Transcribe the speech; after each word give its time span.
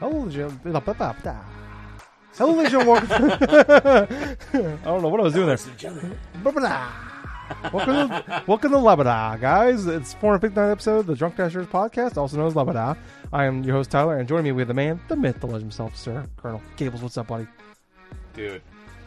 Hello, 0.00 0.28
Jim. 0.30 0.60
Hello, 2.36 2.52
ladies 2.54 2.74
and 2.74 2.86
welcome. 2.86 3.30
I 3.30 4.06
don't 4.84 5.02
know 5.02 5.08
what 5.08 5.20
I 5.20 5.24
was 5.24 5.34
doing 5.34 5.48
there. 5.48 5.58
Welcome, 7.72 8.08
to, 8.08 8.44
welcome 8.46 8.72
to 8.72 8.78
Labada, 8.78 9.40
guys. 9.40 9.86
It's 9.86 10.14
459th 10.14 10.72
episode 10.72 10.98
of 11.00 11.06
the 11.06 11.14
Drunk 11.14 11.36
Dashers 11.36 11.66
podcast, 11.66 12.16
also 12.16 12.36
known 12.36 12.46
as 12.46 12.54
Labada. 12.54 12.96
I 13.32 13.44
am 13.44 13.62
your 13.62 13.74
host, 13.74 13.90
Tyler, 13.90 14.18
and 14.18 14.28
joining 14.28 14.44
me, 14.44 14.52
with 14.52 14.68
the 14.68 14.74
man, 14.74 15.00
the 15.08 15.16
myth, 15.16 15.40
the 15.40 15.46
legend 15.46 15.62
himself, 15.62 15.96
Sir 15.96 16.26
Colonel 16.36 16.62
Gables. 16.76 17.02
What's 17.02 17.16
up, 17.18 17.26
buddy? 17.26 17.46
Dude, 18.34 18.62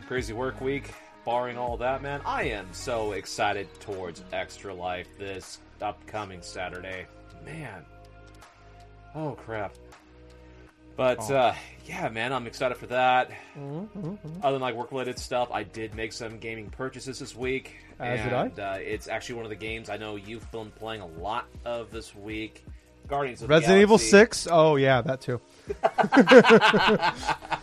crazy 0.08 0.34
work 0.34 0.60
week. 0.62 0.94
Barring 1.26 1.58
all 1.58 1.78
that, 1.78 2.02
man, 2.02 2.22
I 2.26 2.44
am 2.44 2.68
so 2.72 3.12
excited 3.12 3.68
towards 3.80 4.24
Extra 4.34 4.74
Life 4.74 5.08
this 5.20 5.60
upcoming 5.82 6.42
Saturday. 6.42 7.06
Man. 7.46 7.86
Oh, 9.14 9.32
crap. 9.34 9.76
But, 10.96 11.20
Oh. 11.32 11.36
uh, 11.36 11.56
yeah, 11.86 12.10
man, 12.10 12.32
I'm 12.34 12.46
excited 12.48 12.78
for 12.78 12.88
that. 12.88 13.32
Mm-hmm. 13.58 14.16
Other 14.44 14.54
than 14.54 14.62
like 14.62 14.76
work 14.76 14.92
related 14.92 15.18
stuff, 15.20 15.50
I 15.52 15.64
did 15.64 15.96
make 15.96 16.14
some 16.14 16.38
gaming 16.38 16.70
purchases 16.70 17.20
this 17.20 17.36
week. 17.36 17.78
As 18.00 18.20
did 18.22 18.34
and, 18.34 18.60
Uh, 18.60 18.78
it's 18.80 19.08
actually 19.08 19.36
one 19.36 19.46
of 19.46 19.50
the 19.50 19.56
games 19.56 19.90
I 19.90 19.98
know 19.98 20.16
you've 20.16 20.50
been 20.52 20.72
playing 20.72 21.02
a 21.02 21.08
lot 21.08 21.46
of 21.66 21.92
this 21.92 22.16
week. 22.16 22.66
Guardians 23.08 23.42
of 23.42 23.48
the 23.48 23.54
Resident 23.54 23.82
Evil. 23.82 23.98
6? 23.98 24.48
Oh, 24.50 24.76
yeah, 24.76 25.02
that 25.02 25.22
too. 25.22 25.42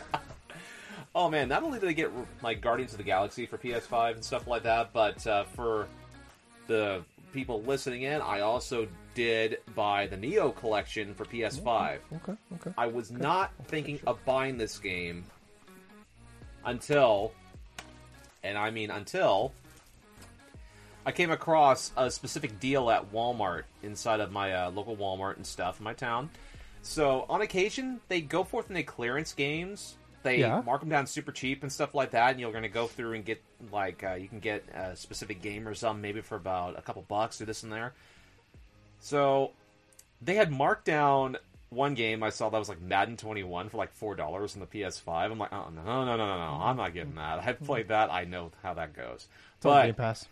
Oh 1.14 1.28
man, 1.28 1.48
not 1.48 1.64
only 1.64 1.80
did 1.80 1.88
I 1.88 1.92
get 1.92 2.12
like 2.42 2.60
Guardians 2.60 2.92
of 2.92 2.98
the 2.98 3.02
Galaxy 3.04 3.44
for 3.46 3.58
PS5 3.58 4.14
and 4.14 4.24
stuff 4.24 4.46
like 4.46 4.62
that, 4.62 4.92
but 4.92 5.26
uh, 5.26 5.44
for 5.44 5.88
the 6.68 7.02
people 7.32 7.62
listening 7.62 8.02
in, 8.02 8.20
I 8.20 8.40
also 8.40 8.86
did 9.18 9.58
buy 9.74 10.06
the 10.06 10.16
Nioh 10.16 10.54
collection 10.54 11.12
for 11.12 11.24
PS5. 11.24 11.98
Okay, 12.14 12.34
okay. 12.54 12.70
I 12.78 12.86
was 12.86 13.10
not 13.10 13.50
thinking 13.66 13.98
of 14.06 14.24
buying 14.24 14.56
this 14.56 14.78
game 14.78 15.24
until, 16.64 17.32
and 18.44 18.56
I 18.56 18.70
mean 18.70 18.92
until, 18.92 19.52
I 21.04 21.10
came 21.10 21.32
across 21.32 21.90
a 21.96 22.12
specific 22.12 22.60
deal 22.60 22.90
at 22.90 23.12
Walmart 23.12 23.64
inside 23.82 24.20
of 24.20 24.30
my 24.30 24.52
uh, 24.54 24.70
local 24.70 24.96
Walmart 24.96 25.34
and 25.34 25.44
stuff 25.44 25.80
in 25.80 25.84
my 25.84 25.94
town. 25.94 26.30
So 26.82 27.26
on 27.28 27.40
occasion, 27.42 28.00
they 28.06 28.20
go 28.20 28.44
forth 28.44 28.68
and 28.68 28.76
they 28.76 28.84
clearance 28.84 29.32
games. 29.32 29.96
They 30.22 30.38
Yeah. 30.40 30.62
mark 30.64 30.78
them 30.78 30.90
down 30.90 31.08
super 31.08 31.32
cheap 31.32 31.64
and 31.64 31.72
stuff 31.72 31.92
like 31.92 32.12
that, 32.12 32.30
and 32.30 32.38
you're 32.40 32.52
going 32.52 32.62
to 32.62 32.68
go 32.68 32.86
through 32.86 33.14
and 33.14 33.24
get 33.24 33.42
like 33.72 34.04
uh, 34.04 34.14
you 34.14 34.28
can 34.28 34.38
get 34.38 34.62
a 34.72 34.94
specific 34.94 35.42
game 35.42 35.66
or 35.66 35.74
something 35.74 36.02
maybe 36.02 36.20
for 36.20 36.36
about 36.36 36.78
a 36.78 36.82
couple 36.82 37.02
bucks 37.08 37.40
or 37.40 37.46
this 37.46 37.64
and 37.64 37.72
there. 37.72 37.94
So 39.00 39.52
they 40.20 40.34
had 40.34 40.50
marked 40.50 40.84
down 40.84 41.36
one 41.70 41.94
game 41.94 42.22
I 42.22 42.30
saw 42.30 42.48
that 42.48 42.58
was 42.58 42.68
like 42.68 42.80
Madden 42.80 43.16
21 43.16 43.68
for 43.68 43.76
like 43.76 43.92
four 43.92 44.14
dollars 44.14 44.54
on 44.54 44.60
the 44.60 44.66
PS5. 44.66 45.30
I'm 45.30 45.38
like, 45.38 45.52
oh 45.52 45.68
no, 45.74 45.82
no, 45.82 46.04
no, 46.04 46.16
no, 46.16 46.38
no, 46.38 46.60
I'm 46.62 46.76
not 46.76 46.94
getting 46.94 47.16
that. 47.16 47.40
I've 47.44 47.60
played 47.60 47.86
hmm. 47.86 47.92
that. 47.92 48.12
I 48.12 48.24
know 48.24 48.50
how 48.62 48.74
that 48.74 48.94
goes. 48.94 49.26
It's 49.56 49.62
But 49.62 49.86
Game 49.86 49.94
Pass. 49.94 50.26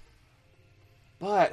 but 1.19 1.53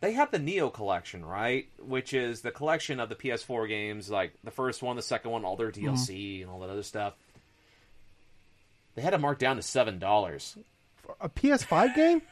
they 0.00 0.12
have 0.12 0.30
the 0.30 0.38
Nioh 0.38 0.72
collection, 0.72 1.24
right? 1.24 1.66
Which 1.78 2.12
is 2.12 2.42
the 2.42 2.50
collection 2.50 3.00
of 3.00 3.08
the 3.08 3.14
PS4 3.14 3.68
games, 3.68 4.10
like 4.10 4.34
the 4.44 4.50
first 4.50 4.82
one, 4.82 4.96
the 4.96 5.02
second 5.02 5.30
one, 5.30 5.44
all 5.44 5.56
their 5.56 5.70
mm-hmm. 5.70 5.94
DLC 5.94 6.42
and 6.42 6.50
all 6.50 6.60
that 6.60 6.70
other 6.70 6.82
stuff. 6.82 7.14
They 8.94 9.02
had 9.02 9.14
it 9.14 9.18
marked 9.18 9.40
down 9.40 9.56
to 9.56 9.62
seven 9.62 9.98
dollars. 9.98 10.56
A 11.20 11.28
PS5 11.28 11.94
game? 11.94 12.22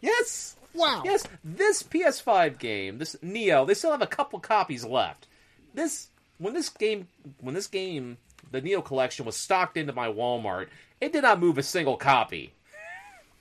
Yes. 0.00 0.56
Wow. 0.74 1.02
Yes, 1.04 1.26
this 1.42 1.82
PS5 1.82 2.58
game, 2.58 2.98
this 2.98 3.16
Nioh, 3.22 3.66
they 3.66 3.74
still 3.74 3.90
have 3.90 4.02
a 4.02 4.06
couple 4.06 4.38
copies 4.38 4.84
left. 4.84 5.26
This 5.74 6.08
when 6.38 6.54
this 6.54 6.68
game 6.68 7.08
when 7.40 7.54
this 7.54 7.66
game, 7.66 8.18
the 8.50 8.62
Nioh 8.62 8.84
collection 8.84 9.24
was 9.24 9.36
stocked 9.36 9.76
into 9.76 9.92
my 9.92 10.08
Walmart, 10.08 10.68
it 11.00 11.12
did 11.12 11.22
not 11.22 11.40
move 11.40 11.58
a 11.58 11.62
single 11.62 11.96
copy. 11.96 12.52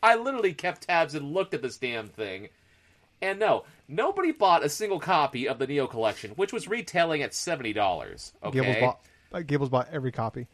I 0.01 0.15
literally 0.15 0.53
kept 0.53 0.87
tabs 0.87 1.13
and 1.13 1.33
looked 1.33 1.53
at 1.53 1.61
this 1.61 1.77
damn 1.77 2.07
thing. 2.07 2.49
And 3.21 3.37
no, 3.37 3.65
nobody 3.87 4.31
bought 4.31 4.63
a 4.63 4.69
single 4.69 4.99
copy 4.99 5.47
of 5.47 5.59
the 5.59 5.67
Nioh 5.67 5.89
collection, 5.89 6.31
which 6.31 6.53
was 6.53 6.67
retailing 6.67 7.21
at 7.21 7.33
seventy 7.33 7.73
dollars. 7.73 8.33
Okay. 8.43 8.59
Gables 8.59 8.77
bought, 8.79 8.99
uh, 9.33 9.41
Gables 9.41 9.69
bought 9.69 9.89
every 9.91 10.11
copy. 10.11 10.47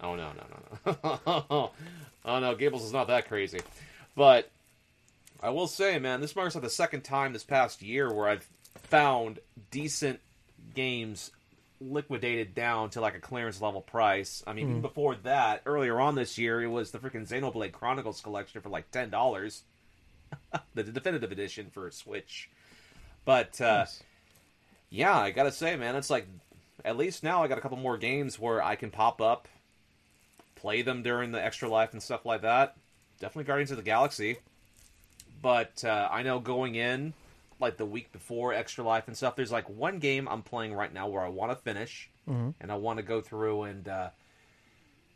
Oh 0.00 0.14
no, 0.14 0.30
no, 0.32 0.44
no, 0.86 1.18
no. 1.26 1.70
oh 2.24 2.38
no, 2.38 2.54
Gables 2.54 2.84
is 2.84 2.92
not 2.92 3.08
that 3.08 3.26
crazy. 3.28 3.60
But 4.14 4.48
I 5.44 5.50
will 5.50 5.66
say, 5.66 5.98
man, 5.98 6.20
this 6.22 6.34
marks 6.34 6.54
like 6.54 6.64
the 6.64 6.70
second 6.70 7.02
time 7.02 7.34
this 7.34 7.44
past 7.44 7.82
year 7.82 8.10
where 8.12 8.28
I've 8.28 8.48
found 8.84 9.40
decent 9.70 10.20
games 10.74 11.30
liquidated 11.80 12.54
down 12.54 12.88
to 12.90 13.00
like 13.02 13.14
a 13.14 13.20
clearance 13.20 13.60
level 13.60 13.82
price. 13.82 14.42
I 14.46 14.54
mean, 14.54 14.70
even 14.70 14.80
before 14.80 15.16
that, 15.16 15.60
earlier 15.66 16.00
on 16.00 16.14
this 16.14 16.38
year, 16.38 16.62
it 16.62 16.68
was 16.68 16.92
the 16.92 16.98
freaking 16.98 17.28
Xenoblade 17.28 17.72
Chronicles 17.72 18.22
collection 18.22 18.62
for 18.62 18.70
like 18.70 18.90
ten 18.90 19.10
dollars, 19.10 19.64
the 20.74 20.82
definitive 20.82 21.30
edition 21.30 21.66
for 21.72 21.90
Switch. 21.90 22.48
But 23.26 23.60
uh, 23.60 23.80
Nice. 23.80 24.02
yeah, 24.88 25.18
I 25.18 25.30
gotta 25.30 25.52
say, 25.52 25.76
man, 25.76 25.94
it's 25.94 26.08
like 26.10 26.26
at 26.86 26.96
least 26.96 27.22
now 27.22 27.42
I 27.42 27.48
got 27.48 27.58
a 27.58 27.60
couple 27.60 27.76
more 27.76 27.98
games 27.98 28.38
where 28.38 28.62
I 28.62 28.76
can 28.76 28.90
pop 28.90 29.20
up, 29.20 29.46
play 30.56 30.80
them 30.80 31.02
during 31.02 31.32
the 31.32 31.44
extra 31.44 31.68
life 31.68 31.92
and 31.92 32.02
stuff 32.02 32.24
like 32.24 32.40
that. 32.42 32.76
Definitely 33.20 33.44
Guardians 33.44 33.70
of 33.72 33.76
the 33.76 33.82
Galaxy. 33.82 34.38
But 35.44 35.84
uh, 35.84 36.08
I 36.10 36.22
know 36.22 36.38
going 36.40 36.74
in, 36.74 37.12
like 37.60 37.76
the 37.76 37.84
week 37.84 38.10
before 38.12 38.54
extra 38.54 38.82
life 38.82 39.08
and 39.08 39.14
stuff, 39.14 39.36
there's 39.36 39.52
like 39.52 39.68
one 39.68 39.98
game 39.98 40.26
I'm 40.26 40.40
playing 40.40 40.72
right 40.72 40.90
now 40.92 41.06
where 41.06 41.20
I 41.22 41.28
want 41.28 41.52
to 41.52 41.56
finish, 41.56 42.08
Mhm. 42.26 42.54
and 42.62 42.72
I 42.72 42.76
want 42.76 42.96
to 42.96 43.02
go 43.02 43.20
through 43.20 43.64
and 43.64 43.86
uh, 43.86 44.08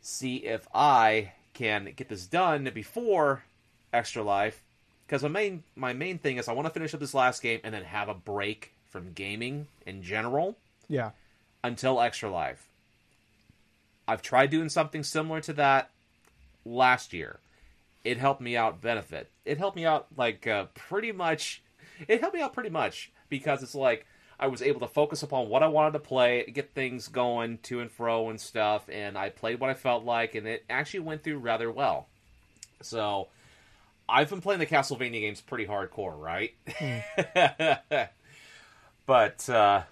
see 0.01 0.35
if 0.45 0.67
I 0.71 1.31
can 1.55 1.93
get 1.95 2.09
this 2.09 2.27
done 2.27 2.69
before 2.71 3.43
extra 3.91 4.21
life. 4.21 4.61
Because 5.07 5.23
my 5.23 5.29
main 5.29 5.63
my 5.75 5.93
main 5.93 6.19
thing 6.19 6.37
is 6.37 6.47
I 6.47 6.53
want 6.53 6.67
to 6.67 6.73
finish 6.73 6.93
up 6.93 6.99
this 6.99 7.15
last 7.15 7.41
game 7.41 7.59
and 7.63 7.73
then 7.73 7.83
have 7.85 8.07
a 8.07 8.13
break 8.13 8.73
from 8.85 9.13
gaming 9.13 9.65
in 9.87 10.03
general 10.03 10.55
Yeah. 10.87 11.11
until 11.63 11.99
Extra 11.99 12.29
Life. 12.29 12.67
I've 14.07 14.21
tried 14.21 14.51
doing 14.51 14.69
something 14.69 15.03
similar 15.03 15.41
to 15.41 15.53
that 15.53 15.89
last 16.65 17.13
year. 17.13 17.39
It 18.03 18.17
helped 18.17 18.41
me 18.41 18.55
out 18.55 18.81
benefit. 18.81 19.29
It 19.45 19.57
helped 19.57 19.75
me 19.75 19.85
out 19.85 20.07
like 20.15 20.47
uh, 20.47 20.65
pretty 20.73 21.11
much. 21.11 21.61
It 22.07 22.21
helped 22.21 22.35
me 22.35 22.41
out 22.41 22.53
pretty 22.53 22.69
much 22.69 23.11
because 23.29 23.61
it's 23.61 23.75
like 23.75 24.05
I 24.39 24.47
was 24.47 24.61
able 24.61 24.79
to 24.79 24.87
focus 24.87 25.21
upon 25.21 25.49
what 25.49 25.63
I 25.63 25.67
wanted 25.67 25.93
to 25.93 25.99
play, 25.99 26.49
get 26.53 26.73
things 26.73 27.09
going 27.09 27.57
to 27.63 27.81
and 27.81 27.91
fro 27.91 28.29
and 28.29 28.39
stuff, 28.39 28.87
and 28.89 29.17
I 29.17 29.29
played 29.29 29.59
what 29.59 29.69
I 29.69 29.73
felt 29.73 30.05
like, 30.05 30.33
and 30.33 30.47
it 30.47 30.63
actually 30.69 31.01
went 31.01 31.23
through 31.23 31.39
rather 31.39 31.69
well. 31.69 32.07
So 32.81 33.27
I've 34.07 34.29
been 34.29 34.39
playing 34.39 34.59
the 34.59 34.65
Castlevania 34.65 35.19
games 35.19 35.41
pretty 35.41 35.65
hardcore, 35.65 36.17
right? 36.17 36.53
but 39.05 39.49
uh, 39.49 39.83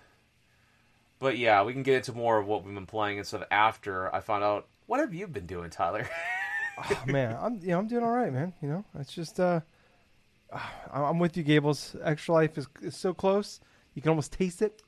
but 1.20 1.38
yeah, 1.38 1.64
we 1.64 1.74
can 1.74 1.84
get 1.84 1.96
into 1.96 2.14
more 2.14 2.38
of 2.38 2.48
what 2.48 2.64
we've 2.64 2.74
been 2.74 2.86
playing 2.86 3.18
and 3.18 3.28
stuff 3.28 3.44
after 3.52 4.14
I 4.14 4.22
found 4.22 4.44
out. 4.44 4.68
What 4.86 5.02
have 5.02 5.14
you 5.14 5.28
been 5.28 5.46
doing, 5.46 5.70
Tyler? 5.70 6.08
Oh, 6.78 7.04
man, 7.08 7.36
I'm 7.40 7.60
you 7.62 7.70
know 7.70 7.80
I'm 7.80 7.88
doing 7.88 8.04
all 8.04 8.12
right, 8.12 8.32
man. 8.32 8.54
You 8.62 8.70
know, 8.70 8.86
it's 9.00 9.14
just 9.14 9.40
uh, 9.40 9.62
I'm 10.54 11.04
I'm 11.04 11.20
with 11.20 11.36
you, 11.38 11.44
Gables. 11.44 11.96
Extra 12.04 12.36
Life 12.36 12.58
is, 12.58 12.68
is 12.82 12.96
so 12.96 13.14
close. 13.14 13.60
You 13.96 14.02
can 14.02 14.10
almost 14.10 14.32
taste 14.32 14.62
it. 14.62 14.82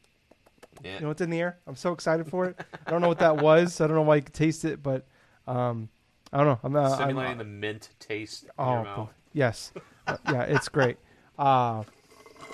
yeah. 0.83 0.95
You 0.95 1.01
know, 1.01 1.09
it's 1.09 1.21
in 1.21 1.29
the 1.29 1.39
air. 1.39 1.57
I'm 1.65 1.75
so 1.75 1.91
excited 1.93 2.29
for 2.29 2.45
it. 2.45 2.59
I 2.85 2.91
don't 2.91 3.01
know 3.01 3.07
what 3.07 3.19
that 3.19 3.37
was. 3.37 3.81
I 3.81 3.87
don't 3.87 3.95
know 3.95 4.03
why 4.03 4.17
you 4.17 4.21
could 4.21 4.33
taste 4.33 4.65
it, 4.65 4.83
but 4.83 5.07
um, 5.47 5.89
I 6.31 6.37
don't 6.37 6.47
know. 6.47 6.59
I'm, 6.63 6.75
uh, 6.75 6.91
I'm 6.91 6.97
Simulating 6.97 7.37
the 7.39 7.43
mint 7.43 7.89
taste 7.99 8.45
oh 8.57 9.09
yes, 9.33 9.71
Uh, 10.07 10.17
yeah, 10.31 10.41
it's 10.41 10.69
great. 10.69 10.97
Uh, 11.37 11.83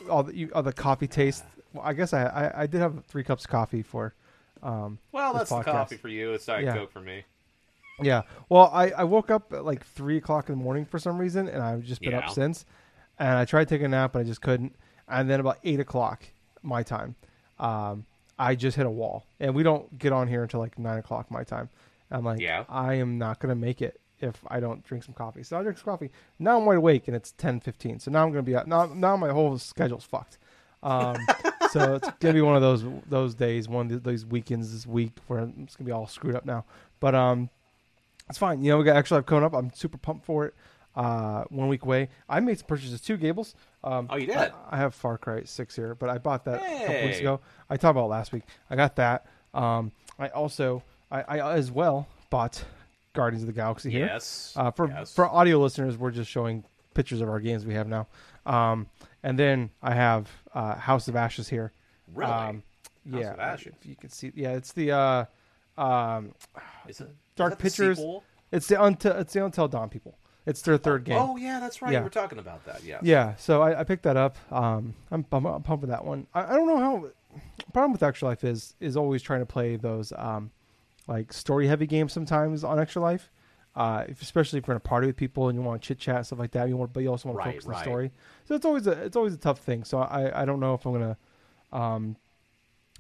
all 0.10 0.24
the 0.24 0.36
you, 0.36 0.52
all 0.54 0.64
the 0.64 0.74
coffee 0.74 1.08
taste. 1.08 1.44
Well, 1.74 1.84
I 1.86 1.94
guess 1.94 2.14
I, 2.14 2.26
I 2.26 2.62
I 2.64 2.68
did 2.68 2.82
have 2.82 3.06
three 3.06 3.24
cups 3.24 3.46
of 3.46 3.52
coffee 3.52 3.82
for. 3.82 4.14
Um, 4.64 5.00
Well, 5.12 5.34
that's 5.34 5.50
the 5.50 5.62
coffee 5.62 5.98
for 5.98 6.10
you. 6.10 6.34
It's 6.34 6.46
Diet 6.46 6.66
Yeah. 6.66 6.74
Coke 6.76 6.92
for 6.92 7.02
me. 7.02 7.24
Yeah. 8.02 8.24
Well, 8.50 8.70
I, 8.74 8.90
I 8.92 9.04
woke 9.04 9.32
up 9.32 9.54
at 9.54 9.64
like 9.66 9.86
three 9.86 10.18
o'clock 10.18 10.50
in 10.50 10.58
the 10.58 10.64
morning 10.64 10.86
for 10.86 11.00
some 11.00 11.18
reason, 11.18 11.48
and 11.48 11.62
I've 11.62 11.84
just 11.84 12.02
been 12.02 12.12
Yeah. 12.12 12.20
up 12.20 12.30
since. 12.32 12.66
And 13.18 13.30
I 13.38 13.46
tried 13.46 13.68
taking 13.70 13.86
a 13.86 13.90
nap, 13.90 14.14
but 14.14 14.20
I 14.20 14.24
just 14.24 14.42
couldn't. 14.42 14.76
And 15.08 15.30
then 15.30 15.40
about 15.40 15.60
eight 15.64 15.80
o'clock 15.80 16.24
my 16.62 16.84
time, 16.84 17.16
um, 17.60 18.06
I 18.38 18.56
just 18.56 18.76
hit 18.76 18.86
a 18.86 18.90
wall. 18.90 19.26
And 19.40 19.56
we 19.56 19.64
don't 19.64 19.98
get 19.98 20.12
on 20.12 20.28
here 20.28 20.44
until 20.44 20.60
like 20.60 20.78
nine 20.78 20.98
o'clock 20.98 21.32
my 21.32 21.44
time. 21.44 21.70
I'm 22.12 22.26
like, 22.26 22.40
Yeah. 22.42 22.66
I 22.68 22.96
am 22.96 23.18
not 23.18 23.40
gonna 23.40 23.56
make 23.56 23.82
it 23.82 24.00
if 24.20 24.36
I 24.48 24.60
don't 24.60 24.84
drink 24.84 25.04
some 25.04 25.14
coffee. 25.14 25.44
So 25.44 25.58
I 25.58 25.64
drink 25.64 25.78
some 25.78 25.86
coffee. 25.86 26.12
Now 26.40 26.58
I'm 26.60 26.66
wide 26.66 26.78
awake, 26.78 27.08
and 27.08 27.16
it's 27.16 27.32
ten 27.34 27.60
fifteen. 27.60 28.00
So 28.00 28.12
now 28.12 28.24
I'm 28.24 28.32
gonna 28.32 28.44
be 28.44 28.56
out. 28.56 28.68
Now 28.68 28.86
now 28.86 29.16
my 29.16 29.30
whole 29.30 29.58
schedule's 29.58 30.04
fucked. 30.04 30.38
Um, 30.84 31.16
so 31.72 31.96
it's 31.96 32.10
gonna 32.20 32.34
be 32.34 32.42
one 32.42 32.56
of 32.56 32.62
those 32.62 32.84
those 33.08 33.34
days, 33.36 33.70
one 33.70 33.90
of 33.92 34.04
these 34.04 34.26
weekends 34.26 34.74
this 34.74 34.86
week 34.86 35.14
where 35.28 35.40
it's 35.64 35.76
gonna 35.78 35.86
be 35.86 35.92
all 35.92 36.08
screwed 36.08 36.36
up 36.36 36.46
now. 36.46 36.66
But 37.00 37.16
um, 37.16 37.50
it's 38.30 38.38
fine. 38.38 38.64
You 38.64 38.72
know, 38.72 38.78
we 38.78 38.84
got 38.84 38.96
extra 38.98 39.18
life 39.18 39.26
coming 39.26 39.44
up. 39.44 39.54
I'm 39.54 39.72
super 39.74 39.98
pumped 39.98 40.26
for 40.26 40.46
it. 40.48 40.54
Uh, 40.96 41.44
one 41.50 41.68
week 41.68 41.84
away. 41.84 42.08
I 42.30 42.40
made 42.40 42.58
some 42.58 42.68
purchases 42.68 43.02
too, 43.02 43.18
Gables. 43.18 43.54
Um, 43.84 44.08
Oh, 44.10 44.16
you 44.16 44.28
did? 44.28 44.38
I, 44.38 44.52
I 44.72 44.78
have 44.78 44.96
Far 44.96 45.18
Cry 45.18 45.44
Six 45.44 45.76
here, 45.76 45.94
but 45.94 46.10
I 46.10 46.18
bought 46.20 46.46
that 46.46 46.62
a 46.64 46.86
couple 46.86 47.04
weeks 47.04 47.20
ago. 47.20 47.42
I 47.70 47.76
talked 47.76 47.92
about 47.92 48.06
it 48.06 48.10
last 48.10 48.32
week. 48.32 48.44
I 48.70 48.78
got 48.78 48.96
that. 48.96 49.26
Um, 49.54 49.92
I 50.18 50.30
also, 50.30 50.84
I, 51.12 51.22
I 51.24 51.54
as 51.56 51.70
well 51.70 52.08
bought 52.30 52.64
Guardians 53.14 53.44
of 53.44 53.48
the 53.48 53.54
Galaxy 53.54 53.92
here. 53.92 54.06
Yes. 54.06 54.54
Uh, 54.56 54.72
for 54.72 54.88
yes. 54.88 55.14
for 55.14 55.26
audio 55.28 55.60
listeners, 55.60 55.98
we're 55.98 56.12
just 56.12 56.32
showing 56.32 56.64
pictures 56.94 57.20
of 57.20 57.28
our 57.28 57.42
games 57.42 57.66
we 57.66 57.74
have 57.74 57.88
now. 57.90 58.08
Um, 58.46 58.88
and 59.22 59.38
then 59.38 59.72
I 59.84 59.94
have 59.94 60.30
uh, 60.54 60.76
House 60.76 61.10
of 61.10 61.18
Ashes 61.18 61.50
here. 61.50 61.74
really? 62.14 62.32
Um, 62.32 62.64
House 63.12 63.22
yeah, 63.22 63.34
of 63.34 63.40
Ashes. 63.40 63.74
if 63.82 63.86
you 63.86 63.96
can 63.98 64.10
see, 64.12 64.32
yeah, 64.34 64.52
it's 64.52 64.72
the 64.72 64.92
uh, 64.92 65.26
um, 65.78 66.34
is 66.88 67.02
it, 67.02 67.10
Dark 67.36 67.52
is 67.52 67.58
that 67.58 67.58
the 67.58 67.64
Pictures- 67.64 67.98
sequel? 67.98 68.24
it's 68.52 68.68
the 68.68 68.84
Until 68.84 69.12
it's 69.14 69.34
the 69.34 69.46
Until 69.46 69.68
Dawn 69.68 69.90
people. 69.90 70.18
It's 70.46 70.62
their 70.62 70.78
third 70.78 71.06
game. 71.06 71.18
Oh 71.20 71.38
yeah, 71.38 71.60
that's 71.60 71.82
right. 71.82 71.92
Yeah. 71.92 72.04
Were 72.04 72.10
talking 72.10 72.38
about 72.38 72.64
that. 72.66 72.84
Yeah. 72.84 73.00
Yeah, 73.02 73.36
so 73.36 73.64
I, 73.64 73.80
I 73.80 73.84
picked 73.84 74.04
that 74.04 74.16
up. 74.16 74.38
Um, 74.52 74.94
I'm, 75.10 75.26
I'm, 75.32 75.46
I'm 75.46 75.64
pumped 75.64 75.82
with 75.82 75.90
that 75.90 76.06
one. 76.06 76.28
I, 76.36 76.44
I 76.44 76.54
don't 76.56 76.68
know 76.68 76.78
how. 76.78 77.08
Problem 77.74 77.92
with 77.92 78.04
Extra 78.04 78.28
Life 78.30 78.44
is 78.44 78.76
is 78.80 78.96
always 78.96 79.22
trying 79.22 79.40
to 79.42 79.46
play 79.46 79.76
those 79.76 80.14
um, 80.16 80.52
like 81.08 81.34
story 81.34 81.68
heavy 81.68 81.88
games 81.88 82.14
sometimes 82.14 82.64
on 82.64 82.80
Extra 82.80 83.02
Life. 83.02 83.32
Uh, 83.76 84.06
if, 84.08 84.22
especially 84.22 84.60
if 84.60 84.68
you're 84.68 84.74
in 84.74 84.78
a 84.78 84.80
party 84.80 85.08
with 85.08 85.18
people 85.18 85.50
and 85.50 85.58
you 85.60 85.62
want 85.66 85.82
to 85.82 85.86
chit 85.86 86.00
chat 86.00 86.16
and 86.18 86.26
stuff 86.26 86.40
like 86.40 86.52
that, 86.52 86.70
you 86.70 86.78
want, 86.78 86.94
but 86.94 87.04
you 87.04 87.10
also 87.10 87.28
want 87.28 87.42
to 87.42 87.46
Right, 87.46 87.54
focus 87.56 87.66
on 87.66 87.74
the 87.74 87.80
story. 87.82 88.12
So 88.46 88.56
it's 88.56 88.64
always 88.66 88.88
a 88.88 88.92
it's 89.04 89.18
always 89.18 89.34
a 89.34 89.38
tough 89.38 89.60
thing. 89.60 89.84
So 89.84 89.98
I, 90.00 90.44
I 90.44 90.46
don't 90.46 90.60
know 90.62 90.76
if 90.76 90.86
I'm 90.86 90.94
gonna 90.94 91.18
um, 91.74 92.16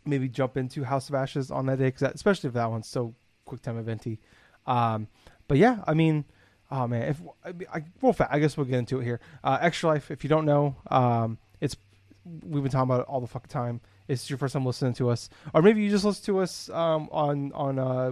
maybe 0.04 0.28
jump 0.28 0.58
into 0.58 0.84
House 0.84 1.08
of 1.10 1.16
Ashes 1.16 1.52
on 1.52 1.68
that 1.68 1.78
day 1.78 1.86
because 1.86 2.12
especially 2.14 2.48
if 2.50 2.54
that 2.56 2.70
one's 2.72 2.88
so 2.88 3.14
quick 3.46 3.62
time 3.62 3.78
eventy. 3.80 4.20
Um, 4.66 5.08
but 5.48 5.58
yeah, 5.58 5.84
I 5.88 5.94
mean, 5.94 6.26
oh 6.72 6.88
man, 6.88 7.04
if 7.04 7.22
I, 7.44 7.78
I 7.78 7.84
real 8.02 8.14
fast, 8.14 8.32
I 8.32 8.40
guess 8.40 8.58
we'll 8.58 8.66
get 8.66 8.80
into 8.80 9.00
it 9.00 9.04
here. 9.04 9.20
Uh, 9.44 9.58
Extra 9.62 9.90
Life, 9.90 10.12
if 10.12 10.24
you 10.24 10.30
don't 10.30 10.46
know, 10.46 10.76
um, 10.88 11.38
it's 11.62 11.76
we've 12.26 12.64
been 12.64 12.72
talking 12.72 12.90
about 12.90 13.02
it 13.02 13.08
all 13.08 13.22
the 13.22 13.28
fucking 13.28 13.50
time. 13.50 13.82
It's 14.08 14.30
your 14.30 14.38
first 14.38 14.54
time 14.54 14.66
listening 14.66 14.94
to 14.96 15.10
us, 15.10 15.30
or 15.54 15.62
maybe 15.62 15.82
you 15.82 15.90
just 15.90 16.06
listened 16.06 16.26
to 16.28 16.40
us 16.40 16.70
um, 16.70 17.10
on 17.12 17.52
on 17.54 17.80
uh, 17.80 18.12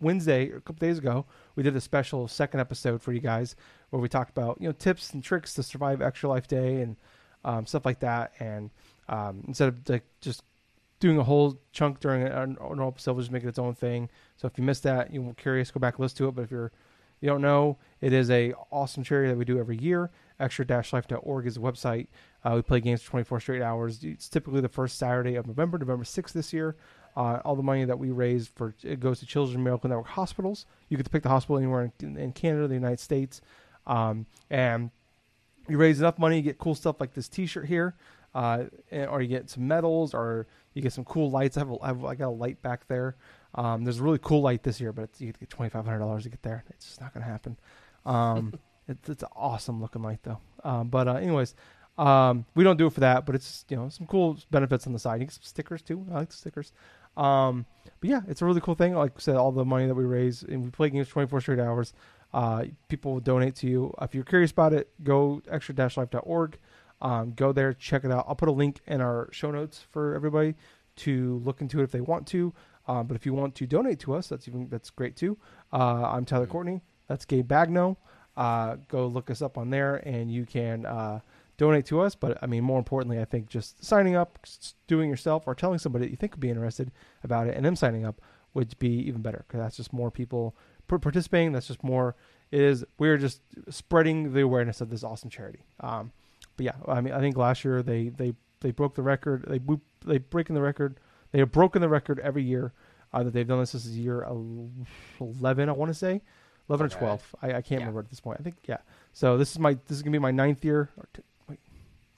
Wednesday 0.00 0.50
a 0.50 0.60
couple 0.60 0.86
days 0.86 0.98
ago. 0.98 1.26
We 1.54 1.62
did 1.62 1.76
a 1.76 1.80
special 1.80 2.28
second 2.28 2.60
episode 2.60 3.02
for 3.02 3.12
you 3.12 3.20
guys 3.20 3.56
where 3.90 4.00
we 4.00 4.08
talked 4.08 4.30
about 4.30 4.58
you 4.60 4.68
know 4.68 4.72
tips 4.72 5.12
and 5.12 5.22
tricks 5.22 5.54
to 5.54 5.62
survive 5.62 6.00
Extra 6.00 6.28
Life 6.30 6.48
Day 6.48 6.80
and 6.80 6.96
um, 7.44 7.66
stuff 7.66 7.84
like 7.84 8.00
that. 8.00 8.32
And 8.40 8.70
um, 9.08 9.44
instead 9.46 9.68
of 9.68 9.88
like 9.88 10.04
just 10.20 10.42
doing 11.00 11.18
a 11.18 11.22
whole 11.24 11.58
chunk 11.72 12.00
during 12.00 12.22
an 12.22 12.56
normal 12.58 12.88
episode, 12.88 13.12
we'll 13.12 13.22
just 13.22 13.32
make 13.32 13.44
it 13.44 13.48
its 13.48 13.58
own 13.58 13.74
thing. 13.74 14.08
So 14.36 14.46
if 14.46 14.58
you 14.58 14.64
missed 14.64 14.82
that, 14.82 15.12
you're 15.12 15.34
curious, 15.34 15.70
go 15.70 15.80
back 15.80 15.94
and 15.94 16.00
listen 16.00 16.18
to 16.18 16.28
it. 16.28 16.34
But 16.34 16.42
if 16.42 16.50
you're 16.50 16.72
you 17.24 17.30
don't 17.30 17.40
know, 17.40 17.78
it 18.02 18.12
is 18.12 18.30
a 18.30 18.52
awesome 18.70 19.02
charity 19.02 19.30
that 19.30 19.38
we 19.38 19.46
do 19.46 19.58
every 19.58 19.78
year. 19.78 20.10
Extra-life.org 20.38 21.46
is 21.46 21.54
the 21.54 21.60
website. 21.60 22.08
Uh, 22.44 22.52
we 22.56 22.60
play 22.60 22.80
games 22.80 23.00
for 23.00 23.12
24 23.12 23.40
straight 23.40 23.62
hours. 23.62 24.04
It's 24.04 24.28
typically 24.28 24.60
the 24.60 24.68
first 24.68 24.98
Saturday 24.98 25.36
of 25.36 25.46
November, 25.46 25.78
November 25.78 26.04
6th 26.04 26.32
this 26.32 26.52
year. 26.52 26.76
Uh, 27.16 27.40
all 27.42 27.56
the 27.56 27.62
money 27.62 27.86
that 27.86 27.98
we 27.98 28.10
raise 28.10 28.48
for 28.48 28.74
it 28.82 29.00
goes 29.00 29.20
to 29.20 29.26
Children's 29.26 29.62
Miracle 29.64 29.88
Network 29.88 30.08
hospitals. 30.08 30.66
You 30.90 30.98
get 30.98 31.04
to 31.04 31.10
pick 31.10 31.22
the 31.22 31.30
hospital 31.30 31.56
anywhere 31.56 31.90
in, 32.00 32.18
in 32.18 32.32
Canada, 32.32 32.68
the 32.68 32.74
United 32.74 33.00
States, 33.00 33.40
um, 33.86 34.26
and 34.50 34.90
you 35.66 35.78
raise 35.78 36.00
enough 36.00 36.18
money, 36.18 36.36
you 36.36 36.42
get 36.42 36.58
cool 36.58 36.74
stuff 36.74 37.00
like 37.00 37.14
this 37.14 37.28
T-shirt 37.28 37.66
here, 37.66 37.94
uh, 38.34 38.64
or 38.90 39.22
you 39.22 39.28
get 39.28 39.48
some 39.48 39.66
medals, 39.66 40.12
or 40.12 40.46
you 40.74 40.82
get 40.82 40.92
some 40.92 41.04
cool 41.04 41.30
lights. 41.30 41.56
I 41.56 41.60
have, 41.60 41.70
a, 41.70 41.76
I, 41.80 41.86
have 41.86 42.04
I 42.04 42.14
got 42.16 42.28
a 42.28 42.30
light 42.30 42.60
back 42.60 42.86
there. 42.88 43.16
Um, 43.54 43.84
there's 43.84 44.00
a 44.00 44.02
really 44.02 44.18
cool 44.20 44.42
light 44.42 44.62
this 44.62 44.80
year, 44.80 44.92
but 44.92 45.02
it's, 45.02 45.20
you 45.20 45.32
get 45.32 45.50
twenty 45.50 45.70
five 45.70 45.84
hundred 45.84 46.00
dollars 46.00 46.24
to 46.24 46.28
get 46.28 46.42
there. 46.42 46.64
It's 46.70 46.86
just 46.86 47.00
not 47.00 47.14
gonna 47.14 47.26
happen. 47.26 47.56
Um, 48.04 48.54
it's 48.88 49.08
it's 49.08 49.22
an 49.22 49.28
awesome 49.36 49.80
looking 49.80 50.02
light 50.02 50.20
though. 50.22 50.38
Um, 50.62 50.88
but 50.88 51.08
uh, 51.08 51.14
anyways, 51.14 51.54
um, 51.96 52.44
we 52.54 52.64
don't 52.64 52.76
do 52.76 52.86
it 52.86 52.92
for 52.92 53.00
that, 53.00 53.26
but 53.26 53.34
it's 53.34 53.64
you 53.68 53.76
know 53.76 53.88
some 53.88 54.06
cool 54.06 54.38
benefits 54.50 54.86
on 54.86 54.92
the 54.92 54.98
side. 54.98 55.20
You 55.20 55.26
get 55.26 55.34
some 55.34 55.42
stickers 55.42 55.82
too. 55.82 56.04
I 56.10 56.14
like 56.14 56.30
the 56.30 56.36
stickers. 56.36 56.72
Um, 57.16 57.66
but 58.00 58.10
yeah, 58.10 58.20
it's 58.28 58.42
a 58.42 58.44
really 58.44 58.60
cool 58.60 58.74
thing. 58.74 58.94
Like 58.94 59.12
I 59.16 59.20
said, 59.20 59.36
all 59.36 59.52
the 59.52 59.64
money 59.64 59.86
that 59.86 59.94
we 59.94 60.04
raise 60.04 60.42
and 60.42 60.64
we 60.64 60.70
play 60.70 60.90
games 60.90 61.08
24 61.08 61.40
straight 61.40 61.60
hours. 61.60 61.92
Uh, 62.32 62.64
people 62.88 63.12
will 63.12 63.20
donate 63.20 63.54
to 63.54 63.68
you. 63.68 63.94
If 64.02 64.14
you're 64.14 64.24
curious 64.24 64.50
about 64.50 64.72
it, 64.72 64.90
go 65.04 65.40
extra-life.org. 65.48 66.58
Um, 67.00 67.32
go 67.36 67.52
there, 67.52 67.72
check 67.72 68.04
it 68.04 68.10
out. 68.10 68.24
I'll 68.26 68.34
put 68.34 68.48
a 68.48 68.52
link 68.52 68.80
in 68.86 69.00
our 69.00 69.28
show 69.30 69.52
notes 69.52 69.84
for 69.90 70.14
everybody 70.14 70.56
to 70.96 71.40
look 71.44 71.60
into 71.60 71.80
it 71.80 71.84
if 71.84 71.92
they 71.92 72.00
want 72.00 72.26
to. 72.28 72.52
Um, 72.86 73.06
but 73.06 73.14
if 73.14 73.24
you 73.24 73.32
want 73.34 73.54
to 73.56 73.66
donate 73.66 74.00
to 74.00 74.14
us, 74.14 74.28
that's 74.28 74.48
even 74.48 74.68
that's 74.68 74.90
great 74.90 75.16
too. 75.16 75.38
Uh, 75.72 76.02
I'm 76.04 76.24
Tyler 76.24 76.46
Courtney. 76.46 76.82
That's 77.08 77.24
Gabe 77.24 77.50
Bagno. 77.50 77.96
Uh, 78.36 78.76
go 78.88 79.06
look 79.06 79.30
us 79.30 79.42
up 79.42 79.56
on 79.56 79.70
there, 79.70 79.96
and 79.96 80.30
you 80.30 80.44
can 80.44 80.86
uh, 80.86 81.20
donate 81.56 81.86
to 81.86 82.00
us. 82.00 82.14
But 82.14 82.38
I 82.42 82.46
mean, 82.46 82.64
more 82.64 82.78
importantly, 82.78 83.20
I 83.20 83.24
think 83.24 83.48
just 83.48 83.84
signing 83.84 84.16
up, 84.16 84.38
doing 84.86 85.08
yourself, 85.08 85.44
or 85.46 85.54
telling 85.54 85.78
somebody 85.78 86.04
that 86.06 86.10
you 86.10 86.16
think 86.16 86.32
would 86.32 86.40
be 86.40 86.50
interested 86.50 86.90
about 87.22 87.46
it, 87.46 87.56
and 87.56 87.64
them 87.64 87.76
signing 87.76 88.04
up 88.04 88.20
would 88.52 88.78
be 88.78 88.88
even 88.88 89.22
better 89.22 89.44
because 89.46 89.60
that's 89.60 89.76
just 89.76 89.92
more 89.92 90.10
people 90.10 90.54
par- 90.88 90.98
participating. 90.98 91.52
That's 91.52 91.66
just 91.66 91.82
more 91.82 92.14
it 92.50 92.60
is 92.60 92.84
we're 92.98 93.18
just 93.18 93.40
spreading 93.68 94.32
the 94.32 94.40
awareness 94.40 94.80
of 94.80 94.90
this 94.90 95.02
awesome 95.02 95.30
charity. 95.30 95.64
Um, 95.80 96.12
but 96.56 96.66
yeah, 96.66 96.74
I 96.86 97.00
mean, 97.00 97.12
I 97.12 97.18
think 97.18 97.36
last 97.36 97.64
year 97.64 97.82
they 97.82 98.10
they 98.10 98.34
they 98.60 98.70
broke 98.70 98.94
the 98.94 99.02
record. 99.02 99.44
They 99.48 99.60
they 100.04 100.18
breaking 100.18 100.54
the 100.54 100.62
record. 100.62 101.00
They 101.34 101.40
have 101.40 101.50
broken 101.50 101.82
the 101.82 101.88
record 101.88 102.20
every 102.20 102.44
year 102.44 102.72
uh, 103.12 103.24
that 103.24 103.32
they've 103.32 103.46
done 103.46 103.58
this. 103.58 103.72
This 103.72 103.86
is 103.86 103.98
year 103.98 104.24
eleven, 105.20 105.68
I 105.68 105.72
want 105.72 105.90
to 105.90 105.94
say, 105.94 106.22
eleven 106.68 106.86
Okay. 106.86 106.94
or 106.94 106.98
twelve. 106.98 107.34
I, 107.42 107.48
I 107.48 107.52
can't 107.54 107.70
Yeah. 107.72 107.78
remember 107.78 107.98
at 108.00 108.08
this 108.08 108.20
point. 108.20 108.38
I 108.38 108.44
think 108.44 108.54
yeah. 108.66 108.76
So 109.12 109.36
this 109.36 109.50
is 109.50 109.58
my 109.58 109.74
this 109.74 109.96
is 109.96 110.02
gonna 110.02 110.12
be 110.12 110.20
my 110.20 110.30
ninth 110.30 110.64
year. 110.64 110.90
T- 111.12 111.22
wait, 111.48 111.58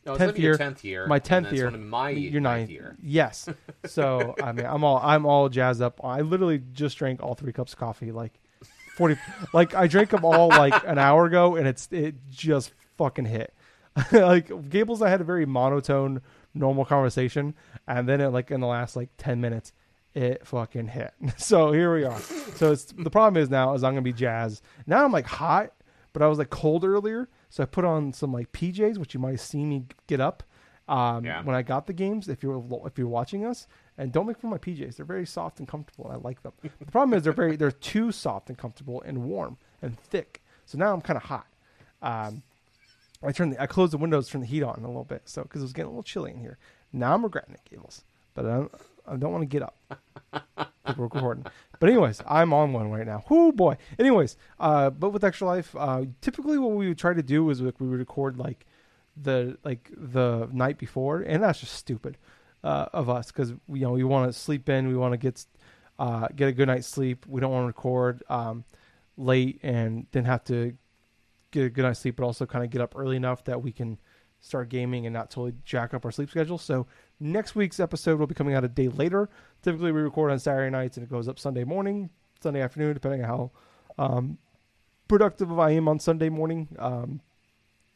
No, 0.04 0.12
it's 0.12 0.18
10th 0.20 0.26
gonna 0.26 0.32
be 0.34 0.42
your 0.42 0.50
year- 0.52 0.58
tenth 0.58 0.84
year. 0.84 1.06
my 1.06 1.18
10th 1.18 1.28
then 1.28 1.44
it's 1.46 1.52
year. 1.54 1.70
my 1.70 2.10
your 2.10 2.40
ninth 2.42 2.60
ninth 2.60 2.70
year. 2.70 2.96
Yes. 3.02 3.48
So 3.86 4.34
I 4.42 4.52
mean, 4.52 4.66
I'm 4.66 4.84
all 4.84 5.00
I'm 5.02 5.24
all 5.24 5.48
jazzed 5.48 5.80
up. 5.80 5.98
I 6.04 6.20
literally 6.20 6.60
just 6.74 6.98
drank 6.98 7.22
all 7.22 7.34
three 7.34 7.54
cups 7.54 7.72
of 7.72 7.78
coffee, 7.78 8.12
like 8.12 8.38
forty. 8.98 9.16
like 9.54 9.74
I 9.74 9.86
drank 9.86 10.10
them 10.10 10.26
all 10.26 10.48
like 10.48 10.74
an 10.86 10.98
hour 10.98 11.24
ago, 11.24 11.56
and 11.56 11.66
it's 11.66 11.88
it 11.90 12.16
just 12.30 12.74
fucking 12.98 13.24
hit. 13.24 13.54
like 14.12 14.68
Gables, 14.68 15.00
I 15.00 15.08
had 15.08 15.22
a 15.22 15.24
very 15.24 15.46
monotone, 15.46 16.20
normal 16.56 16.84
conversation, 16.84 17.54
and 17.86 18.08
then 18.08 18.20
it, 18.20 18.28
like 18.28 18.50
in 18.50 18.60
the 18.60 18.66
last 18.66 18.96
like 18.96 19.10
ten 19.18 19.40
minutes, 19.40 19.72
it 20.14 20.46
fucking 20.46 20.88
hit. 20.88 21.12
So 21.36 21.72
here 21.72 21.94
we 21.94 22.04
are. 22.04 22.18
So 22.56 22.72
it's 22.72 22.86
the 22.86 23.10
problem 23.10 23.40
is 23.42 23.50
now 23.50 23.74
is 23.74 23.84
I'm 23.84 23.92
gonna 23.92 24.02
be 24.02 24.12
jazzed. 24.12 24.62
Now 24.86 25.04
I'm 25.04 25.12
like 25.12 25.26
hot, 25.26 25.72
but 26.12 26.22
I 26.22 26.26
was 26.28 26.38
like 26.38 26.50
cold 26.50 26.84
earlier, 26.84 27.28
so 27.50 27.62
I 27.62 27.66
put 27.66 27.84
on 27.84 28.12
some 28.12 28.32
like 28.32 28.50
PJs, 28.52 28.98
which 28.98 29.14
you 29.14 29.20
might 29.20 29.40
seen 29.40 29.68
me 29.68 29.84
get 30.06 30.20
up 30.20 30.42
um, 30.88 31.24
Yeah. 31.24 31.42
when 31.42 31.54
I 31.56 31.62
got 31.62 31.86
the 31.86 31.92
games. 31.92 32.28
If 32.28 32.42
you're 32.42 32.64
if 32.86 32.96
you're 32.98 33.08
watching 33.08 33.44
us, 33.44 33.66
and 33.98 34.12
don't 34.12 34.26
make 34.26 34.38
fun 34.38 34.52
of 34.52 34.58
my 34.66 34.72
PJs, 34.72 34.96
they're 34.96 35.04
very 35.06 35.26
soft 35.26 35.58
and 35.58 35.68
comfortable, 35.68 36.06
and 36.06 36.14
I 36.14 36.16
like 36.18 36.42
them. 36.42 36.52
the 36.62 36.86
problem 36.90 37.16
is 37.16 37.22
they're 37.24 37.32
very 37.32 37.56
they're 37.56 37.70
too 37.70 38.10
soft 38.12 38.48
and 38.48 38.56
comfortable 38.58 39.02
and 39.02 39.24
warm 39.24 39.58
and 39.82 39.98
thick. 39.98 40.42
So 40.64 40.78
now 40.78 40.92
I'm 40.94 41.00
kind 41.02 41.16
of 41.16 41.24
hot. 41.24 41.46
Um, 42.02 42.42
I 43.22 43.32
turned 43.32 43.52
the, 43.52 43.62
I 43.62 43.66
closed 43.66 43.92
the 43.92 43.98
windows, 43.98 44.28
turned 44.28 44.44
the 44.44 44.48
heat 44.48 44.62
on 44.62 44.82
a 44.82 44.86
little 44.86 45.04
bit, 45.04 45.22
so 45.24 45.42
because 45.42 45.62
it 45.62 45.64
was 45.64 45.72
getting 45.72 45.86
a 45.86 45.90
little 45.90 46.02
chilly 46.02 46.30
in 46.30 46.38
here. 46.38 46.58
Now 46.92 47.14
I'm 47.14 47.22
regretting 47.22 47.54
it, 47.54 47.60
Gables, 47.68 48.04
but 48.34 48.46
I 48.46 48.56
don't, 48.56 48.72
I 49.06 49.16
don't 49.16 49.32
want 49.32 49.42
to 49.42 49.46
get 49.46 49.62
up. 49.62 49.76
We're 50.96 51.04
recording. 51.04 51.46
But 51.80 51.88
anyways, 51.88 52.22
I'm 52.28 52.52
on 52.52 52.72
one 52.72 52.90
right 52.90 53.06
now. 53.06 53.24
Whoo 53.28 53.52
boy. 53.52 53.76
Anyways, 53.98 54.36
uh, 54.60 54.90
but 54.90 55.10
with 55.10 55.24
Extra 55.24 55.46
Life, 55.46 55.74
uh, 55.76 56.04
typically 56.20 56.58
what 56.58 56.72
we 56.72 56.88
would 56.88 56.98
try 56.98 57.12
to 57.12 57.22
do 57.22 57.48
is 57.50 57.60
like 57.60 57.80
we 57.80 57.88
would 57.88 57.98
record 57.98 58.38
like 58.38 58.66
the 59.20 59.58
like 59.64 59.90
the 59.96 60.48
night 60.52 60.78
before, 60.78 61.20
and 61.20 61.42
that's 61.42 61.60
just 61.60 61.74
stupid 61.74 62.16
uh, 62.62 62.86
of 62.92 63.08
us 63.08 63.30
because 63.32 63.50
you 63.50 63.80
know 63.80 63.92
we 63.92 64.04
want 64.04 64.32
to 64.32 64.38
sleep 64.38 64.68
in, 64.68 64.88
we 64.88 64.96
want 64.96 65.12
to 65.12 65.18
get 65.18 65.44
uh, 65.98 66.28
get 66.34 66.48
a 66.48 66.52
good 66.52 66.68
night's 66.68 66.86
sleep. 66.86 67.26
We 67.26 67.40
don't 67.40 67.50
want 67.50 67.64
to 67.64 67.68
record 67.68 68.22
um, 68.28 68.64
late 69.16 69.60
and 69.62 70.06
then 70.12 70.24
have 70.24 70.44
to 70.44 70.76
get 71.56 71.66
a 71.66 71.70
good 71.70 71.82
night's 71.82 72.00
sleep, 72.00 72.16
but 72.16 72.24
also 72.24 72.46
kind 72.46 72.64
of 72.64 72.70
get 72.70 72.80
up 72.80 72.94
early 72.96 73.16
enough 73.16 73.44
that 73.44 73.62
we 73.62 73.72
can 73.72 73.98
start 74.40 74.68
gaming 74.68 75.06
and 75.06 75.14
not 75.14 75.30
totally 75.30 75.54
jack 75.64 75.94
up 75.94 76.04
our 76.04 76.10
sleep 76.10 76.30
schedule. 76.30 76.58
So 76.58 76.86
next 77.18 77.54
week's 77.54 77.80
episode 77.80 78.18
will 78.18 78.26
be 78.26 78.34
coming 78.34 78.54
out 78.54 78.64
a 78.64 78.68
day 78.68 78.88
later. 78.88 79.28
Typically, 79.62 79.92
we 79.92 80.00
record 80.00 80.30
on 80.30 80.38
Saturday 80.38 80.70
nights 80.70 80.96
and 80.96 81.04
it 81.04 81.10
goes 81.10 81.28
up 81.28 81.38
Sunday 81.38 81.64
morning, 81.64 82.10
Sunday 82.40 82.60
afternoon, 82.60 82.94
depending 82.94 83.24
on 83.24 83.28
how 83.28 83.50
um, 83.98 84.38
productive 85.08 85.58
I 85.58 85.70
am 85.70 85.88
on 85.88 85.98
Sunday 85.98 86.28
morning. 86.28 86.68
Um, 86.78 87.20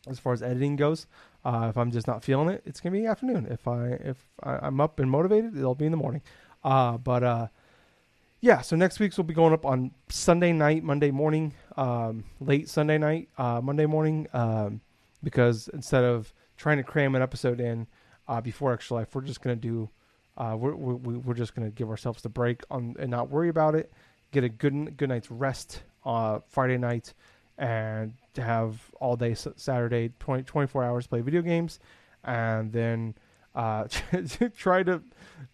as 0.08 0.18
far 0.18 0.32
as 0.32 0.42
editing 0.42 0.76
goes, 0.76 1.06
uh, 1.44 1.66
if 1.68 1.76
I'm 1.76 1.90
just 1.90 2.06
not 2.06 2.24
feeling 2.24 2.48
it, 2.48 2.62
it's 2.64 2.80
gonna 2.80 2.94
be 2.94 3.04
afternoon. 3.06 3.46
If 3.50 3.68
I 3.68 3.88
if 3.88 4.16
I, 4.42 4.58
I'm 4.62 4.80
up 4.80 4.98
and 4.98 5.10
motivated, 5.10 5.56
it'll 5.56 5.74
be 5.74 5.84
in 5.84 5.90
the 5.90 5.98
morning. 5.98 6.22
Uh, 6.64 6.96
but 6.96 7.22
uh, 7.22 7.46
yeah, 8.40 8.60
so 8.60 8.76
next 8.76 8.98
week's 9.00 9.16
will 9.16 9.24
be 9.24 9.34
going 9.34 9.52
up 9.52 9.64
on 9.66 9.90
Sunday 10.08 10.52
night, 10.52 10.82
Monday 10.82 11.10
morning, 11.10 11.54
um, 11.76 12.24
late 12.40 12.68
Sunday 12.68 12.98
night, 12.98 13.28
uh, 13.38 13.60
Monday 13.62 13.86
morning, 13.86 14.26
um, 14.32 14.80
because 15.22 15.68
instead 15.74 16.04
of 16.04 16.32
trying 16.56 16.76
to 16.76 16.82
cram 16.82 17.14
an 17.14 17.22
episode 17.22 17.60
in, 17.60 17.86
uh, 18.30 18.40
before 18.40 18.72
Extra 18.72 18.96
Life. 18.96 19.14
We're 19.14 19.22
just 19.22 19.42
gonna 19.42 19.56
do. 19.56 19.90
Uh, 20.38 20.56
we're 20.58 20.74
we're 20.74 21.18
we're 21.18 21.34
just 21.34 21.54
gonna 21.54 21.70
give 21.70 21.90
ourselves 21.90 22.22
the 22.22 22.28
break 22.28 22.62
on 22.70 22.94
and 22.98 23.10
not 23.10 23.28
worry 23.28 23.48
about 23.48 23.74
it. 23.74 23.92
Get 24.30 24.44
a 24.44 24.48
good 24.48 24.96
good 24.96 25.08
night's 25.08 25.30
rest 25.30 25.82
uh, 26.06 26.38
Friday 26.48 26.78
night, 26.78 27.12
and 27.58 28.14
have 28.36 28.80
all 29.00 29.16
day 29.16 29.34
Saturday 29.34 30.12
20, 30.20 30.44
24 30.44 30.84
hours 30.84 31.06
play 31.06 31.20
video 31.20 31.42
games, 31.42 31.80
and 32.24 32.72
then 32.72 33.14
uh, 33.54 33.86
try 34.56 34.82
to 34.82 35.02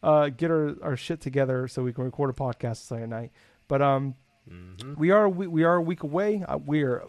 uh, 0.03 0.29
get 0.29 0.51
our, 0.51 0.75
our 0.83 0.97
shit 0.97 1.21
together 1.21 1.69
so 1.69 1.83
we 1.83 1.93
can 1.93 2.05
record 2.05 2.31
a 2.31 2.33
podcast 2.33 2.87
Sunday 2.87 3.07
night. 3.07 3.33
But 3.69 3.83
um, 3.83 4.15
hmm 4.49 4.95
we 4.97 5.11
are 5.11 5.29
we, 5.29 5.47
we 5.47 5.65
are 5.65 5.77
a 5.77 5.83
week 5.83 6.03
away. 6.03 6.45
Uh, 6.47 6.59
we're 6.59 7.03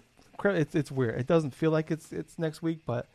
it's 0.43 0.75
it's 0.75 0.91
weird. 0.91 1.19
It 1.19 1.27
doesn't 1.27 1.53
feel 1.53 1.71
like 1.71 1.91
it's 1.91 2.11
it's 2.11 2.37
next 2.39 2.61
week, 2.61 2.79
but 2.85 3.07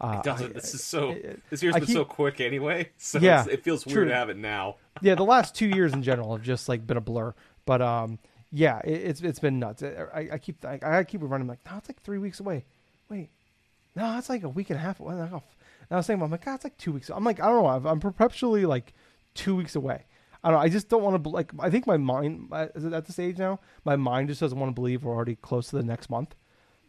uh, 0.00 0.16
It 0.18 0.24
doesn't. 0.24 0.50
I- 0.50 0.52
this 0.54 0.74
is 0.74 0.82
so. 0.84 1.10
it- 1.10 1.40
this 1.50 1.62
year's 1.62 1.74
I 1.74 1.80
been 1.80 1.86
keep- 1.86 1.94
so 1.96 2.04
quick 2.04 2.40
anyway. 2.40 2.90
So 2.98 3.18
Yeah, 3.18 3.44
it 3.50 3.62
feels 3.64 3.82
true. 3.84 3.94
weird 4.02 4.08
to 4.08 4.14
have 4.14 4.30
it 4.30 4.36
now. 4.36 4.76
yeah, 5.02 5.14
the 5.16 5.24
last 5.24 5.54
two 5.54 5.66
years 5.68 5.92
in 5.92 6.02
general 6.02 6.32
have 6.36 6.44
just 6.44 6.68
like 6.68 6.86
been 6.86 6.96
a 6.96 7.00
blur. 7.00 7.34
But 7.66 7.82
um, 7.82 8.18
yeah, 8.50 8.78
it, 8.84 8.90
it's 9.10 9.20
it's 9.22 9.38
been 9.40 9.58
nuts. 9.58 9.82
I, 9.82 10.28
I 10.32 10.38
keep 10.38 10.64
I, 10.64 10.78
I 10.82 11.04
keep 11.04 11.20
running 11.22 11.46
like, 11.48 11.58
no, 11.70 11.76
it's 11.78 11.88
like 11.88 12.00
three 12.02 12.18
weeks 12.18 12.40
away. 12.40 12.64
Wait, 13.08 13.28
no, 13.96 14.16
it's 14.18 14.28
like 14.28 14.42
a 14.44 14.48
week 14.48 14.70
and 14.70 14.78
a 14.78 14.82
half. 14.82 14.98
Away. 15.00 15.14
And 15.90 15.96
I 15.96 15.98
was 15.98 16.06
saying, 16.06 16.22
I'm 16.22 16.30
like, 16.30 16.44
God, 16.44 16.56
it's 16.56 16.64
like 16.64 16.76
two 16.76 16.92
weeks. 16.92 17.10
I'm 17.10 17.24
like, 17.24 17.40
I 17.40 17.46
don't 17.46 17.62
know. 17.62 17.90
I'm, 17.90 18.00
perpetually 18.00 18.66
like 18.66 18.92
two 19.34 19.56
weeks 19.56 19.74
away. 19.74 20.04
I 20.44 20.50
don't 20.50 20.58
know. 20.58 20.62
I 20.62 20.68
just 20.68 20.88
don't 20.88 21.02
want 21.02 21.22
to 21.22 21.30
like. 21.30 21.50
I 21.58 21.70
think 21.70 21.86
my 21.86 21.96
mind 21.96 22.48
uh, 22.52 22.68
is 22.74 22.84
at 22.84 23.06
this 23.06 23.18
age 23.18 23.38
now. 23.38 23.58
My 23.84 23.96
mind 23.96 24.28
just 24.28 24.40
doesn't 24.40 24.58
want 24.58 24.70
to 24.70 24.74
believe 24.74 25.02
we're 25.02 25.14
already 25.14 25.36
close 25.36 25.70
to 25.70 25.76
the 25.76 25.82
next 25.82 26.10
month. 26.10 26.36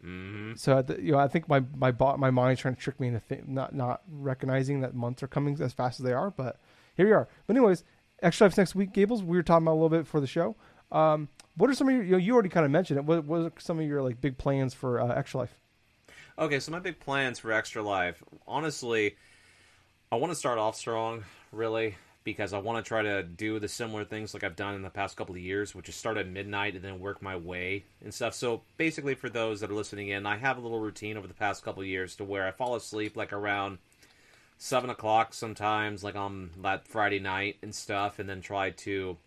hmm 0.00 0.52
So 0.54 0.80
the, 0.82 1.02
you 1.02 1.12
know, 1.12 1.18
I 1.18 1.28
think 1.28 1.48
my 1.48 1.64
my 1.76 1.90
bo- 1.90 2.16
my 2.16 2.30
mind's 2.30 2.60
trying 2.60 2.76
to 2.76 2.80
trick 2.80 3.00
me 3.00 3.08
into 3.08 3.20
th- 3.28 3.46
not 3.46 3.74
not 3.74 4.02
recognizing 4.08 4.80
that 4.82 4.94
months 4.94 5.22
are 5.22 5.28
coming 5.28 5.60
as 5.60 5.72
fast 5.72 5.98
as 5.98 6.04
they 6.04 6.12
are. 6.12 6.30
But 6.30 6.60
here 6.96 7.06
we 7.06 7.12
are. 7.12 7.28
But 7.46 7.56
anyways, 7.56 7.82
extra 8.22 8.44
lives 8.44 8.56
next 8.56 8.74
week, 8.76 8.92
Gables. 8.92 9.22
We 9.24 9.36
were 9.36 9.42
talking 9.42 9.64
about 9.64 9.72
a 9.72 9.80
little 9.80 9.88
bit 9.88 10.06
for 10.06 10.20
the 10.20 10.26
show. 10.28 10.54
Um, 10.92 11.28
what 11.56 11.68
are 11.70 11.74
some 11.74 11.88
of 11.88 11.94
your? 11.94 12.04
You, 12.04 12.12
know, 12.12 12.18
you 12.18 12.34
already 12.34 12.48
kind 12.50 12.64
of 12.64 12.70
mentioned 12.70 12.98
it. 12.98 13.04
What, 13.04 13.24
what 13.24 13.40
are 13.40 13.52
some 13.58 13.80
of 13.80 13.86
your 13.86 14.00
like 14.00 14.20
big 14.20 14.38
plans 14.38 14.74
for 14.74 15.00
uh, 15.00 15.08
extra 15.08 15.40
life? 15.40 15.56
Okay, 16.40 16.58
so 16.58 16.72
my 16.72 16.78
big 16.78 16.98
plans 16.98 17.38
for 17.38 17.52
Extra 17.52 17.82
Life. 17.82 18.22
Honestly, 18.48 19.14
I 20.10 20.16
want 20.16 20.32
to 20.32 20.34
start 20.34 20.56
off 20.56 20.74
strong, 20.74 21.24
really, 21.52 21.96
because 22.24 22.54
I 22.54 22.58
want 22.60 22.82
to 22.82 22.88
try 22.88 23.02
to 23.02 23.22
do 23.22 23.58
the 23.58 23.68
similar 23.68 24.06
things 24.06 24.32
like 24.32 24.42
I've 24.42 24.56
done 24.56 24.74
in 24.74 24.80
the 24.80 24.88
past 24.88 25.18
couple 25.18 25.34
of 25.34 25.40
years, 25.42 25.74
which 25.74 25.90
is 25.90 25.96
start 25.96 26.16
at 26.16 26.26
midnight 26.26 26.74
and 26.76 26.82
then 26.82 26.98
work 26.98 27.20
my 27.20 27.36
way 27.36 27.84
and 28.02 28.14
stuff. 28.14 28.32
So 28.32 28.62
basically, 28.78 29.14
for 29.14 29.28
those 29.28 29.60
that 29.60 29.70
are 29.70 29.74
listening 29.74 30.08
in, 30.08 30.24
I 30.24 30.38
have 30.38 30.56
a 30.56 30.62
little 30.62 30.80
routine 30.80 31.18
over 31.18 31.26
the 31.26 31.34
past 31.34 31.62
couple 31.62 31.82
of 31.82 31.88
years 31.88 32.16
to 32.16 32.24
where 32.24 32.46
I 32.46 32.52
fall 32.52 32.74
asleep 32.74 33.18
like 33.18 33.34
around 33.34 33.76
seven 34.56 34.88
o'clock 34.88 35.34
sometimes, 35.34 36.02
like 36.02 36.16
on 36.16 36.52
that 36.62 36.88
Friday 36.88 37.18
night 37.18 37.58
and 37.60 37.74
stuff, 37.74 38.18
and 38.18 38.26
then 38.26 38.40
try 38.40 38.70
to 38.70 39.18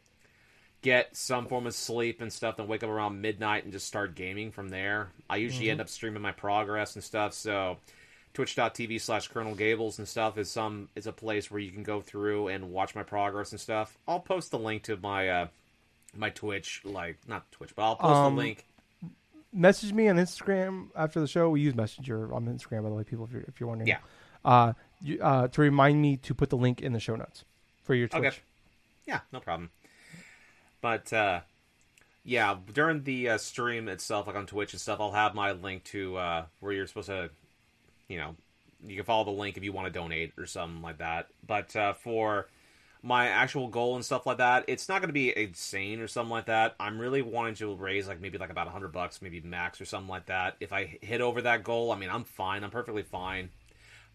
get 0.84 1.16
some 1.18 1.48
form 1.48 1.66
of 1.66 1.74
sleep 1.74 2.22
and 2.22 2.32
stuff, 2.32 2.58
then 2.58 2.68
wake 2.68 2.84
up 2.84 2.90
around 2.92 3.20
midnight 3.20 3.64
and 3.64 3.74
just 3.74 3.88
start 3.88 4.14
gaming 4.14 4.52
from 4.52 4.70
there. 4.70 5.10
I 5.30 5.38
usually 5.38 5.72
end 5.72 5.82
up 5.82 5.90
streaming 5.90 6.22
my 6.22 6.32
progress 6.34 6.94
and 6.94 7.04
stuff, 7.04 7.34
so 7.34 7.78
twitch.tv 8.36 9.02
slash 9.02 9.28
Colonel 9.30 9.56
Gables 9.56 9.98
and 9.98 10.08
stuff 10.08 10.38
is 10.38 10.52
some 10.52 10.90
is 10.96 11.08
a 11.08 11.12
place 11.12 11.50
where 11.50 11.60
you 11.60 11.72
can 11.72 11.84
go 11.84 12.02
through 12.02 12.50
and 12.50 12.72
watch 12.72 12.94
my 12.94 13.02
progress 13.04 13.52
and 13.52 13.60
stuff. 13.60 13.98
I'll 14.08 14.20
post 14.20 14.52
the 14.52 14.60
link 14.60 14.84
to 14.84 14.98
my 14.98 15.30
uh 15.30 15.48
my 16.16 16.30
Twitch, 16.30 16.82
like 16.84 17.18
not 17.28 17.52
Twitch, 17.52 17.76
but 17.76 17.82
I'll 17.84 17.96
post 17.96 18.14
Um, 18.16 18.36
the 18.36 18.42
link. 18.42 18.66
Message 19.52 19.94
me 19.94 20.08
on 20.08 20.18
Instagram 20.18 20.90
after 20.96 21.20
the 21.20 21.28
show. 21.28 21.50
We 21.50 21.62
use 21.62 21.76
Messenger 21.76 22.34
on 22.34 22.46
Instagram, 22.46 22.84
by 22.84 22.90
the 22.90 22.96
way, 22.96 23.04
people. 23.04 23.26
If 23.26 23.32
you're 23.32 23.42
if 23.48 23.60
you're 23.60 23.70
wondering, 23.70 23.88
Yeah. 23.88 24.00
Uh, 24.46 24.74
you, 25.02 25.20
uh, 25.22 25.48
to 25.48 25.62
remind 25.62 26.02
me 26.02 26.18
to 26.18 26.34
put 26.36 26.50
the 26.50 26.58
link 26.58 26.82
in 26.82 26.92
the 26.94 27.00
show 27.00 27.16
notes 27.16 27.46
for 27.84 27.94
your 27.96 28.08
Twitch. 28.08 28.26
Okay. 28.26 28.38
Yeah, 29.06 29.20
no 29.32 29.40
problem. 29.40 29.70
But 30.84 31.12
uh 31.12 31.40
yeah, 32.24 32.56
during 32.74 33.04
the 33.04 33.30
uh, 33.30 33.38
stream 33.38 33.90
itself, 33.90 34.28
like 34.28 34.36
on 34.36 34.46
Twitch 34.46 34.74
and 34.74 34.82
stuff, 34.82 35.00
I'll 35.02 35.12
have 35.12 35.36
my 35.36 35.52
link 35.52 35.84
to 35.86 36.18
uh, 36.18 36.46
where 36.62 36.72
you're 36.72 36.88
supposed 36.88 37.08
to, 37.08 37.30
you 38.08 38.18
know, 38.18 38.36
you 38.86 38.96
can 38.96 39.04
follow 39.04 39.26
the 39.26 39.32
link 39.32 39.58
if 39.58 39.64
you 39.64 39.74
want 39.74 39.88
to 39.88 40.00
donate 40.00 40.34
or 40.38 40.46
something 40.46 40.82
like 40.82 41.00
that. 41.00 41.28
But 41.46 41.76
uh, 41.76 41.94
for 41.94 42.48
my 43.02 43.28
actual 43.28 43.68
goal 43.68 43.96
and 43.96 44.06
stuff 44.06 44.26
like 44.26 44.38
that, 44.38 44.64
it's 44.70 44.88
not 44.88 45.02
going 45.02 45.10
to 45.10 45.14
be 45.14 45.38
insane 45.38 46.00
or 46.00 46.08
something 46.08 46.32
like 46.32 46.46
that. 46.46 46.76
I'm 46.80 46.98
really 46.98 47.22
wanting 47.22 47.56
to 47.56 47.76
raise 47.76 48.08
like 48.08 48.22
maybe 48.22 48.38
like 48.38 48.50
about 48.50 48.68
a 48.68 48.72
hundred 48.72 48.94
bucks, 48.94 49.22
maybe 49.22 49.42
max 49.42 49.82
or 49.82 49.86
something 49.86 50.10
like 50.10 50.28
that. 50.28 50.56
If 50.62 50.72
I 50.72 50.98
hit 51.02 51.20
over 51.20 51.42
that 51.42 51.66
goal, 51.66 51.92
I 51.92 51.98
mean, 51.98 52.10
I'm 52.10 52.24
fine. 52.24 52.64
I'm 52.64 52.72
perfectly 52.72 53.04
fine. 53.04 53.50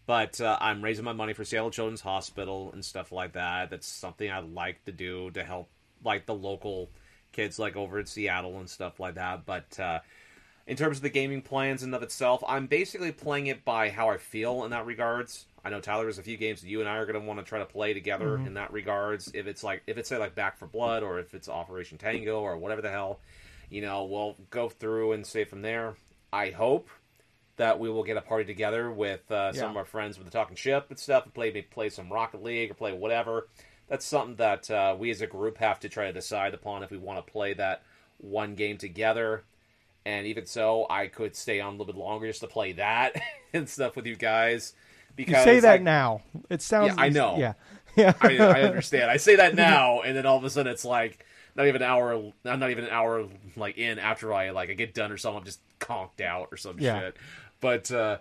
But 0.07 0.41
uh, 0.41 0.57
I'm 0.59 0.83
raising 0.83 1.05
my 1.05 1.13
money 1.13 1.33
for 1.33 1.45
Seattle 1.45 1.69
Children's 1.69 2.01
Hospital 2.01 2.71
and 2.73 2.83
stuff 2.83 3.11
like 3.11 3.33
that. 3.33 3.69
That's 3.69 3.85
something 3.85 4.27
I'd 4.31 4.51
like 4.51 4.83
to 4.85 4.91
do 4.91 5.29
to 5.31 5.43
help 5.43 5.69
like 6.03 6.25
the 6.25 6.35
local 6.35 6.89
kids 7.31 7.59
like 7.59 7.75
over 7.75 7.99
in 7.99 8.05
Seattle 8.05 8.59
and 8.59 8.69
stuff 8.69 8.99
like 8.99 9.15
that. 9.15 9.45
But 9.45 9.79
uh, 9.79 9.99
in 10.67 10.77
terms 10.77 10.97
of 10.97 11.03
the 11.03 11.09
gaming 11.09 11.41
plans 11.41 11.83
and 11.83 11.93
of 11.95 12.03
itself, 12.03 12.43
I'm 12.47 12.67
basically 12.67 13.11
playing 13.11 13.47
it 13.47 13.65
by 13.65 13.89
how 13.89 14.09
I 14.09 14.17
feel 14.17 14.63
in 14.65 14.71
that 14.71 14.85
regards. 14.85 15.45
I 15.63 15.69
know 15.69 15.81
Tyler, 15.81 16.03
there's 16.03 16.19
a 16.19 16.23
few 16.23 16.37
games 16.37 16.61
that 16.61 16.69
you 16.69 16.79
and 16.79 16.87
I 16.87 16.97
are 16.97 17.05
going 17.05 17.19
to 17.19 17.27
want 17.27 17.39
to 17.39 17.45
try 17.45 17.59
to 17.59 17.65
play 17.65 17.93
together 17.93 18.37
in 18.37 18.53
that 18.53 18.71
regards. 18.71 19.29
If 19.33 19.45
it's 19.45 19.63
like 19.63 19.83
if 19.87 19.97
it's 19.97 20.07
say 20.07 20.17
like 20.17 20.33
Back 20.33 20.57
4 20.57 20.67
Blood 20.69 21.03
or 21.03 21.19
if 21.19 21.33
it's 21.33 21.49
Operation 21.49 21.97
Tango 21.97 22.39
or 22.39 22.57
whatever 22.57 22.81
the 22.81 22.89
hell, 22.89 23.19
you 23.69 23.81
know, 23.81 24.05
we'll 24.05 24.37
go 24.49 24.69
through 24.69 25.11
and 25.11 25.25
say 25.25 25.43
from 25.43 25.61
there. 25.61 25.95
I 26.31 26.51
hope 26.51 26.89
that 27.57 27.77
we 27.77 27.89
will 27.89 28.03
get 28.03 28.15
a 28.15 28.21
party 28.21 28.45
together 28.45 28.89
with 28.89 29.29
uh, 29.29 29.51
some 29.51 29.63
Yeah. 29.65 29.69
of 29.71 29.77
our 29.77 29.85
friends 29.85 30.17
with 30.17 30.25
the 30.25 30.31
Talking 30.31 30.55
Ship 30.55 30.85
and 30.89 30.97
stuff, 30.97 31.25
and 31.25 31.33
play 31.33 31.51
play 31.61 31.89
some 31.89 32.09
Rocket 32.09 32.41
League 32.41 32.71
or 32.71 32.73
play 32.73 32.93
whatever. 32.93 33.49
That's 33.89 34.05
something 34.05 34.35
that 34.35 34.69
uh, 34.71 34.95
we 34.97 35.09
as 35.11 35.21
a 35.21 35.27
group 35.27 35.57
have 35.57 35.79
to 35.81 35.89
try 35.89 36.05
to 36.05 36.13
decide 36.13 36.53
upon 36.53 36.83
if 36.83 36.91
we 36.91 36.97
want 36.97 37.25
to 37.25 37.31
play 37.31 37.53
that 37.55 37.81
one 38.19 38.55
game 38.55 38.77
together. 38.77 39.43
And 40.05 40.25
even 40.27 40.45
so, 40.45 40.85
I 40.89 41.07
could 41.07 41.35
stay 41.35 41.59
on 41.59 41.67
a 41.69 41.71
little 41.71 41.85
bit 41.87 41.95
longer 41.97 42.27
just 42.27 42.41
to 42.41 42.47
play 42.47 42.71
that 42.73 43.19
and 43.53 43.67
stuff 43.67 43.95
with 43.95 44.05
you 44.05 44.15
guys. 44.15 44.73
You 45.17 45.25
Because 45.25 45.43
say 45.43 45.59
that 45.59 45.79
I, 45.81 45.83
now. 45.83 46.21
It 46.49 46.61
sounds. 46.61 46.95
Yeah, 46.95 47.01
I 47.01 47.09
know. 47.09 47.37
Yeah. 47.37 47.53
Yeah. 47.95 48.13
I, 48.21 48.37
I 48.37 48.61
understand. 48.61 49.09
I 49.11 49.17
say 49.17 49.35
that 49.37 49.55
now, 49.55 50.01
and 50.01 50.15
then 50.15 50.25
all 50.25 50.37
of 50.37 50.43
a 50.45 50.49
sudden 50.49 50.71
it's 50.71 50.85
like 50.85 51.25
not 51.55 51.67
even 51.67 51.81
an 51.81 51.89
hour, 51.89 52.13
I'm 52.45 52.59
not 52.59 52.69
even 52.69 52.85
an 52.85 52.91
hour 52.91 53.27
like 53.57 53.77
in 53.77 53.99
after 53.99 54.31
I 54.31 54.51
like 54.51 54.69
I 54.69 54.73
get 54.73 54.93
done 54.93 55.11
or 55.11 55.17
something. 55.17 55.39
I'm 55.39 55.43
just 55.45 55.59
conked 55.79 56.21
out 56.21 56.47
or 56.51 56.55
some 56.55 56.79
Yeah. 56.79 56.99
shit. 56.99 57.17
But 57.59 57.91
uh, 57.91 58.19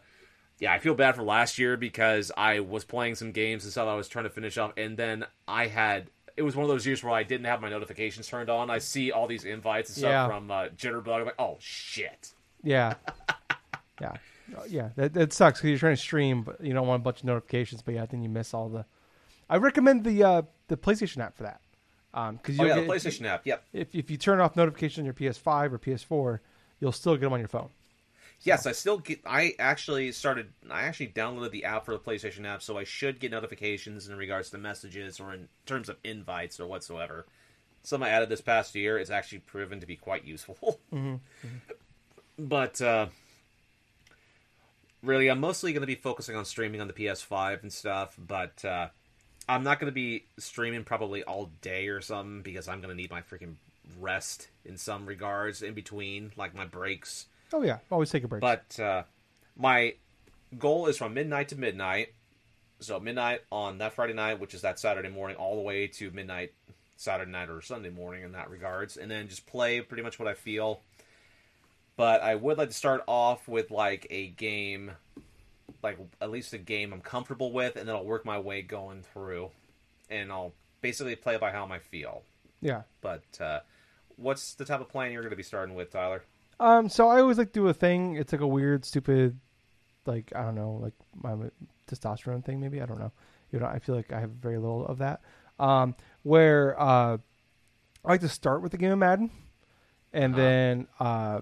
yeah, 0.59 0.73
I 0.73 0.79
feel 0.79 0.95
bad 0.95 1.17
for 1.17 1.23
last 1.23 1.59
year 1.59 1.77
because 1.77 2.31
I 2.37 2.61
was 2.61 2.85
playing 2.85 3.15
some 3.15 3.33
games 3.33 3.65
and 3.65 3.73
stuff. 3.73 3.89
I 3.89 3.95
was 3.95 4.09
trying 4.09 4.25
to 4.25 4.31
finish 4.31 4.59
up, 4.59 4.77
and 4.77 4.97
then 4.97 5.25
I 5.47 5.67
had. 5.67 6.11
It 6.37 6.43
was 6.43 6.55
one 6.55 6.63
of 6.63 6.69
those 6.69 6.87
years 6.87 7.03
where 7.03 7.13
I 7.13 7.25
didn't 7.25 7.47
have 7.47 7.61
my 7.61 7.69
notifications 7.69 8.29
turned 8.29 8.49
on. 8.49 8.71
I 8.71 8.79
see 8.79 9.11
all 9.11 9.27
these 9.27 9.45
invites 9.45 9.89
and 9.91 9.97
stuff 9.99 10.11
Yeah. 10.11 10.27
from 10.29 10.51
uh, 10.53 10.65
Jitterbug. 10.69 11.09
I'm 11.21 11.25
like, 11.27 11.35
oh 11.39 11.57
shit. 11.61 12.33
Yeah. 12.63 12.95
Yeah. 14.01 14.13
Uh, 14.57 14.63
Yeah. 14.69 14.91
That, 14.95 15.15
that 15.15 15.33
sucks 15.33 15.59
because 15.59 15.71
you're 15.71 15.79
trying 15.81 15.97
to 15.97 16.01
stream, 16.01 16.43
but 16.43 16.61
you 16.61 16.73
don't 16.73 16.87
want 16.87 17.03
a 17.03 17.05
bunch 17.05 17.19
of 17.19 17.25
notifications. 17.25 17.83
But 17.83 17.95
yeah, 17.95 18.07
then 18.07 18.23
you 18.23 18.29
miss 18.29 18.55
all 18.55 18.69
the. 18.69 18.85
I 19.51 19.57
recommend 19.57 20.05
the 20.05 20.23
uh, 20.23 20.43
the 20.69 20.77
PlayStation 20.77 21.19
app 21.19 21.37
for 21.37 21.43
that. 21.43 21.61
Um, 22.15 22.37
because 22.37 22.61
Oh 22.61 22.65
yeah, 22.65 22.77
the 22.77 22.83
PlayStation 22.87 23.27
app. 23.27 23.45
Yep. 23.45 23.65
If 23.73 23.95
if 23.95 24.09
you 24.11 24.17
turn 24.17 24.39
off 24.41 24.55
notifications 24.55 25.01
on 25.01 25.05
your 25.07 25.15
PS5 25.15 25.73
or 25.73 25.79
PS4, 25.81 26.39
you'll 26.81 26.93
still 26.93 27.15
get 27.17 27.23
them 27.23 27.33
on 27.33 27.41
your 27.41 27.49
phone. 27.49 27.71
Yes, 28.43 28.67
I 28.67 28.73
still 28.73 28.99
get. 28.99 29.21
I 29.27 29.55
actually 29.59 30.13
started. 30.13 30.53
I 30.71 30.83
actually 30.83 31.09
downloaded 31.09 31.51
the 31.51 31.65
app 31.65 31.85
for 31.85 31.93
the 31.93 31.99
PlayStation 31.99 32.47
app, 32.47 32.63
so 32.63 32.79
I 32.79 32.85
should 32.85 33.19
get 33.19 33.33
notifications 33.33 34.09
in 34.09 34.17
regards 34.17 34.51
to 34.51 34.59
messages 34.59 35.19
or 35.19 35.35
in 35.35 35.49
terms 35.67 35.89
of 35.89 35.97
invites 36.05 36.61
or 36.61 36.67
whatsoever. 36.67 37.27
Some 37.83 38.03
I 38.03 38.11
added 38.11 38.29
this 38.29 38.41
past 38.41 38.75
year. 38.75 38.99
It's 38.99 39.11
actually 39.11 39.41
proven 39.41 39.81
to 39.81 39.87
be 39.87 39.97
quite 39.97 40.25
useful. 40.25 40.79
But 42.39 42.81
uh, 42.81 43.07
really, 45.03 45.29
I'm 45.29 45.41
mostly 45.41 45.73
going 45.73 45.81
to 45.81 45.87
be 45.87 45.97
focusing 45.97 46.37
on 46.37 46.45
streaming 46.45 46.81
on 46.81 46.87
the 46.87 46.93
PS5 46.93 47.63
and 47.63 47.73
stuff. 47.73 48.15
But 48.17 48.65
uh, 48.65 48.89
I'm 49.49 49.65
not 49.65 49.81
going 49.81 49.91
to 49.91 49.95
be 49.95 50.25
streaming 50.39 50.85
probably 50.85 51.25
all 51.25 51.51
day 51.61 51.89
or 51.89 52.01
something 52.01 52.43
because 52.43 52.69
I'm 52.69 52.81
going 52.81 52.91
to 52.91 52.95
need 52.95 53.11
my 53.11 53.23
freaking 53.23 53.57
rest 53.99 54.49
in 54.65 54.77
some 54.77 55.07
regards 55.07 55.63
in 55.63 55.75
between, 55.75 56.33
like 56.37 56.55
my 56.55 56.65
breaks. 56.65 57.27
Oh 57.53 57.63
yeah, 57.63 57.79
always 57.91 58.11
take 58.11 58.25
a 58.25 58.29
break. 58.29 58.41
But 58.41 58.79
uh, 58.79 59.05
my 59.57 59.95
goal 60.59 60.87
is 60.87 60.97
from 60.97 61.15
midnight 61.15 61.49
to 61.49 61.57
midnight. 61.57 62.15
So 62.81 63.01
midnight 63.01 63.41
on 63.51 63.79
that 63.79 63.95
Friday 63.95 64.13
night, 64.13 64.39
which 64.39 64.55
is 64.55 64.63
that 64.63 64.79
Saturday 64.79 65.09
morning, 65.09 65.37
all 65.37 65.57
the 65.57 65.63
way 65.63 65.89
to 65.89 66.11
midnight 66.11 66.53
Saturday 66.97 67.31
night 67.31 67.49
or 67.49 67.61
Sunday 67.61 67.91
morning 67.91 68.23
in 68.23 68.33
that 68.33 68.51
regards, 68.51 68.97
and 68.97 69.11
then 69.11 69.29
just 69.29 69.47
play 69.47 69.81
pretty 69.81 70.03
much 70.03 70.19
what 70.19 70.29
I 70.29 70.35
feel. 70.35 70.81
But 71.97 72.23
I 72.23 72.37
would 72.37 72.59
like 72.59 72.69
to 72.69 72.75
start 72.75 73.03
off 73.09 73.49
with 73.49 73.71
like 73.73 74.07
a 74.11 74.29
game, 74.29 74.93
like 75.83 75.99
at 76.21 76.31
least 76.31 76.53
a 76.53 76.59
game 76.59 76.93
I'm 76.93 77.01
comfortable 77.01 77.53
with, 77.53 77.77
and 77.77 77.89
then 77.89 77.97
I'll 77.97 78.05
work 78.05 78.25
my 78.25 78.39
way 78.39 78.63
going 78.63 79.03
through, 79.13 79.51
and 80.09 80.31
I'll 80.31 80.53
basically 80.81 81.17
play 81.17 81.37
by 81.39 81.51
how 81.51 81.67
I 81.67 81.81
feel. 81.81 82.23
yeah. 82.61 82.83
But 83.01 83.25
uh, 83.41 83.61
what's 84.17 84.55
the 84.55 84.65
type 84.65 84.81
of 84.81 84.89
plan 84.89 85.11
you're 85.11 85.23
going 85.23 85.31
to 85.31 85.37
be 85.37 85.43
starting 85.43 85.75
with, 85.75 85.91
Tyler? 85.91 86.23
Um. 86.61 86.89
So 86.89 87.09
I 87.09 87.21
always 87.21 87.39
like 87.39 87.53
do 87.53 87.69
a 87.69 87.75
thing. 87.75 88.17
It's 88.17 88.33
like 88.33 88.41
a 88.41 88.47
weird, 88.47 88.85
stupid, 88.85 89.39
like 90.07 90.33
I 90.35 90.43
don't 90.43 90.55
know, 90.55 90.73
like 90.83 90.95
my 91.15 91.35
testosterone 91.87 92.45
thing. 92.45 92.61
Maybe 92.61 92.81
I 92.83 92.87
don't 92.87 92.99
know. 92.99 93.13
You 93.53 93.61
know, 93.61 93.67
I 93.67 93.79
feel 93.79 93.95
like 93.95 94.13
I 94.13 94.21
have 94.21 94.31
very 94.31 94.59
little 94.59 94.85
of 94.87 94.99
that. 94.99 95.21
Um, 95.59 95.95
where 96.23 96.79
uh, 96.81 97.17
I 98.05 98.09
like 98.09 98.21
to 98.21 98.29
start 98.29 98.63
with 98.63 98.73
the 98.73 98.79
game 98.79 98.93
of 98.93 98.99
Madden, 98.99 99.31
and 100.13 100.35
Uh-huh. 100.35 100.43
then 100.43 100.87
uh, 101.01 101.41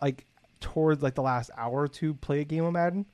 like 0.00 0.24
towards 0.60 1.02
like 1.02 1.14
the 1.14 1.22
last 1.22 1.50
hour 1.56 1.82
or 1.82 1.88
two, 1.88 2.14
play 2.14 2.40
a 2.40 2.44
game 2.44 2.64
of 2.64 2.72
Madden, 2.72 3.06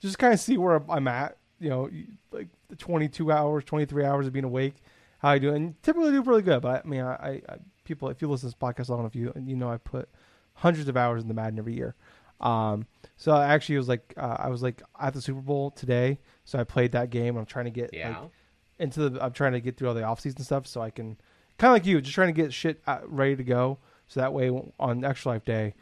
just 0.00 0.18
kind 0.18 0.32
of 0.34 0.40
see 0.40 0.56
where 0.56 0.82
I'm 0.88 1.08
at. 1.08 1.36
You 1.60 1.68
know, 1.70 1.90
like 2.32 2.48
the 2.68 2.76
22 2.76 3.30
hours, 3.30 3.64
23 3.64 4.04
hours 4.04 4.26
of 4.26 4.32
being 4.32 4.44
awake, 4.44 4.74
how 5.20 5.30
I 5.30 5.38
do, 5.38 5.54
and 5.54 5.80
typically 5.82 6.10
do 6.10 6.22
really 6.22 6.42
good. 6.42 6.60
But 6.62 6.84
I 6.84 6.88
mean, 6.88 7.02
I, 7.02 7.12
I, 7.14 7.30
I 7.48 7.56
people, 7.84 8.08
if 8.08 8.20
you 8.20 8.28
listen 8.28 8.50
to 8.50 8.56
this 8.56 8.60
podcast 8.60 8.88
long 8.88 9.00
enough, 9.00 9.14
you 9.14 9.32
you 9.46 9.54
know 9.56 9.70
I 9.70 9.76
put 9.76 10.08
hundreds 10.54 10.88
of 10.88 10.96
hours 10.96 11.22
in 11.22 11.28
the 11.28 11.34
Madden 11.34 11.58
every 11.58 11.74
year. 11.74 11.94
Um, 12.40 12.86
so 13.16 13.32
I 13.32 13.46
actually 13.54 13.76
it 13.76 13.78
was 13.78 13.88
like, 13.88 14.14
uh, 14.16 14.36
I 14.38 14.48
was 14.48 14.62
like 14.62 14.82
at 15.00 15.14
the 15.14 15.20
Super 15.20 15.40
Bowl 15.40 15.70
today, 15.70 16.18
so 16.44 16.58
I 16.58 16.64
played 16.64 16.92
that 16.92 17.10
game. 17.10 17.36
I'm 17.36 17.46
trying 17.46 17.66
to 17.66 17.70
get 17.70 17.90
Yeah. 17.94 18.18
like, 18.20 18.30
into 18.78 19.08
the. 19.10 19.22
I'm 19.24 19.32
trying 19.32 19.52
to 19.52 19.60
get 19.60 19.76
through 19.76 19.88
all 19.88 19.94
the 19.94 20.02
off 20.02 20.20
season 20.20 20.42
stuff, 20.42 20.66
so 20.66 20.80
I 20.80 20.90
can 20.90 21.16
kind 21.58 21.70
of 21.70 21.74
like 21.74 21.86
you, 21.86 22.00
just 22.00 22.14
trying 22.14 22.34
to 22.34 22.40
get 22.42 22.52
shit 22.52 22.82
uh, 22.86 22.98
ready 23.04 23.36
to 23.36 23.44
go. 23.44 23.78
So 24.08 24.20
that 24.20 24.32
way, 24.32 24.50
on 24.80 25.04
Extra 25.04 25.32
Life 25.32 25.44
Day, 25.44 25.74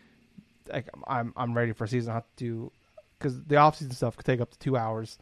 like 0.71 0.89
I'm 1.07 1.33
I'm 1.37 1.55
ready 1.57 1.73
for 1.73 1.85
a 1.85 1.89
season. 1.89 2.11
I 2.11 2.15
have 2.15 2.25
to 2.37 2.45
do 2.45 2.73
because 3.19 3.43
the 3.45 3.57
off 3.57 3.77
season 3.79 3.95
stuff 3.95 4.17
could 4.17 4.27
take 4.27 4.41
up 4.41 4.51
to 4.51 4.59
two 4.59 4.77
hours. 4.77 5.19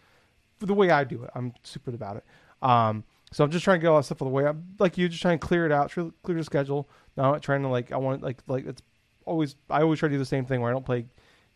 For 0.58 0.66
the 0.66 0.74
way 0.74 0.90
I 0.90 1.04
do 1.04 1.22
it, 1.22 1.30
I'm 1.36 1.52
stupid 1.62 1.94
about 1.94 2.16
it. 2.16 2.24
Um, 2.62 3.04
so 3.30 3.44
I'm 3.44 3.50
just 3.52 3.62
trying 3.64 3.78
to 3.78 3.82
get 3.82 3.88
all 3.88 3.98
that 3.98 4.02
stuff 4.04 4.18
for 4.18 4.24
the 4.24 4.30
way 4.30 4.44
I'm 4.44 4.74
like 4.80 4.98
you, 4.98 5.08
just 5.08 5.22
trying 5.22 5.38
to 5.38 5.46
clear 5.46 5.64
it 5.64 5.70
out, 5.70 5.92
clear 5.92 6.36
the 6.36 6.42
schedule. 6.42 6.88
Now 7.16 7.24
I'm 7.26 7.32
not 7.32 7.42
trying 7.42 7.62
to 7.62 7.68
like 7.68 7.92
I 7.92 7.96
want 7.96 8.22
like 8.22 8.38
like 8.48 8.66
it's 8.66 8.82
always 9.28 9.56
I 9.70 9.82
always 9.82 9.98
try 9.98 10.08
to 10.08 10.14
do 10.14 10.18
the 10.18 10.24
same 10.24 10.44
thing 10.44 10.60
where 10.60 10.70
I 10.70 10.72
don't 10.72 10.86
play 10.86 11.06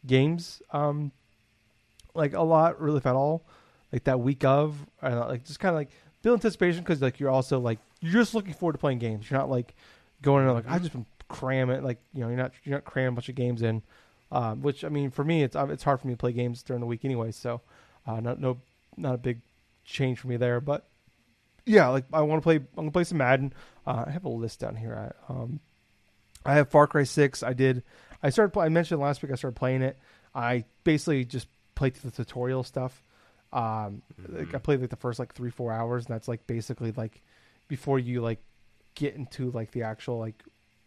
games 0.07 0.61
um 0.73 1.13
like 2.15 2.35
a 2.35 2.43
lot 2.43 2.81
really 2.81 2.99
if 2.99 3.07
at 3.07 3.15
all. 3.15 3.45
Like 3.93 4.05
that 4.05 4.21
week 4.21 4.45
of 4.45 4.87
and 5.01 5.19
like 5.21 5.45
just 5.45 5.61
kind 5.61 5.75
of 5.75 5.77
like 5.77 5.91
build 6.23 6.39
anticipation 6.39 6.81
because 6.81 7.03
like 7.03 7.21
you're 7.21 7.31
also 7.31 7.59
like 7.59 7.79
you're 8.01 8.13
just 8.13 8.35
looking 8.35 8.55
forward 8.55 8.73
to 8.73 8.79
playing 8.79 8.99
games. 8.99 9.31
You're 9.31 9.39
not 9.39 9.51
like 9.51 9.75
going 10.23 10.47
in 10.47 10.55
like 10.55 10.65
I've 10.69 10.81
just 10.81 10.93
been 10.93 11.07
cramming 11.33 11.83
like 11.83 11.99
you 12.13 12.21
know 12.21 12.29
you're 12.29 12.37
not 12.37 12.53
you're 12.63 12.77
not 12.77 12.85
cramming 12.85 13.09
a 13.09 13.13
bunch 13.13 13.29
of 13.31 13.35
games 13.35 13.63
in 13.63 13.83
um, 14.31 14.61
which 14.61 14.85
i 14.85 14.89
mean 14.89 15.11
for 15.11 15.25
me 15.25 15.43
it's 15.43 15.57
uh, 15.57 15.67
it's 15.71 15.83
hard 15.83 15.99
for 15.99 16.07
me 16.07 16.13
to 16.13 16.19
play 16.19 16.31
games 16.31 16.63
during 16.63 16.81
the 16.81 16.87
week 16.87 17.05
anyway 17.05 17.31
so 17.31 17.61
uh 18.07 18.21
not 18.21 18.39
no 18.39 18.61
not 18.99 19.15
a 19.15 19.19
big 19.19 19.41
change 19.85 20.19
for 20.19 20.29
me 20.29 20.37
there 20.37 20.61
but 20.61 20.87
yeah 21.65 21.89
like 21.89 22.05
i 22.13 22.21
want 22.21 22.41
to 22.41 22.45
play 22.45 22.57
i'm 22.57 22.67
gonna 22.77 22.91
play 22.91 23.05
some 23.05 23.19
madden. 23.19 23.53
Uh, 23.87 24.05
i 24.07 24.11
have 24.11 24.25
a 24.25 24.29
list 24.29 24.61
down 24.61 24.77
here 24.77 25.13
I, 25.29 25.33
um 25.33 25.59
i 26.45 26.55
have 26.55 26.69
far 26.69 26.87
cry 26.87 27.03
6 27.03 27.43
i 27.43 27.53
did 27.53 27.83
i 28.23 28.31
started 28.31 28.59
i 28.59 28.69
mentioned 28.69 29.01
last 29.01 29.23
week 29.23 29.33
i 29.33 29.35
started 29.35 29.57
playing 29.57 29.83
it. 29.83 29.99
I 30.35 30.65
basically 30.85 31.25
just 31.25 31.49
played 31.75 31.95
through 31.95 32.11
the 32.11 32.25
tutorial 32.25 32.65
stuff. 32.65 33.03
Um 33.53 34.03
like 34.29 34.55
i 34.55 34.59
played 34.59 34.81
like 34.81 34.91
the 34.91 34.97
first 34.97 35.19
like 35.19 35.35
three 35.35 35.51
four 35.51 35.73
hours 35.73 36.07
and 36.07 36.15
that's 36.15 36.29
like 36.29 36.47
basically 36.47 36.93
like 36.93 37.23
before 37.69 37.99
you 37.99 38.21
like 38.21 38.41
get 38.95 39.15
into 39.15 39.51
like 39.51 39.73
the 39.73 39.83
actual 39.83 40.19
like 40.19 40.43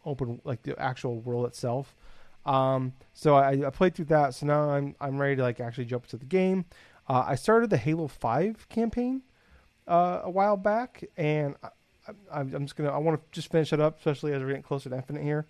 open 0.06 0.42
like 0.44 0.64
the 0.64 0.80
actual 0.80 1.20
world 1.20 1.46
itself. 1.46 1.96
Um 2.46 2.94
so 3.14 3.36
i, 3.36 3.68
I 3.68 3.70
played 3.70 3.96
through 3.96 4.06
that. 4.06 4.34
So 4.34 4.46
now 4.48 4.70
i'm 4.70 4.96
i'm 5.00 5.18
ready 5.18 5.36
to 5.36 5.44
like 5.44 5.60
actually 5.60 5.86
jump 5.86 6.06
into 6.06 6.18
the 6.18 6.26
game. 6.26 6.66
Uh, 7.08 7.24
i 7.28 7.36
started 7.36 7.70
the 7.70 7.78
halo 7.78 8.08
5 8.08 8.68
campaign 8.70 9.22
uh, 9.88 10.22
a 10.24 10.30
while 10.30 10.58
back 10.58 11.04
and 11.18 11.56
I, 12.32 12.40
i'm 12.40 12.66
just 12.66 12.76
gonna 12.76 12.92
i 12.92 12.98
want 12.98 13.20
to 13.20 13.26
just 13.32 13.52
finish 13.52 13.74
it 13.74 13.80
up 13.80 13.98
especially 13.98 14.34
as 14.34 14.42
we're 14.42 14.48
getting 14.50 14.64
closer 14.64 14.90
to 14.90 14.96
infinite 14.96 15.24
here. 15.24 15.46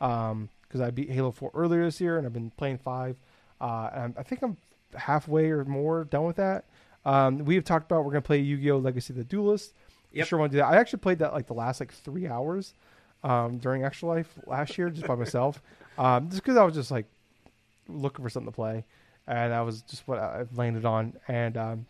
Um 0.00 0.48
because 0.62 0.80
i 0.80 0.90
beat 0.90 1.10
halo 1.10 1.30
4 1.30 1.50
earlier 1.54 1.84
this 1.84 2.00
year 2.00 2.18
and 2.18 2.26
i've 2.26 2.32
been 2.32 2.50
playing 2.50 2.78
5 2.78 3.16
uh 3.60 3.90
and 3.94 4.14
i 4.18 4.22
think 4.22 4.42
i'm 4.42 4.56
halfway 4.94 5.50
or 5.50 5.64
more 5.64 6.04
done 6.04 6.24
with 6.24 6.36
that. 6.36 6.64
Um 7.04 7.38
we 7.38 7.54
have 7.54 7.64
talked 7.64 7.90
about 7.90 8.04
we're 8.04 8.12
gonna 8.12 8.22
play 8.22 8.38
yu-gi-oh! 8.38 8.78
Legacy 8.78 9.12
of 9.12 9.16
the 9.16 9.24
duelist. 9.24 9.74
Yep. 10.12 10.28
sure 10.28 10.38
want 10.38 10.52
to 10.52 10.56
do 10.56 10.60
that. 10.62 10.68
I 10.68 10.76
actually 10.76 11.00
played 11.00 11.18
that 11.18 11.32
like 11.32 11.46
the 11.46 11.54
last 11.54 11.80
like 11.80 11.92
three 11.92 12.26
hours 12.26 12.74
um 13.24 13.58
during 13.58 13.84
extra 13.84 14.08
life 14.08 14.32
last 14.46 14.76
year 14.78 14.90
just 14.90 15.06
by 15.06 15.14
myself. 15.24 15.60
Um 15.98 16.28
just 16.30 16.42
because 16.42 16.56
i 16.56 16.64
was 16.64 16.74
just 16.74 16.90
like 16.90 17.06
looking 17.88 18.24
for 18.24 18.30
something 18.30 18.50
to 18.50 18.54
play 18.56 18.84
and 19.26 19.52
that 19.52 19.60
was 19.60 19.82
just 19.82 20.06
what 20.06 20.18
i 20.18 20.44
landed 20.54 20.84
on. 20.84 21.14
And 21.28 21.56
um 21.56 21.86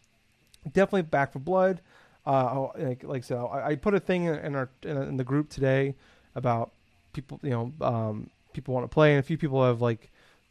definitely 0.73 1.03
Back 1.03 1.33
4 1.33 1.41
Blood 1.41 1.81
uh 2.27 2.31
oh, 2.53 2.73
like, 2.77 3.05
like 3.05 3.25
so 3.25 3.47
I, 3.47 3.69
I 3.69 3.75
put 3.77 3.95
a 3.95 4.01
thing 4.01 4.25
in, 4.25 4.55
our 4.57 4.69
in, 4.83 4.97
in 4.97 5.17
the 5.17 5.25
group 5.25 5.49
today 5.49 5.95
about 6.35 6.73
people 7.13 7.39
you 7.43 7.51
know 7.51 7.73
um 7.81 8.31
people 8.53 8.75
want 8.75 8.85
to 8.85 8.93
play 8.93 9.13
and 9.13 9.21
a 9.21 9.23
few 9.23 9.39
people 9.39 9.65
have 9.65 9.81
like 9.81 10.11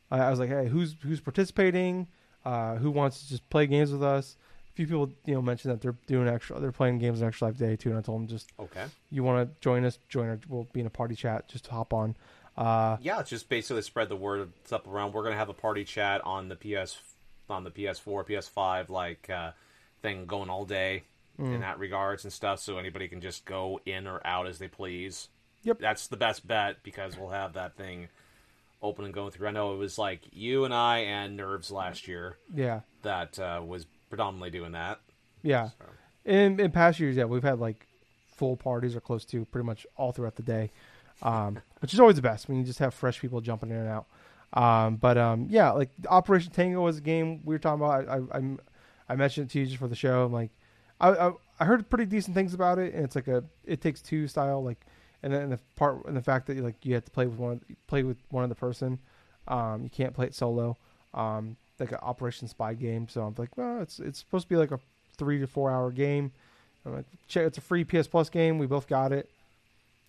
I, 0.09 0.19
I 0.19 0.29
was 0.29 0.39
like 0.39 0.49
hey 0.49 0.67
who's 0.67 0.95
who's 1.01 1.19
participating? 1.19 2.07
Uh 2.45 2.75
who 2.75 2.91
wants 2.91 3.21
to 3.21 3.29
just 3.29 3.49
play 3.49 3.67
games 3.67 3.91
with 3.91 4.03
us? 4.03 4.37
A 4.71 4.73
few 4.75 4.85
people 4.87 5.11
you 5.25 5.33
know 5.33 5.41
mentioned 5.41 5.73
that 5.73 5.81
they're 5.81 5.95
doing 6.07 6.27
extra 6.27 6.59
they're 6.59 6.71
playing 6.71 6.99
games 6.99 7.21
on 7.21 7.27
extra 7.27 7.47
life 7.47 7.57
day 7.57 7.75
too 7.75 7.89
and 7.89 7.97
i 7.99 8.01
told 8.01 8.21
them 8.21 8.27
just 8.27 8.51
Okay. 8.59 8.85
you 9.11 9.23
want 9.23 9.47
to 9.53 9.61
join 9.61 9.83
us? 9.85 9.99
Join 10.09 10.29
our 10.29 10.39
we'll 10.47 10.67
be 10.71 10.79
in 10.79 10.85
a 10.85 10.89
party 10.91 11.15
chat 11.15 11.47
just 11.49 11.67
hop 11.67 11.93
on. 11.93 12.15
Uh 12.55 12.95
Yeah, 13.01 13.19
it's 13.19 13.29
just 13.29 13.49
basically 13.49 13.81
spread 13.81 14.07
the 14.09 14.15
word 14.15 14.49
up 14.71 14.87
around. 14.87 15.13
We're 15.13 15.23
gonna 15.23 15.35
have 15.35 15.49
a 15.49 15.53
party 15.53 15.83
chat 15.83 16.21
on 16.25 16.47
the 16.47 16.55
PS, 16.55 16.97
on 17.49 17.63
the 17.65 17.71
PS4, 17.71 18.25
PS5, 18.25 18.89
like 18.89 19.29
uh, 19.29 19.51
thing 20.01 20.25
going 20.25 20.49
all 20.49 20.63
day 20.65 21.03
Mm. 21.39 21.55
in 21.55 21.59
that 21.61 21.79
regards 21.79 22.23
and 22.23 22.31
stuff. 22.31 22.59
So 22.59 22.77
anybody 22.77 23.07
can 23.07 23.19
just 23.21 23.45
go 23.45 23.79
in 23.85 24.07
or 24.07 24.21
out 24.25 24.47
as 24.47 24.57
they 24.59 24.67
please. 24.67 25.29
Yep. 25.63 25.79
That's 25.79 26.07
the 26.07 26.17
best 26.17 26.47
bet 26.47 26.77
because 26.83 27.17
we'll 27.17 27.29
have 27.29 27.53
that 27.53 27.75
thing 27.75 28.07
open 28.81 29.03
and 29.05 29.13
going 29.13 29.31
through. 29.31 29.47
I 29.47 29.51
know 29.51 29.73
it 29.73 29.77
was 29.77 29.97
like 29.97 30.21
you 30.31 30.63
and 30.63 30.73
I 30.73 30.99
and 30.99 31.35
Nerves 31.35 31.71
last 31.71 32.07
year 32.07 32.37
yeah 32.53 32.81
that 33.01 33.37
uh, 33.39 33.61
was 33.65 33.85
predominantly 34.09 34.51
doing 34.51 34.73
that. 34.73 34.99
yeah 35.41 35.69
So. 35.79 35.85
in 36.25 36.59
in 36.59 36.71
past 36.71 36.99
years 36.99 37.15
yeah 37.15 37.25
we've 37.25 37.43
had 37.43 37.59
like 37.59 37.87
full 38.35 38.55
parties 38.57 38.95
or 38.95 39.01
close 39.01 39.25
to 39.25 39.43
pretty 39.45 39.65
much 39.65 39.87
all 39.97 40.11
throughout 40.11 40.35
the 40.35 40.43
day 40.43 40.71
um 41.23 41.57
which 41.79 41.93
is 41.93 41.99
always 41.99 42.15
the 42.17 42.21
best 42.21 42.47
when 42.47 42.57
you 42.57 42.63
just 42.63 42.79
have 42.79 42.93
fresh 42.93 43.19
people 43.19 43.41
jumping 43.41 43.69
in 43.71 43.77
and 43.77 43.87
out 43.89 44.05
um 44.53 44.97
but 44.97 45.17
um 45.17 45.47
yeah 45.49 45.71
like 45.71 45.89
operation 46.09 46.51
tango 46.51 46.81
was 46.81 46.97
a 46.97 47.01
game 47.01 47.41
we 47.45 47.55
were 47.55 47.59
talking 47.59 47.83
about 47.83 48.07
i 48.09 48.37
i, 48.37 48.57
I 49.09 49.15
mentioned 49.15 49.49
it 49.49 49.53
to 49.53 49.59
you 49.59 49.65
just 49.65 49.77
for 49.77 49.87
the 49.87 49.95
show 49.95 50.25
i'm 50.25 50.33
like 50.33 50.51
I, 50.99 51.09
I 51.09 51.31
i 51.59 51.65
heard 51.65 51.89
pretty 51.89 52.05
decent 52.05 52.35
things 52.35 52.53
about 52.53 52.79
it 52.79 52.93
and 52.93 53.03
it's 53.03 53.15
like 53.15 53.27
a 53.27 53.43
it 53.65 53.81
takes 53.81 54.01
two 54.01 54.27
style 54.27 54.63
like 54.63 54.79
and 55.23 55.33
then 55.33 55.49
the 55.49 55.59
part 55.75 56.05
and 56.05 56.15
the 56.15 56.21
fact 56.21 56.47
that 56.47 56.57
like 56.57 56.75
you 56.83 56.93
have 56.93 57.05
to 57.05 57.11
play 57.11 57.25
with 57.27 57.39
one 57.39 57.61
play 57.87 58.03
with 58.03 58.17
one 58.29 58.43
other 58.43 58.55
person 58.55 58.99
um 59.47 59.83
you 59.83 59.89
can't 59.89 60.13
play 60.13 60.25
it 60.25 60.35
solo 60.35 60.77
um 61.13 61.55
like 61.79 61.91
an 61.91 61.99
operation 62.01 62.47
spy 62.47 62.73
game 62.73 63.07
so 63.09 63.23
i'm 63.23 63.35
like 63.37 63.55
well 63.57 63.81
it's 63.81 63.99
it's 63.99 64.19
supposed 64.19 64.45
to 64.45 64.49
be 64.49 64.55
like 64.55 64.71
a 64.71 64.79
three 65.17 65.39
to 65.39 65.47
four 65.47 65.71
hour 65.71 65.91
game 65.91 66.31
I'm 66.85 66.93
like, 66.95 67.05
check. 67.27 67.47
It's 67.47 67.57
a 67.57 67.61
free 67.61 67.83
PS 67.83 68.07
Plus 68.07 68.29
game. 68.29 68.59
We 68.59 68.67
both 68.67 68.87
got 68.87 69.11
it. 69.11 69.29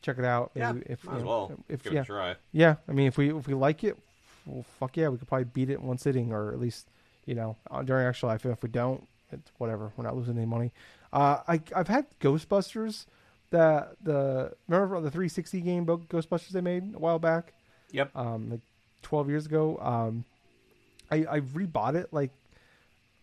Check 0.03 0.19
it 0.19 0.25
out. 0.25 0.51
Yeah, 0.55 0.73
Maybe 0.73 0.87
if 0.91 1.05
might 1.05 1.13
you 1.13 1.17
as 1.19 1.23
know, 1.23 1.29
well 1.29 1.53
if 1.69 1.83
give 1.83 1.93
yeah, 1.95 2.01
it 2.01 2.03
a 2.03 2.07
try. 2.07 2.35
yeah. 2.53 2.75
I 2.89 2.93
mean, 2.93 3.07
if 3.07 3.17
we 3.17 3.35
if 3.35 3.47
we 3.49 3.55
like 3.55 3.83
it, 3.83 3.97
well, 4.45 4.65
fuck 4.79 4.97
yeah, 4.97 5.09
we 5.09 5.17
could 5.17 5.27
probably 5.27 5.45
beat 5.45 5.71
it 5.71 5.79
in 5.81 5.87
one 5.87 5.99
sitting, 5.99 6.33
or 6.33 6.53
at 6.53 6.61
least 6.61 6.87
you 7.25 7.35
know 7.35 7.57
uh, 7.71 7.83
during 7.83 8.07
actual 8.07 8.29
life. 8.29 8.45
If 8.45 8.63
we 8.63 8.69
don't, 8.69 9.07
it's 9.33 9.51
whatever. 9.59 9.93
We're 9.97 10.05
not 10.05 10.17
losing 10.17 10.37
any 10.37 10.47
money. 10.47 10.73
Uh, 11.13 11.39
I 11.49 11.61
I've 11.75 11.89
had 11.89 12.07
Ghostbusters. 12.21 13.07
That 13.51 13.95
the 14.03 14.53
remember 14.67 15.01
the 15.01 15.11
360 15.11 15.61
game 15.61 15.87
Ghostbusters 15.87 16.49
they 16.49 16.61
made 16.61 16.95
a 16.95 16.99
while 16.99 17.21
back, 17.21 17.53
Yep. 17.93 18.11
um, 18.17 18.51
like 18.51 18.61
12 19.03 19.29
years 19.29 19.47
ago. 19.47 19.79
Um, 19.81 20.25
I 21.11 21.25
I 21.37 21.41
rebought 21.41 21.95
it 21.95 22.13
like 22.13 22.33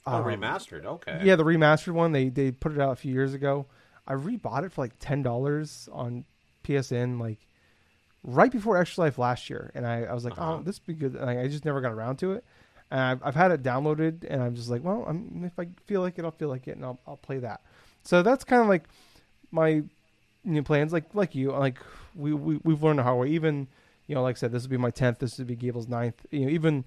Oh, 0.06 0.16
um, 0.18 0.24
remastered. 0.26 0.86
Okay. 0.86 1.20
yeah, 1.24 1.36
the 1.36 1.44
remastered 1.44 1.92
one. 1.94 2.12
They 2.14 2.30
they 2.30 2.52
put 2.52 2.72
it 2.72 2.80
out 2.80 2.92
a 2.92 2.96
few 2.96 3.14
years 3.14 3.34
ago. 3.34 3.66
I 4.08 4.14
rebought 4.14 4.64
it 4.66 4.72
for 4.72 4.82
like 4.82 4.94
ten 5.00 5.24
dollars 5.24 5.88
on 5.92 6.24
PSN, 6.64 7.20
like 7.20 7.40
right 8.24 8.52
before 8.52 8.78
Extra 8.78 9.04
Life 9.06 9.18
last 9.18 9.50
year, 9.50 9.72
and 9.76 9.86
I, 9.86 10.04
I 10.04 10.14
was 10.14 10.24
like, 10.24 10.38
Uh-huh. 10.38 10.56
oh, 10.56 10.62
this 10.64 10.80
would 10.80 10.88
be 10.88 10.94
good. 10.94 11.16
And 11.16 11.30
I, 11.30 11.42
I 11.44 11.48
just 11.50 11.66
never 11.66 11.82
got 11.82 11.92
around 11.92 12.18
to 12.20 12.32
it. 12.34 12.46
And 12.94 13.02
I've, 13.02 13.24
I've 13.24 13.36
had 13.36 13.50
it 13.50 13.64
downloaded, 13.64 14.24
and 14.30 14.44
I'm 14.44 14.54
just 14.54 14.70
like, 14.70 14.84
well, 14.84 15.04
I'm, 15.08 15.42
if 15.44 15.58
I 15.58 15.68
feel 15.88 16.02
like 16.02 16.20
it, 16.20 16.26
I'll 16.26 16.30
feel 16.30 16.50
like 16.50 16.68
it, 16.68 16.76
and 16.76 16.86
I'll 16.86 17.00
I'll 17.08 17.18
play 17.18 17.40
that. 17.40 17.62
So 18.04 18.22
that's 18.22 18.44
kind 18.44 18.62
of 18.62 18.68
like 18.68 18.84
my 19.50 19.82
know, 20.44 20.62
plans. 20.62 20.94
Like 20.94 21.06
like 21.16 21.34
you, 21.34 21.52
like 21.54 21.80
we, 22.16 22.36
we 22.36 22.60
we've 22.64 22.84
learned 22.84 23.00
the 23.00 23.04
hard 23.04 23.18
way. 23.18 23.30
Even 23.30 23.68
you 24.06 24.14
know, 24.14 24.22
like 24.22 24.36
I 24.36 24.40
said, 24.40 24.52
this 24.52 24.62
would 24.62 24.70
be 24.70 24.78
my 24.78 24.92
tenth. 24.92 25.18
This 25.18 25.40
would 25.40 25.48
be 25.48 25.56
Gable's 25.56 25.88
ninth. 25.88 26.24
You 26.30 26.42
know, 26.42 26.50
even 26.50 26.84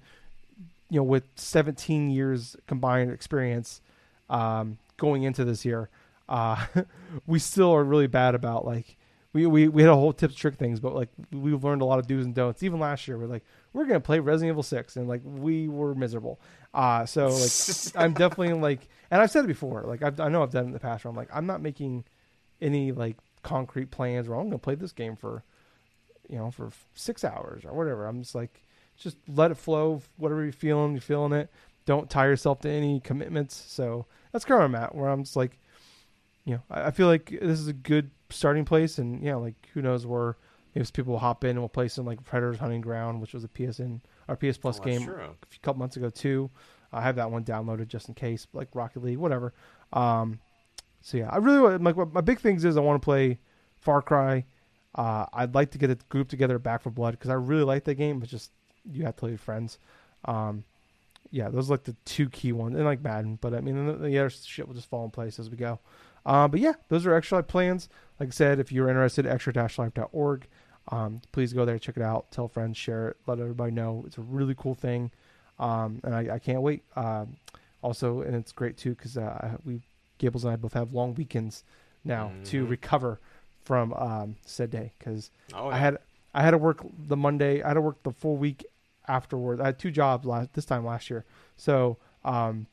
you 0.89 1.01
know, 1.01 1.03
with 1.03 1.25
17 1.35 2.09
years 2.09 2.55
combined 2.67 3.11
experience 3.11 3.81
um, 4.29 4.77
going 4.95 5.23
into 5.23 5.43
this 5.43 5.65
year, 5.65 5.89
uh, 6.29 6.67
we 7.27 7.37
still 7.37 7.73
are 7.73 7.83
really 7.83 8.07
bad 8.07 8.33
about 8.33 8.65
like 8.65 8.95
we, 9.37 9.45
we 9.45 9.67
we 9.67 9.81
had 9.83 9.91
a 9.91 9.95
whole 9.95 10.13
tips 10.13 10.33
trick 10.33 10.55
things, 10.55 10.79
but 10.79 10.95
like 10.95 11.09
we've 11.31 11.63
learned 11.63 11.81
a 11.83 11.85
lot 11.85 11.99
of 11.99 12.07
do's 12.07 12.25
and 12.25 12.33
don'ts. 12.33 12.63
Even 12.63 12.79
last 12.79 13.07
year, 13.07 13.17
we're 13.17 13.27
like 13.27 13.43
we're 13.73 13.85
gonna 13.85 13.99
play 13.99 14.19
Resident 14.19 14.53
Evil 14.53 14.63
Six, 14.63 14.95
and 14.95 15.07
like 15.07 15.21
we 15.23 15.67
were 15.67 15.93
miserable. 15.93 16.39
Uh, 16.73 17.05
so 17.05 17.27
like 17.27 17.51
I'm 17.95 18.13
definitely 18.13 18.53
like, 18.53 18.87
and 19.11 19.21
I've 19.21 19.29
said 19.29 19.45
it 19.45 19.47
before. 19.47 19.83
Like 19.83 20.01
I've, 20.01 20.19
I 20.19 20.29
know 20.29 20.41
I've 20.41 20.51
done 20.51 20.63
it 20.63 20.67
in 20.67 20.73
the 20.73 20.79
past. 20.79 21.05
Where 21.05 21.11
I'm 21.11 21.15
like 21.15 21.29
I'm 21.31 21.45
not 21.45 21.61
making 21.61 22.05
any 22.61 22.91
like 22.91 23.17
concrete 23.43 23.91
plans. 23.91 24.27
Where 24.27 24.39
I'm 24.39 24.47
gonna 24.47 24.57
play 24.57 24.75
this 24.75 24.91
game 24.91 25.15
for 25.15 25.43
you 26.27 26.37
know 26.37 26.49
for 26.49 26.71
six 26.95 27.23
hours 27.23 27.63
or 27.63 27.73
whatever. 27.73 28.07
I'm 28.07 28.23
just 28.23 28.33
like 28.33 28.63
just 28.97 29.17
let 29.27 29.51
it 29.51 29.57
flow. 29.57 30.01
Whatever 30.17 30.43
you're 30.43 30.51
feeling, 30.51 30.93
you're 30.93 31.01
feeling 31.01 31.33
it. 31.33 31.51
Don't 31.85 32.09
tie 32.09 32.25
yourself 32.25 32.61
to 32.61 32.69
any 32.69 32.99
commitments. 32.99 33.55
So 33.67 34.07
that's 34.31 34.43
kind 34.43 34.61
of 34.63 34.71
where 34.71 34.79
I'm 34.79 34.83
at. 34.83 34.95
Where 34.95 35.09
I'm 35.09 35.23
just 35.23 35.35
like, 35.35 35.59
you 36.47 36.53
know, 36.55 36.61
I, 36.71 36.85
I 36.87 36.91
feel 36.91 37.07
like 37.07 37.29
this 37.29 37.59
is 37.59 37.67
a 37.67 37.73
good 37.73 38.09
starting 38.29 38.65
place, 38.65 38.97
and 38.97 39.21
yeah, 39.21 39.35
like 39.35 39.55
who 39.73 39.81
knows 39.81 40.05
where 40.05 40.37
if 40.73 40.93
people 40.93 41.13
will 41.13 41.19
hop 41.19 41.43
in 41.43 41.51
and 41.51 41.59
we'll 41.59 41.69
play 41.69 41.87
some 41.87 42.05
like 42.05 42.23
Predators 42.23 42.57
Hunting 42.59 42.81
Ground, 42.81 43.19
which 43.19 43.33
was 43.33 43.43
a 43.43 43.47
PSN 43.47 43.99
or 44.27 44.35
PS 44.35 44.57
Plus 44.57 44.79
Oh, 44.79 44.83
game 44.83 45.03
true. 45.03 45.15
a 45.21 45.59
couple 45.61 45.79
months 45.79 45.97
ago 45.97 46.09
too. 46.09 46.49
I 46.93 47.01
have 47.01 47.17
that 47.17 47.29
one 47.31 47.43
downloaded 47.43 47.87
just 47.89 48.07
in 48.07 48.13
case, 48.15 48.47
like 48.53 48.69
Rocket 48.73 49.03
League, 49.03 49.17
whatever. 49.17 49.53
Um, 49.91 50.39
so 51.01 51.17
yeah, 51.17 51.29
I 51.29 51.37
really 51.37 51.77
like 51.77 52.13
my 52.13 52.21
big 52.21 52.39
things 52.39 52.63
is 52.63 52.77
I 52.77 52.79
want 52.81 53.01
to 53.01 53.05
play 53.05 53.39
Far 53.75 54.01
Cry. 54.01 54.45
Uh, 54.95 55.25
I'd 55.33 55.53
like 55.53 55.71
to 55.71 55.77
get 55.77 55.89
a 55.89 55.95
group 56.09 56.29
together 56.29 56.57
Back 56.59 56.81
4 56.83 56.91
Blood 56.91 57.11
because 57.11 57.29
I 57.29 57.33
really 57.35 57.63
like 57.63 57.83
that 57.83 57.95
game. 57.95 58.19
But 58.19 58.29
just 58.29 58.51
you 58.89 59.03
have 59.03 59.15
to 59.15 59.19
play 59.19 59.31
with 59.31 59.41
friends. 59.41 59.79
Um, 60.25 60.63
yeah, 61.29 61.49
those 61.49 61.69
are 61.69 61.73
like 61.73 61.83
the 61.83 61.95
two 62.05 62.29
key 62.29 62.51
ones, 62.53 62.75
and 62.75 62.85
like 62.85 63.01
Madden. 63.01 63.37
But 63.41 63.53
I 63.53 63.59
mean, 63.61 63.85
the, 63.85 63.93
the 63.93 64.17
other 64.19 64.29
shit 64.29 64.67
will 64.67 64.75
just 64.75 64.89
fall 64.89 65.03
in 65.05 65.11
place 65.11 65.39
as 65.39 65.49
we 65.49 65.57
go. 65.57 65.79
Uh, 66.27 66.47
but 66.47 66.59
yeah, 66.59 66.73
those 66.89 67.05
are 67.07 67.15
extra 67.15 67.37
life 67.39 67.47
plans. 67.47 67.89
Like 68.19 68.29
I 68.29 68.31
said, 68.31 68.59
if 68.59 68.71
you're 68.71 68.89
interested, 68.89 69.25
extra-life.org. 69.25 70.47
Um, 70.89 71.21
please 71.31 71.53
go 71.53 71.65
there, 71.65 71.79
check 71.79 71.97
it 71.97 72.03
out, 72.03 72.31
tell 72.31 72.47
friends, 72.47 72.77
share 72.77 73.09
it, 73.09 73.17
let 73.27 73.39
everybody 73.39 73.71
know. 73.71 74.03
It's 74.05 74.17
a 74.17 74.21
really 74.21 74.55
cool 74.57 74.73
thing, 74.75 75.11
um, 75.59 75.99
and 76.03 76.13
I, 76.15 76.35
I 76.35 76.39
can't 76.39 76.61
wait. 76.61 76.83
Um, 76.95 77.37
also, 77.81 78.21
and 78.21 78.35
it's 78.35 78.51
great 78.51 78.77
too 78.77 78.91
because 78.91 79.17
uh, 79.17 79.57
we 79.65 79.81
Gables 80.17 80.43
and 80.45 80.53
I 80.53 80.55
both 80.55 80.73
have 80.73 80.93
long 80.93 81.13
weekends 81.13 81.63
now 82.03 82.31
to 82.45 82.65
Mhm. 82.65 82.69
recover 82.69 83.19
from 83.63 83.93
um, 83.93 84.35
said 84.45 84.69
day 84.71 84.93
because 84.97 85.29
Oh, 85.53 85.67
I 85.69 85.77
had 85.77 85.97
I 86.33 86.41
had 86.41 86.51
to 86.51 86.57
work 86.57 86.83
the 86.97 87.17
Monday. 87.17 87.61
I 87.61 87.67
had 87.69 87.73
to 87.75 87.81
work 87.81 88.01
the 88.03 88.11
full 88.11 88.37
week 88.37 88.65
afterwards. 89.07 89.61
I 89.61 89.65
had 89.67 89.79
two 89.79 89.91
jobs 89.91 90.25
last 90.25 90.53
this 90.53 90.65
time 90.65 90.85
last 90.85 91.09
year, 91.09 91.25
so 91.57 91.97
um, 92.25 92.67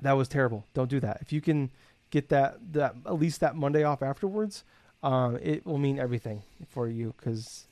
that 0.00 0.12
was 0.14 0.26
terrible. 0.28 0.64
Don't 0.74 0.90
do 0.90 1.00
that. 1.00 1.18
If 1.20 1.32
you 1.32 1.40
can 1.40 1.70
get 2.16 2.30
that 2.30 2.56
that 2.72 2.94
at 3.04 3.18
least 3.18 3.40
that 3.40 3.56
Monday 3.56 3.84
off 3.84 4.02
afterwards, 4.02 4.64
um, 5.02 5.38
it 5.42 5.66
will 5.66 5.78
mean 5.78 5.98
everything 5.98 6.42
for 6.66 6.88
you 6.88 7.14
because 7.16 7.66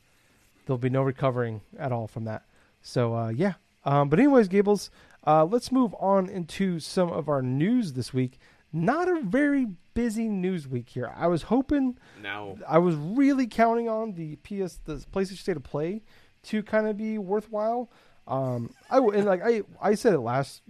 there'll 0.66 0.78
be 0.78 0.90
no 0.90 1.02
recovering 1.02 1.62
at 1.78 1.92
all 1.92 2.06
from 2.06 2.24
that. 2.24 2.42
So 2.82 3.14
uh, 3.14 3.28
yeah. 3.28 3.54
Um, 3.86 4.08
but 4.08 4.18
anyways, 4.18 4.48
Gables, 4.48 4.90
uh, 5.26 5.44
let's 5.44 5.72
move 5.72 5.94
on 5.98 6.28
into 6.28 6.78
some 6.78 7.10
of 7.10 7.28
our 7.28 7.42
news 7.42 7.94
this 7.94 8.12
week. 8.12 8.38
Not 8.72 9.08
a 9.08 9.22
very 9.22 9.66
busy 9.94 10.28
news 10.28 10.68
week 10.68 10.90
here. 10.90 11.10
I 11.16 11.26
was 11.28 11.44
hoping 11.44 11.96
no. 12.22 12.58
I 12.68 12.78
was 12.78 12.96
really 12.96 13.46
counting 13.46 13.88
on 13.88 14.12
the 14.12 14.36
PS, 14.36 14.80
the 14.84 14.96
PlayStation 15.12 15.38
State 15.38 15.56
of 15.56 15.62
Play, 15.62 16.02
to 16.44 16.62
kind 16.62 16.86
of 16.86 16.98
be 16.98 17.16
worthwhile. 17.16 17.90
Um, 18.26 18.74
I 18.90 18.98
and 18.98 19.24
like 19.24 19.42
I, 19.42 19.62
I 19.80 19.94
said 19.94 20.12
it 20.12 20.20
last. 20.20 20.62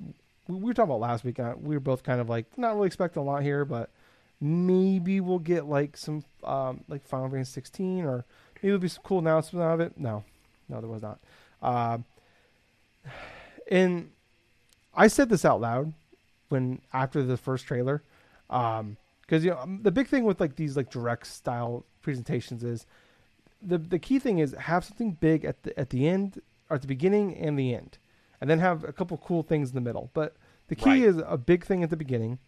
We, 0.49 0.57
we 0.57 0.65
were 0.65 0.75
talking 0.75 0.91
about 0.91 1.01
last 1.01 1.25
week. 1.25 1.39
Uh, 1.39 1.55
we 1.61 1.75
were 1.75 1.81
both 1.81 2.03
kind 2.03 2.21
of 2.21 2.29
like 2.29 2.47
not 2.57 2.75
really 2.75 2.87
expecting 2.87 3.23
a 3.23 3.25
lot 3.25 3.43
here, 3.43 3.65
but 3.65 3.91
maybe 4.41 5.21
we'll 5.21 5.39
get 5.39 5.67
like 5.67 5.97
some 5.97 6.25
um, 6.43 6.85
like 6.89 7.07
Final 7.07 7.31
Fantasy 7.31 7.53
16, 7.53 8.05
or 8.05 8.25
maybe 8.57 8.69
it'll 8.69 8.79
be 8.79 8.89
some 8.89 9.03
cool 9.05 9.19
announcement 9.19 9.65
out 9.65 9.75
of 9.75 9.81
it. 9.81 9.99
No, 9.99 10.25
no, 10.69 10.81
there 10.81 10.91
was 10.91 11.03
not. 11.03 11.19
Um, 11.63 12.05
and 13.71 14.11
I 14.95 15.09
said 15.09 15.29
this 15.29 15.45
out 15.45 15.61
loud 15.61 15.93
when 16.49 16.81
after 16.93 17.23
the 17.23 17.37
first 17.37 17.67
trailer, 17.67 18.03
um, 18.51 18.97
because 19.23 19.45
you 19.45 19.51
know 19.51 19.59
um, 19.59 19.81
the 19.83 19.91
big 19.91 20.09
thing 20.09 20.25
with 20.25 20.41
like 20.41 20.57
these 20.57 20.77
like 20.77 20.91
direct 20.91 21.27
style 21.27 21.85
presentations 22.03 22.63
is 22.63 22.87
the 23.63 23.79
the 23.79 23.99
key 23.99 24.19
thing 24.19 24.39
is 24.39 24.53
have 24.53 24.85
something 24.85 25.13
big 25.13 25.45
at 25.45 25.63
the 25.63 25.79
at 25.79 25.91
the 25.91 26.07
end 26.07 26.41
or 26.69 26.77
at 26.77 26.83
the 26.83 26.89
beginning 26.89 27.35
and 27.37 27.59
the 27.59 27.75
end, 27.75 27.99
and 28.41 28.49
then 28.51 28.59
have 28.59 28.85
a 28.85 28.93
couple 28.93 29.17
cool 29.19 29.43
things 29.43 29.71
in 29.71 29.75
the 29.75 29.81
middle. 29.81 30.11
But 30.15 30.37
the 30.69 30.75
key 30.77 30.91
Right. 30.91 31.03
is 31.03 31.17
a 31.27 31.37
big 31.37 31.65
thing 31.65 31.83
at 31.83 31.91
the 31.91 31.97
beginning, 31.97 32.39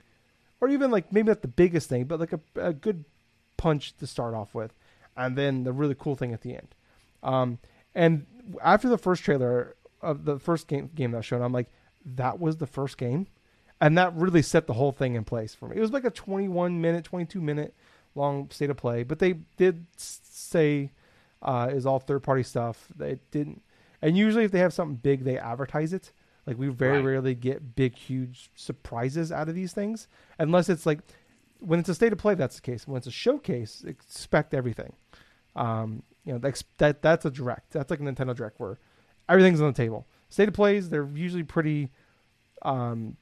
or 0.61 0.69
even 0.69 0.91
like 0.91 1.13
maybe 1.13 1.29
not 1.29 1.43
the 1.43 1.49
biggest 1.49 1.89
thing, 1.89 2.05
but 2.05 2.21
like 2.21 2.33
a, 2.33 2.41
a 2.57 2.73
good 2.73 3.05
punch 3.57 3.97
to 3.99 4.07
start 4.07 4.35
off 4.35 4.55
with, 4.55 4.75
and 5.17 5.37
then 5.37 5.65
the 5.65 5.73
really 5.73 5.95
cool 5.99 6.15
thing 6.17 6.33
at 6.33 6.43
the 6.43 6.55
end. 6.55 6.75
Um, 7.23 7.59
and 7.95 8.27
after 8.63 8.89
the 8.89 8.99
first 8.99 9.23
trailer 9.23 9.75
of 10.03 10.25
the 10.25 10.39
first 10.39 10.69
game 10.69 10.91
game 10.95 11.11
that 11.13 11.19
was 11.19 11.27
shown, 11.27 11.43
I'm 11.43 11.53
like, 11.53 11.69
that 12.05 12.39
was 12.39 12.57
the 12.59 12.67
first 12.67 12.99
game, 12.99 13.27
and 13.81 13.97
that 13.99 14.15
really 14.15 14.43
set 14.43 14.67
the 14.67 14.75
whole 14.75 14.93
thing 14.93 15.15
in 15.15 15.25
place 15.25 15.55
for 15.55 15.69
me. 15.69 15.77
It 15.77 15.81
was 15.81 15.93
like 15.93 16.05
a 16.05 16.11
21 16.11 16.81
minute, 16.81 17.05
22 17.05 17.41
minute 17.41 17.75
long 18.15 18.49
state 18.51 18.71
of 18.71 18.77
play, 18.79 19.03
but 19.03 19.19
they 19.19 19.35
did 19.59 19.87
say 19.97 20.91
uh, 21.43 21.69
is 21.71 21.85
all 21.87 21.99
third 21.99 22.23
party 22.23 22.43
stuff. 22.43 22.89
They 22.97 23.19
didn't, 23.31 23.63
and 24.03 24.17
usually 24.17 24.45
if 24.45 24.53
they 24.53 24.59
have 24.59 24.73
something 24.73 24.97
big, 24.97 25.25
they 25.25 25.39
advertise 25.39 25.93
it. 25.93 26.13
Like 26.47 26.59
we 26.59 26.69
very 26.69 26.99
Right. 26.99 27.05
rarely 27.07 27.35
get 27.35 27.75
big, 27.75 27.97
huge 27.97 28.51
surprises 28.55 29.33
out 29.33 29.49
of 29.49 29.55
these 29.55 29.73
things, 29.73 30.07
unless 30.39 30.69
it's 30.69 30.87
like 30.87 31.01
when 31.59 31.81
it's 31.81 31.89
a 31.89 31.95
state 31.95 32.13
of 32.13 32.19
play. 32.19 32.35
That's 32.35 32.57
the 32.57 32.63
case. 32.63 32.87
When 32.87 32.99
it's 32.99 33.07
a 33.07 33.11
showcase, 33.13 33.83
expect 33.87 34.55
everything. 34.55 34.93
Um, 35.57 36.03
you 36.25 36.33
know, 36.33 36.39
that's, 36.39 36.63
that 36.79 37.03
that's 37.03 37.25
a 37.25 37.31
direct. 37.31 37.73
That's 37.73 37.91
like 37.91 37.99
a 38.01 38.03
Nintendo 38.03 38.35
direct 38.37 38.61
where 38.61 38.79
everything's 39.29 39.61
on 39.61 39.69
the 39.69 39.73
table. 39.73 40.07
State 40.29 40.49
of 40.49 40.55
plays, 40.55 40.89
they're 40.91 41.09
usually 41.15 41.43
pretty. 41.43 41.91
Um, 42.63 43.17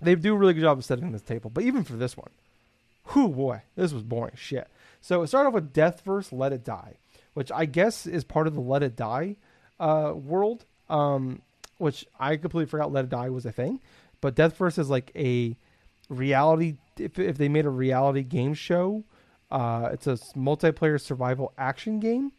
they 0.00 0.14
do 0.14 0.34
a 0.34 0.38
really 0.38 0.54
good 0.54 0.60
job 0.62 0.78
of 0.78 0.84
setting 0.84 1.12
the 1.12 1.20
table. 1.20 1.50
But 1.50 1.64
even 1.64 1.84
for 1.84 1.94
this 1.94 2.16
one, 2.16 2.30
whew 3.12 3.28
boy, 3.28 3.62
this 3.76 3.92
was 3.92 4.02
boring 4.02 4.34
shit. 4.36 4.68
So 5.00 5.22
it 5.22 5.26
started 5.28 5.48
off 5.48 5.54
with 5.54 5.72
Deathverse 5.74 6.32
Let 6.32 6.52
It 6.52 6.64
Die, 6.64 6.96
which 7.34 7.50
I 7.52 7.64
guess 7.66 8.06
is 8.06 8.24
part 8.24 8.46
of 8.46 8.54
the 8.54 8.60
Let 8.60 8.82
It 8.82 8.96
Die 8.96 9.36
uh, 9.80 10.14
world. 10.14 10.66
Um, 10.90 11.42
which 11.78 12.06
I 12.20 12.36
completely 12.36 12.66
forgot 12.70 12.92
Let 12.92 13.06
It 13.06 13.10
Die 13.10 13.30
was 13.30 13.46
a 13.46 13.52
thing. 13.52 13.80
But 14.20 14.36
Deathverse 14.36 14.78
is 14.78 14.90
like 14.90 15.12
a 15.16 15.56
reality. 16.08 16.76
If, 16.98 17.18
if 17.18 17.38
they 17.38 17.48
made 17.48 17.66
a 17.66 17.70
reality 17.70 18.22
game 18.22 18.54
show, 18.54 19.04
uh, 19.50 19.90
it's 19.92 20.06
a 20.08 20.14
multiplayer 20.36 21.00
survival 21.00 21.52
action 21.58 22.00
game. 22.00 22.32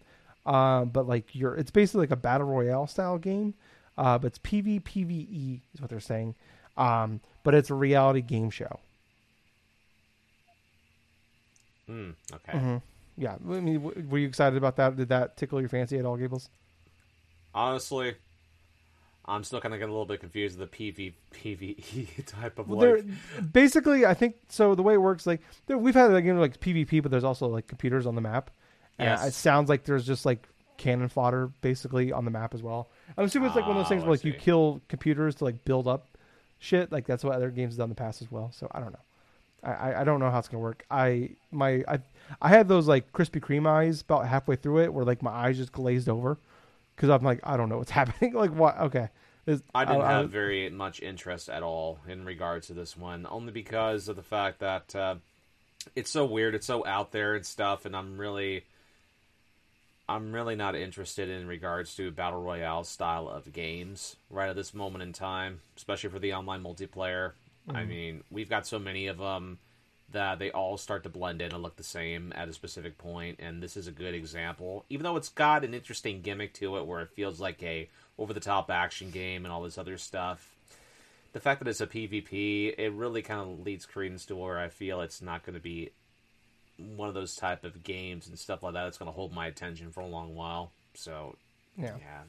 Uh, 0.46 0.86
but 0.86 1.08
like 1.08 1.36
you're, 1.36 1.56
it's 1.56 1.72
basically 1.72 2.02
like 2.02 2.12
a 2.12 2.18
battle 2.18 2.48
royale 2.48 2.88
style 2.88 3.18
game. 3.18 3.56
Uh, 3.98 4.18
but 4.20 4.28
it's 4.28 4.40
PvPvE 4.40 5.62
is 5.74 5.82
what 5.82 5.90
they're 5.90 6.00
saying. 6.00 6.36
Um, 6.78 7.22
but 7.44 7.54
it's 7.56 7.70
a 7.70 7.76
reality 7.76 8.22
game 8.22 8.50
show. 8.50 8.80
Hmm, 11.88 12.12
okay. 12.34 12.60
hmm 12.60 12.78
Yeah, 13.18 13.36
I 13.36 13.60
mean, 13.60 13.82
w- 13.84 14.08
were 14.10 14.18
you 14.20 14.28
excited 14.28 14.58
about 14.58 14.76
that? 14.78 14.96
Did 14.96 15.10
that 15.10 15.38
tickle 15.38 15.60
your 15.60 15.70
fancy 15.70 15.98
at 15.98 16.06
all, 16.06 16.18
Gables? 16.18 16.50
Honestly, 17.54 18.16
I'm 19.26 19.44
still 19.44 19.62
kind 19.62 19.74
of 19.74 19.80
getting 19.80 19.92
a 19.92 19.94
little 19.94 20.06
bit 20.06 20.20
confused 20.20 20.58
with 20.60 20.72
the 20.72 20.92
PV 20.94 21.14
PVE 21.34 22.26
type 22.26 22.60
of 22.60 22.68
Well, 22.70 22.94
like. 22.96 23.06
basically, 23.54 24.06
I 24.06 24.14
think 24.14 24.36
so. 24.50 24.76
The 24.76 24.84
way 24.84 24.96
it 24.96 25.02
works, 25.02 25.28
like 25.28 25.42
there, 25.68 25.78
we've 25.78 25.94
had 25.96 26.12
like, 26.12 26.26
you 26.26 26.34
know, 26.34 26.40
like 26.42 26.60
PvP, 26.60 27.02
but 27.02 27.12
there's 27.12 27.24
also 27.24 27.48
like 27.48 27.68
computers 27.68 28.06
on 28.06 28.16
the 28.16 28.22
map. 28.22 28.50
And 28.98 29.10
Yes. 29.10 29.28
it 29.28 29.34
sounds 29.34 29.70
like 29.70 29.84
there's 29.84 30.06
just 30.06 30.26
like 30.26 30.48
cannon 30.78 31.08
fodder 31.10 31.48
basically 31.62 32.12
on 32.12 32.26
the 32.26 32.32
map 32.32 32.54
as 32.54 32.64
well. 32.64 32.90
I'm 33.18 33.26
assuming 33.26 33.48
it's 33.48 33.56
like 33.56 33.68
one 33.68 33.78
of 33.78 33.84
those 33.84 33.90
things 33.90 34.02
Oh, 34.04 34.08
where 34.08 34.16
like 34.16 34.26
you 34.26 34.34
kill 34.34 34.82
computers 34.88 35.36
to 35.36 35.44
like 35.46 35.64
build 35.66 35.88
up 35.88 36.08
shit. 36.60 36.92
Like 36.92 37.06
that's 37.06 37.24
what 37.24 37.34
other 37.36 37.52
games 37.52 37.74
have 37.74 37.78
done 37.80 37.86
in 37.86 37.90
the 37.90 37.96
past 37.96 38.22
as 38.22 38.32
well. 38.32 38.52
So 38.54 38.68
I 38.72 38.80
don't 38.80 38.92
know. 38.92 39.00
I, 39.64 39.72
I, 39.72 40.02
I 40.02 40.04
don't 40.04 40.20
know 40.20 40.32
how 40.32 40.40
it's 40.40 40.48
gonna 40.48 40.62
work. 40.64 40.84
I 40.90 41.32
my 41.52 41.84
I 41.88 42.00
I 42.42 42.50
had 42.50 42.68
those 42.68 42.88
like 42.88 43.12
Krispy 43.14 43.40
Kreme 43.40 43.68
eyes 43.68 44.02
about 44.02 44.28
halfway 44.28 44.56
through 44.56 44.80
it, 44.82 44.94
where 44.94 45.06
like 45.06 45.22
my 45.22 45.32
eyes 45.32 45.58
just 45.58 45.72
glazed 45.72 46.10
over 46.10 46.40
because 46.96 47.10
I'm 47.10 47.24
like 47.24 47.40
I 47.44 47.58
don't 47.58 47.70
know 47.70 47.78
what's 47.78 47.92
happening. 48.02 48.34
like 48.34 48.54
what? 48.54 48.78
Okay. 48.80 49.10
This- 49.46 49.62
I 49.74 49.86
didn't 49.86 50.02
I- 50.02 50.12
have 50.20 50.30
very 50.30 50.70
much 50.70 51.02
interest 51.02 51.50
at 51.50 51.64
all 51.64 52.00
in 52.08 52.26
regards 52.26 52.68
to 52.68 52.74
this 52.74 52.96
one, 52.96 53.26
only 53.30 53.52
because 53.52 54.08
of 54.08 54.16
the 54.16 54.22
fact 54.24 54.60
that 54.60 54.96
uh, 54.96 55.16
it's 55.96 56.12
so 56.12 56.26
weird, 56.26 56.54
it's 56.56 56.68
so 56.68 56.86
out 56.86 57.12
there 57.12 57.34
and 57.36 57.46
stuff, 57.46 57.86
and 57.86 57.96
I'm 57.96 58.20
really, 58.20 58.64
I'm 60.08 60.32
really 60.34 60.56
not 60.56 60.76
interested 60.76 61.30
in 61.30 61.48
regards 61.48 61.96
to 61.96 62.12
battle 62.12 62.42
royale 62.42 62.84
style 62.84 63.28
of 63.30 63.52
games 63.54 64.16
right 64.30 64.50
at 64.50 64.56
this 64.56 64.74
moment 64.74 65.02
in 65.04 65.14
time, 65.14 65.62
especially 65.78 66.10
for 66.10 66.20
the 66.20 66.34
online 66.34 66.64
multiplayer. 66.64 67.32
I 67.74 67.84
mean, 67.86 68.24
we've 68.30 68.50
got 68.50 68.68
so 68.68 68.80
many 68.80 69.08
of 69.08 69.18
them 69.20 69.58
that 70.12 70.40
they 70.40 70.52
all 70.52 70.78
start 70.78 71.04
to 71.04 71.10
blend 71.10 71.42
in 71.42 71.54
and 71.54 71.64
look 71.64 71.76
the 71.76 71.84
same 71.84 72.32
at 72.36 72.50
a 72.50 72.54
specific 72.54 72.98
point, 72.98 73.40
and 73.40 73.62
this 73.62 73.78
is 73.78 73.88
a 73.88 73.92
good 73.92 74.14
example. 74.14 74.86
Even 74.90 75.04
though 75.04 75.16
it's 75.16 75.30
got 75.30 75.64
an 75.64 75.74
interesting 75.74 76.22
gimmick 76.22 76.54
to 76.56 76.78
it, 76.78 76.86
where 76.86 77.02
it 77.02 77.10
feels 77.10 77.40
like 77.40 77.62
a 77.64 77.90
over 78.22 78.34
the 78.34 78.40
top 78.40 78.70
action 78.70 79.10
game 79.10 79.46
and 79.46 79.52
all 79.52 79.64
this 79.64 79.78
other 79.78 79.98
stuff. 79.98 80.56
The 81.34 81.40
fact 81.40 81.60
that 81.60 81.68
it's 81.68 81.82
a 81.82 81.88
PvP, 81.88 82.76
it 82.78 82.92
really 82.92 83.22
kind 83.22 83.42
of 83.42 83.66
leads 83.66 83.86
credence 83.86 84.26
to 84.26 84.36
where 84.36 84.60
I 84.60 84.68
feel 84.68 85.02
it's 85.02 85.22
not 85.22 85.44
going 85.44 85.56
to 85.56 85.62
be 85.62 85.92
one 86.96 87.08
of 87.08 87.14
those 87.14 87.36
type 87.36 87.64
of 87.64 87.84
games 87.84 88.28
and 88.28 88.38
stuff 88.38 88.64
like 88.64 88.74
that. 88.74 88.88
It's 88.88 88.98
going 88.98 89.10
to 89.10 89.16
hold 89.16 89.34
my 89.34 89.48
attention 89.48 89.92
for 89.92 90.02
a 90.02 90.08
long 90.08 90.36
while. 90.36 90.72
So, 90.94 91.36
yeah. 91.78 91.96
yeah, 92.00 92.22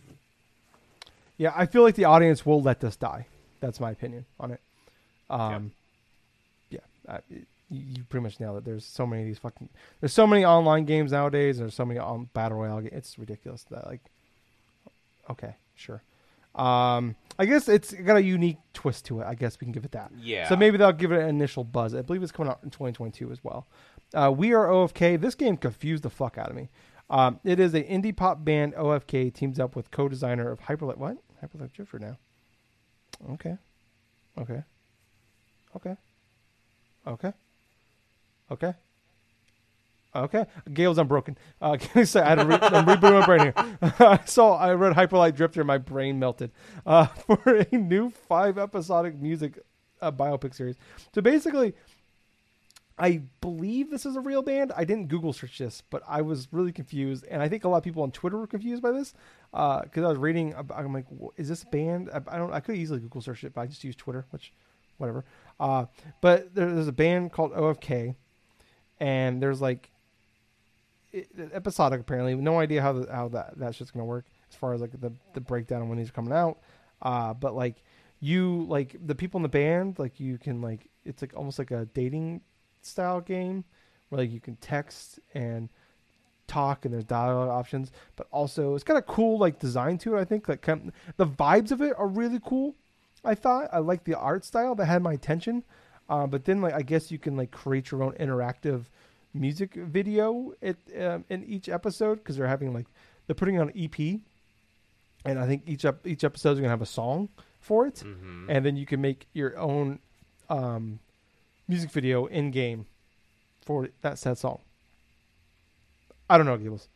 Yeah, 1.36 1.52
I 1.54 1.66
feel 1.66 1.82
like 1.82 1.96
the 1.96 2.04
audience 2.04 2.46
will 2.46 2.62
let 2.62 2.80
this 2.80 2.96
die. 2.96 3.26
That's 3.60 3.80
my 3.80 3.90
opinion 3.90 4.24
on 4.38 4.52
it. 4.52 4.60
Um, 5.28 5.72
yeah, 6.70 6.80
I, 7.08 7.18
you 7.72 8.04
pretty 8.04 8.22
much 8.22 8.38
nailed 8.38 8.58
it. 8.58 8.64
There's 8.64 8.84
so 8.84 9.06
many 9.06 9.22
of 9.22 9.28
these 9.28 9.38
fucking. 9.38 9.68
There's 10.00 10.12
so 10.12 10.26
many 10.26 10.44
online 10.44 10.84
games 10.84 11.12
nowadays. 11.12 11.58
There's 11.58 11.74
so 11.74 11.84
many 11.84 11.98
on 11.98 12.28
battle 12.34 12.58
royale. 12.58 12.80
Games. 12.80 12.92
It's 12.92 13.18
ridiculous. 13.18 13.64
That 13.70 13.86
like, 13.86 14.00
okay, 15.30 15.56
sure. 15.74 16.02
Um, 16.54 17.16
I 17.38 17.46
guess 17.46 17.68
it's 17.68 17.94
got 17.94 18.16
a 18.16 18.22
unique 18.22 18.58
twist 18.74 19.06
to 19.06 19.20
it. 19.20 19.26
I 19.26 19.34
guess 19.34 19.58
we 19.60 19.64
can 19.64 19.72
give 19.72 19.84
it 19.84 19.92
that. 19.92 20.10
Yeah. 20.20 20.48
So 20.48 20.56
maybe 20.56 20.76
they'll 20.76 20.92
give 20.92 21.12
it 21.12 21.20
an 21.20 21.28
initial 21.28 21.64
buzz. 21.64 21.94
I 21.94 22.02
believe 22.02 22.22
it's 22.22 22.32
coming 22.32 22.50
out 22.50 22.60
in 22.62 22.70
2022 22.70 23.32
as 23.32 23.42
well. 23.42 23.66
Uh, 24.14 24.32
we 24.36 24.52
are 24.52 24.66
OFK. 24.66 25.18
This 25.18 25.34
game 25.34 25.56
confused 25.56 26.02
the 26.02 26.10
fuck 26.10 26.36
out 26.36 26.50
of 26.50 26.56
me. 26.56 26.68
Um, 27.08 27.40
it 27.44 27.58
is 27.58 27.74
an 27.74 27.84
indie 27.84 28.14
pop 28.14 28.44
band. 28.44 28.74
OFK 28.74 29.32
teams 29.32 29.58
up 29.58 29.74
with 29.74 29.90
co-designer 29.90 30.50
of 30.50 30.60
Hyper 30.60 30.86
Light. 30.86 30.98
What? 30.98 31.16
Hyper 31.40 31.58
Light 31.58 31.72
Drifter 31.72 31.98
now. 31.98 32.18
Okay. 33.32 33.56
Okay. 34.38 34.62
Okay. 35.76 35.96
Okay. 37.06 37.32
Okay. 38.52 38.74
Okay. 40.14 40.44
Gale's 40.72 40.98
unbroken. 40.98 41.38
Uh, 41.60 41.76
can 41.80 41.90
I 42.02 42.04
say 42.04 42.20
I 42.20 42.32
I'm 42.34 42.46
rebooting 42.46 43.20
my 43.20 43.26
brain 43.26 43.40
here. 43.40 43.54
I 43.98 44.20
saw 44.26 44.56
I 44.56 44.72
read 44.74 44.92
Hyper 44.92 45.16
Light 45.16 45.34
Drifter, 45.34 45.62
and 45.62 45.66
my 45.66 45.78
brain 45.78 46.18
melted. 46.18 46.52
Uh, 46.84 47.06
for 47.26 47.66
a 47.70 47.76
new 47.76 48.10
five 48.10 48.58
episodic 48.58 49.18
music 49.18 49.58
uh, 50.02 50.12
biopic 50.12 50.54
series. 50.54 50.76
So 51.14 51.22
basically, 51.22 51.72
I 52.98 53.22
believe 53.40 53.90
this 53.90 54.04
is 54.04 54.16
a 54.16 54.20
real 54.20 54.42
band. 54.42 54.70
I 54.76 54.84
didn't 54.84 55.08
Google 55.08 55.32
search 55.32 55.56
this, 55.56 55.82
but 55.88 56.02
I 56.06 56.20
was 56.20 56.46
really 56.52 56.72
confused, 56.72 57.24
and 57.30 57.40
I 57.40 57.48
think 57.48 57.64
a 57.64 57.68
lot 57.68 57.78
of 57.78 57.84
people 57.84 58.02
on 58.02 58.10
Twitter 58.10 58.36
were 58.36 58.46
confused 58.46 58.82
by 58.82 58.90
this 58.90 59.14
because 59.50 60.04
I 60.04 60.08
was 60.08 60.18
reading. 60.18 60.54
I'm 60.54 60.92
like, 60.92 61.06
is 61.38 61.48
this 61.48 61.62
a 61.62 61.66
band? 61.66 62.10
I, 62.12 62.36
don't. 62.36 62.52
I 62.52 62.60
could 62.60 62.76
easily 62.76 63.00
Google 63.00 63.22
search 63.22 63.44
it, 63.44 63.54
but 63.54 63.62
I 63.62 63.66
just 63.66 63.82
use 63.82 63.96
Twitter, 63.96 64.26
which, 64.28 64.52
whatever. 64.98 65.24
Uh, 65.58 65.86
but 66.20 66.54
there, 66.54 66.70
there's 66.70 66.88
a 66.88 66.92
band 66.92 67.32
called 67.32 67.52
OFK, 67.52 68.14
and 69.02 69.42
there's 69.42 69.60
like 69.60 69.90
it, 71.10 71.28
episodic 71.52 72.00
apparently. 72.00 72.36
No 72.36 72.60
idea 72.60 72.80
how 72.80 72.92
the, 72.92 73.12
how 73.12 73.28
that 73.28 73.58
that 73.58 73.74
shit's 73.74 73.90
gonna 73.90 74.06
work 74.06 74.26
as 74.48 74.56
far 74.56 74.72
as 74.72 74.80
like 74.80 74.98
the 74.98 75.12
the 75.34 75.40
breakdown 75.40 75.82
of 75.82 75.88
when 75.88 75.98
these 75.98 76.08
are 76.08 76.12
coming 76.12 76.32
out. 76.32 76.60
Uh, 77.02 77.34
but 77.34 77.56
like 77.56 77.82
you 78.20 78.64
like 78.68 78.96
the 79.04 79.16
people 79.16 79.38
in 79.38 79.42
the 79.42 79.48
band, 79.48 79.98
like 79.98 80.20
you 80.20 80.38
can 80.38 80.62
like 80.62 80.88
it's 81.04 81.20
like 81.20 81.34
almost 81.36 81.58
like 81.58 81.72
a 81.72 81.86
dating 81.86 82.42
style 82.80 83.20
game 83.20 83.64
where 84.08 84.20
like 84.20 84.30
you 84.30 84.40
can 84.40 84.54
text 84.56 85.18
and 85.34 85.68
talk 86.46 86.84
and 86.84 86.92
there's 86.92 87.04
dialogue 87.04 87.48
options 87.48 87.92
but 88.14 88.26
also 88.30 88.74
it's 88.74 88.84
got 88.84 88.96
a 88.96 89.02
cool 89.02 89.38
like 89.38 89.58
design 89.58 89.96
to 89.96 90.16
it 90.16 90.20
i 90.20 90.24
think 90.24 90.48
like 90.48 90.60
kind 90.60 90.92
the 91.16 91.24
vibes 91.24 91.70
of 91.70 91.80
it 91.80 91.94
are 91.96 92.08
really 92.08 92.40
cool 92.44 92.74
i 93.24 93.34
thought 93.34 93.70
i 93.72 93.78
like 93.78 94.04
the 94.04 94.18
art 94.18 94.44
style 94.44 94.74
that 94.74 94.84
had 94.84 95.02
my 95.02 95.14
attention 95.14 95.62
uh, 96.12 96.26
but 96.26 96.44
then 96.44 96.60
like 96.60 96.74
i 96.74 96.82
guess 96.82 97.10
you 97.10 97.18
can 97.18 97.36
like 97.36 97.50
create 97.50 97.90
your 97.90 98.02
own 98.02 98.12
interactive 98.24 98.84
music 99.34 99.74
video 99.74 100.52
it, 100.60 100.76
um, 101.00 101.24
in 101.30 101.42
each 101.44 101.68
episode 101.68 102.16
because 102.16 102.36
they're 102.36 102.46
having 102.56 102.72
like 102.72 102.86
they're 103.26 103.40
putting 103.42 103.58
on 103.58 103.68
an 103.70 103.74
ep 103.84 103.98
and 105.24 105.38
i 105.38 105.46
think 105.46 105.62
each 105.66 105.84
ep- 105.84 106.06
each 106.06 106.24
episode 106.24 106.52
is 106.52 106.58
going 106.58 106.70
to 106.72 106.76
have 106.78 106.82
a 106.82 106.94
song 107.00 107.28
for 107.60 107.86
it 107.86 108.00
hmm 108.00 108.50
and 108.50 108.66
then 108.66 108.76
you 108.76 108.86
can 108.86 109.00
make 109.00 109.26
your 109.32 109.56
own 109.58 109.98
um, 110.50 110.98
music 111.68 111.90
video 111.90 112.26
in 112.26 112.50
game 112.50 112.86
for 113.64 113.88
that 114.02 114.18
said 114.18 114.38
song. 114.38 114.60
I 116.28 116.36
don't 116.36 116.46
know, 116.46 116.56
Gables. 116.56 116.88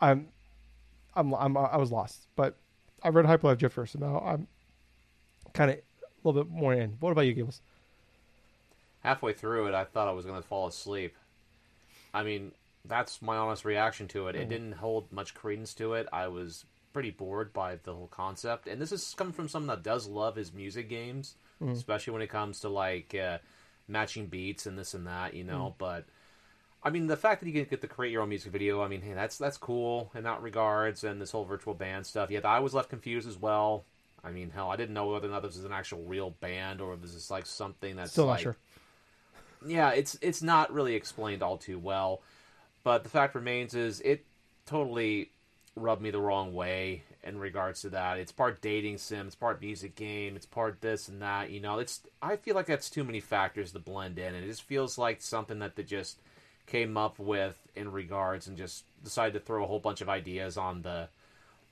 I'm, 0.00 0.28
I'm, 1.14 1.34
I'm, 1.34 1.56
I 1.56 1.76
was 1.76 1.90
lost, 1.90 2.28
but 2.36 2.56
I 3.02 3.08
read 3.08 3.26
Hyper 3.26 3.48
Light 3.48 3.72
first, 3.72 3.92
so 3.94 3.98
now 3.98 4.22
I'm 4.24 4.46
kind 5.52 5.70
of 5.70 5.78
a 5.78 5.82
little 6.28 6.44
bit 6.44 6.52
more 6.52 6.74
in. 6.74 6.96
What 7.00 7.12
about 7.12 7.22
you, 7.22 7.34
Gables? 7.34 7.60
Halfway 9.04 9.34
through 9.34 9.68
it, 9.68 9.74
I 9.74 9.84
thought 9.84 10.08
I 10.08 10.12
was 10.12 10.24
going 10.24 10.40
to 10.40 10.48
fall 10.48 10.66
asleep. 10.66 11.14
I 12.12 12.22
mean, 12.22 12.52
that's 12.84 13.22
my 13.22 13.36
honest 13.36 13.64
reaction 13.64 14.08
to 14.08 14.28
it. 14.28 14.36
It 14.36 14.46
mm. 14.46 14.50
didn't 14.50 14.72
hold 14.72 15.12
much 15.12 15.34
credence 15.34 15.74
to 15.74 15.94
it. 15.94 16.08
I 16.12 16.28
was 16.28 16.64
pretty 16.92 17.10
bored 17.10 17.52
by 17.52 17.76
the 17.76 17.92
whole 17.92 18.08
concept. 18.08 18.66
And 18.66 18.80
this 18.80 18.92
is 18.92 19.14
coming 19.16 19.32
from 19.32 19.48
someone 19.48 19.76
that 19.76 19.82
does 19.82 20.06
love 20.06 20.36
his 20.36 20.52
music 20.52 20.88
games, 20.88 21.34
mm. 21.62 21.72
especially 21.72 22.12
when 22.12 22.22
it 22.22 22.28
comes 22.28 22.60
to 22.60 22.68
like 22.68 23.14
uh, 23.14 23.38
matching 23.88 24.26
beats 24.26 24.66
and 24.66 24.78
this 24.78 24.94
and 24.94 25.06
that, 25.06 25.34
you 25.34 25.44
know. 25.44 25.74
Mm. 25.74 25.78
But 25.78 26.04
I 26.82 26.90
mean, 26.90 27.06
the 27.06 27.16
fact 27.16 27.40
that 27.40 27.46
you 27.46 27.52
can 27.52 27.64
get 27.64 27.80
to 27.80 27.88
create 27.88 28.12
your 28.12 28.22
own 28.22 28.28
music 28.28 28.52
video, 28.52 28.82
I 28.82 28.88
mean, 28.88 29.02
hey, 29.02 29.12
that's 29.12 29.36
that's 29.36 29.58
cool 29.58 30.10
in 30.14 30.24
that 30.24 30.40
regards. 30.40 31.04
And 31.04 31.20
this 31.20 31.32
whole 31.32 31.44
virtual 31.44 31.74
band 31.74 32.06
stuff, 32.06 32.30
yeah, 32.30 32.40
I 32.44 32.60
was 32.60 32.74
left 32.74 32.90
confused 32.90 33.28
as 33.28 33.36
well. 33.36 33.84
I 34.22 34.30
mean, 34.30 34.50
hell, 34.50 34.70
I 34.70 34.76
didn't 34.76 34.94
know 34.94 35.08
whether 35.08 35.28
or 35.28 35.30
not 35.30 35.42
this 35.42 35.56
was 35.56 35.66
an 35.66 35.72
actual 35.72 36.02
real 36.04 36.30
band 36.30 36.80
or 36.80 36.94
if 36.94 37.02
this 37.02 37.14
is 37.14 37.30
like 37.30 37.44
something 37.44 37.96
that's 37.96 38.12
Still 38.12 38.26
like, 38.26 38.40
sure. 38.40 38.56
Yeah, 39.66 39.90
it's 39.90 40.18
it's 40.20 40.42
not 40.42 40.72
really 40.72 40.94
explained 40.94 41.42
all 41.42 41.56
too 41.58 41.78
well, 41.78 42.20
but 42.82 43.02
the 43.02 43.10
fact 43.10 43.34
remains 43.34 43.74
is 43.74 44.00
it 44.00 44.24
totally 44.66 45.30
rubbed 45.76 46.02
me 46.02 46.10
the 46.10 46.20
wrong 46.20 46.54
way 46.54 47.02
in 47.22 47.38
regards 47.38 47.80
to 47.82 47.90
that. 47.90 48.18
It's 48.18 48.32
part 48.32 48.60
dating 48.60 48.98
sim, 48.98 49.26
it's 49.26 49.34
part 49.34 49.60
music 49.60 49.96
game, 49.96 50.36
it's 50.36 50.46
part 50.46 50.80
this 50.80 51.08
and 51.08 51.22
that. 51.22 51.50
You 51.50 51.60
know, 51.60 51.78
it's 51.78 52.00
I 52.22 52.36
feel 52.36 52.54
like 52.54 52.66
that's 52.66 52.90
too 52.90 53.04
many 53.04 53.20
factors 53.20 53.72
to 53.72 53.78
blend 53.78 54.18
in, 54.18 54.34
and 54.34 54.44
it 54.44 54.48
just 54.48 54.62
feels 54.62 54.98
like 54.98 55.22
something 55.22 55.58
that 55.60 55.76
they 55.76 55.82
just 55.82 56.18
came 56.66 56.96
up 56.96 57.18
with 57.18 57.58
in 57.74 57.92
regards 57.92 58.46
and 58.46 58.56
just 58.56 58.84
decided 59.02 59.34
to 59.34 59.40
throw 59.40 59.64
a 59.64 59.66
whole 59.66 59.80
bunch 59.80 60.00
of 60.00 60.08
ideas 60.08 60.56
on 60.56 60.82
the 60.82 61.08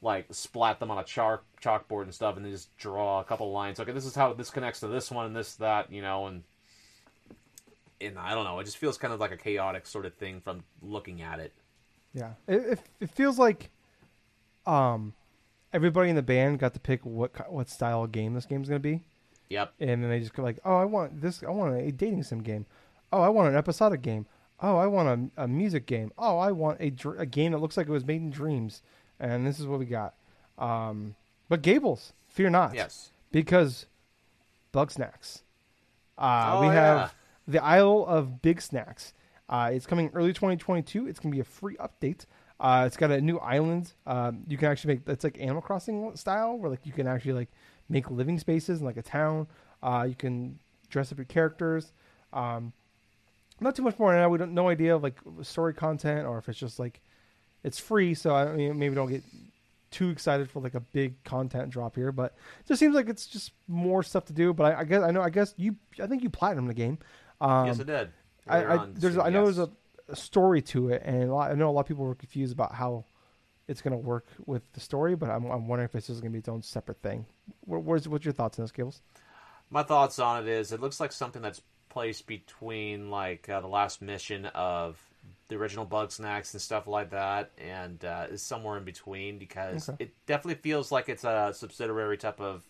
like 0.02 0.26
splat 0.32 0.80
them 0.80 0.90
on 0.90 0.98
a 0.98 1.04
chalk 1.04 1.44
chalkboard 1.62 2.02
and 2.02 2.14
stuff, 2.14 2.36
and 2.36 2.44
then 2.44 2.52
just 2.52 2.76
draw 2.76 3.20
a 3.20 3.24
couple 3.24 3.52
lines. 3.52 3.78
Okay, 3.78 3.92
this 3.92 4.06
is 4.06 4.14
how 4.14 4.32
this 4.32 4.50
connects 4.50 4.80
to 4.80 4.88
this 4.88 5.10
one 5.10 5.26
and 5.26 5.36
this 5.36 5.54
that, 5.56 5.92
you 5.92 6.02
know, 6.02 6.26
and 6.26 6.42
and 8.02 8.18
I 8.18 8.34
don't 8.34 8.44
know. 8.44 8.58
It 8.58 8.64
just 8.64 8.76
feels 8.78 8.98
kind 8.98 9.12
of 9.14 9.20
like 9.20 9.32
a 9.32 9.36
chaotic 9.36 9.86
sort 9.86 10.06
of 10.06 10.14
thing 10.14 10.40
from 10.40 10.64
looking 10.82 11.22
at 11.22 11.40
it. 11.40 11.52
Yeah, 12.14 12.32
it, 12.46 12.54
it, 12.72 12.78
it 13.00 13.10
feels 13.10 13.38
like 13.38 13.70
um, 14.66 15.14
everybody 15.72 16.10
in 16.10 16.16
the 16.16 16.22
band 16.22 16.58
got 16.58 16.74
to 16.74 16.80
pick 16.80 17.04
what 17.04 17.50
what 17.52 17.68
style 17.68 18.04
of 18.04 18.12
game 18.12 18.34
this 18.34 18.46
game's 18.46 18.68
going 18.68 18.80
to 18.82 18.88
be. 18.88 19.00
Yep. 19.48 19.74
and 19.80 20.02
then 20.02 20.08
they 20.08 20.18
just 20.20 20.32
go 20.32 20.42
like, 20.42 20.58
"Oh, 20.64 20.76
I 20.76 20.84
want 20.86 21.20
this. 21.20 21.42
I 21.42 21.50
want 21.50 21.74
a 21.76 21.92
dating 21.92 22.22
sim 22.22 22.42
game. 22.42 22.64
Oh, 23.12 23.20
I 23.20 23.28
want 23.28 23.48
an 23.50 23.56
episodic 23.56 24.00
game. 24.00 24.24
Oh, 24.60 24.76
I 24.78 24.86
want 24.86 25.30
a, 25.36 25.42
a 25.44 25.48
music 25.48 25.86
game. 25.86 26.12
Oh, 26.16 26.38
I 26.38 26.52
want 26.52 26.78
a, 26.80 26.88
dr- 26.90 27.18
a 27.20 27.26
game 27.26 27.52
that 27.52 27.58
looks 27.58 27.76
like 27.76 27.86
it 27.88 27.92
was 27.92 28.04
made 28.06 28.22
in 28.22 28.30
dreams." 28.30 28.82
And 29.20 29.46
this 29.46 29.60
is 29.60 29.66
what 29.66 29.78
we 29.78 29.84
got. 29.84 30.14
Um, 30.58 31.14
but 31.48 31.62
Gables, 31.62 32.12
fear 32.28 32.48
not, 32.50 32.74
Yes. 32.74 33.10
because 33.30 33.86
Bugsnax. 34.72 35.42
Uh, 36.18 36.50
Oh, 36.54 36.60
we 36.62 36.66
yeah. 36.68 36.72
have 36.72 37.14
the 37.46 37.62
Isle 37.62 38.04
of 38.06 38.40
Bigsnax. 38.42 39.12
Uh, 39.48 39.70
it's 39.72 39.86
coming 39.86 40.10
early 40.14 40.32
2022. 40.32 41.06
It's 41.06 41.20
gonna 41.20 41.34
be 41.34 41.40
a 41.40 41.44
free 41.44 41.76
update. 41.76 42.26
Uh, 42.60 42.84
it's 42.86 42.96
got 42.96 43.10
a 43.10 43.20
new 43.20 43.38
island. 43.38 43.92
Um, 44.06 44.44
you 44.46 44.56
can 44.56 44.68
actually 44.68 44.94
make 44.94 45.08
it's 45.08 45.24
like 45.24 45.38
Animal 45.40 45.62
Crossing 45.62 46.14
style, 46.16 46.56
where 46.56 46.70
like 46.70 46.86
you 46.86 46.92
can 46.92 47.06
actually 47.06 47.32
like 47.32 47.50
make 47.88 48.10
living 48.10 48.38
spaces 48.38 48.80
in 48.80 48.86
like 48.86 48.96
a 48.96 49.02
town. 49.02 49.48
Uh, 49.82 50.06
you 50.08 50.14
can 50.14 50.58
dress 50.88 51.10
up 51.10 51.18
your 51.18 51.24
characters. 51.24 51.92
Um, 52.32 52.72
not 53.60 53.76
too 53.76 53.82
much 53.82 53.98
more 53.98 54.12
now. 54.14 54.28
We 54.28 54.38
don't 54.38 54.54
no 54.54 54.68
idea 54.68 54.94
of 54.94 55.02
like 55.02 55.18
story 55.42 55.74
content 55.74 56.26
or 56.26 56.38
if 56.38 56.48
it's 56.48 56.58
just 56.58 56.78
like 56.78 57.00
it's 57.64 57.78
free. 57.78 58.14
So 58.14 58.34
I 58.34 58.52
mean, 58.52 58.78
maybe 58.78 58.94
don't 58.94 59.10
get 59.10 59.24
too 59.90 60.08
excited 60.08 60.50
for 60.50 60.60
like 60.60 60.74
a 60.74 60.80
big 60.80 61.22
content 61.24 61.70
drop 61.70 61.96
here, 61.96 62.12
but 62.12 62.34
it 62.60 62.68
just 62.68 62.80
seems 62.80 62.94
like 62.94 63.08
it's 63.08 63.26
just 63.26 63.52
more 63.68 64.02
stuff 64.02 64.24
to 64.26 64.32
do. 64.32 64.52
But 64.52 64.72
I, 64.72 64.80
I 64.80 64.84
guess 64.84 65.02
I 65.02 65.10
know. 65.10 65.22
I 65.22 65.30
guess 65.30 65.54
you. 65.56 65.76
I 66.02 66.06
think 66.06 66.22
you 66.22 66.30
platinum 66.30 66.66
the 66.66 66.74
game. 66.74 66.98
Um, 67.42 67.66
yes, 67.66 67.78
it 67.80 67.86
did. 67.86 68.10
I, 68.48 68.64
I 68.64 68.86
there's 68.94 69.18
I 69.18 69.30
know 69.30 69.44
yes. 69.44 69.56
there's 69.56 69.68
a, 69.68 70.12
a 70.12 70.16
story 70.16 70.62
to 70.62 70.90
it, 70.90 71.02
and 71.04 71.24
a 71.24 71.34
lot, 71.34 71.50
I 71.50 71.54
know 71.54 71.68
a 71.68 71.72
lot 71.72 71.80
of 71.80 71.86
people 71.86 72.04
were 72.04 72.14
confused 72.14 72.52
about 72.52 72.74
how 72.74 73.04
it's 73.68 73.80
going 73.80 73.92
to 73.92 73.98
work 73.98 74.26
with 74.46 74.62
the 74.72 74.80
story. 74.80 75.16
But 75.16 75.30
I'm, 75.30 75.44
I'm 75.46 75.68
wondering 75.68 75.86
if 75.86 75.92
this 75.92 76.08
is 76.08 76.20
going 76.20 76.30
to 76.30 76.34
be 76.34 76.38
its 76.38 76.48
own 76.48 76.62
separate 76.62 77.02
thing. 77.02 77.26
What, 77.64 77.82
where's 77.82 78.08
what's 78.08 78.24
your 78.24 78.32
thoughts 78.34 78.58
on 78.58 78.64
this, 78.64 78.72
Gables? 78.72 79.02
My 79.70 79.82
thoughts 79.82 80.18
on 80.18 80.42
it 80.42 80.48
is 80.48 80.72
it 80.72 80.80
looks 80.80 81.00
like 81.00 81.12
something 81.12 81.42
that's 81.42 81.62
placed 81.88 82.26
between 82.26 83.10
like 83.10 83.48
uh, 83.48 83.60
the 83.60 83.68
last 83.68 84.00
mission 84.02 84.46
of 84.46 84.98
the 85.48 85.56
original 85.56 85.86
Bugsnax 85.86 86.52
and 86.52 86.62
stuff 86.62 86.86
like 86.86 87.10
that, 87.10 87.50
and 87.58 88.04
uh, 88.04 88.26
is 88.30 88.42
somewhere 88.42 88.78
in 88.78 88.84
between 88.84 89.38
because 89.38 89.88
Okay. 89.88 90.04
it 90.04 90.14
definitely 90.26 90.62
feels 90.62 90.90
like 90.90 91.08
it's 91.08 91.24
a 91.24 91.52
subsidiary 91.54 92.16
type 92.16 92.40
of 92.40 92.62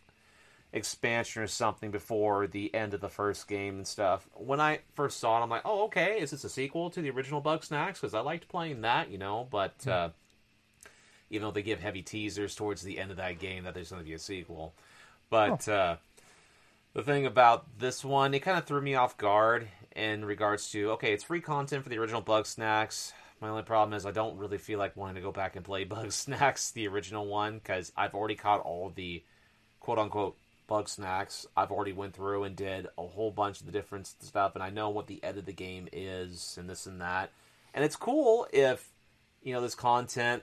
expansion 0.73 1.43
or 1.43 1.47
something 1.47 1.91
before 1.91 2.47
the 2.47 2.75
end 2.75 2.95
of 2.95 3.01
the 3.01 3.09
first 3.09 3.47
game 3.47 3.77
and 3.77 3.87
stuff. 3.87 4.29
When 4.35 4.61
I 4.61 4.81
first 4.95 5.21
saw 5.21 5.39
it, 5.39 5.43
I'm 5.43 5.51
like, 5.51 5.63
oh, 5.65 5.85
okay, 5.85 6.19
is 6.21 6.31
this 6.31 6.45
a 6.45 6.49
sequel 6.49 6.91
to 6.91 7.03
the 7.03 7.11
original 7.11 7.43
Bugsnax? 7.43 7.95
Because 7.95 8.15
I 8.15 8.21
liked 8.21 8.49
playing 8.49 8.81
that, 8.81 9.11
you 9.11 9.19
know, 9.19 9.47
but 9.51 9.87
uh, 9.87 10.11
even 11.31 11.47
though 11.47 11.53
they 11.53 11.63
give 11.63 11.81
heavy 11.81 12.03
teasers 12.03 12.55
towards 12.55 12.83
the 12.83 12.99
end 12.99 13.11
of 13.11 13.19
that 13.19 13.39
game 13.39 13.65
that 13.65 13.75
there's 13.75 13.91
going 13.91 14.03
to 14.03 14.09
be 14.09 14.15
a 14.15 14.19
sequel. 14.19 14.75
But 15.29 15.69
uh, 15.69 15.97
the 16.95 17.03
thing 17.03 17.27
about 17.27 17.79
this 17.79 18.05
one, 18.05 18.33
it 18.35 18.41
kind 18.41 18.59
of 18.59 18.65
threw 18.65 18.81
me 18.81 18.95
off 18.95 19.17
guard 19.17 19.69
in 19.95 20.25
regards 20.25 20.71
to 20.71 20.93
okay, 20.93 21.13
it's 21.13 21.25
free 21.25 21.41
content 21.41 21.83
for 21.83 21.91
the 21.91 21.99
original 21.99 22.23
Bugsnax. 22.23 23.13
My 23.41 23.49
only 23.49 23.63
problem 23.63 23.97
is 23.97 24.07
I 24.07 24.13
don't 24.13 24.39
really 24.39 24.59
feel 24.59 24.79
like 24.79 24.97
wanting 24.97 25.17
to 25.17 25.21
go 25.21 25.33
back 25.33 25.57
and 25.57 25.65
play 25.65 25.85
Bugsnax, 25.87 26.73
the 26.73 26.89
original 26.89 27.27
one, 27.27 27.55
because 27.59 27.93
I've 27.97 28.15
already 28.15 28.37
caught 28.37 28.61
all 28.61 28.91
the 28.95 29.23
quote 29.81 29.99
unquote 29.99 30.37
Bugsnax. 30.69 31.47
I've 31.57 31.71
already 31.71 31.93
went 31.93 32.15
through 32.15 32.45
and 32.45 32.57
did 32.57 32.89
a 32.99 33.07
whole 33.07 33.31
bunch 33.31 33.61
of 33.61 33.67
the 33.67 33.73
different 33.73 34.07
stuff, 34.07 34.55
and 34.55 34.63
I 34.63 34.71
know 34.71 34.91
what 34.91 35.07
the 35.07 35.23
end 35.23 35.39
of 35.39 35.47
the 35.47 35.53
game 35.53 35.89
is 35.93 36.57
and 36.59 36.69
this 36.69 36.87
and 36.87 37.01
that. 37.01 37.31
And 37.75 37.85
it's 37.85 37.97
cool 37.97 38.47
if 38.53 38.91
you 39.43 39.53
know 39.53 39.61
this 39.61 39.75
content 39.75 40.43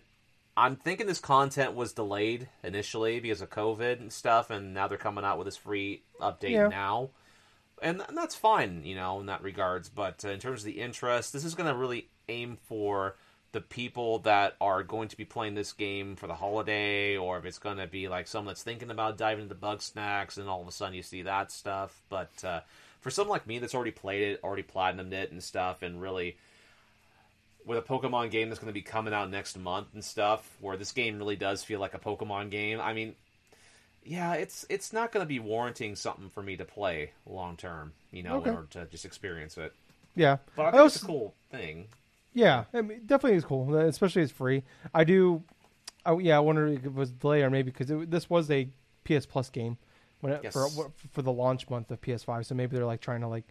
I'm 0.59 0.75
thinking 0.75 1.07
this 1.07 1.19
content 1.19 1.73
was 1.73 1.93
delayed 1.93 2.49
initially 2.63 3.21
because 3.21 3.41
of 3.41 3.49
COVID 3.49 4.01
and 4.01 4.11
stuff, 4.11 4.49
and 4.49 4.73
now 4.73 4.89
they're 4.89 4.97
coming 4.97 5.23
out 5.23 5.37
with 5.37 5.45
this 5.45 5.55
free 5.55 6.03
update 6.19 6.51
Yeah. 6.51 6.67
now, 6.67 7.11
and, 7.81 8.03
and 8.05 8.17
that's 8.17 8.35
fine, 8.35 8.83
you 8.83 8.93
know, 8.93 9.21
in 9.21 9.27
that 9.27 9.41
regards. 9.41 9.87
But 9.87 10.25
uh, 10.25 10.29
in 10.31 10.39
terms 10.39 10.61
of 10.61 10.65
the 10.65 10.81
interest, 10.81 11.31
this 11.31 11.45
is 11.45 11.55
going 11.55 11.69
to 11.69 11.77
really 11.79 12.09
aim 12.27 12.57
for 12.67 13.15
the 13.51 13.61
people 13.61 14.19
that 14.19 14.55
are 14.61 14.83
going 14.83 15.07
to 15.07 15.17
be 15.17 15.25
playing 15.25 15.55
this 15.55 15.73
game 15.73 16.15
for 16.15 16.27
the 16.27 16.35
holiday, 16.35 17.17
or 17.17 17.37
if 17.39 17.45
it's 17.45 17.57
going 17.59 17.77
to 17.77 17.87
be 17.87 18.07
like 18.07 18.27
someone 18.27 18.47
that's 18.51 18.63
thinking 18.63 18.91
about 18.91 19.17
diving 19.17 19.43
into 19.43 19.55
Bugsnax, 19.55 20.37
and 20.37 20.47
all 20.47 20.61
of 20.61 20.67
a 20.67 20.71
sudden 20.71 20.93
you 20.93 21.03
see 21.03 21.23
that 21.23 21.51
stuff. 21.51 22.01
But 22.09 22.31
uh, 22.43 22.61
for 23.01 23.09
someone 23.09 23.33
like 23.35 23.47
me 23.47 23.59
that's 23.59 23.73
already 23.75 23.91
played 23.91 24.21
it, 24.21 24.39
already 24.43 24.63
platinumed 24.63 25.13
it 25.13 25.31
and 25.31 25.43
stuff, 25.43 25.81
and 25.81 26.01
really 26.01 26.37
with 27.65 27.77
a 27.77 27.81
Pokemon 27.81 28.31
game 28.31 28.49
that's 28.49 28.59
going 28.59 28.69
to 28.69 28.73
be 28.73 28.81
coming 28.81 29.13
out 29.13 29.29
next 29.29 29.57
month 29.57 29.87
and 29.93 30.03
stuff, 30.03 30.57
where 30.61 30.77
this 30.77 30.91
game 30.91 31.17
really 31.17 31.35
does 31.35 31.63
feel 31.63 31.79
like 31.79 31.93
a 31.93 31.99
Pokemon 31.99 32.49
game. 32.51 32.79
I 32.79 32.93
mean, 32.93 33.15
yeah, 34.03 34.33
it's 34.33 34.65
it's 34.69 34.93
not 34.93 35.11
going 35.11 35.23
to 35.23 35.27
be 35.27 35.39
warranting 35.39 35.95
something 35.95 36.29
for 36.29 36.41
me 36.41 36.55
to 36.57 36.65
play 36.65 37.11
long 37.25 37.57
term, 37.57 37.93
you 38.11 38.23
know, 38.23 38.37
Okay. 38.37 38.49
in 38.49 38.55
order 38.55 38.67
to 38.71 38.85
just 38.85 39.05
experience 39.05 39.57
it. 39.57 39.73
Yeah, 40.15 40.37
But 40.55 40.65
I 40.67 40.71
I 40.71 40.71
think 40.71 40.85
it's 40.85 40.95
a 40.97 40.99
cool 40.99 41.33
thing. 41.51 41.87
Yeah, 42.33 42.65
I 42.73 42.81
mean, 42.81 43.01
definitely 43.05 43.37
is 43.37 43.45
cool, 43.45 43.75
especially 43.75 44.21
it's 44.21 44.31
free. 44.31 44.63
I 44.93 45.03
do, 45.03 45.43
oh 46.05 46.19
yeah, 46.19 46.37
I 46.37 46.39
wonder 46.39 46.67
if 46.67 46.85
it 46.85 46.93
was 46.93 47.11
delayed 47.11 47.43
or 47.43 47.49
maybe 47.49 47.71
because 47.71 47.91
this 48.07 48.29
was 48.29 48.49
a 48.51 48.69
PS 49.03 49.25
Plus 49.25 49.49
game 49.49 49.77
when 50.21 50.33
it, 50.33 50.41
Yes. 50.43 50.53
for 50.53 50.91
for 51.11 51.21
the 51.21 51.31
launch 51.31 51.69
month 51.69 51.89
of 51.91 51.99
PS5. 52.01 52.45
So 52.45 52.53
maybe 52.55 52.75
they're 52.75 52.85
like 52.85 53.01
trying 53.01 53.21
to 53.21 53.27
like 53.27 53.45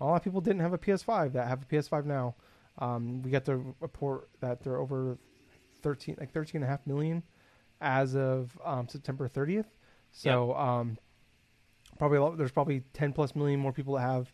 a 0.00 0.04
lot 0.04 0.16
of 0.16 0.24
people 0.24 0.40
didn't 0.40 0.60
have 0.60 0.72
a 0.72 0.78
PS5 0.78 1.32
that 1.34 1.46
have 1.48 1.62
a 1.62 1.66
PS5 1.66 2.04
now. 2.04 2.34
Um, 2.78 3.22
we 3.22 3.30
got 3.30 3.44
the 3.44 3.56
report 3.80 4.28
that 4.40 4.62
they're 4.62 4.76
over 4.78 5.16
thirteen 5.82 6.16
like 6.18 6.32
thirteen 6.32 6.62
and 6.62 6.64
a 6.64 6.68
half 6.68 6.86
million 6.86 7.22
as 7.80 8.16
of 8.16 8.58
um, 8.64 8.88
September 8.88 9.28
30th. 9.28 9.66
So 10.10 10.54
um, 10.54 10.98
probably 11.98 12.18
a 12.18 12.22
lot, 12.22 12.38
there's 12.38 12.50
probably 12.50 12.80
10 12.94 13.12
plus 13.12 13.36
million 13.36 13.60
more 13.60 13.72
people 13.72 13.94
that 13.94 14.00
have 14.00 14.32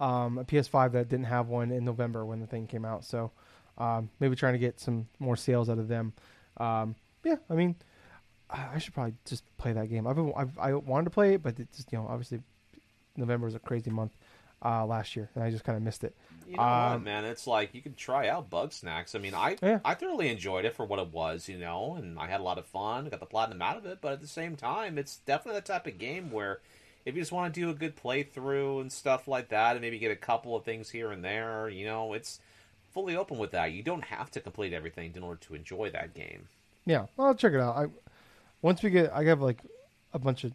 um, 0.00 0.38
a 0.38 0.44
PS5 0.44 0.92
that 0.92 1.08
didn't 1.08 1.26
have 1.26 1.48
one 1.48 1.70
in 1.70 1.84
November 1.84 2.24
when 2.24 2.40
the 2.40 2.46
thing 2.46 2.66
came 2.66 2.84
out. 2.84 3.04
So 3.04 3.30
um, 3.78 4.10
maybe 4.18 4.34
trying 4.34 4.54
to 4.54 4.58
get 4.58 4.80
some 4.80 5.06
more 5.18 5.36
sales 5.36 5.68
out 5.70 5.78
of 5.78 5.88
them. 5.88 6.12
Um, 6.56 6.96
yeah, 7.24 7.36
I 7.48 7.54
mean, 7.54 7.76
I 8.48 8.68
I 8.74 8.78
should 8.78 8.94
probably 8.94 9.14
just 9.24 9.44
play 9.58 9.72
that 9.72 9.88
game. 9.88 10.06
I've, 10.06 10.16
been, 10.16 10.32
I've 10.36 10.58
I 10.58 10.72
wanted 10.74 11.04
to 11.04 11.10
play 11.10 11.34
it, 11.34 11.42
but 11.42 11.60
it 11.60 11.68
just 11.74 11.92
you 11.92 11.98
know 11.98 12.06
obviously 12.08 12.40
November 13.16 13.44
was 13.46 13.54
a 13.54 13.58
crazy 13.58 13.90
month 13.90 14.16
uh, 14.64 14.84
last 14.86 15.16
year, 15.16 15.28
and 15.34 15.44
I 15.44 15.50
just 15.50 15.64
kind 15.64 15.76
of 15.76 15.82
missed 15.82 16.04
it. 16.04 16.14
You 16.46 16.56
know 16.56 16.62
what, 16.62 16.68
Um, 16.68 17.04
man? 17.04 17.24
It's 17.24 17.46
like 17.46 17.74
you 17.74 17.80
can 17.80 17.94
try 17.94 18.28
out 18.28 18.50
Bugsnax. 18.50 19.14
I 19.14 19.18
mean, 19.18 19.34
I 19.34 19.56
Yeah. 19.62 19.80
I 19.84 19.94
thoroughly 19.94 20.28
enjoyed 20.28 20.64
it 20.64 20.74
for 20.74 20.84
what 20.84 20.98
it 20.98 21.12
was, 21.12 21.48
you 21.48 21.58
know, 21.58 21.94
and 21.94 22.18
I 22.18 22.26
had 22.26 22.40
a 22.40 22.42
lot 22.42 22.58
of 22.58 22.66
fun. 22.66 23.08
Got 23.08 23.20
the 23.20 23.26
platinum 23.26 23.62
out 23.62 23.76
of 23.76 23.86
it, 23.86 23.98
but 24.00 24.12
at 24.12 24.20
the 24.20 24.26
same 24.26 24.56
time, 24.56 24.98
it's 24.98 25.16
definitely 25.18 25.60
the 25.60 25.66
type 25.66 25.86
of 25.86 25.98
game 25.98 26.30
where 26.30 26.60
if 27.04 27.14
you 27.14 27.22
just 27.22 27.32
want 27.32 27.54
to 27.54 27.60
do 27.60 27.70
a 27.70 27.74
good 27.74 27.96
playthrough 27.96 28.80
and 28.80 28.92
stuff 28.92 29.26
like 29.26 29.48
that, 29.48 29.72
and 29.72 29.80
maybe 29.80 29.98
get 29.98 30.10
a 30.10 30.16
couple 30.16 30.54
of 30.56 30.64
things 30.64 30.90
here 30.90 31.10
and 31.10 31.24
there, 31.24 31.68
you 31.68 31.84
know, 31.84 32.12
it's 32.12 32.40
fully 32.92 33.16
open 33.16 33.38
with 33.38 33.52
that. 33.52 33.72
You 33.72 33.82
don't 33.82 34.04
have 34.04 34.30
to 34.32 34.40
complete 34.40 34.72
everything 34.72 35.12
in 35.14 35.22
order 35.22 35.40
to 35.46 35.54
enjoy 35.54 35.90
that 35.90 36.14
game. 36.14 36.48
Yeah, 36.86 37.06
I'll 37.18 37.34
check 37.34 37.52
it 37.52 37.60
out. 37.60 37.76
I 37.76 37.86
once 38.62 38.82
we 38.82 38.90
get, 38.90 39.12
I 39.12 39.24
have 39.24 39.40
like 39.40 39.58
a 40.12 40.18
bunch 40.18 40.44
of 40.44 40.52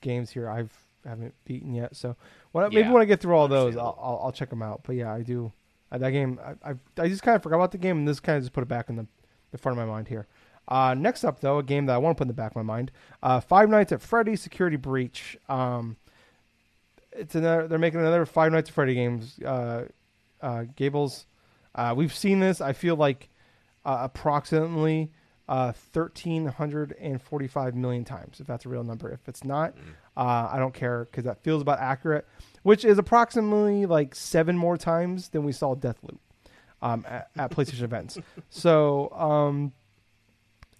games 0.00 0.30
here 0.30 0.48
I've 0.48 0.72
haven't 1.04 1.34
beaten 1.44 1.74
yet. 1.74 1.96
So 1.96 2.16
when 2.52 2.64
I, 2.64 2.68
maybe 2.68 2.90
when 2.90 3.02
I 3.02 3.04
get 3.04 3.20
through 3.20 3.36
all 3.36 3.48
those, 3.48 3.76
I'll. 3.76 3.98
I'll 4.00 4.20
I'll 4.24 4.32
check 4.32 4.50
them 4.50 4.62
out. 4.62 4.82
But 4.84 4.96
yeah, 4.96 5.12
I 5.12 5.22
do 5.22 5.52
that 5.90 6.10
game. 6.10 6.38
I, 6.44 6.70
I 6.70 6.74
I 6.98 7.08
just 7.08 7.22
kind 7.22 7.36
of 7.36 7.42
forgot 7.42 7.56
about 7.56 7.72
the 7.72 7.78
game, 7.78 7.98
and 7.98 8.08
this 8.08 8.20
kind 8.20 8.36
of 8.36 8.44
just 8.44 8.52
put 8.52 8.62
it 8.62 8.68
back 8.68 8.88
in 8.88 8.96
the, 8.96 9.06
the 9.50 9.58
front 9.58 9.78
of 9.78 9.86
my 9.86 9.90
mind 9.90 10.08
here. 10.08 10.26
Uh, 10.68 10.94
next 10.94 11.24
up, 11.24 11.40
though, 11.40 11.58
a 11.58 11.62
game 11.62 11.86
that 11.86 11.94
I 11.94 11.98
want 11.98 12.16
to 12.16 12.18
put 12.18 12.24
in 12.24 12.28
the 12.28 12.34
back 12.34 12.52
of 12.52 12.56
my 12.56 12.62
mind: 12.62 12.92
uh, 13.22 13.40
Five 13.40 13.70
Nights 13.70 13.90
at 13.90 14.02
Freddy's 14.02 14.42
Security 14.42 14.76
Breach. 14.76 15.36
Um, 15.48 15.96
it's 17.12 17.34
another. 17.34 17.66
They're 17.66 17.78
making 17.78 18.00
another 18.00 18.26
Five 18.26 18.52
Nights 18.52 18.68
at 18.68 18.74
Freddy 18.74 18.94
games. 18.94 19.38
Uh, 19.40 19.86
uh, 20.40 20.64
Gables. 20.76 21.26
Uh, 21.74 21.94
we've 21.96 22.14
seen 22.14 22.40
this. 22.40 22.60
I 22.60 22.72
feel 22.72 22.96
like 22.96 23.28
uh, 23.84 23.98
approximately 24.02 25.10
uh, 25.48 25.72
1,345 25.92 27.74
million 27.74 28.04
times, 28.04 28.40
if 28.40 28.46
that's 28.46 28.66
a 28.66 28.68
real 28.68 28.84
number. 28.84 29.10
If 29.10 29.26
it's 29.28 29.44
not, 29.44 29.74
uh, 30.16 30.48
I 30.50 30.58
don't 30.58 30.74
care 30.74 31.04
because 31.06 31.24
that 31.24 31.42
feels 31.42 31.62
about 31.62 31.78
accurate, 31.80 32.26
which 32.62 32.84
is 32.84 32.98
approximately 32.98 33.86
like 33.86 34.14
seven 34.14 34.56
more 34.56 34.76
times 34.76 35.30
than 35.30 35.44
we 35.44 35.52
saw 35.52 35.74
Deathloop 35.74 36.18
um, 36.82 37.04
at, 37.08 37.30
at 37.36 37.50
PlayStation 37.54 37.82
events. 37.82 38.18
So, 38.50 39.10
um, 39.12 39.72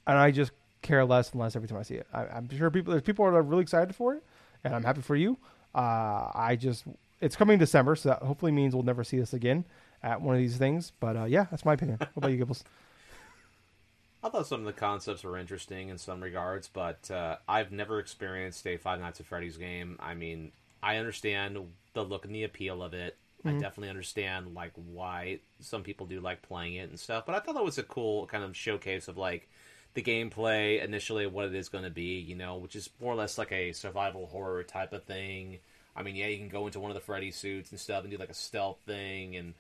and 0.09 0.19
I 0.19 0.33
just 0.33 0.51
care 0.83 1.05
less 1.05 1.31
and 1.31 1.41
less 1.41 1.55
every 1.55 1.69
time 1.69 1.79
I 1.79 1.83
see 1.83 1.95
it. 1.95 2.07
I, 2.13 2.25
I'm 2.27 2.49
sure 2.57 2.71
people 2.71 2.91
there's 2.91 3.05
people 3.05 3.25
that 3.27 3.37
are 3.37 3.43
really 3.43 3.63
excited 3.63 3.95
for 3.95 4.15
it, 4.15 4.25
and 4.65 4.75
I'm 4.75 4.83
happy 4.83 5.03
for 5.03 5.15
you. 5.15 5.39
Uh, 5.75 6.31
I 6.35 6.57
just 6.59 6.85
it's 7.21 7.37
coming 7.37 7.59
December, 7.59 7.95
so 7.95 8.09
that 8.09 8.23
hopefully 8.23 8.51
means 8.51 8.75
we'll 8.75 8.85
never 8.85 9.05
see 9.05 9.19
this 9.19 9.35
again 9.35 9.65
at 10.03 10.21
one 10.21 10.35
of 10.35 10.41
these 10.41 10.57
things. 10.57 10.93
But 10.99 11.17
uh, 11.17 11.25
yeah, 11.25 11.47
that's 11.51 11.65
my 11.65 11.75
opinion. 11.75 11.99
What 11.99 12.11
about 12.17 12.33
you, 12.33 12.45
Gibbles? 12.45 12.65
I 14.25 14.31
thought 14.31 14.49
some 14.49 14.61
of 14.61 14.67
the 14.67 14.73
concepts 14.73 15.23
were 15.23 15.39
interesting 15.39 15.91
in 15.91 15.99
some 15.99 16.21
regards, 16.21 16.67
but 16.67 17.09
uh, 17.09 17.37
I've 17.49 17.71
never 17.71 18.01
experienced 18.01 18.67
a 18.67 18.77
Five 18.77 18.99
Nights 18.99 19.21
at 19.21 19.27
Freddy's 19.27 19.57
game. 19.57 19.97
I 20.01 20.15
mean, 20.15 20.51
I 20.83 20.97
understand 20.97 21.57
the 21.95 22.05
look 22.05 22.25
and 22.25 22.35
the 22.35 22.43
appeal 22.43 22.83
of 22.83 22.95
it. 22.95 23.17
I 23.45 23.53
definitely 23.53 23.89
understand 23.89 24.55
like 24.55 24.73
why 24.93 25.39
some 25.61 25.85
people 25.85 26.07
do 26.07 26.21
like 26.21 26.43
playing 26.43 26.75
it 26.75 26.91
and 26.91 26.99
stuff. 26.99 27.25
But 27.25 27.37
I 27.37 27.39
thought 27.39 27.55
that 27.55 27.65
was 27.65 27.79
a 27.79 27.85
cool 27.85 28.27
kind 28.27 28.43
of 28.43 28.57
showcase 28.57 29.07
of 29.07 29.17
like 29.17 29.49
the 29.95 30.03
gameplay 30.03 30.83
initially, 30.83 31.27
what 31.27 31.47
it 31.47 31.55
is 31.55 31.69
going 31.69 31.85
to 31.85 31.91
be, 31.91 32.19
you 32.19 32.35
know, 32.35 32.57
which 32.57 32.77
is 32.77 32.91
more 33.01 33.13
or 33.13 33.17
less 33.17 33.39
like 33.39 33.53
a 33.53 33.73
survival 33.73 34.27
horror 34.27 34.63
type 34.63 34.93
of 34.93 35.05
thing. 35.05 35.59
I 35.97 36.03
mean, 36.03 36.15
yeah, 36.15 36.29
you 36.29 36.39
can 36.39 36.49
go 36.49 36.67
into 36.67 36.81
one 36.81 36.91
of 36.91 36.95
the 36.95 37.01
Freddy 37.01 37.31
suits 37.31 37.71
and 37.71 37.81
stuff 37.81 38.03
and 38.03 38.11
do 38.11 38.19
like 38.19 38.31
a 38.31 38.35
stealth 38.35 38.79
thing 38.87 39.37
and 39.37 39.55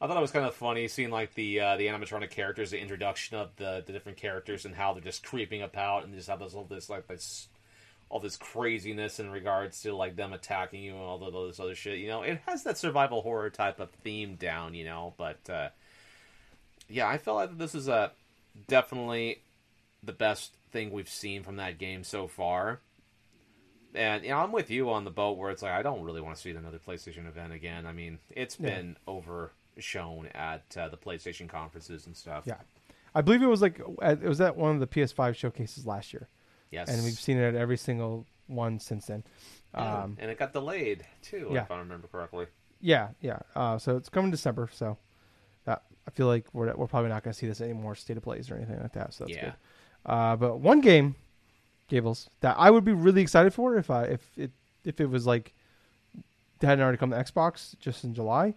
I 0.00 0.06
thought 0.06 0.16
it 0.16 0.20
was 0.20 0.32
kind 0.32 0.44
of 0.44 0.54
funny 0.54 0.88
seeing 0.88 1.10
like 1.10 1.34
the 1.34 1.60
uh, 1.60 1.76
the 1.76 1.86
animatronic 1.86 2.30
characters, 2.30 2.70
the 2.70 2.78
introduction 2.80 3.38
of 3.38 3.56
the, 3.56 3.82
the 3.86 3.92
different 3.92 4.18
characters 4.18 4.64
and 4.64 4.74
how 4.74 4.92
they're 4.92 5.02
just 5.02 5.24
creeping 5.24 5.62
about 5.62 6.04
and 6.04 6.14
just 6.14 6.28
have 6.28 6.40
this 6.40 6.54
all 6.54 6.64
this 6.64 6.90
like 6.90 7.06
this 7.06 7.48
all 8.10 8.20
this 8.20 8.36
craziness 8.36 9.18
in 9.18 9.30
regards 9.30 9.80
to 9.82 9.94
like 9.94 10.14
them 10.14 10.32
attacking 10.32 10.82
you 10.82 10.92
and 10.92 11.00
all 11.00 11.18
the, 11.18 11.26
all 11.26 11.46
this 11.46 11.58
other 11.58 11.74
shit. 11.74 11.98
You 12.00 12.08
know, 12.08 12.22
it 12.22 12.40
has 12.46 12.64
that 12.64 12.76
survival 12.76 13.22
horror 13.22 13.50
type 13.50 13.80
of 13.80 13.90
theme 14.02 14.34
down. 14.34 14.74
You 14.74 14.84
know, 14.84 15.14
but 15.16 15.48
uh, 15.48 15.68
yeah, 16.88 17.08
I 17.08 17.18
felt 17.18 17.36
like 17.36 17.58
this 17.58 17.74
is 17.74 17.88
a 17.88 18.12
definitely 18.66 19.40
the 20.04 20.12
best 20.12 20.56
thing 20.70 20.90
we've 20.90 21.08
seen 21.08 21.42
from 21.42 21.56
that 21.56 21.78
game 21.78 22.04
so 22.04 22.26
far. 22.26 22.80
And 23.94 24.24
you 24.24 24.30
know, 24.30 24.38
I'm 24.38 24.50
with 24.52 24.70
you 24.70 24.90
on 24.90 25.04
the 25.04 25.10
boat 25.10 25.38
where 25.38 25.50
it's 25.50 25.62
like 25.62 25.72
I 25.72 25.82
don't 25.82 26.02
really 26.02 26.20
want 26.20 26.34
to 26.36 26.40
see 26.42 26.50
another 26.50 26.78
PlayStation 26.78 27.28
event 27.28 27.52
again. 27.52 27.86
I 27.86 27.92
mean, 27.92 28.18
it's 28.30 28.58
Yeah. 28.58 28.70
been 28.74 28.96
overshown 29.06 30.28
at 30.34 30.76
uh, 30.76 30.88
the 30.88 30.96
PlayStation 30.96 31.48
conferences 31.48 32.06
and 32.06 32.16
stuff. 32.16 32.44
Yeah, 32.46 32.56
I 33.14 33.20
believe 33.20 33.42
it 33.42 33.46
was 33.46 33.62
like 33.62 33.78
it 34.02 34.22
was 34.22 34.40
at 34.40 34.56
one 34.56 34.72
of 34.74 34.80
the 34.80 34.86
PS5 34.88 35.36
showcases 35.36 35.86
last 35.86 36.12
year, 36.12 36.28
Yes. 36.72 36.88
and 36.88 37.04
we've 37.04 37.12
seen 37.14 37.38
it 37.38 37.46
at 37.46 37.54
every 37.54 37.76
single 37.76 38.26
one 38.48 38.80
since 38.80 39.06
then. 39.06 39.22
Yeah, 39.74 40.02
Um, 40.02 40.16
and 40.20 40.28
it 40.30 40.38
got 40.38 40.52
delayed 40.52 41.06
too, 41.22 41.50
yeah. 41.52 41.62
if 41.62 41.70
I 41.70 41.78
remember 41.78 42.08
correctly. 42.08 42.46
yeah, 42.80 43.10
yeah. 43.20 43.38
Uh, 43.54 43.78
so 43.78 43.96
it's 43.96 44.08
coming 44.08 44.32
December. 44.32 44.68
So 44.72 44.98
that 45.66 45.84
I 46.08 46.10
feel 46.10 46.26
like 46.26 46.46
we're 46.52 46.74
we're 46.74 46.88
probably 46.88 47.10
not 47.10 47.22
going 47.22 47.32
to 47.32 47.38
see 47.38 47.46
this 47.46 47.60
anymore 47.60 47.94
state 47.94 48.16
of 48.16 48.24
plays 48.24 48.50
or 48.50 48.56
anything 48.56 48.80
like 48.80 48.92
that. 48.94 49.14
So 49.14 49.24
that's 49.24 49.36
Yeah. 49.36 49.44
good. 49.44 49.54
Uh, 50.06 50.36
but 50.36 50.58
one 50.60 50.80
game, 50.80 51.14
Gables, 51.88 52.28
that 52.40 52.56
I 52.58 52.70
would 52.70 52.84
be 52.84 52.92
really 52.92 53.22
excited 53.22 53.54
for 53.54 53.76
if 53.76 53.90
I 53.90 54.04
if 54.04 54.20
it 54.36 54.50
if 54.84 55.00
it 55.00 55.06
was 55.06 55.26
like 55.26 55.52
it 56.60 56.66
hadn't 56.66 56.82
already 56.82 56.98
come 56.98 57.10
to 57.10 57.16
Xbox 57.16 57.78
just 57.78 58.04
in 58.04 58.14
July. 58.14 58.54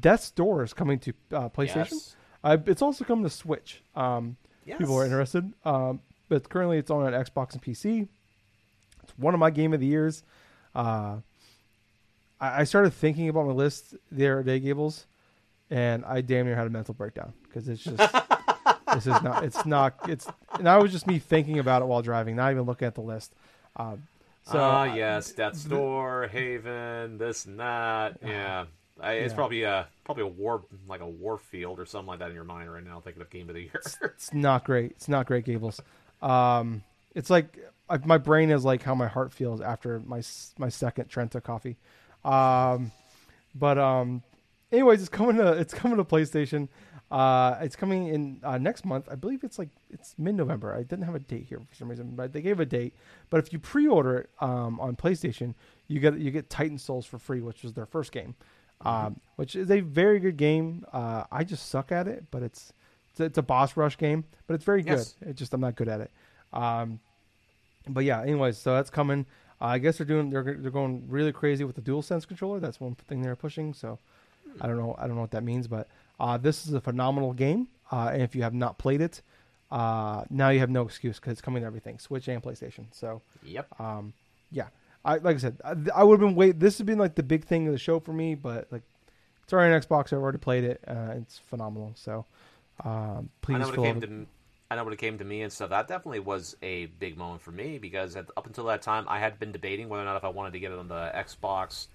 Death's 0.00 0.30
Door 0.30 0.64
is 0.64 0.72
coming 0.72 0.98
to 1.00 1.12
uh, 1.32 1.48
PlayStation. 1.48 1.92
Yes. 1.92 2.16
Uh, 2.42 2.56
it's 2.66 2.82
also 2.82 3.04
coming 3.04 3.24
to 3.24 3.30
Switch. 3.30 3.82
Um, 3.94 4.36
Yes. 4.66 4.78
People 4.78 4.96
are 4.98 5.04
interested. 5.04 5.52
Um, 5.64 6.00
but 6.28 6.48
currently, 6.48 6.76
it's 6.78 6.90
on 6.90 7.06
an 7.06 7.14
Xbox 7.24 7.52
and 7.52 7.62
PC. 7.62 8.08
It's 9.04 9.12
one 9.16 9.32
of 9.32 9.38
my 9.38 9.50
game 9.50 9.72
of 9.72 9.78
the 9.78 9.86
years. 9.86 10.24
Uh, 10.74 11.18
I, 12.40 12.62
I 12.62 12.64
started 12.64 12.90
thinking 12.92 13.28
about 13.28 13.46
my 13.46 13.52
list 13.52 13.94
the 14.10 14.26
other 14.28 14.42
day, 14.42 14.58
Gables, 14.58 15.06
and 15.70 16.04
I 16.04 16.20
damn 16.20 16.46
near 16.46 16.56
had 16.56 16.66
a 16.66 16.70
mental 16.70 16.94
breakdown 16.94 17.32
because 17.44 17.68
it's 17.68 17.84
just 17.84 17.96
this 18.96 19.06
is 19.06 19.22
not. 19.22 19.44
It's 19.44 19.66
not. 19.66 19.94
It's 20.08 20.26
and 20.54 20.66
that 20.66 20.80
was 20.82 20.90
just 20.92 21.06
me 21.06 21.18
thinking 21.18 21.58
about 21.58 21.82
it 21.82 21.86
while 21.86 22.02
driving, 22.02 22.36
not 22.36 22.50
even 22.50 22.64
looking 22.64 22.86
at 22.86 22.94
the 22.94 23.00
list. 23.02 23.32
Um, 23.76 24.02
so 24.44 24.58
ah, 24.58 24.82
I- 24.82 24.96
yes, 24.96 25.32
Death's 25.32 25.64
Door, 25.64 26.28
Haven, 26.32 27.18
this 27.18 27.44
and 27.46 27.60
that. 27.60 28.18
Yeah, 28.24 28.66
I, 29.00 29.12
it's 29.14 29.32
Yeah. 29.32 29.36
probably 29.36 29.62
a 29.64 29.86
probably 30.04 30.22
a 30.24 30.28
war 30.28 30.62
like 30.88 31.00
a 31.00 31.08
war 31.08 31.38
field 31.38 31.78
or 31.78 31.86
something 31.86 32.06
like 32.08 32.18
that 32.20 32.28
in 32.30 32.34
your 32.34 32.44
mind 32.44 32.72
right 32.72 32.84
now. 32.84 33.00
Thinking 33.00 33.22
of 33.22 33.30
game 33.30 33.48
of 33.48 33.54
the 33.54 33.62
year. 33.62 33.80
it's 34.04 34.32
not 34.32 34.64
great. 34.64 34.92
It's 34.92 35.08
not 35.08 35.26
great, 35.26 35.44
Gables. 35.44 35.80
Um, 36.22 36.82
it's 37.14 37.28
like 37.30 37.58
I, 37.90 37.98
my 37.98 38.18
brain 38.18 38.50
is 38.50 38.64
like 38.64 38.82
how 38.82 38.94
my 38.94 39.06
heart 39.08 39.32
feels 39.32 39.60
after 39.60 40.00
my 40.06 40.22
my 40.58 40.68
second 40.68 41.08
Trenta 41.08 41.40
coffee. 41.40 41.76
Um, 42.24 42.92
but 43.54 43.78
um, 43.78 44.22
anyways, 44.72 45.00
it's 45.00 45.08
coming 45.08 45.36
to 45.36 45.52
it's 45.52 45.74
coming 45.74 45.96
to 45.98 46.04
PlayStation. 46.04 46.68
Uh, 47.10 47.56
it's 47.60 47.76
coming 47.76 48.08
in 48.08 48.40
uh, 48.42 48.58
next 48.58 48.84
month. 48.84 49.08
I 49.10 49.14
believe 49.14 49.44
it's 49.44 49.58
like 49.58 49.68
it's 49.90 50.14
mid-November. 50.18 50.74
I 50.74 50.82
didn't 50.82 51.04
have 51.04 51.14
a 51.14 51.20
date 51.20 51.46
here 51.48 51.60
for 51.60 51.74
some 51.74 51.88
reason, 51.88 52.14
but 52.16 52.32
they 52.32 52.40
gave 52.40 52.58
a 52.58 52.66
date. 52.66 52.94
But 53.30 53.38
if 53.38 53.52
you 53.52 53.60
pre-order 53.60 54.18
it 54.18 54.30
um, 54.40 54.80
on 54.80 54.96
PlayStation, 54.96 55.54
you 55.86 56.00
get 56.00 56.18
you 56.18 56.32
get 56.32 56.50
Titan 56.50 56.78
Souls 56.78 57.06
for 57.06 57.18
free, 57.18 57.40
which 57.40 57.62
was 57.62 57.74
their 57.74 57.86
first 57.86 58.10
game, 58.10 58.34
um, 58.80 59.20
which 59.36 59.54
is 59.54 59.70
a 59.70 59.80
very 59.80 60.18
good 60.18 60.36
game. 60.36 60.84
Uh, 60.92 61.24
I 61.30 61.44
just 61.44 61.68
suck 61.68 61.92
at 61.92 62.08
it, 62.08 62.24
but 62.32 62.42
it's 62.42 62.72
it's, 63.12 63.20
it's 63.20 63.38
a 63.38 63.42
boss 63.42 63.76
rush 63.76 63.96
game, 63.96 64.24
but 64.48 64.54
it's 64.54 64.64
very 64.64 64.82
good. 64.82 64.98
Yes. 64.98 65.14
It's 65.20 65.38
just 65.38 65.54
I'm 65.54 65.60
not 65.60 65.76
good 65.76 65.88
at 65.88 66.00
it. 66.00 66.10
Um, 66.52 66.98
but 67.88 68.04
yeah, 68.04 68.20
anyways, 68.20 68.58
so 68.58 68.74
that's 68.74 68.90
coming. 68.90 69.26
Uh, 69.60 69.66
I 69.66 69.78
guess 69.78 69.98
they're 69.98 70.06
doing 70.06 70.30
they're 70.30 70.42
they're 70.42 70.72
going 70.72 71.04
really 71.08 71.32
crazy 71.32 71.62
with 71.62 71.76
the 71.76 71.82
DualSense 71.82 72.26
controller. 72.26 72.58
That's 72.58 72.80
one 72.80 72.96
thing 73.06 73.22
they're 73.22 73.36
pushing. 73.36 73.74
So 73.74 74.00
I 74.60 74.66
don't 74.66 74.76
know 74.76 74.96
I 74.98 75.06
don't 75.06 75.14
know 75.14 75.22
what 75.22 75.30
that 75.30 75.44
means, 75.44 75.68
but 75.68 75.88
uh, 76.18 76.36
this 76.36 76.66
is 76.66 76.74
a 76.74 76.80
phenomenal 76.80 77.32
game. 77.32 77.68
Uh, 77.90 78.10
and 78.12 78.22
if 78.22 78.34
you 78.34 78.42
have 78.42 78.54
not 78.54 78.78
played 78.78 79.00
it, 79.00 79.22
uh, 79.70 80.24
now 80.30 80.48
you 80.48 80.58
have 80.60 80.70
no 80.70 80.82
excuse 80.82 81.16
because 81.16 81.32
it's 81.32 81.40
coming 81.40 81.62
to 81.62 81.66
everything, 81.66 81.98
Switch 81.98 82.28
and 82.28 82.42
PlayStation. 82.42 82.86
So 82.92 83.22
Yep. 83.44 83.80
um, 83.80 84.12
yeah, 84.50 84.68
I 85.04 85.18
like 85.18 85.36
I 85.36 85.38
said, 85.38 85.60
I, 85.64 85.74
I 85.94 86.04
would 86.04 86.20
have 86.20 86.28
been 86.28 86.36
wait. 86.36 86.58
This 86.58 86.78
has 86.78 86.86
been 86.86 86.98
like 86.98 87.14
the 87.14 87.22
big 87.22 87.44
thing 87.44 87.66
of 87.66 87.72
the 87.72 87.78
show 87.78 88.00
for 88.00 88.12
me, 88.12 88.34
but 88.34 88.66
like 88.70 88.82
it's 89.42 89.52
already 89.52 89.72
on 89.74 89.80
Xbox. 89.80 90.12
I've 90.12 90.22
already 90.22 90.38
played 90.38 90.64
it. 90.64 90.82
Uh, 90.86 91.14
it's 91.16 91.38
phenomenal. 91.38 91.92
So 91.94 92.24
um, 92.84 93.30
please 93.42 93.56
I 93.56 93.58
know 93.58 93.66
when 93.68 93.78
it 93.78 93.82
came 93.82 94.00
to 94.00 94.26
I 94.70 94.74
know 94.74 94.84
when 94.84 94.92
it 94.92 94.98
came 94.98 95.18
to 95.18 95.24
me 95.24 95.42
and 95.42 95.52
stuff. 95.52 95.70
That 95.70 95.86
definitely 95.86 96.20
was 96.20 96.56
a 96.62 96.86
big 96.86 97.16
moment 97.16 97.40
for 97.42 97.52
me 97.52 97.78
because 97.78 98.16
at, 98.16 98.26
up 98.36 98.46
until 98.46 98.64
that 98.64 98.82
time, 98.82 99.04
I 99.08 99.20
had 99.20 99.38
been 99.38 99.52
debating 99.52 99.88
whether 99.88 100.02
or 100.02 100.06
not 100.06 100.16
if 100.16 100.24
I 100.24 100.28
wanted 100.28 100.52
to 100.54 100.60
get 100.60 100.72
it 100.72 100.78
on 100.78 100.88
the 100.88 101.12
Xbox, 101.14 101.86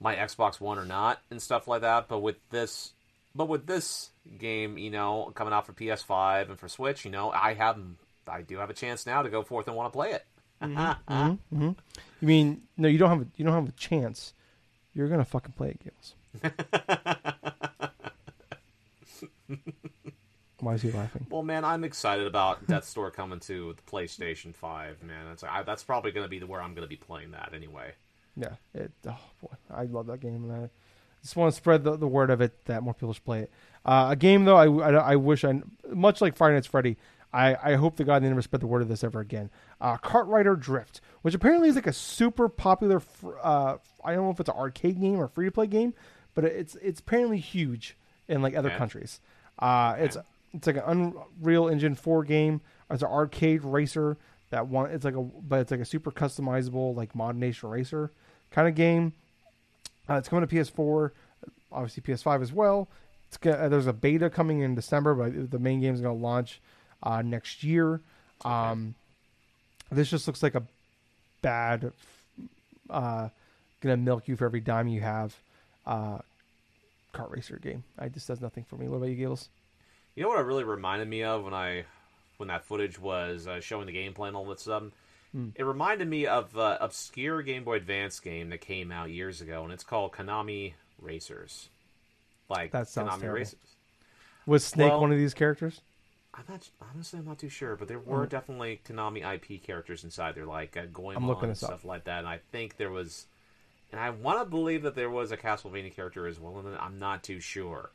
my 0.00 0.16
Xbox 0.16 0.60
One 0.60 0.78
or 0.78 0.84
not, 0.84 1.20
and 1.30 1.40
stuff 1.40 1.68
like 1.68 1.82
that. 1.82 2.08
But 2.08 2.18
with 2.18 2.36
this, 2.50 2.92
but 3.34 3.48
with 3.48 3.66
this 3.66 4.10
game, 4.38 4.78
you 4.78 4.90
know, 4.90 5.32
coming 5.34 5.52
out 5.52 5.66
for 5.66 5.72
PS5 5.72 6.50
and 6.50 6.58
for 6.58 6.68
Switch, 6.68 7.04
you 7.04 7.10
know, 7.10 7.30
I 7.30 7.54
have, 7.54 7.78
I 8.28 8.42
do 8.42 8.58
have 8.58 8.70
a 8.70 8.74
chance 8.74 9.06
now 9.06 9.22
to 9.22 9.30
go 9.30 9.42
forth 9.42 9.66
and 9.68 9.76
want 9.76 9.92
to 9.92 9.96
play 9.96 10.12
it. 10.12 10.26
Mhm, 10.62 11.38
mhm. 11.52 11.76
You 12.20 12.28
mean 12.28 12.62
no? 12.76 12.86
You 12.86 12.98
don't 12.98 13.08
have 13.08 13.22
a, 13.22 13.26
you 13.36 13.44
don't 13.46 13.54
have 13.54 13.68
a 13.68 13.72
chance. 13.72 14.34
You're 14.92 15.08
gonna 15.08 15.24
fucking 15.24 15.52
play 15.52 15.70
it, 15.70 15.80
Gills. 15.82 16.14
Why 20.60 20.74
is 20.74 20.82
he 20.82 20.90
laughing? 20.90 21.26
Well, 21.30 21.42
man, 21.42 21.64
I'm 21.64 21.84
excited 21.84 22.26
about 22.26 22.66
Death's 22.66 22.92
Door 22.92 23.12
coming 23.12 23.40
to 23.40 23.74
the 23.74 23.82
PlayStation 23.90 24.54
5. 24.54 25.02
Man, 25.02 25.24
that's 25.28 25.42
I, 25.42 25.62
that's 25.62 25.82
probably 25.82 26.12
going 26.12 26.24
to 26.24 26.28
be 26.28 26.38
the, 26.38 26.46
where 26.46 26.60
I'm 26.60 26.74
going 26.74 26.84
to 26.84 26.88
be 26.88 26.96
playing 26.96 27.30
that 27.30 27.52
anyway. 27.54 27.92
Yeah, 28.36 28.52
it. 28.74 28.92
Oh 29.08 29.16
boy, 29.42 29.54
I 29.74 29.84
love 29.84 30.06
that 30.08 30.20
game, 30.20 30.44
and 30.44 30.52
I 30.52 30.68
just 31.22 31.36
want 31.36 31.52
to 31.52 31.56
spread 31.56 31.84
the, 31.84 31.96
the 31.96 32.06
word 32.08 32.30
of 32.30 32.40
it 32.40 32.64
that 32.66 32.82
more 32.82 32.94
people 32.94 33.12
should 33.12 33.24
play 33.24 33.40
it. 33.40 33.50
Uh, 33.84 34.08
a 34.10 34.16
game 34.16 34.44
though, 34.44 34.56
I, 34.56 34.66
I, 34.66 35.12
I 35.12 35.16
wish 35.16 35.44
I 35.44 35.62
much 35.90 36.20
like 36.20 36.36
Friday 36.36 36.54
Nights 36.54 36.66
Freddy. 36.66 36.96
I, 37.32 37.56
I 37.62 37.74
hope 37.76 37.94
the 37.96 38.02
God 38.04 38.22
they 38.24 38.28
never 38.28 38.42
spread 38.42 38.60
the 38.60 38.66
word 38.66 38.82
of 38.82 38.88
this 38.88 39.04
ever 39.04 39.20
again. 39.20 39.50
Uh, 39.80 39.96
KartRider 39.98 40.58
Drift, 40.58 41.00
which 41.22 41.32
apparently 41.34 41.68
is 41.68 41.76
like 41.76 41.86
a 41.86 41.92
super 41.92 42.48
popular. 42.48 42.98
fr- 42.98 43.38
Uh, 43.42 43.76
I 44.04 44.14
don't 44.14 44.24
know 44.24 44.30
if 44.30 44.40
it's 44.40 44.48
an 44.48 44.56
arcade 44.56 45.00
game 45.00 45.16
or 45.20 45.28
free 45.28 45.46
to 45.46 45.52
play 45.52 45.68
game, 45.68 45.94
but 46.34 46.44
it's 46.44 46.74
it's 46.82 46.98
apparently 47.00 47.38
huge 47.38 47.96
in 48.26 48.42
like 48.42 48.56
other 48.56 48.68
Okay. 48.70 48.78
countries. 48.78 49.20
Uh, 49.60 49.94
it's 49.98 50.16
it's 50.52 50.66
like 50.66 50.76
an 50.84 51.14
Unreal 51.40 51.68
Engine 51.68 51.94
four 51.94 52.24
game. 52.24 52.60
It's 52.90 53.02
an 53.04 53.08
arcade 53.08 53.62
racer 53.62 54.16
that 54.50 54.66
one. 54.66 54.90
It's 54.90 55.04
like 55.04 55.14
a 55.14 55.22
but 55.22 55.60
it's 55.60 55.70
like 55.70 55.78
a 55.80 55.84
super 55.84 56.10
customizable 56.10 56.96
like 56.96 57.12
ModNation 57.12 57.70
racer 57.70 58.10
kind 58.50 58.66
of 58.66 58.74
game. 58.74 59.12
Uh, 60.08 60.14
it's 60.14 60.28
coming 60.28 60.46
to 60.46 60.54
PS4, 60.54 61.10
obviously 61.72 62.02
PS5 62.02 62.42
as 62.42 62.52
well. 62.52 62.88
Uh, 63.44 63.68
there's 63.68 63.86
a 63.86 63.92
beta 63.92 64.28
coming 64.28 64.60
in 64.60 64.74
December, 64.74 65.14
but 65.14 65.50
the 65.50 65.58
main 65.58 65.80
game 65.80 65.94
is 65.94 66.00
going 66.00 66.16
to 66.16 66.22
launch 66.22 66.60
uh, 67.02 67.22
next 67.22 67.62
year. 67.62 68.00
Um, 68.44 68.94
this 69.90 70.10
just 70.10 70.26
looks 70.26 70.42
like 70.42 70.54
a 70.54 70.62
bad, 71.42 71.92
uh, 72.88 73.28
gonna 73.80 73.96
milk 73.96 74.28
you 74.28 74.36
for 74.36 74.44
every 74.44 74.60
dime 74.60 74.88
you 74.88 75.00
have. 75.00 75.36
Uh, 75.86 76.18
kart 77.12 77.30
racer 77.30 77.56
game. 77.56 77.82
I 77.98 78.08
just 78.08 78.28
does 78.28 78.40
nothing 78.40 78.64
for 78.64 78.76
me. 78.76 78.88
What 78.88 78.98
about 78.98 79.08
you, 79.08 79.16
Gilles? 79.16 79.48
You 80.14 80.22
know 80.22 80.28
what 80.28 80.38
it 80.38 80.44
really 80.44 80.64
reminded 80.64 81.08
me 81.08 81.22
of 81.24 81.44
when 81.44 81.54
I 81.54 81.84
when 82.36 82.48
that 82.48 82.64
footage 82.64 82.98
was 82.98 83.46
uh, 83.46 83.60
showing 83.60 83.86
the 83.86 83.92
gameplay 83.92 84.28
and 84.28 84.36
all 84.36 84.44
that 84.46 84.60
stuff? 84.60 84.84
Hmm. 85.32 85.50
It 85.54 85.62
reminded 85.64 86.08
me 86.08 86.26
of 86.26 86.52
the 86.52 86.82
obscure 86.82 87.42
Game 87.42 87.62
Boy 87.64 87.76
Advance 87.76 88.18
game 88.20 88.50
that 88.50 88.60
came 88.60 88.90
out 88.90 89.10
years 89.10 89.40
ago, 89.40 89.62
and 89.62 89.72
it's 89.72 89.84
called 89.84 90.12
Konami 90.12 90.72
Racers. 91.00 91.68
Like 92.48 92.72
That 92.72 92.88
sounds 92.88 93.12
Konami 93.12 93.20
terrible. 93.20 93.38
Racers. 93.38 93.58
Was 94.46 94.64
Snake 94.64 94.90
Well- 94.90 95.00
one 95.02 95.12
of 95.12 95.18
these 95.18 95.34
characters? 95.34 95.80
I'm 96.34 96.44
not 96.48 96.68
honestly. 96.80 97.18
I'm 97.18 97.26
not 97.26 97.38
too 97.38 97.48
sure, 97.48 97.74
but 97.76 97.88
there 97.88 97.98
were 97.98 98.24
Mm. 98.26 98.30
definitely 98.30 98.80
Konami 98.84 99.24
IP 99.24 99.58
characters 99.58 100.04
inside 100.04 100.34
there, 100.36 100.46
like 100.46 100.76
uh, 100.76 100.86
Goemon 100.86 101.16
I'm 101.16 101.26
looking 101.26 101.44
and 101.44 101.52
this 101.52 101.62
up. 101.64 101.70
stuff 101.70 101.84
like 101.84 102.04
that. 102.04 102.20
And 102.20 102.28
I 102.28 102.38
think 102.52 102.76
there 102.76 102.90
was, 102.90 103.26
and 103.90 104.00
I 104.00 104.10
want 104.10 104.38
to 104.40 104.44
believe 104.44 104.82
that 104.82 104.94
there 104.94 105.10
was 105.10 105.32
a 105.32 105.36
Castlevania 105.36 105.92
character 105.94 106.26
as 106.28 106.38
well. 106.38 106.58
And 106.58 106.76
I'm 106.76 106.98
not 107.00 107.24
too 107.24 107.40
sure, 107.40 107.90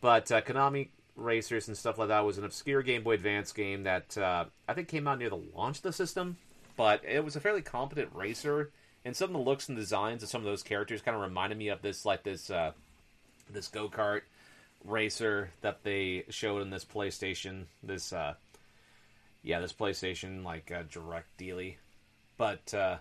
but 0.00 0.30
uh, 0.32 0.40
Konami 0.42 0.88
Racers 1.14 1.68
and 1.68 1.76
stuff 1.76 1.98
like 1.98 2.08
that 2.08 2.24
was 2.24 2.36
an 2.38 2.44
obscure 2.44 2.82
Game 2.82 3.02
Boy 3.04 3.14
Advance 3.14 3.52
game 3.52 3.84
that 3.84 4.18
uh, 4.18 4.46
I 4.68 4.74
think 4.74 4.88
came 4.88 5.06
out 5.08 5.18
near 5.18 5.30
the 5.30 5.36
launch 5.36 5.76
of 5.78 5.82
the 5.84 5.92
system. 5.92 6.36
But 6.78 7.04
it 7.04 7.24
was 7.24 7.34
a 7.34 7.40
fairly 7.40 7.60
competent 7.60 8.10
racer, 8.14 8.70
and 9.04 9.16
some 9.16 9.30
of 9.30 9.32
the 9.32 9.40
looks 9.40 9.68
and 9.68 9.76
designs 9.76 10.22
of 10.22 10.28
some 10.28 10.42
of 10.42 10.44
those 10.44 10.62
characters 10.62 11.02
kind 11.02 11.16
of 11.16 11.20
reminded 11.20 11.58
me 11.58 11.70
of 11.70 11.82
this, 11.82 12.04
like 12.04 12.22
this, 12.22 12.50
uh, 12.50 12.70
this 13.50 13.66
go 13.66 13.88
kart 13.88 14.20
racer 14.84 15.50
that 15.60 15.82
they 15.82 16.24
showed 16.30 16.62
in 16.62 16.70
this 16.70 16.84
PlayStation. 16.84 17.64
This, 17.82 18.12
uh, 18.12 18.34
yeah, 19.42 19.58
this 19.58 19.72
PlayStation 19.72 20.44
like 20.44 20.70
uh, 20.70 20.84
direct 20.88 21.36
dealy. 21.36 21.78
But 22.36 22.72
uh, 22.72 22.98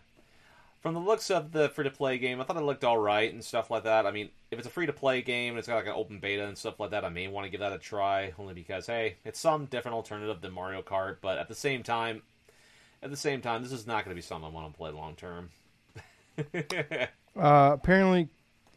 from 0.82 0.96
the 0.96 1.00
looks 1.00 1.30
of 1.30 1.52
the 1.52 1.70
free 1.70 1.84
to 1.84 1.92
play 1.92 2.18
game, 2.18 2.42
I 2.42 2.46
thought 2.46 2.58
it 2.58 2.64
looked 2.64 2.84
all 2.84 2.98
right 2.98 3.32
and 3.32 3.44
stuff 3.44 3.70
like 3.70 3.84
that. 3.84 4.08
I 4.08 4.12
mean, 4.12 4.30
if 4.50 4.58
it's 4.58 4.68
a 4.68 4.72
free 4.72 4.88
to 4.88 4.94
play 4.94 5.22
game 5.22 5.54
and 5.54 5.60
it's 5.60 5.68
got 5.68 5.76
like 5.76 5.86
an 5.86 5.94
open 5.96 6.18
beta 6.18 6.48
and 6.48 6.58
stuff 6.58 6.80
like 6.80 6.90
that, 6.90 7.06
I 7.06 7.10
may 7.10 7.28
want 7.28 7.46
to 7.46 7.52
give 7.52 7.60
that 7.60 7.74
a 7.74 7.78
try 7.78 8.34
only 8.40 8.56
because 8.56 8.88
hey, 8.88 9.18
it's 9.24 9.40
some 9.40 9.66
different 9.66 9.94
alternative 9.94 10.42
than 10.42 10.52
Mario 10.52 10.82
Kart. 10.82 11.18
But 11.22 11.38
at 11.38 11.48
the 11.48 11.54
same 11.54 11.84
time, 11.84 12.24
at 13.02 13.10
the 13.10 13.18
same 13.18 13.42
time, 13.42 13.64
this 13.64 13.72
is 13.72 13.86
not 13.88 14.04
going 14.06 14.16
to 14.16 14.16
be 14.16 14.22
something 14.22 14.50
I 14.50 14.54
want 14.54 14.72
to 14.72 14.78
play 14.78 14.92
long 14.92 15.16
term. 15.16 15.50
Uh, 17.36 17.72
apparently, 17.74 18.30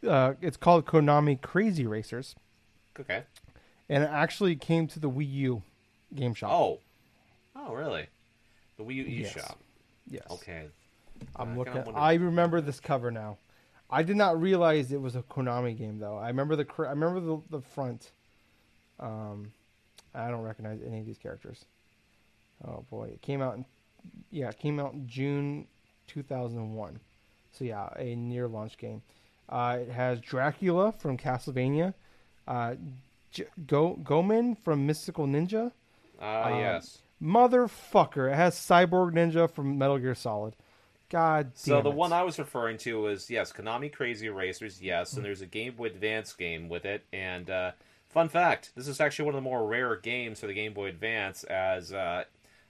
uh, 0.06 0.34
it's 0.42 0.58
called 0.58 0.84
Konami 0.84 1.40
Crazy 1.40 1.86
Racers, 1.86 2.34
okay. 2.98 3.22
and 3.88 4.04
it 4.04 4.10
actually 4.12 4.54
came 4.54 4.86
to 4.88 5.00
the 5.00 5.08
Wii 5.08 5.32
U 5.32 5.62
game 6.14 6.34
shop. 6.34 6.50
Oh, 6.52 6.78
oh, 7.56 7.72
really? 7.72 8.06
The 8.76 8.84
Wii 8.84 8.96
U 8.96 9.04
Yes. 9.04 9.32
eShop. 9.34 9.54
yes. 10.06 10.26
Okay. 10.30 10.66
I'm 11.36 11.52
I 11.52 11.56
looking. 11.56 11.76
At, 11.78 11.88
I 11.94 12.14
remember 12.14 12.60
this 12.60 12.80
cover 12.80 13.10
now. 13.10 13.38
I 13.88 14.02
did 14.02 14.16
not 14.16 14.40
realize 14.40 14.92
it 14.92 15.00
was 15.00 15.16
a 15.16 15.22
Konami 15.22 15.76
game 15.76 15.98
though. 15.98 16.18
I 16.18 16.28
remember 16.28 16.54
the 16.56 16.66
I 16.78 16.90
remember 16.90 17.20
the 17.20 17.40
the 17.50 17.60
front. 17.62 18.12
Um, 18.98 19.52
I 20.14 20.28
don't 20.28 20.42
recognize 20.42 20.80
any 20.86 21.00
of 21.00 21.06
these 21.06 21.18
characters. 21.18 21.64
Oh 22.66 22.84
boy, 22.90 23.04
it 23.04 23.22
came 23.22 23.40
out 23.40 23.56
in 23.56 23.64
yeah, 24.30 24.48
it 24.48 24.58
came 24.58 24.78
out 24.80 24.92
in 24.94 25.06
June 25.08 25.66
2001. 26.08 27.00
So 27.52 27.64
yeah, 27.64 27.88
a 27.96 28.14
near 28.14 28.46
launch 28.48 28.78
game. 28.78 29.02
Uh, 29.48 29.78
it 29.80 29.90
has 29.90 30.20
Dracula 30.20 30.92
from 30.92 31.18
Castlevania, 31.18 31.94
uh, 32.46 32.74
J- 33.32 33.46
Go 33.66 33.94
Goemon 34.02 34.54
from 34.56 34.86
Mystical 34.86 35.26
Ninja. 35.26 35.72
Uh, 36.20 36.24
Um, 36.24 36.58
yes. 36.58 36.98
Motherfucker, 37.22 38.32
it 38.32 38.36
has 38.36 38.54
Cyborg 38.54 39.12
Ninja 39.12 39.50
from 39.50 39.76
Metal 39.76 39.98
Gear 39.98 40.14
Solid. 40.14 40.54
God 41.10 41.50
So 41.54 41.82
the 41.82 41.90
it. 41.90 41.96
one 41.96 42.12
I 42.12 42.22
was 42.22 42.38
referring 42.38 42.78
to 42.78 43.00
was 43.02 43.28
yes, 43.28 43.52
Konami 43.52 43.92
Crazy 43.92 44.28
Racers, 44.28 44.80
yes, 44.80 45.14
and 45.14 45.24
there's 45.24 45.40
a 45.40 45.46
Game 45.46 45.74
Boy 45.74 45.86
Advance 45.86 46.32
game 46.34 46.68
with 46.68 46.84
it. 46.84 47.04
And 47.12 47.50
uh, 47.50 47.72
fun 48.08 48.28
fact, 48.28 48.70
this 48.76 48.86
is 48.86 49.00
actually 49.00 49.24
one 49.26 49.34
of 49.34 49.38
the 49.42 49.48
more 49.48 49.66
rare 49.66 49.96
games 49.96 50.38
for 50.40 50.46
the 50.46 50.54
Game 50.54 50.72
Boy 50.72 50.86
Advance, 50.86 51.42
as 51.44 51.92
uh, 51.92 52.24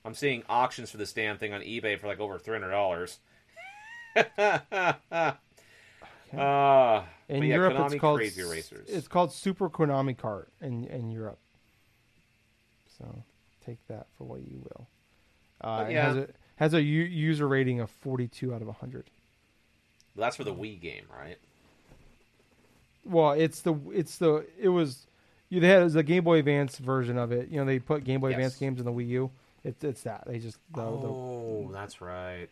I'm 0.05 0.15
seeing 0.15 0.43
auctions 0.49 0.91
for 0.91 0.97
this 0.97 1.13
damn 1.13 1.39
thing 1.39 1.53
on 1.53 1.61
eBay 1.61 1.99
for 1.99 2.07
like 2.07 2.21
over 2.21 2.39
three 2.39 2.55
hundred 2.55 2.71
dollars. 2.71 3.19
uh, 4.17 4.93
In 7.29 7.43
yeah, 7.43 7.55
Europe, 7.55 7.75
Konami 7.75 7.93
it's 7.93 8.01
called 8.01 8.19
Crazy 8.19 8.43
Racers. 8.43 8.89
It's 8.89 9.09
called 9.09 9.33
Super 9.33 9.69
Konami 9.69 10.17
Kart 10.17 10.47
in 10.61 10.85
in 10.85 11.11
Europe. 11.11 11.39
So 12.99 13.23
take 13.65 13.79
that 13.89 14.07
for 14.17 14.25
what 14.25 14.41
you 14.41 14.61
will. 14.63 14.89
Uh, 15.61 15.85
it 15.89 15.93
yeah. 15.93 16.07
has 16.07 16.17
a 16.17 16.29
has 16.57 16.75
a 16.75 16.83
u- 16.83 17.03
user 17.05 17.49
rating 17.49 17.81
of 17.81 17.91
42 17.91 18.55
out 18.55 18.61
of 18.63 18.69
100. 18.69 19.11
That's 20.17 20.37
for 20.37 20.45
the 20.45 20.55
Wii 20.55 20.81
game, 20.81 21.05
right? 21.15 21.39
Well, 23.05 23.33
it's 23.33 23.63
the 23.63 23.75
it's 23.93 24.19
the 24.19 24.47
it 24.59 24.69
was 24.69 25.07
you 25.49 25.61
they 25.61 25.69
had 25.69 25.81
it 25.81 25.85
was 25.85 25.97
a 25.97 26.03
Game 26.03 26.25
Boy 26.25 26.39
Advance 26.39 26.79
version 26.79 27.17
of 27.17 27.33
it. 27.33 27.49
You 27.49 27.59
know 27.59 27.65
they 27.65 27.79
put 27.79 28.05
Game 28.05 28.21
Boy 28.21 28.31
Yes. 28.31 28.37
Advance 28.37 28.57
games 28.57 28.79
in 28.81 28.87
the 28.87 28.93
Wii 28.93 29.09
U. 29.09 29.31
It's 29.65 29.85
it's 29.85 30.03
that 30.03 30.25
they 30.27 30.39
just 30.39 30.59
the, 30.75 30.81
oh, 30.83 31.71
that's 31.73 32.01
right. 32.01 32.49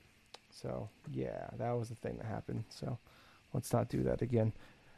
so 0.50 0.88
yeah 1.12 1.48
that 1.58 1.70
was 1.72 1.88
the 1.88 1.94
thing 1.96 2.16
that 2.18 2.26
happened. 2.26 2.64
So 2.68 2.98
let's 3.52 3.72
not 3.72 3.88
do 3.88 4.02
that 4.04 4.22
again. 4.22 4.52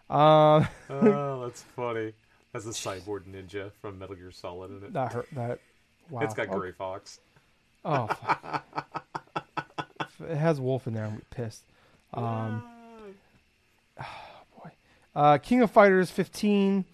Uh, 0.08 0.64
oh, 0.90 1.42
that's 1.44 1.62
funny. 1.76 2.12
Has 2.52 2.66
a 2.66 2.70
cyborg 2.70 3.22
ninja 3.24 3.70
from 3.80 3.98
Metal 3.98 4.16
Gear 4.16 4.32
Solid 4.32 4.70
in 4.72 4.76
it. 4.78 4.92
That 4.92 5.12
hurt. 5.12 5.28
That 5.32 5.60
wow. 6.10 6.22
It's 6.22 6.34
got 6.34 6.48
Oh, 6.50 6.58
Gray 6.58 6.72
Fox. 6.72 7.20
Oh, 7.84 8.06
fuck. 8.08 8.66
It 10.28 10.36
has 10.36 10.60
Wolf 10.60 10.86
in 10.86 10.94
there. 10.94 11.06
I'm 11.06 11.22
pissed. 11.30 11.62
Um, 12.12 12.62
uh, 15.14 15.38
King 15.38 15.62
of 15.62 15.70
Fighters 15.70 16.10
15. 16.10 16.84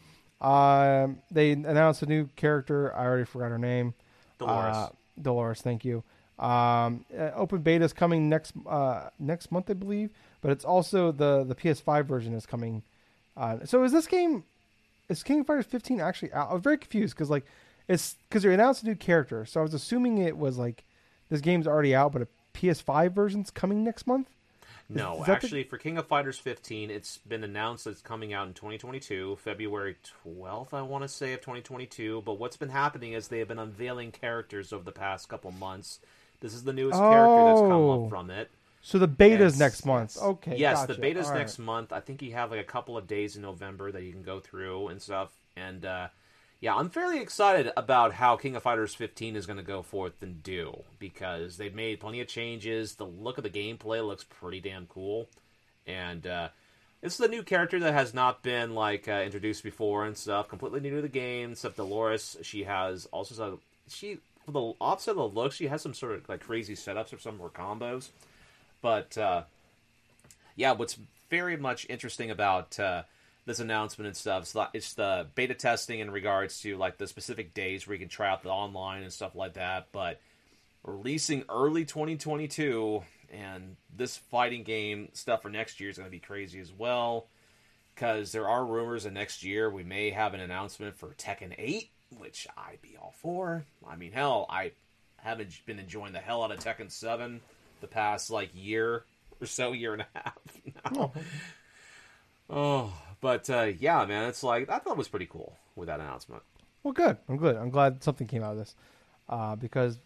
Um, 0.41 1.19
they 1.31 1.53
announced 1.53 2.03
a 2.03 2.07
new 2.07 2.29
character. 2.37 2.95
I 2.95 3.05
already 3.05 3.25
forgot 3.25 3.51
her 3.51 3.59
name. 3.59 3.95
Dolores. 4.39 4.77
Uh, 4.77 4.89
Dolores, 5.21 5.61
thank 5.63 5.85
you. 5.85 6.03
Um, 6.39 7.07
uh, 7.17 7.31
open 7.35 7.63
beta 7.63 7.85
is 7.85 7.93
coming 7.93 8.29
next 8.29 8.53
uh, 8.67 9.09
next 9.19 9.51
month, 9.51 9.71
I 9.71 9.75
believe. 9.75 10.11
But 10.43 10.51
it's 10.51 10.65
also 10.65 11.13
the 11.13 11.45
the 11.45 11.55
PS5 11.55 12.05
version 12.05 12.35
is 12.35 12.47
coming. 12.47 12.83
Uh, 13.37 13.59
so 13.65 13.83
is 13.85 13.93
this 13.93 14.07
game? 14.07 14.45
Is 15.09 15.23
King 15.23 15.41
of 15.41 15.47
Fighters 15.47 15.67
15 15.67 16.01
actually 16.01 16.33
out? 16.33 16.51
I 16.51 16.55
was 16.55 16.63
very 16.63 16.79
confused 16.79 17.15
because 17.15 17.31
like 17.31 17.47
it's 17.89 18.17
because 18.29 18.43
they 18.43 18.53
announced 18.53 18.83
a 18.83 18.87
new 18.87 18.97
character, 18.97 19.47
so 19.47 19.61
I 19.61 19.63
was 19.63 19.75
assuming 19.75 20.19
it 20.19 20.37
was 20.37 20.59
like 20.59 20.85
this 21.31 21.41
game's 21.41 21.67
already 21.67 21.95
out, 21.95 22.13
but 22.13 22.23
a 22.23 22.29
PS5 22.55 23.13
version's 23.13 23.51
coming 23.51 23.85
next 23.85 24.07
month. 24.07 24.29
No, 24.89 25.19
that 25.19 25.27
the- 25.27 25.33
actually, 25.33 25.65
for 25.65 25.79
King 25.79 25.99
of 25.99 26.07
Fighters 26.07 26.39
15, 26.39 26.91
it's 26.91 27.19
been 27.19 27.43
announced 27.43 27.85
that 27.85 27.91
it's 27.91 28.03
coming 28.03 28.33
out 28.33 28.47
in 28.47 28.55
2022, 28.55 29.37
February 29.37 29.97
12th, 30.25 30.73
I 30.73 30.83
want 30.83 31.03
to 31.03 31.09
say, 31.09 31.33
of 31.33 31.41
2022. 31.41 32.23
But 32.25 32.35
what's 32.39 32.57
been 32.57 32.69
happening 32.69 33.13
is 33.13 33.29
they 33.29 33.41
have 33.41 33.49
been 33.49 33.59
unveiling 33.59 34.13
characters 34.13 34.73
over 34.73 34.85
the 34.85 34.93
past 34.93 35.29
couple 35.29 35.51
months. 35.51 35.99
This 36.41 36.55
is 36.55 36.65
the 36.65 36.73
newest 36.73 36.99
character 37.01 37.45
that's 37.47 37.61
come 37.61 37.73
Oh. 37.73 38.05
up 38.05 38.11
from 38.11 38.31
it. 38.31 38.51
So 38.83 38.99
the 38.99 39.09
beta's 39.09 39.59
next 39.59 39.85
month. 39.85 40.17
Okay. 40.17 40.57
Yes, 40.57 40.79
gotcha. 40.83 40.93
the 40.95 41.01
beta's 41.01 41.27
All 41.27 41.33
right. 41.33 41.39
next 41.39 41.59
month. 41.59 41.93
I 41.93 41.99
think 41.99 42.23
you 42.23 42.35
have 42.35 42.53
like 42.53 42.61
a 42.61 42.65
couple 42.65 42.97
of 42.97 43.09
days 43.09 43.35
in 43.35 43.43
November 43.43 43.91
that 43.91 44.03
you 44.05 44.13
can 44.13 44.23
go 44.23 44.39
through 44.39 44.89
and 44.89 45.03
stuff. 45.03 45.31
And 45.57 45.85
uh, 45.85 46.09
yeah, 46.61 46.75
I'm 46.75 46.89
fairly 46.89 47.21
excited 47.21 47.71
about 47.77 48.15
how 48.15 48.37
King 48.37 48.57
of 48.57 48.63
Fighters 48.63 48.95
15 48.95 49.37
is 49.37 49.47
going 49.47 49.59
to 49.59 49.63
go 49.63 49.83
forth 49.83 50.23
and 50.23 50.43
do 50.43 50.83
because 50.99 51.57
they've 51.57 51.75
made 51.75 52.01
plenty 52.01 52.21
of 52.21 52.29
changes. 52.29 52.95
The 52.95 53.05
look 53.05 53.37
of 53.39 53.45
the 53.45 53.51
gameplay 53.51 54.07
looks 54.07 54.25
pretty 54.25 54.61
damn 54.61 54.87
cool, 54.87 55.29
and 55.87 56.27
uh, 56.27 56.49
this 57.03 57.15
is 57.15 57.21
a 57.21 57.29
new 57.29 57.43
character 57.43 57.79
that 57.81 57.93
has 57.93 58.15
not 58.15 58.43
been 58.43 58.75
like 58.75 59.07
uh, 59.07 59.23
introduced 59.25 59.63
before 59.63 60.07
and 60.07 60.17
stuff. 60.17 60.49
Completely 60.49 60.81
new 60.81 60.97
to 60.97 61.03
the 61.03 61.09
game. 61.09 61.53
Except 61.53 61.77
Dolores, 61.77 62.39
she 62.43 62.65
has 62.65 63.07
also 63.07 63.35
some, 63.35 63.61
she 63.89 64.19
for 64.47 64.53
the 64.53 64.73
opposite 64.81 65.11
of 65.13 65.17
the 65.17 65.29
look, 65.29 65.53
she 65.53 65.67
has 65.67 65.83
some 65.83 65.93
sort 65.93 66.13
of 66.13 66.29
like 66.29 66.41
crazy 66.41 66.75
setups 66.75 67.13
or 67.13 67.19
some 67.19 67.39
her 67.39 67.49
combos. 67.49 68.09
But 68.81 69.19
uh, 69.19 69.43
yeah, 70.55 70.73
what's 70.73 70.97
very 71.29 71.57
much 71.57 71.87
interesting 71.91 72.31
about 72.31 72.81
uh, 72.81 73.03
this 73.47 73.61
announcement 73.61 74.09
and 74.09 74.17
stuff 74.17 74.53
that 74.53 74.71
it's 74.75 74.95
the 74.95 75.27
beta 75.35 75.55
testing 75.55 76.01
in 76.01 76.11
regards 76.11 76.61
to 76.63 76.77
like 76.77 76.99
the 76.99 77.07
specific 77.07 77.55
days 77.55 77.87
where 77.87 77.95
you 77.95 78.01
can 78.01 78.09
try 78.09 78.29
out 78.29 78.43
the 78.43 78.51
online 78.51 79.03
and 79.03 79.13
stuff 79.13 79.35
like 79.37 79.55
that. 79.55 79.87
But 79.93 80.21
releasing 80.83 81.45
early 81.49 81.85
2022 81.85 83.03
and 83.33 83.77
this 83.97 84.17
fighting 84.17 84.65
game 84.65 85.09
stuff 85.13 85.43
for 85.43 85.49
next 85.49 85.81
year 85.81 85.91
is 85.91 85.97
going 85.97 86.09
to 86.09 86.11
be 86.11 86.19
crazy 86.19 86.59
as 86.61 86.73
well 86.73 87.27
because 87.95 88.33
there 88.33 88.49
are 88.49 88.65
rumors 88.65 89.05
that 89.05 89.13
next 89.13 89.43
year 89.45 89.71
we 89.71 89.85
may 89.85 90.11
have 90.11 90.35
an 90.35 90.41
announcement 90.41 90.97
for 90.97 91.09
Tekken 91.11 91.55
8, 91.57 91.89
which 92.19 92.47
I'd 92.57 92.83
be 92.83 92.97
all 93.01 93.15
for. 93.23 93.65
I 93.89 93.97
mean, 93.97 94.13
hell, 94.13 94.47
I 94.51 94.73
haven't 95.19 95.61
been 95.67 95.79
enjoying 95.79 96.13
the 96.13 96.19
hell 96.19 96.43
out 96.43 96.51
of 96.51 96.59
Tekken 96.59 96.91
7 96.91 97.41
the 97.81 97.87
past 97.87 98.31
like 98.31 98.51
year 98.55 99.05
or 99.41 99.47
so, 99.47 99.73
year 99.73 99.93
and 99.93 100.03
a 100.03 100.07
half 100.15 100.39
now. 100.95 101.13
Oh, 102.51 102.91
oh. 102.91 102.93
But 103.27 103.51
uh, 103.51 103.73
yeah, 103.81 104.05
man, 104.05 104.29
it's 104.29 104.45
like 104.45 104.71
I 104.71 104.79
thought 104.79 104.93
it 104.93 104.99
was 104.99 105.09
pretty 105.09 105.27
cool 105.27 105.57
with 105.75 105.89
that 105.89 105.99
announcement. 105.99 106.45
Well, 106.85 106.93
good. 106.93 107.17
I'm 107.29 107.39
good. 107.39 107.57
I'm 107.57 107.71
glad 107.71 108.05
something 108.05 108.29
came 108.29 108.45
out 108.45 108.53
of 108.53 108.59
this 108.59 108.77
uh, 109.29 109.57
because 109.57 109.99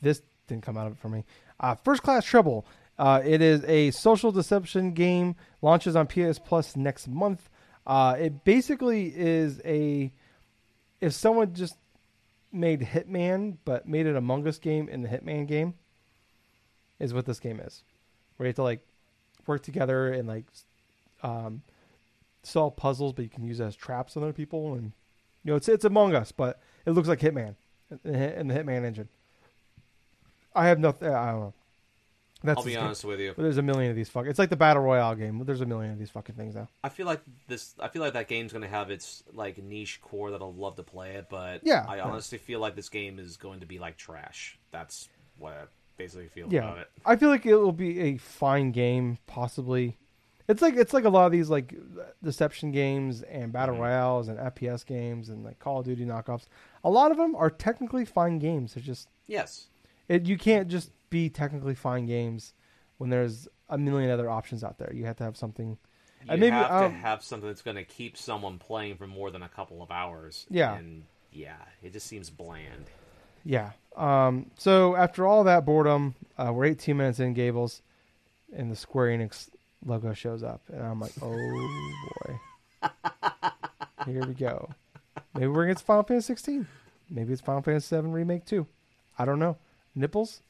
this 0.00 0.22
didn't 0.48 0.62
come 0.62 0.78
out 0.78 0.86
of 0.86 0.94
it 0.94 0.98
for 0.98 1.10
me. 1.10 1.26
Uh, 1.60 1.74
First 1.74 2.02
Class 2.02 2.24
Trouble. 2.24 2.64
Uh, 2.98 3.20
it 3.22 3.42
is 3.42 3.62
a 3.64 3.90
social 3.90 4.32
deception 4.32 4.94
game. 4.94 5.36
Launches 5.60 5.96
on 5.96 6.06
PS 6.06 6.38
Plus 6.38 6.76
next 6.76 7.08
month. 7.08 7.46
Uh, 7.86 8.16
it 8.18 8.42
basically 8.42 9.12
is 9.14 9.60
a 9.66 10.10
if 11.02 11.12
someone 11.12 11.52
just 11.52 11.76
made 12.52 12.80
Hitman 12.80 13.58
but 13.66 13.86
made 13.86 14.06
it 14.06 14.16
Among 14.16 14.48
Us 14.48 14.56
game 14.56 14.88
in 14.88 15.02
the 15.02 15.10
Hitman 15.10 15.46
game 15.46 15.74
is 16.98 17.12
what 17.12 17.26
this 17.26 17.38
game 17.38 17.60
is. 17.60 17.82
Where 18.38 18.46
you 18.46 18.48
have 18.48 18.56
to 18.56 18.62
like 18.62 18.80
work 19.46 19.62
together 19.62 20.10
and 20.10 20.26
like 20.26 20.46
um, 21.22 21.60
solve 22.46 22.76
puzzles, 22.76 23.12
but 23.12 23.22
you 23.22 23.28
can 23.30 23.44
use 23.44 23.60
it 23.60 23.64
as 23.64 23.76
traps 23.76 24.16
on 24.16 24.22
other 24.22 24.32
people 24.32 24.74
and 24.74 24.92
you 25.44 25.52
know, 25.52 25.56
it's 25.56 25.68
it's 25.68 25.84
Among 25.84 26.14
Us, 26.14 26.32
but 26.32 26.60
it 26.84 26.90
looks 26.92 27.08
like 27.08 27.20
Hitman 27.20 27.54
in 28.04 28.48
the 28.48 28.54
Hitman 28.54 28.84
engine. 28.84 29.08
I 30.54 30.66
have 30.68 30.78
nothing. 30.78 31.08
Uh, 31.08 31.12
I 31.12 31.30
don't 31.32 31.40
know. 31.40 31.54
That's 32.42 32.58
I'll 32.58 32.64
be 32.64 32.70
this 32.70 32.76
game. 32.76 32.86
honest 32.86 33.04
with 33.04 33.20
you. 33.20 33.32
But 33.36 33.42
there's 33.42 33.58
a 33.58 33.62
million 33.62 33.90
of 33.90 33.96
these 33.96 34.08
fucking. 34.08 34.30
It's 34.30 34.38
like 34.38 34.50
the 34.50 34.56
battle 34.56 34.82
royale 34.82 35.14
game. 35.14 35.42
There's 35.44 35.60
a 35.60 35.66
million 35.66 35.92
of 35.92 35.98
these 35.98 36.10
fucking 36.10 36.34
things 36.34 36.54
now. 36.54 36.68
I 36.82 36.88
feel 36.88 37.06
like 37.06 37.20
this. 37.48 37.74
I 37.78 37.88
feel 37.88 38.02
like 38.02 38.12
that 38.14 38.28
game's 38.28 38.52
going 38.52 38.62
to 38.62 38.68
have 38.68 38.90
its 38.90 39.22
like 39.32 39.58
niche 39.62 40.00
core 40.00 40.30
that'll 40.30 40.54
love 40.54 40.76
to 40.76 40.82
play 40.82 41.12
it, 41.14 41.26
but 41.30 41.60
Yeah, 41.64 41.84
I 41.88 41.96
yeah. 41.96 42.04
honestly 42.04 42.38
feel 42.38 42.60
like 42.60 42.74
this 42.76 42.88
game 42.88 43.18
is 43.18 43.36
going 43.36 43.60
to 43.60 43.66
be 43.66 43.78
like 43.78 43.96
trash. 43.96 44.58
That's 44.70 45.08
what 45.38 45.52
I 45.54 45.64
basically 45.96 46.28
feel 46.28 46.48
Yeah, 46.50 46.60
about 46.60 46.78
it. 46.78 46.90
I 47.04 47.16
feel 47.16 47.28
like 47.30 47.46
it 47.46 47.56
will 47.56 47.72
be 47.72 48.00
a 48.00 48.16
fine 48.16 48.70
game, 48.72 49.18
possibly. 49.26 49.96
It's 50.48 50.62
like 50.62 50.76
it's 50.76 50.92
like 50.92 51.04
a 51.04 51.08
lot 51.10 51.26
of 51.26 51.32
these 51.32 51.50
like 51.50 51.74
deception 52.22 52.70
games 52.72 53.22
and 53.22 53.52
battle 53.52 53.74
Mhm. 53.76 53.80
royales 53.80 54.28
and 54.28 54.38
FPS 54.38 54.84
games 54.86 55.28
and 55.28 55.44
like 55.44 55.58
Call 55.58 55.80
of 55.80 55.86
Duty 55.86 56.04
knockoffs. 56.04 56.46
A 56.84 56.90
lot 56.90 57.10
of 57.10 57.16
them 57.16 57.34
are 57.34 57.50
technically 57.50 58.04
fine 58.04 58.38
games. 58.38 58.74
They're 58.74 58.82
just 58.82 59.08
Yes, 59.26 59.68
it, 60.08 60.26
you 60.26 60.38
can't 60.38 60.68
just 60.68 60.90
be 61.10 61.28
technically 61.28 61.74
fine 61.74 62.06
games 62.06 62.54
when 62.98 63.10
there's 63.10 63.48
a 63.68 63.76
million 63.76 64.10
other 64.10 64.30
options 64.30 64.62
out 64.62 64.78
there. 64.78 64.92
You 64.94 65.04
have 65.06 65.16
to 65.16 65.24
have 65.24 65.36
something. 65.36 65.70
you 66.22 66.26
And 66.28 66.40
maybe, 66.40 66.52
have 66.52 66.70
um, 66.70 66.92
to 66.92 66.98
have 66.98 67.22
something 67.24 67.48
that's 67.48 67.62
going 67.62 67.76
to 67.76 67.84
keep 67.84 68.16
someone 68.16 68.58
playing 68.58 68.96
for 68.96 69.06
more 69.08 69.30
than 69.32 69.42
a 69.42 69.48
couple 69.48 69.82
of 69.82 69.90
hours. 69.90 70.46
Yeah. 70.48 70.76
and 70.76 71.04
yeah, 71.32 71.56
it 71.82 71.92
just 71.92 72.06
seems 72.06 72.30
bland. 72.30 72.86
Yeah. 73.44 73.72
Um, 73.96 74.50
so 74.56 74.94
after 74.96 75.26
all 75.26 75.42
that 75.44 75.64
boredom, 75.64 76.14
uh, 76.38 76.52
we're 76.54 76.64
18 76.66 76.96
minutes 76.96 77.18
in, 77.20 77.34
Gables, 77.34 77.82
and 78.52 78.70
the 78.70 78.76
Square 78.76 79.08
Enix 79.18 79.50
logo 79.86 80.12
shows 80.12 80.42
up, 80.42 80.60
and 80.68 80.82
I'm 80.82 81.00
like, 81.00 81.12
oh 81.22 81.30
boy, 82.26 82.90
here 84.06 84.26
we 84.26 84.34
go. 84.34 84.68
Maybe 85.34 85.46
we're 85.46 85.54
gonna 85.54 85.64
against 85.66 85.86
Final 85.86 86.02
Fantasy 86.02 86.26
16. 86.26 86.66
Maybe 87.10 87.32
it's 87.32 87.42
Final 87.42 87.62
Fantasy 87.62 87.86
7 87.86 88.12
remake 88.12 88.44
too. 88.44 88.66
I 89.18 89.24
don't 89.24 89.38
know. 89.38 89.56
Nipples? 89.94 90.42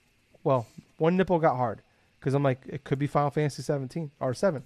Well, 0.42 0.66
one 0.98 1.16
nipple 1.16 1.38
got 1.38 1.56
hard 1.56 1.82
because 2.18 2.34
I'm 2.34 2.42
like, 2.42 2.62
it 2.66 2.84
could 2.84 2.98
be 2.98 3.06
Final 3.06 3.30
Fantasy 3.30 3.62
17 3.62 4.10
or 4.20 4.34
7. 4.34 4.62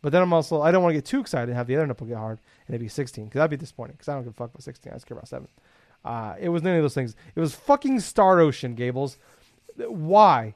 But 0.00 0.12
then 0.12 0.22
I'm 0.22 0.32
also, 0.32 0.60
I 0.62 0.70
don't 0.70 0.82
want 0.82 0.92
to 0.92 0.98
get 0.98 1.04
too 1.04 1.20
excited 1.20 1.48
and 1.48 1.56
have 1.56 1.66
the 1.66 1.76
other 1.76 1.86
nipple 1.86 2.06
get 2.06 2.18
hard 2.18 2.38
and 2.66 2.74
it'd 2.74 2.84
be 2.84 2.88
16 2.88 3.24
because 3.24 3.38
that'd 3.38 3.50
be 3.50 3.56
disappointing 3.56 3.94
because 3.94 4.08
I 4.08 4.14
don't 4.14 4.24
give 4.24 4.32
a 4.32 4.36
fuck 4.36 4.50
about 4.50 4.62
16. 4.62 4.92
I 4.92 4.96
just 4.96 5.06
care 5.06 5.16
about 5.16 5.28
7. 5.28 5.48
Uh, 6.04 6.34
it 6.38 6.50
was 6.50 6.62
none 6.62 6.76
of 6.76 6.82
those 6.82 6.94
things. 6.94 7.16
It 7.34 7.40
was 7.40 7.54
fucking 7.54 8.00
Star 8.00 8.40
Ocean, 8.40 8.74
Gables. 8.74 9.16
Why? 9.76 10.54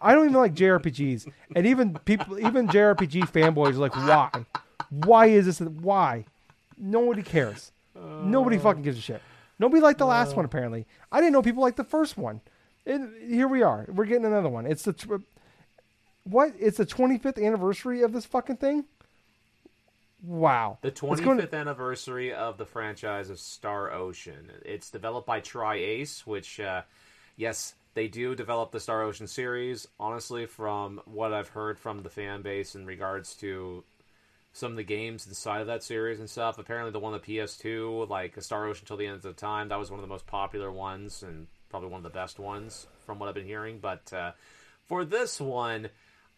I 0.00 0.14
don't 0.14 0.26
even 0.26 0.36
like 0.36 0.54
JRPGs, 0.54 1.30
and 1.54 1.66
even 1.66 1.98
people, 2.04 2.38
even 2.38 2.68
JRPG 2.68 3.30
fanboys 3.30 3.74
are 3.74 3.78
like, 3.78 3.94
why? 3.96 4.30
Why 4.90 5.26
is 5.26 5.46
this? 5.46 5.60
Why? 5.60 6.24
Nobody 6.78 7.22
cares. 7.22 7.72
Nobody 7.94 8.58
fucking 8.58 8.82
gives 8.82 8.98
a 8.98 9.00
shit. 9.00 9.22
Nobody 9.58 9.80
liked 9.82 9.98
the 9.98 10.06
last 10.06 10.36
one. 10.36 10.44
Apparently, 10.44 10.86
I 11.10 11.20
didn't 11.20 11.32
know 11.32 11.42
people 11.42 11.62
liked 11.62 11.76
the 11.76 11.84
first 11.84 12.16
one. 12.16 12.40
And 12.84 13.12
here 13.20 13.48
we 13.48 13.62
are. 13.62 13.86
We're 13.88 14.04
getting 14.04 14.24
another 14.26 14.48
one. 14.48 14.66
It's 14.66 14.84
the 14.84 14.92
tw- 14.92 15.22
what? 16.24 16.52
It's 16.58 16.76
the 16.76 16.86
25th 16.86 17.44
anniversary 17.44 18.02
of 18.02 18.12
this 18.12 18.24
fucking 18.24 18.58
thing. 18.58 18.84
Wow. 20.22 20.78
The 20.82 20.90
25th 20.90 21.24
going- 21.24 21.54
anniversary 21.54 22.32
of 22.32 22.58
the 22.58 22.66
franchise 22.66 23.30
of 23.30 23.38
Star 23.38 23.92
Ocean. 23.92 24.50
It's 24.64 24.90
developed 24.90 25.26
by 25.26 25.40
tri-Ace, 25.40 26.26
which, 26.26 26.60
uh, 26.60 26.82
yes, 27.36 27.74
they 27.96 28.08
do 28.08 28.34
develop 28.34 28.72
the 28.72 28.78
Star 28.78 29.02
Ocean 29.02 29.26
series. 29.26 29.88
Honestly, 29.98 30.44
from 30.44 31.00
what 31.06 31.32
I've 31.32 31.48
heard 31.48 31.78
from 31.78 32.02
the 32.02 32.10
fan 32.10 32.42
base 32.42 32.74
in 32.74 32.84
regards 32.84 33.34
to 33.36 33.84
some 34.52 34.72
of 34.72 34.76
the 34.76 34.84
games 34.84 35.26
inside 35.26 35.62
of 35.62 35.68
that 35.68 35.82
series 35.82 36.20
and 36.20 36.28
stuff, 36.28 36.58
apparently 36.58 36.92
the 36.92 36.98
one 36.98 37.14
on 37.14 37.20
the 37.24 37.38
PS2, 37.38 38.06
like 38.10 38.40
Star 38.42 38.66
Ocean 38.66 38.86
Till 38.86 38.98
the 38.98 39.06
End 39.06 39.16
of 39.16 39.22
the 39.22 39.32
Time, 39.32 39.70
that 39.70 39.78
was 39.78 39.90
one 39.90 39.98
of 39.98 40.02
the 40.02 40.12
most 40.12 40.26
popular 40.26 40.70
ones 40.70 41.22
and 41.22 41.46
probably 41.70 41.88
one 41.88 42.00
of 42.00 42.02
the 42.02 42.10
best 42.10 42.38
ones 42.38 42.86
from 43.06 43.18
what 43.18 43.30
I've 43.30 43.34
been 43.34 43.46
hearing. 43.46 43.78
But 43.78 44.12
uh, 44.12 44.32
for 44.84 45.06
this 45.06 45.40
one, 45.40 45.88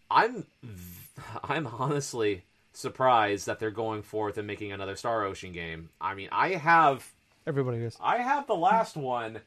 I'm 0.09 0.47
I'm 1.43 1.67
honestly 1.67 2.45
surprised 2.73 3.47
that 3.47 3.59
they're 3.59 3.73
going 3.73 4.03
forth 4.03 4.39
and 4.39 4.47
making 4.47 4.71
another 4.71 4.95
Star 4.95 5.25
Ocean 5.25 5.51
game. 5.51 5.89
I 6.01 6.15
mean, 6.15 6.29
I 6.31 6.51
have 6.51 7.05
Everybody 7.49 7.79
is. 7.79 7.97
I 8.01 8.19
have 8.19 8.47
the 8.47 8.55
last 8.55 8.97
one 8.97 9.41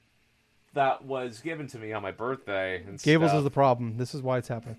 that 0.74 1.04
was 1.06 1.40
given 1.40 1.68
to 1.68 1.78
me 1.78 1.94
on 1.94 2.02
my 2.02 2.12
birthday. 2.12 2.84
And 2.88 3.02
Gables 3.02 3.32
stuff. 3.32 3.40
is 3.40 3.44
the 3.44 3.52
problem. 3.52 3.98
This 3.98 4.14
is 4.16 4.22
why 4.22 4.38
it's 4.38 4.48
happening. 4.48 4.78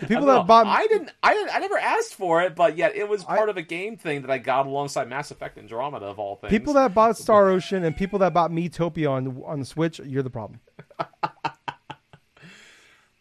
The 0.00 0.06
people 0.08 0.26
that 0.26 0.46
bought 0.46 0.66
I 0.66 0.86
didn't. 0.88 1.10
I 1.22 1.32
didn't. 1.32 1.54
I 1.54 1.58
never 1.58 1.78
asked 1.78 2.14
for 2.14 2.42
it, 2.42 2.54
but 2.54 2.76
yet 2.76 2.94
it 2.94 3.08
was 3.08 3.24
I- 3.24 3.36
part 3.36 3.48
of 3.48 3.56
a 3.56 3.62
game 3.62 3.96
thing 3.96 4.20
that 4.22 4.30
I 4.30 4.36
got 4.38 4.66
alongside 4.66 5.08
Mass 5.08 5.30
Effect 5.30 5.56
Andromeda 5.56 6.04
of 6.06 6.18
all 6.18 6.36
things. 6.36 6.50
people 6.50 6.74
that 6.74 6.92
bought 6.92 7.16
Star 7.16 7.48
Ocean 7.48 7.82
and 7.84 7.96
people 7.96 8.18
that 8.18 8.34
bought 8.34 8.50
Miitopia 8.50 9.10
on 9.10 9.42
on 9.46 9.60
the 9.60 9.64
Switch, 9.66 9.98
you're 10.00 10.22
the 10.22 10.30
problem. 10.30 10.60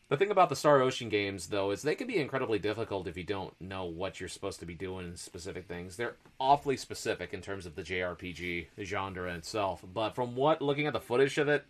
The 0.10 0.18
thing 0.18 0.32
about 0.32 0.50
the 0.50 0.56
Star 0.56 0.82
Ocean 0.82 1.08
games, 1.08 1.50
though, 1.50 1.70
is 1.70 1.84
they 1.84 1.94
can 1.94 2.08
be 2.08 2.18
incredibly 2.18 2.58
difficult 2.58 3.08
if 3.08 3.16
you 3.16 3.24
don't 3.24 3.54
know 3.62 3.86
what 3.86 4.20
you're 4.20 4.28
supposed 4.28 4.60
to 4.60 4.66
be 4.66 4.74
doing 4.74 5.06
in 5.10 5.16
specific 5.16 5.68
things. 5.68 5.98
They're 5.98 6.16
awfully 6.40 6.78
specific 6.78 7.32
in 7.32 7.42
terms 7.42 7.68
of 7.68 7.76
the 7.76 7.84
JRPG 7.84 8.70
genre 8.82 9.32
itself. 9.36 9.86
But 9.94 10.16
from 10.16 10.36
what 10.36 10.64
looking 10.64 10.88
at 10.88 10.94
the 10.94 11.00
footage 11.00 11.38
of 11.38 11.48
it, 11.48 11.64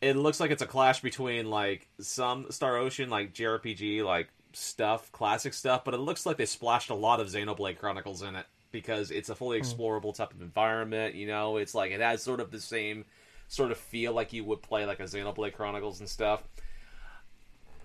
it 0.00 0.16
looks 0.16 0.40
like 0.40 0.50
it's 0.50 0.62
a 0.62 0.66
clash 0.66 1.00
between 1.00 1.50
like 1.50 1.88
some 2.00 2.50
Star 2.50 2.76
Ocean 2.76 3.10
like 3.10 3.32
JRPG 3.32 4.04
like 4.04 4.28
stuff, 4.52 5.10
classic 5.12 5.54
stuff, 5.54 5.84
but 5.84 5.94
it 5.94 6.00
looks 6.00 6.26
like 6.26 6.36
they 6.36 6.46
splashed 6.46 6.90
a 6.90 6.94
lot 6.94 7.20
of 7.20 7.28
Xenoblade 7.28 7.78
Chronicles 7.78 8.22
in 8.22 8.36
it 8.36 8.46
because 8.72 9.10
it's 9.10 9.28
a 9.28 9.34
fully 9.34 9.60
explorable 9.60 10.14
type 10.14 10.32
of 10.32 10.42
environment. 10.42 11.14
You 11.14 11.26
know, 11.26 11.56
it's 11.56 11.74
like 11.74 11.92
it 11.92 12.00
has 12.00 12.22
sort 12.22 12.40
of 12.40 12.50
the 12.50 12.60
same 12.60 13.04
sort 13.48 13.70
of 13.70 13.78
feel 13.78 14.12
like 14.12 14.32
you 14.32 14.44
would 14.44 14.62
play 14.62 14.84
like 14.86 15.00
a 15.00 15.04
Xenoblade 15.04 15.54
Chronicles 15.54 16.00
and 16.00 16.08
stuff. 16.08 16.42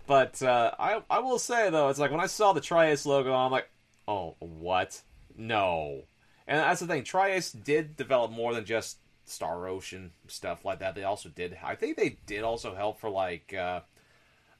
But 0.07 0.41
uh, 0.41 0.71
I 0.79 1.03
I 1.09 1.19
will 1.19 1.39
say 1.39 1.69
though, 1.69 1.89
it's 1.89 1.99
like 1.99 2.11
when 2.11 2.19
I 2.19 2.25
saw 2.25 2.53
the 2.53 2.61
tri-Ace 2.61 3.05
logo, 3.05 3.33
I'm 3.33 3.51
like, 3.51 3.69
oh 4.07 4.35
what? 4.39 5.01
No. 5.37 6.03
And 6.47 6.59
that's 6.59 6.79
the 6.79 6.87
thing. 6.87 7.03
tri-Ace 7.03 7.51
did 7.51 7.95
develop 7.95 8.31
more 8.31 8.55
than 8.55 8.65
just 8.65 8.97
Star 9.29 9.67
Ocean 9.67 10.11
stuff 10.27 10.65
like 10.65 10.79
that. 10.79 10.95
They 10.95 11.03
also 11.03 11.29
did. 11.29 11.57
I 11.63 11.75
think 11.75 11.97
they 11.97 12.17
did 12.25 12.43
also 12.43 12.75
help 12.75 12.99
for 12.99 13.09
like 13.09 13.53
uh, 13.53 13.81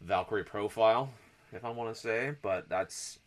Valkyrie 0.02 0.44
Profile, 0.44 1.10
if 1.54 1.66
I 1.66 1.70
want 1.70 1.94
to 1.94 2.00
say. 2.00 2.36
But 2.42 2.70
that's 2.70 3.20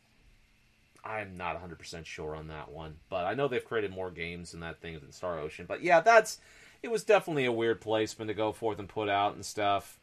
I'm 1.04 1.36
not 1.36 1.54
100 1.54 1.78
percent 1.78 2.06
sure 2.06 2.34
on 2.34 2.48
that 2.48 2.70
one. 2.70 2.96
But 3.08 3.24
I 3.24 3.34
know 3.34 3.48
they've 3.48 3.64
created 3.64 3.90
more 3.90 4.10
games 4.10 4.54
in 4.54 4.60
that 4.60 4.80
thing 4.80 4.98
than 4.98 5.12
Star 5.12 5.38
Ocean. 5.38 5.66
But 5.66 5.82
yeah, 5.82 6.00
that's 6.00 6.38
it 6.82 6.90
was 6.90 7.04
definitely 7.04 7.44
a 7.44 7.52
weird 7.52 7.80
placement 7.80 8.28
to 8.28 8.34
go 8.34 8.52
forth 8.52 8.78
and 8.78 8.88
put 8.88 9.08
out 9.08 9.34
and 9.34 9.44
stuff 9.44 9.98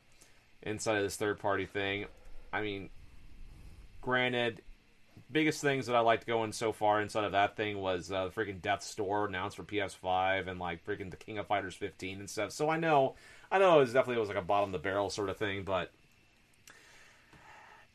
inside 0.61 0.97
of 0.97 1.03
this 1.03 1.15
third 1.15 1.39
party 1.39 1.65
thing. 1.65 2.05
I 2.51 2.61
mean, 2.61 2.89
granted, 4.01 4.61
biggest 5.31 5.61
things 5.61 5.85
that 5.87 5.95
I 5.95 5.99
liked 5.99 6.25
going 6.25 6.51
so 6.51 6.71
far 6.71 7.01
inside 7.01 7.23
of 7.23 7.33
that 7.33 7.55
thing 7.55 7.79
was 7.79 8.11
uh, 8.11 8.25
the 8.25 8.31
freaking 8.31 8.61
Death's 8.61 8.93
Door 8.95 9.27
announced 9.27 9.57
for 9.57 9.63
PS5 9.63 10.47
and 10.47 10.59
like 10.59 10.85
freaking 10.85 11.11
the 11.11 11.17
King 11.17 11.37
of 11.37 11.47
Fighters 11.47 11.75
15 11.75 12.19
and 12.19 12.29
stuff. 12.29 12.51
So 12.51 12.69
I 12.69 12.77
know, 12.77 13.15
I 13.51 13.59
know 13.59 13.77
it 13.77 13.81
was 13.81 13.93
definitely 13.93 14.17
it 14.17 14.21
was 14.21 14.29
like 14.29 14.37
a 14.37 14.41
bottom 14.41 14.71
the 14.71 14.79
barrel 14.79 15.09
sort 15.09 15.29
of 15.29 15.37
thing, 15.37 15.63
but 15.63 15.91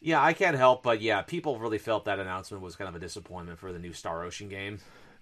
yeah, 0.00 0.22
I 0.22 0.32
can't 0.32 0.56
help 0.56 0.82
but 0.82 1.00
yeah, 1.00 1.22
people 1.22 1.58
really 1.58 1.78
felt 1.78 2.04
that 2.04 2.18
announcement 2.18 2.62
was 2.62 2.76
kind 2.76 2.88
of 2.88 2.94
a 2.94 3.00
disappointment 3.00 3.58
for 3.58 3.72
the 3.72 3.78
new 3.78 3.92
Star 3.92 4.22
Ocean 4.22 4.48
game. 4.48 4.78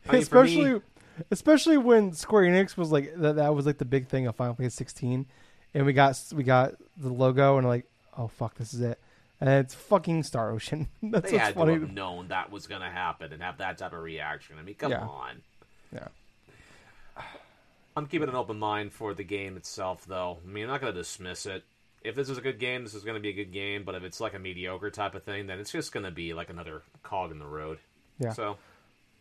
I 0.08 0.12
mean, 0.12 0.24
for 0.24 0.44
me- 0.44 0.50
especially 0.50 0.80
especially 1.30 1.76
when 1.76 2.12
Square 2.12 2.44
Enix 2.44 2.76
was 2.76 2.90
like 2.90 3.12
that, 3.16 3.36
that 3.36 3.54
was 3.54 3.66
like 3.66 3.78
the 3.78 3.84
big 3.84 4.08
thing 4.08 4.26
of 4.26 4.36
Final 4.36 4.54
Fantasy 4.54 4.76
16 4.76 5.26
and 5.74 5.86
we 5.86 5.92
got 5.92 6.18
we 6.34 6.42
got 6.42 6.74
the 6.96 7.12
logo 7.12 7.58
and 7.58 7.66
like 7.66 7.86
oh 8.16 8.28
fuck 8.28 8.56
this 8.56 8.74
is 8.74 8.80
it 8.80 9.00
and 9.42 9.50
it's 9.64 9.74
fucking 9.74 10.22
Star 10.22 10.50
Ocean 10.50 10.88
that's 11.02 11.30
they 11.30 11.36
had 11.38 11.54
funny 11.54 11.74
to 11.74 11.80
have 11.80 11.92
known 11.92 12.28
that 12.28 12.50
was 12.50 12.66
going 12.66 12.80
to 12.80 12.88
happen 12.88 13.32
and 13.32 13.42
have 13.42 13.58
that 13.58 13.78
type 13.78 13.92
of 13.92 14.00
reaction. 14.02 14.56
I 14.58 14.62
mean, 14.62 14.74
come 14.76 14.90
Yeah. 14.92 15.00
on. 15.06 15.42
yeah 15.92 16.08
I'm 17.96 18.06
keeping 18.06 18.28
an 18.28 18.34
open 18.34 18.58
mind 18.58 18.92
for 18.92 19.12
the 19.12 19.24
game 19.24 19.56
itself, 19.58 20.06
though. 20.06 20.38
I 20.42 20.48
mean, 20.50 20.64
I'm 20.64 20.70
not 20.70 20.80
going 20.80 20.94
to 20.94 20.98
dismiss 20.98 21.44
it. 21.44 21.62
If 22.02 22.14
this 22.14 22.30
is 22.30 22.38
a 22.38 22.40
good 22.40 22.58
game, 22.58 22.84
this 22.84 22.94
is 22.94 23.04
going 23.04 23.16
to 23.16 23.20
be 23.20 23.28
a 23.28 23.34
good 23.34 23.52
game. 23.52 23.84
But 23.84 23.94
if 23.94 24.02
it's 24.02 24.18
like 24.20 24.32
a 24.34 24.38
mediocre 24.38 24.90
type 24.90 25.14
of 25.14 25.24
thing, 25.24 25.46
then 25.46 25.58
it's 25.58 25.70
just 25.70 25.92
going 25.92 26.04
to 26.06 26.10
be 26.10 26.32
like 26.32 26.48
another 26.48 26.82
cog 27.02 27.30
in 27.30 27.38
the 27.38 27.46
road. 27.46 27.78
Yeah. 28.18 28.32
So, 28.32 28.56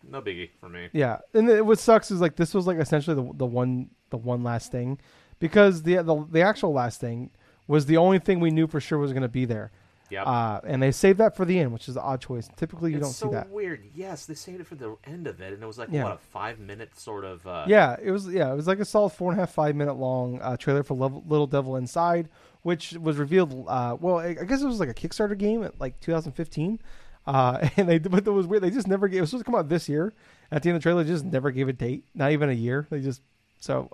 no 0.10 0.22
biggie 0.22 0.50
for 0.60 0.68
me. 0.68 0.90
yeah 0.94 1.20
and 1.36 1.48
it, 1.48 1.64
what 1.64 1.78
sucks 1.78 2.10
is 2.10 2.20
like 2.20 2.36
this 2.36 2.56
was 2.56 2.66
like 2.66 2.80
essentially 2.80 3.16
the 3.16 3.34
the 3.38 3.46
one 3.46 3.88
the 4.10 4.18
one 4.18 4.44
last 4.44 4.72
thing 4.72 4.98
because 5.38 5.84
the 5.84 5.98
the, 6.02 6.26
the 6.32 6.42
actual 6.42 6.74
last 6.74 7.00
thing 7.00 7.30
was 7.68 7.86
the 7.86 7.98
only 7.98 8.18
thing 8.18 8.40
we 8.40 8.50
knew 8.50 8.66
for 8.66 8.82
sure 8.82 8.98
was 8.98 9.12
going 9.14 9.22
to 9.22 9.28
be 9.30 9.46
there 9.46 9.72
Yep. 10.12 10.28
uh, 10.28 10.60
and 10.66 10.84
they 10.84 10.92
saved 10.92 11.20
that 11.20 11.36
for 11.36 11.46
the 11.46 11.58
end 11.58 11.72
which 11.72 11.88
is 11.88 11.96
the 11.96 12.02
odd 12.02 12.20
choice 12.22 12.50
typically 12.58 12.92
you 12.92 12.98
it's 12.98 13.06
don't 13.08 13.14
so 13.14 13.28
see 13.28 13.34
that 13.34 13.50
weird. 13.50 13.84
Yes, 13.96 14.26
they 14.26 14.34
saved 14.34 14.60
it 14.60 14.68
for 14.68 14.76
the 14.76 14.96
end 15.06 15.26
of 15.26 15.40
it, 15.42 15.54
and 15.54 15.64
it 15.64 15.66
was 15.66 15.78
like 15.78 15.88
Yeah. 15.92 16.04
what 16.04 16.14
a 16.14 16.18
five 16.18 16.60
minute 16.60 17.00
sort 17.00 17.24
of. 17.26 17.46
Uh, 17.48 17.66
Yeah, 17.68 17.96
it 18.02 18.12
was. 18.12 18.28
Yeah, 18.28 18.52
it 18.52 18.56
was 18.56 18.68
like 18.68 18.80
a 18.80 18.86
solid 18.86 19.12
four 19.12 19.32
and 19.32 19.40
a 19.40 19.44
half, 19.44 19.52
five 19.54 19.76
minute 19.76 19.94
long 19.96 20.40
uh, 20.42 20.58
trailer 20.58 20.84
for 20.84 20.94
Level, 20.96 21.24
Little 21.28 21.48
Devil 21.48 21.76
Inside, 21.78 22.30
which 22.64 22.94
was 22.94 23.18
revealed. 23.18 23.66
Uh, 23.68 23.96
well, 24.00 24.18
I 24.20 24.34
guess 24.34 24.62
it 24.62 24.66
was 24.68 24.80
like 24.80 24.90
a 24.90 24.94
Kickstarter 24.94 25.38
game 25.38 25.64
at 25.64 25.80
like 25.80 26.00
2015, 26.02 26.80
uh, 27.28 27.70
and 27.78 27.88
they 27.90 27.98
but 28.00 28.28
it 28.28 28.32
was 28.32 28.48
weird. 28.48 28.64
They 28.64 28.70
just 28.70 28.88
never 28.88 29.08
gave. 29.08 29.20
It 29.20 29.22
was 29.22 29.30
supposed 29.32 29.46
to 29.46 29.52
come 29.52 29.58
out 29.60 29.70
this 29.70 29.88
year. 29.90 30.14
At 30.52 30.64
the 30.64 30.70
end 30.70 30.76
of 30.76 30.82
the 30.82 30.84
trailer, 30.84 31.04
they 31.04 31.10
just 31.10 31.24
never 31.26 31.52
gave 31.52 31.70
a 31.70 31.74
date, 31.74 32.04
not 32.14 32.32
even 32.34 32.50
a 32.50 32.54
year. 32.54 32.88
They 32.90 33.00
just 33.00 33.22
so 33.60 33.90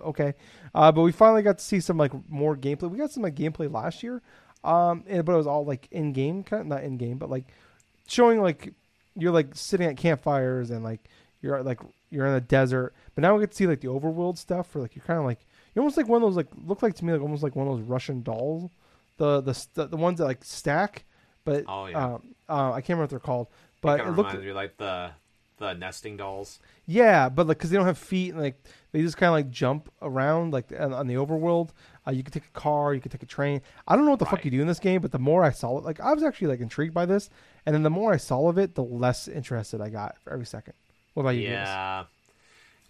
okay. 0.00 0.34
Uh, 0.74 0.90
but 0.92 1.02
we 1.02 1.12
finally 1.12 1.42
got 1.42 1.58
to 1.58 1.64
see 1.64 1.80
some 1.80 1.96
like 1.96 2.12
more 2.28 2.56
gameplay. 2.56 2.90
We 2.90 2.98
got 2.98 3.12
some 3.12 3.22
like 3.22 3.34
gameplay 3.36 3.72
last 3.72 4.02
year, 4.02 4.22
um, 4.64 5.04
and, 5.06 5.24
but 5.24 5.32
it 5.32 5.36
was 5.36 5.46
all 5.46 5.64
like 5.64 5.88
in 5.90 6.12
game, 6.12 6.42
kind 6.44 6.60
of 6.62 6.66
not 6.66 6.82
in 6.84 6.96
game, 6.96 7.18
but 7.18 7.30
like 7.30 7.46
showing 8.06 8.40
like 8.42 8.72
you're 9.16 9.32
like 9.32 9.54
sitting 9.54 9.86
at 9.86 9.96
campfires 9.96 10.70
and 10.70 10.84
like 10.84 11.08
you're 11.42 11.62
like 11.62 11.80
you're 12.10 12.26
in 12.26 12.34
a 12.34 12.40
desert. 12.40 12.94
But 13.14 13.22
now 13.22 13.34
we 13.34 13.40
get 13.40 13.50
to 13.52 13.56
see 13.56 13.66
like 13.66 13.80
the 13.80 13.88
overworld 13.88 14.38
stuff, 14.38 14.74
where 14.74 14.82
like 14.82 14.94
you're 14.96 15.04
kind 15.04 15.18
of 15.18 15.24
like 15.24 15.46
you're 15.74 15.82
almost 15.82 15.96
like 15.96 16.08
one 16.08 16.22
of 16.22 16.28
those 16.28 16.36
like 16.36 16.48
look 16.66 16.82
like 16.82 16.94
to 16.96 17.04
me 17.04 17.12
like 17.12 17.22
almost 17.22 17.42
like 17.42 17.56
one 17.56 17.66
of 17.68 17.78
those 17.78 17.86
Russian 17.86 18.22
dolls, 18.22 18.70
the 19.16 19.40
the 19.40 19.86
the 19.86 19.96
ones 19.96 20.18
that 20.18 20.24
like 20.24 20.44
stack. 20.44 21.04
But 21.44 21.64
Oh, 21.66 21.86
yeah. 21.86 22.14
um, 22.14 22.34
uh, 22.48 22.72
I 22.72 22.80
can't 22.80 22.90
remember 22.90 23.02
what 23.04 23.10
they're 23.10 23.18
called. 23.18 23.48
But 23.80 24.00
it 24.00 24.06
of 24.06 24.16
looked 24.16 24.30
reminds 24.30 24.46
me 24.46 24.52
like 24.52 24.76
the 24.76 25.12
the 25.58 25.74
nesting 25.74 26.16
dolls. 26.16 26.58
yeah, 26.86 27.28
but 27.28 27.46
like 27.46 27.58
because 27.58 27.70
they 27.70 27.76
don't 27.76 27.86
have 27.86 27.98
feet 27.98 28.30
and 28.32 28.40
like 28.40 28.62
they 28.92 29.02
just 29.02 29.16
kind 29.16 29.28
of 29.28 29.34
like 29.34 29.50
jump 29.50 29.90
around 30.02 30.52
like 30.52 30.72
on, 30.78 30.92
on 30.92 31.06
the 31.06 31.14
overworld. 31.14 31.70
Uh, 32.06 32.12
you 32.12 32.22
could 32.22 32.32
take 32.32 32.46
a 32.46 32.58
car, 32.58 32.94
you 32.94 33.00
could 33.00 33.12
take 33.12 33.22
a 33.22 33.26
train. 33.26 33.60
I 33.86 33.94
don't 33.94 34.04
know 34.04 34.12
what 34.12 34.20
the 34.20 34.26
fuck 34.26 34.44
you 34.44 34.50
do 34.50 34.60
in 34.60 34.66
this 34.66 34.78
game, 34.78 35.02
but 35.02 35.12
the 35.12 35.18
more 35.18 35.44
I 35.44 35.50
saw 35.50 35.76
it, 35.78 35.84
like 35.84 36.00
I 36.00 36.14
was 36.14 36.22
actually 36.22 36.48
like 36.48 36.60
intrigued 36.60 36.94
by 36.94 37.04
this, 37.04 37.28
and 37.66 37.74
then 37.74 37.82
the 37.82 37.90
more 37.90 38.12
I 38.12 38.16
saw 38.16 38.48
of 38.48 38.58
it, 38.58 38.74
the 38.74 38.82
less 38.82 39.28
interested 39.28 39.80
I 39.80 39.90
got 39.90 40.16
for 40.22 40.32
every 40.32 40.46
second. 40.46 40.74
What 41.14 41.22
about 41.22 41.36
you? 41.36 41.42
Yeah. 41.42 42.04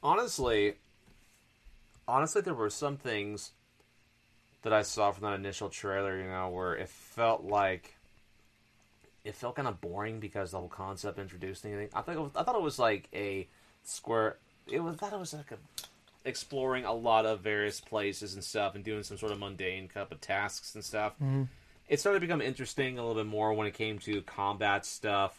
Honestly, 0.02 0.74
honestly, 2.06 2.40
there 2.42 2.54
were 2.54 2.70
some 2.70 2.96
things 2.96 3.50
that 4.62 4.72
I 4.72 4.82
saw 4.82 5.10
from 5.10 5.24
that 5.24 5.34
initial 5.34 5.68
trailer, 5.68 6.18
you 6.18 6.28
know, 6.28 6.48
where 6.48 6.74
it 6.74 6.88
felt 6.88 7.44
like 7.44 7.96
it 9.24 9.34
felt 9.34 9.56
kind 9.56 9.68
of 9.68 9.80
boring 9.80 10.20
because 10.20 10.52
the 10.52 10.58
whole 10.58 10.68
concept 10.68 11.18
introduced 11.18 11.64
anything. 11.64 11.88
I 11.94 12.02
thought 12.02 12.14
it 12.14 12.20
was, 12.20 12.30
I 12.36 12.42
thought 12.42 12.54
it 12.54 12.62
was 12.62 12.78
like 12.78 13.08
a 13.14 13.48
square. 13.84 14.36
It 14.66 14.80
was 14.80 14.94
I 14.94 14.98
thought 14.98 15.12
it 15.14 15.18
was 15.18 15.34
like 15.34 15.50
a 15.50 15.58
exploring 16.24 16.84
a 16.84 16.92
lot 16.92 17.26
of 17.26 17.40
various 17.40 17.80
places 17.80 18.34
and 18.34 18.44
stuff 18.44 18.74
and 18.74 18.84
doing 18.84 19.02
some 19.02 19.16
sort 19.18 19.32
of 19.32 19.38
mundane 19.38 19.88
cup 19.88 20.12
of 20.12 20.20
tasks 20.20 20.74
and 20.74 20.84
stuff. 20.84 21.14
It 21.88 22.00
started 22.00 22.20
to 22.20 22.26
become 22.26 22.40
interesting 22.40 22.98
a 22.98 23.06
little 23.06 23.22
bit 23.22 23.28
more 23.28 23.52
when 23.52 23.66
it 23.66 23.74
came 23.74 23.98
to 24.00 24.22
combat 24.22 24.86
stuff 24.86 25.36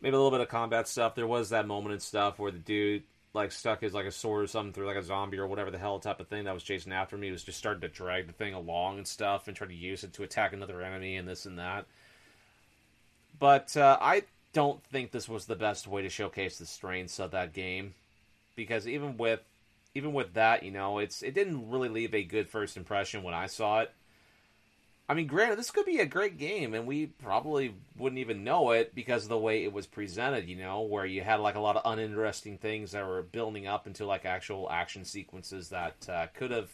maybe 0.00 0.14
a 0.14 0.18
little 0.18 0.30
bit 0.30 0.40
of 0.40 0.48
combat 0.48 0.88
stuff. 0.88 1.14
There 1.14 1.26
was 1.26 1.50
that 1.50 1.66
moment 1.66 1.92
and 1.92 2.02
stuff 2.02 2.38
where 2.38 2.50
the 2.50 2.58
dude 2.58 3.02
like 3.32 3.52
stuck 3.52 3.80
his 3.80 3.94
like 3.94 4.06
a 4.06 4.10
sword 4.10 4.42
or 4.42 4.46
something 4.46 4.72
through 4.72 4.86
like 4.86 4.96
a 4.96 5.02
zombie 5.02 5.38
or 5.38 5.46
whatever 5.46 5.70
the 5.70 5.78
hell 5.78 6.00
type 6.00 6.18
of 6.18 6.26
thing 6.26 6.44
that 6.44 6.54
was 6.54 6.62
chasing 6.62 6.92
after 6.92 7.16
me. 7.16 7.28
He 7.28 7.32
was 7.32 7.44
just 7.44 7.58
starting 7.58 7.80
to 7.82 7.88
drag 7.88 8.26
the 8.26 8.32
thing 8.32 8.54
along 8.54 8.98
and 8.98 9.06
stuff 9.06 9.46
and 9.46 9.56
try 9.56 9.66
to 9.66 9.74
use 9.74 10.04
it 10.04 10.12
to 10.14 10.22
attack 10.22 10.52
another 10.52 10.82
enemy 10.82 11.16
and 11.16 11.28
this 11.28 11.46
and 11.46 11.58
that. 11.58 11.86
But 13.38 13.76
uh, 13.76 13.98
I 14.00 14.24
don't 14.52 14.82
think 14.84 15.12
this 15.12 15.28
was 15.28 15.46
the 15.46 15.54
best 15.54 15.86
way 15.86 16.02
to 16.02 16.08
showcase 16.08 16.58
the 16.58 16.66
strengths 16.66 17.20
of 17.20 17.30
that 17.30 17.52
game 17.52 17.94
because 18.56 18.88
even 18.88 19.16
with 19.16 19.40
even 19.94 20.12
with 20.12 20.34
that, 20.34 20.62
you 20.62 20.70
know, 20.70 20.98
it's 20.98 21.22
it 21.22 21.34
didn't 21.34 21.70
really 21.70 21.88
leave 21.88 22.14
a 22.14 22.22
good 22.22 22.48
first 22.48 22.76
impression 22.76 23.22
when 23.22 23.34
I 23.34 23.46
saw 23.46 23.80
it. 23.80 23.92
I 25.08 25.14
mean, 25.14 25.26
granted, 25.26 25.58
this 25.58 25.72
could 25.72 25.86
be 25.86 25.98
a 25.98 26.06
great 26.06 26.38
game, 26.38 26.72
and 26.72 26.86
we 26.86 27.06
probably 27.06 27.74
wouldn't 27.96 28.20
even 28.20 28.44
know 28.44 28.70
it 28.70 28.94
because 28.94 29.24
of 29.24 29.28
the 29.28 29.38
way 29.38 29.64
it 29.64 29.72
was 29.72 29.86
presented. 29.86 30.48
You 30.48 30.56
know, 30.56 30.82
where 30.82 31.04
you 31.04 31.22
had 31.22 31.40
like 31.40 31.56
a 31.56 31.60
lot 31.60 31.76
of 31.76 31.82
uninteresting 31.84 32.58
things 32.58 32.92
that 32.92 33.06
were 33.06 33.22
building 33.22 33.66
up 33.66 33.88
into 33.88 34.06
like 34.06 34.24
actual 34.24 34.70
action 34.70 35.04
sequences 35.04 35.70
that 35.70 36.08
uh, 36.08 36.26
could 36.34 36.52
have 36.52 36.70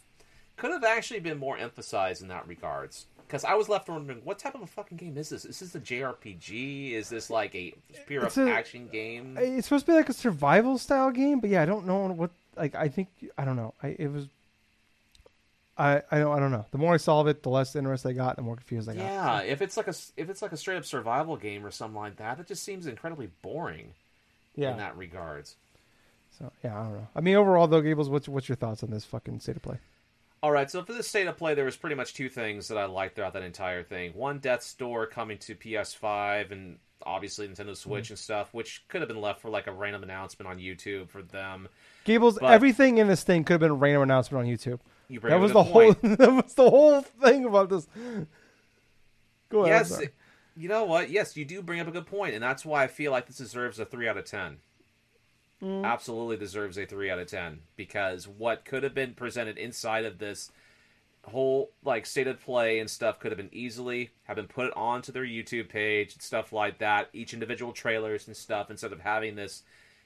could 0.57 0.71
have 0.71 0.85
actually 0.85 1.21
been 1.21 1.39
more 1.39 1.57
emphasized 1.57 2.23
in 2.23 2.29
that 2.29 2.47
regards. 2.47 3.07
Because 3.27 3.45
I 3.45 3.55
was 3.55 3.69
left 3.69 3.89
wondering, 3.89 4.21
what 4.23 4.39
type 4.39 4.55
of 4.55 4.62
a 4.62 4.67
fucking 4.67 4.99
game 4.99 5.19
is 5.19 5.31
this? 5.31 5.45
Is 5.45 5.59
this 5.59 5.75
a 5.75 5.81
JRPG? 5.81 6.93
Is 6.93 7.09
this 7.09 7.29
like 7.29 7.55
a 7.57 7.75
pure 8.07 8.25
a- 8.25 8.51
action 8.51 8.89
game? 8.89 9.37
It's 9.41 9.67
supposed 9.67 9.87
to 9.87 9.93
be 9.93 9.97
like 9.97 10.09
a 10.09 10.12
survival 10.12 10.79
style 10.79 11.11
game, 11.11 11.41
but 11.41 11.51
yeah, 11.51 11.62
I 11.62 11.67
don't 11.67 11.87
know 11.87 12.07
what. 12.09 12.31
Like, 12.57 12.75
I 12.75 12.89
think 12.89 13.09
I 13.37 13.45
don't 13.45 13.57
know. 13.57 13.75
I 13.83 13.97
it 13.99 14.13
was. 14.13 14.29
I 15.79 16.03
I 16.11 16.19
don't 16.19 16.37
I 16.37 16.41
don't 16.41 16.53
know. 16.53 16.65
The 16.71 16.79
more 16.79 16.95
I 16.95 16.97
solve 16.97 17.29
it, 17.29 17.43
the 17.43 17.51
less 17.51 17.77
interest 17.77 18.07
I 18.07 18.13
got, 18.13 18.37
the 18.37 18.43
more 18.43 18.57
confused 18.57 18.89
I 18.89 18.95
got. 18.95 19.03
Yeah, 19.03 19.41
if 19.41 19.61
it's 19.61 19.77
like 19.77 19.89
a 19.89 19.95
if 20.17 20.31
it's 20.31 20.43
like 20.43 20.53
a 20.53 20.57
straight 20.57 20.77
up 20.77 20.85
survival 20.85 21.37
game 21.37 21.65
or 21.67 21.71
something 21.71 22.01
like 22.01 22.17
that, 22.17 22.41
it 22.41 22.47
just 22.47 22.63
seems 22.63 22.87
incredibly 22.87 23.31
boring 23.43 23.93
yeah. 24.55 24.73
in 24.73 24.79
that 24.79 24.97
regards. 24.97 25.57
So 26.39 26.51
yeah, 26.65 26.79
I 26.79 26.83
don't 26.85 26.95
know. 26.95 27.09
I 27.15 27.21
mean, 27.21 27.37
overall 27.37 27.67
though, 27.67 27.81
Gables, 27.83 28.09
what's 28.09 28.29
what's 28.29 28.49
your 28.49 28.57
thoughts 28.57 28.83
on 28.83 28.91
this 28.91 29.05
fucking 29.05 29.41
state 29.41 29.57
of 29.57 29.63
play? 29.63 29.79
All 30.43 30.53
right, 30.53 30.71
so 30.71 30.83
for 30.83 30.93
this 30.93 31.09
state 31.09 31.27
of 31.27 31.37
play, 31.37 31.55
there 31.55 31.65
was 31.65 31.77
pretty 31.77 31.97
much 31.97 32.15
two 32.15 32.29
things 32.29 32.69
that 32.69 32.79
I 32.79 32.85
liked 32.85 33.17
throughout 33.17 33.33
that 33.33 33.43
entire 33.43 33.83
thing. 33.83 34.13
One, 34.13 34.39
Death's 34.39 34.73
Door 34.75 35.07
coming 35.07 35.39
to 35.39 35.55
PS5 35.55 36.53
and 36.53 36.79
obviously 37.05 37.47
Nintendo 37.49 37.77
Switch 37.77 38.05
Mm-hmm. 38.07 38.13
and 38.13 38.19
stuff, 38.19 38.53
which 38.55 38.85
could 38.89 39.01
have 39.01 39.09
been 39.09 39.21
left 39.21 39.41
for 39.41 39.51
like 39.51 39.67
a 39.67 39.73
random 39.73 40.03
announcement 40.03 40.49
on 40.49 40.59
YouTube 40.59 41.09
for 41.09 41.23
them. 41.23 41.69
Gables, 42.05 42.39
But- 42.39 42.53
everything 42.53 42.99
in 42.99 43.07
this 43.09 43.23
thing 43.23 43.45
could 43.45 43.55
have 43.55 43.61
been 43.61 43.71
a 43.71 43.75
random 43.75 44.03
announcement 44.03 44.47
on 44.47 44.53
YouTube. 44.53 44.81
You 45.09 45.21
bring 45.21 45.31
That 45.31 45.37
up 45.37 45.43
was 45.43 45.53
the 45.53 45.63
good 45.63 45.73
whole. 45.73 45.93
that 46.17 46.45
was 46.45 46.55
the 46.55 46.69
whole 46.71 47.01
thing 47.03 47.45
about 47.45 47.69
this. 47.71 47.87
Go 49.49 49.65
ahead. 49.65 49.87
Yes, 49.89 50.03
you 50.57 50.69
know 50.69 50.85
what? 50.85 51.11
Yes, 51.11 51.37
you 51.37 51.45
do 51.45 51.63
bring 51.63 51.81
up 51.81 51.87
a 51.87 51.93
good 51.93 52.07
point, 52.07 52.35
and 52.35 52.43
that's 52.43 52.65
why 52.65 52.83
I 52.83 52.87
feel 52.89 53.13
like 53.13 53.27
this 53.27 53.37
deserves 53.37 53.79
a 53.79 53.85
three 53.85 54.09
out 54.09 54.17
of 54.17 54.25
ten. 54.25 54.57
Mm. 55.63 55.85
Absolutely 55.85 56.37
deserves 56.37 56.77
a 56.77 56.85
three 56.87 57.09
out 57.11 57.19
of 57.19 57.29
ten 57.29 57.61
because 57.77 58.27
what 58.27 58.65
could 58.65 58.83
have 58.83 58.95
been 58.95 59.15
presented 59.15 59.57
inside 59.59 60.05
of 60.05 60.19
this 60.19 60.51
whole 61.27 61.70
like 61.85 62.07
state 62.07 62.27
of 62.27 62.41
play 62.41 62.79
and 62.79 62.89
stuff 62.89 63.18
could 63.18 63.33
have 63.33 63.37
been 63.39 63.49
easily 63.53 64.11
have 64.24 64.37
been 64.37 64.47
put 64.47 64.72
onto 64.74 65.11
their 65.12 65.24
YouTube 65.24 65.68
page 65.68 66.12
and 66.14 66.22
stuff 66.22 66.53
like 66.53 66.79
that. 66.79 67.09
Each 67.12 67.35
individual 67.35 67.72
trailers 67.72 68.27
and 68.27 68.37
stuff 68.37 68.70
instead 68.70 68.93
of 68.93 69.01
having 69.01 69.35
this 69.37 69.62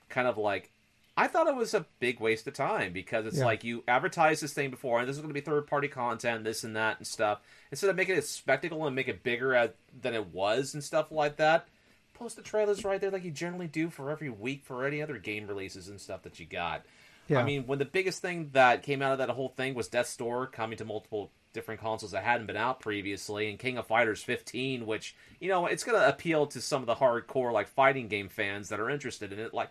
kind 0.09 0.27
of 0.27 0.39
like. 0.39 0.71
I 1.17 1.27
thought 1.27 1.49
it 1.49 1.57
was 1.57 1.75
a 1.75 1.85
big 1.99 2.19
waste 2.21 2.47
of 2.47 2.55
time 2.55 2.93
because 2.95 3.27
it's 3.27 3.39
Yeah. 3.39 3.45
like 3.45 3.65
you 3.65 3.85
advertised 3.87 4.43
this 4.43 4.55
thing 4.55 4.71
before, 4.71 5.01
and 5.01 5.09
this 5.09 5.17
is 5.17 5.21
going 5.21 5.29
to 5.29 5.35
be 5.39 5.41
third 5.45 5.67
party 5.67 5.89
content, 5.89 6.45
this 6.45 6.65
and 6.65 6.75
that 6.77 6.97
and 6.99 7.07
stuff. 7.07 7.41
Instead 7.71 7.91
of 7.91 7.97
making 7.97 8.15
it 8.15 8.21
a 8.21 8.23
spectacle 8.23 8.87
and 8.87 8.97
make 8.97 9.09
it 9.09 9.23
bigger 9.23 9.55
at, 9.55 9.75
than 10.01 10.15
it 10.15 10.29
was 10.29 10.73
and 10.73 10.83
stuff 10.83 11.13
like 11.13 11.37
that, 11.37 11.69
post 12.15 12.37
the 12.37 12.43
trailers 12.43 12.85
right 12.85 13.01
there 13.01 13.11
like 13.11 13.25
you 13.25 13.31
generally 13.31 13.67
do 13.67 13.91
for 13.91 14.11
every 14.11 14.31
week 14.31 14.63
for 14.65 14.87
any 14.87 15.03
other 15.03 15.19
game 15.19 15.47
releases 15.47 15.89
and 15.89 16.01
stuff 16.01 16.23
that 16.23 16.41
you 16.41 16.47
got. 16.47 16.87
Yeah. 17.31 17.39
I 17.39 17.45
mean, 17.45 17.69
when 17.69 17.79
the 17.79 17.85
biggest 17.85 18.21
thing 18.21 18.51
that 18.55 18.83
came 18.83 19.03
out 19.03 19.13
of 19.13 19.19
that 19.19 19.31
whole 19.31 19.51
thing 19.51 19.75
was 19.75 19.87
Death's 19.87 20.17
Door 20.17 20.49
coming 20.49 20.77
to 20.79 20.85
multiple 20.85 21.31
different 21.53 21.81
consoles 21.81 22.11
that 22.11 22.25
hadn't 22.25 22.49
been 22.49 22.57
out 22.57 22.81
previously, 22.81 23.49
and 23.49 23.57
King 23.57 23.79
of 23.79 23.87
Fighters 23.87 24.21
15, 24.21 24.85
which 24.85 25.15
you 25.39 25.49
know 25.49 25.67
it's 25.67 25.85
going 25.85 25.97
to 25.97 26.09
appeal 26.09 26.49
to 26.49 26.61
some 26.61 26.83
of 26.83 26.87
the 26.87 26.97
hardcore 26.97 27.53
like 27.53 27.69
fighting 27.69 28.09
game 28.09 28.29
fans 28.29 28.71
that 28.71 28.81
are 28.81 28.91
interested 28.91 29.33
in 29.33 29.39
it. 29.39 29.55
Like, 29.55 29.71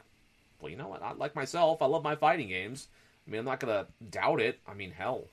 well, 0.61 0.71
you 0.71 0.77
know 0.77 0.87
what? 0.87 1.03
I 1.03 1.11
like 1.11 1.35
myself. 1.35 1.81
I 1.81 1.87
love 1.87 2.01
my 2.01 2.15
fighting 2.15 2.47
games. 2.47 2.87
I 3.27 3.31
mean, 3.31 3.39
I'm 3.39 3.45
not 3.45 3.59
going 3.59 3.85
to 3.85 3.91
doubt 4.09 4.39
it. 4.39 4.61
I 4.65 4.73
mean, 4.73 4.91
hell, 4.91 5.25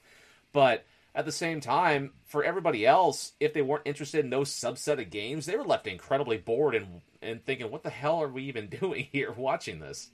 but 0.53 0.85
at 1.15 1.27
the 1.27 1.33
same 1.33 1.61
time, 1.61 2.11
for 2.27 2.43
everybody 2.43 2.85
else, 2.85 3.35
if 3.39 3.55
they 3.55 3.63
weren't 3.63 3.87
interested 3.87 4.25
in 4.25 4.31
those 4.31 4.51
subset 4.51 5.01
of 5.01 5.11
games, 5.11 5.47
they 5.47 5.57
were 5.57 5.65
left 5.65 5.87
incredibly 5.87 6.39
bored 6.39 6.75
and 6.75 7.03
and 7.23 7.45
thinking, 7.45 7.71
"What 7.71 7.85
the 7.85 7.91
hell 7.91 8.21
are 8.21 8.29
we 8.29 8.43
even 8.45 8.67
doing 8.81 9.07
here 9.13 9.31
watching 9.31 9.79
this?" 9.79 10.11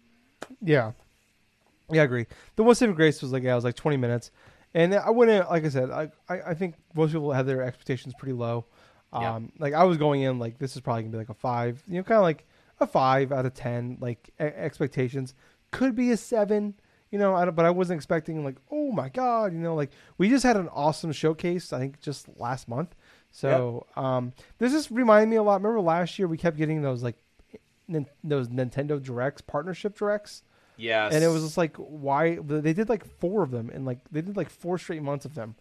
Yeah, 0.60 0.92
yeah, 1.92 2.02
I 2.02 2.04
agree. 2.04 2.26
The 2.56 2.62
one 2.62 2.74
saving 2.74 2.94
grace 2.94 3.22
was 3.22 3.32
like 3.32 3.42
yeah, 3.42 3.52
it 3.52 3.56
was 3.56 3.64
like 3.64 3.76
twenty 3.76 3.96
minutes, 3.96 4.30
and 4.74 4.94
I 4.94 5.10
went 5.10 5.30
in 5.30 5.44
like 5.48 5.64
I 5.64 5.68
said, 5.68 5.90
I 5.90 6.10
I, 6.28 6.40
I 6.48 6.54
think 6.54 6.74
most 6.94 7.12
people 7.12 7.32
have 7.32 7.46
their 7.46 7.62
expectations 7.62 8.14
pretty 8.18 8.32
low. 8.34 8.66
Um, 9.12 9.22
Yeah. 9.22 9.40
like 9.58 9.74
I 9.74 9.84
was 9.84 9.98
going 9.98 10.22
in 10.22 10.38
like 10.38 10.58
this 10.58 10.74
is 10.74 10.80
probably 10.80 11.02
gonna 11.02 11.12
be 11.12 11.18
like 11.18 11.28
a 11.28 11.34
five, 11.34 11.82
you 11.86 11.96
know, 11.98 12.02
kind 12.02 12.16
of 12.18 12.22
like 12.22 12.46
a 12.80 12.86
five 12.86 13.30
out 13.32 13.44
of 13.46 13.54
ten. 13.54 13.98
Like 14.00 14.30
e- 14.40 14.44
expectations 14.44 15.34
could 15.70 15.94
be 15.94 16.10
a 16.12 16.16
seven, 16.16 16.74
you 17.10 17.18
know, 17.18 17.34
I 17.34 17.44
don't, 17.44 17.54
but 17.54 17.64
I 17.66 17.70
wasn't 17.70 17.98
expecting 17.98 18.44
like 18.44 18.56
oh 18.70 18.90
my 18.92 19.08
god, 19.10 19.52
you 19.52 19.58
know, 19.58 19.74
like 19.74 19.90
we 20.18 20.28
just 20.30 20.44
had 20.44 20.56
an 20.56 20.68
awesome 20.72 21.12
showcase. 21.12 21.72
I 21.72 21.78
think 21.78 22.00
just 22.00 22.26
last 22.38 22.68
month. 22.68 22.94
So 23.30 23.86
um, 23.96 24.32
this 24.58 24.72
just 24.72 24.90
reminded 24.90 25.28
me 25.28 25.36
a 25.36 25.42
lot. 25.42 25.60
Remember 25.62 25.80
last 25.80 26.18
year 26.18 26.28
we 26.28 26.36
kept 26.38 26.56
getting 26.56 26.82
those 26.82 27.02
like 27.02 27.16
nin- 27.88 28.06
those 28.24 28.48
Nintendo 28.48 29.02
Directs 29.02 29.40
partnership 29.42 29.96
directs 29.96 30.42
Yes, 30.76 31.14
and 31.14 31.22
it 31.22 31.28
was 31.28 31.42
just 31.42 31.56
like 31.56 31.76
why 31.76 32.36
they 32.40 32.72
did 32.72 32.88
like 32.88 33.04
four 33.18 33.42
of 33.42 33.50
them 33.50 33.70
and 33.72 33.84
like 33.84 33.98
they 34.10 34.20
did 34.22 34.36
like 34.36 34.50
four 34.50 34.78
straight 34.78 35.02
months 35.02 35.24
of 35.24 35.34
them 35.34 35.54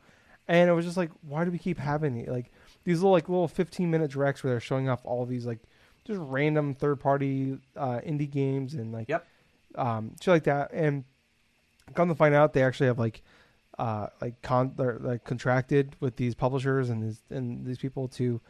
and 0.48 0.70
it 0.70 0.74
was 0.74 0.86
just 0.86 0.98
like 0.98 1.12
why 1.22 1.46
do 1.46 1.52
we 1.52 1.58
keep 1.60 1.78
having 1.78 2.18
it? 2.18 2.30
like 2.30 2.52
these 2.84 3.00
little 3.00 3.12
like 3.12 3.30
little 3.30 3.48
15 3.48 3.92
minute 3.92 4.12
directs 4.12 4.44
where 4.44 4.54
they're 4.54 4.60
showing 4.60 4.90
off 4.90 5.02
all 5.04 5.26
these 5.26 5.46
like 5.46 5.60
just 6.06 6.20
random 6.22 6.74
third 6.74 7.00
party 7.00 7.58
uh 7.76 8.00
indie 8.00 8.30
games 8.30 8.74
and 8.74 8.92
like 8.92 9.10
Yep. 9.10 9.28
um 9.76 10.16
shit 10.22 10.32
like 10.32 10.44
that 10.46 10.72
and 10.74 11.04
come 11.94 12.08
to 12.10 12.16
find 12.16 12.34
out 12.34 12.54
they 12.54 12.64
actually 12.64 12.88
have 12.88 12.98
like 12.98 13.22
uh 13.78 14.08
like 14.22 14.42
con 14.42 14.74
they're 14.78 14.98
like 15.00 15.24
contracted 15.24 15.96
with 16.00 16.16
these 16.16 16.34
publishers 16.36 16.90
and 16.90 17.04
these 17.04 17.22
and 17.30 17.66
these 17.66 17.78
people 17.78 18.08
to 18.08 18.42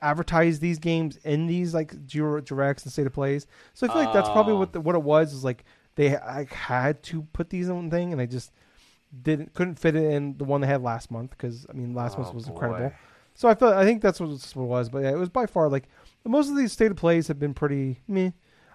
advertise 0.00 0.58
these 0.58 0.78
games 0.78 1.18
in 1.18 1.46
these 1.46 1.74
like 1.74 1.94
directs 2.06 2.82
and 2.82 2.92
state 2.92 3.06
of 3.06 3.12
plays. 3.12 3.46
So 3.74 3.86
I 3.86 3.90
feel 3.92 4.02
like 4.04 4.12
that's 4.12 4.28
probably 4.30 4.54
what 4.54 4.72
the, 4.72 4.80
what 4.80 4.94
it 4.96 5.02
was 5.02 5.32
is 5.32 5.44
like 5.44 5.64
they 5.94 6.10
like 6.18 6.52
had 6.52 7.02
to 7.04 7.22
put 7.32 7.50
these 7.50 7.68
in 7.68 7.76
one 7.76 7.90
thing 7.90 8.12
and 8.12 8.20
they 8.20 8.26
just 8.26 8.52
didn't 9.22 9.52
couldn't 9.54 9.78
fit 9.78 9.94
it 9.94 10.04
in 10.04 10.36
the 10.38 10.44
one 10.44 10.60
they 10.60 10.66
had 10.66 10.82
last 10.82 11.10
month 11.10 11.30
because 11.30 11.66
I 11.68 11.74
mean 11.74 11.94
last 11.94 12.16
Oh, 12.18 12.22
month 12.22 12.34
was 12.34 12.46
boy. 12.46 12.52
incredible. 12.52 12.92
So 13.34 13.48
I 13.48 13.54
felt 13.54 13.74
I 13.74 13.84
think 13.84 14.02
that's 14.02 14.20
what 14.20 14.30
it 14.30 14.56
was, 14.56 14.88
but 14.88 14.98
yeah, 15.02 15.10
it 15.10 15.18
was 15.18 15.28
by 15.28 15.46
far 15.46 15.68
like 15.68 15.88
most 16.24 16.50
of 16.50 16.56
these 16.56 16.72
state 16.72 16.90
of 16.90 16.96
plays 16.96 17.28
have 17.28 17.38
been 17.38 17.54
pretty 17.54 18.00
meh. 18.08 18.30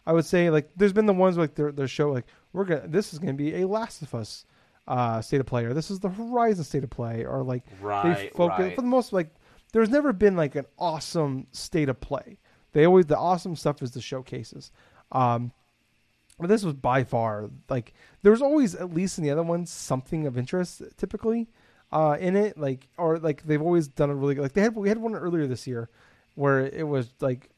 I 0.05 0.13
would 0.13 0.25
say 0.25 0.49
like 0.49 0.69
there's 0.75 0.93
been 0.93 1.05
the 1.05 1.13
ones 1.13 1.37
like 1.37 1.55
their 1.55 1.71
their 1.71 1.87
show 1.87 2.11
like 2.11 2.25
we're 2.53 2.65
gonna 2.65 2.87
this 2.87 3.13
is 3.13 3.19
gonna 3.19 3.33
be 3.33 3.55
a 3.61 3.67
Last 3.67 4.01
of 4.01 4.13
Us 4.15 4.45
uh 4.87 5.21
state 5.21 5.41
of 5.41 5.45
play 5.45 5.65
or 5.65 5.73
this 5.73 5.91
is 5.91 5.99
the 5.99 6.09
Horizon 6.09 6.63
state 6.63 6.83
of 6.83 6.89
play 6.89 7.25
or 7.25 7.43
like 7.43 7.65
they 7.65 7.85
right, 7.85 8.33
focus 8.33 8.59
right. 8.59 8.75
for 8.75 8.81
the 8.81 8.87
most 8.87 9.11
like 9.11 9.33
there's 9.73 9.89
never 9.89 10.13
been 10.13 10.35
like 10.37 10.55
an 10.55 10.65
awesome 10.77 11.47
state 11.51 11.89
of 11.89 11.99
play. 11.99 12.37
They 12.71 12.85
always 12.85 13.05
the 13.05 13.17
awesome 13.17 13.55
stuff 13.55 13.81
is 13.81 13.91
the 13.91 14.01
showcases. 14.01 14.71
Um 15.11 15.51
but 16.39 16.47
this 16.47 16.63
was 16.63 16.73
by 16.73 17.03
far 17.03 17.49
like 17.69 17.93
there 18.21 18.31
was 18.31 18.41
always 18.41 18.75
at 18.75 18.93
least 18.93 19.17
in 19.17 19.23
the 19.23 19.31
other 19.31 19.43
ones 19.43 19.71
something 19.71 20.27
of 20.27 20.37
interest 20.37 20.81
typically 20.97 21.47
uh 21.91 22.17
in 22.19 22.35
it 22.35 22.57
like 22.57 22.87
or 22.97 23.17
like 23.17 23.43
they've 23.43 23.61
always 23.61 23.87
done 23.87 24.09
a 24.09 24.15
really 24.15 24.35
good 24.35 24.41
like 24.41 24.53
they 24.53 24.61
had 24.61 24.75
we 24.75 24.89
had 24.89 24.97
one 24.97 25.15
earlier 25.15 25.47
this 25.47 25.65
year 25.65 25.89
where 26.35 26.67
it 26.67 26.87
was 26.87 27.09
like 27.19 27.49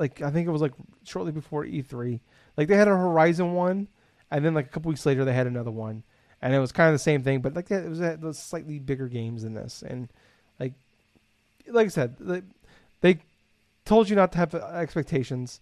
like 0.00 0.22
I 0.22 0.30
think 0.30 0.48
it 0.48 0.50
was 0.50 0.62
like 0.62 0.72
shortly 1.04 1.30
before 1.30 1.64
E3 1.64 2.18
like 2.56 2.66
they 2.66 2.76
had 2.76 2.88
a 2.88 2.96
Horizon 2.96 3.52
one 3.52 3.86
and 4.30 4.44
then 4.44 4.54
like 4.54 4.66
a 4.66 4.68
couple 4.70 4.88
weeks 4.88 5.06
later 5.06 5.24
they 5.24 5.34
had 5.34 5.46
another 5.46 5.70
one. 5.70 6.02
And 6.42 6.54
it 6.54 6.58
was 6.58 6.72
kind 6.72 6.88
of 6.88 6.94
the 6.94 6.98
same 6.98 7.22
thing 7.22 7.40
but 7.42 7.54
like 7.54 7.70
it 7.70 7.88
was 7.88 7.98
the 7.98 8.32
slightly 8.32 8.78
bigger 8.78 9.06
games 9.06 9.42
than 9.42 9.54
this. 9.54 9.84
And 9.86 10.08
like 10.58 10.72
like 11.68 11.86
I 11.86 11.90
said 11.90 12.16
they, 12.18 12.42
they 13.02 13.18
told 13.84 14.08
you 14.08 14.16
not 14.16 14.32
to 14.32 14.38
have 14.38 14.54
expectations 14.54 15.60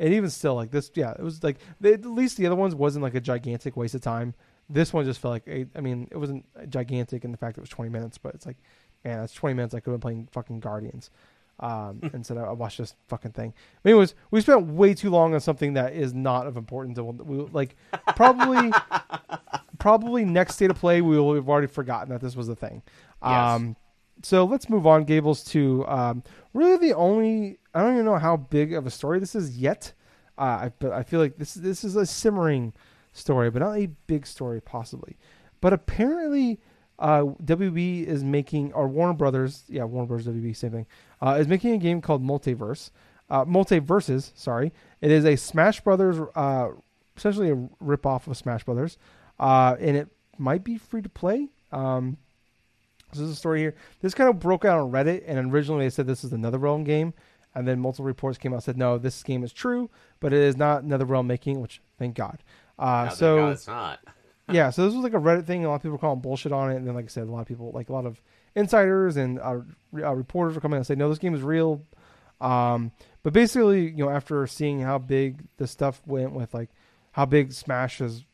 and 0.00 0.14
even 0.14 0.30
still 0.30 0.56
like 0.56 0.72
this 0.72 0.90
yeah 0.94 1.12
it 1.12 1.22
was 1.22 1.44
like 1.44 1.58
they, 1.78 1.92
at 1.92 2.04
least 2.04 2.36
the 2.36 2.46
other 2.46 2.56
ones 2.56 2.74
wasn't 2.74 3.02
like 3.02 3.14
a 3.14 3.20
gigantic 3.20 3.76
waste 3.76 3.94
of 3.94 4.00
time. 4.00 4.34
This 4.68 4.92
one 4.92 5.04
just 5.04 5.20
felt 5.20 5.32
like 5.32 5.46
a, 5.46 5.66
i 5.76 5.80
mean 5.80 6.08
it 6.10 6.16
wasn't 6.16 6.44
gigantic 6.68 7.24
in 7.24 7.30
the 7.30 7.36
fact 7.36 7.58
it 7.58 7.60
was 7.60 7.70
20 7.70 7.90
minutes 7.90 8.18
but 8.18 8.34
it's 8.34 8.46
like 8.46 8.56
man 9.04 9.20
that's 9.20 9.32
20 9.34 9.54
minutes 9.54 9.74
i 9.74 9.80
could 9.80 9.92
have 9.92 10.00
been 10.00 10.08
playing 10.08 10.28
fucking 10.32 10.58
guardians. 10.60 11.10
Um 11.60 12.00
instead 12.14 12.38
i 12.38 12.50
watched 12.52 12.78
this 12.78 12.94
fucking 13.08 13.32
thing. 13.32 13.52
But 13.82 13.90
anyways 13.90 14.14
we 14.30 14.40
spent 14.40 14.66
way 14.66 14.94
too 14.94 15.10
long 15.10 15.34
on 15.34 15.40
something 15.40 15.74
that 15.74 15.92
is 15.92 16.14
not 16.14 16.46
of 16.46 16.56
importance 16.56 16.96
to 16.96 17.04
we 17.04 17.36
like 17.52 17.76
probably 18.16 18.72
probably 19.78 20.24
next 20.24 20.54
state 20.54 20.70
of 20.70 20.76
play 20.76 21.00
we 21.00 21.18
will 21.18 21.34
have 21.34 21.48
already 21.48 21.66
forgotten 21.66 22.08
that 22.10 22.20
this 22.20 22.34
was 22.34 22.48
a 22.48 22.56
thing. 22.56 22.82
Yes. 23.22 23.60
um 23.60 23.76
so 24.22 24.44
let's 24.44 24.68
move 24.68 24.86
on, 24.86 25.04
Gables, 25.04 25.44
to 25.44 25.86
um, 25.86 26.22
really 26.54 26.76
the 26.88 26.94
only. 26.94 27.58
I 27.74 27.82
don't 27.82 27.94
even 27.94 28.04
know 28.04 28.18
how 28.18 28.36
big 28.36 28.72
of 28.72 28.86
a 28.86 28.90
story 28.90 29.20
this 29.20 29.34
is 29.34 29.56
yet, 29.56 29.92
uh, 30.38 30.42
I, 30.42 30.72
but 30.78 30.92
I 30.92 31.02
feel 31.02 31.20
like 31.20 31.36
this 31.36 31.54
this 31.54 31.84
is 31.84 31.96
a 31.96 32.06
simmering 32.06 32.72
story, 33.12 33.50
but 33.50 33.60
not 33.60 33.76
a 33.76 33.86
big 34.06 34.26
story 34.26 34.60
possibly. 34.60 35.16
But 35.60 35.72
apparently, 35.72 36.60
uh, 36.98 37.22
WB 37.44 38.06
is 38.06 38.24
making, 38.24 38.72
or 38.72 38.88
Warner 38.88 39.14
Brothers, 39.14 39.64
yeah, 39.68 39.84
Warner 39.84 40.06
Brothers, 40.06 40.26
WB, 40.26 40.56
same 40.56 40.72
thing, 40.72 40.86
uh, 41.20 41.36
is 41.38 41.48
making 41.48 41.72
a 41.74 41.78
game 41.78 42.00
called 42.00 42.22
Multiverse, 42.22 42.90
uh, 43.28 43.44
MultiVersus. 43.44 44.32
Sorry, 44.36 44.72
it 45.00 45.10
is 45.10 45.24
a 45.24 45.36
Smash 45.36 45.80
Brothers, 45.80 46.18
uh, 46.34 46.68
essentially 47.16 47.50
a 47.50 47.68
rip 47.80 48.06
off 48.06 48.26
of 48.26 48.36
Smash 48.36 48.64
Brothers, 48.64 48.98
uh, 49.38 49.76
and 49.78 49.96
it 49.96 50.08
might 50.38 50.64
be 50.64 50.76
free 50.78 51.02
to 51.02 51.08
play. 51.08 51.48
Um, 51.72 52.16
so 53.12 53.20
there's 53.20 53.32
a 53.32 53.36
story 53.36 53.60
here. 53.60 53.74
This 54.00 54.14
kind 54.14 54.30
of 54.30 54.38
broke 54.38 54.64
out 54.64 54.78
on 54.78 54.90
Reddit, 54.90 55.24
and 55.26 55.52
originally 55.52 55.86
they 55.86 55.90
said 55.90 56.06
this 56.06 56.24
is 56.24 56.32
a 56.32 56.36
NetherRealm 56.36 56.84
game, 56.84 57.14
and 57.54 57.66
then 57.66 57.80
multiple 57.80 58.04
reports 58.04 58.38
came 58.38 58.54
out 58.54 58.62
said 58.62 58.76
no, 58.76 58.98
this 58.98 59.22
game 59.22 59.42
is 59.42 59.52
true, 59.52 59.90
but 60.20 60.32
it 60.32 60.40
is 60.40 60.56
not 60.56 60.82
a 60.82 60.86
NetherRealm 60.86 61.26
making, 61.26 61.60
which 61.60 61.80
thank 61.98 62.14
God. 62.14 62.42
Uh, 62.78 63.06
thank 63.06 63.18
so 63.18 63.36
God 63.36 63.52
it's 63.52 63.66
not. 63.66 64.00
yeah, 64.50 64.70
so 64.70 64.84
this 64.84 64.94
was 64.94 65.02
like 65.02 65.14
a 65.14 65.16
Reddit 65.16 65.46
thing. 65.46 65.64
A 65.64 65.68
lot 65.68 65.76
of 65.76 65.82
people 65.82 65.92
were 65.92 65.98
calling 65.98 66.20
bullshit 66.20 66.52
on 66.52 66.70
it, 66.70 66.76
and 66.76 66.86
then 66.86 66.94
like 66.94 67.06
I 67.06 67.08
said, 67.08 67.28
a 67.28 67.30
lot 67.30 67.40
of 67.40 67.46
people, 67.46 67.72
like 67.74 67.88
a 67.88 67.92
lot 67.92 68.06
of 68.06 68.20
insiders 68.54 69.16
and 69.16 69.38
uh, 69.38 69.60
uh, 69.94 70.14
reporters, 70.14 70.54
were 70.54 70.60
coming 70.60 70.76
out 70.76 70.80
and 70.80 70.86
say 70.86 70.94
no, 70.94 71.08
this 71.08 71.18
game 71.18 71.34
is 71.34 71.42
real. 71.42 71.82
Um, 72.40 72.92
but 73.22 73.32
basically, 73.32 73.90
you 73.90 74.04
know, 74.04 74.10
after 74.10 74.46
seeing 74.46 74.80
how 74.80 74.98
big 74.98 75.44
the 75.58 75.66
stuff 75.66 76.00
went 76.06 76.32
with 76.32 76.54
like 76.54 76.70
how 77.12 77.26
big 77.26 77.52
Smash 77.52 77.98
has 77.98 78.24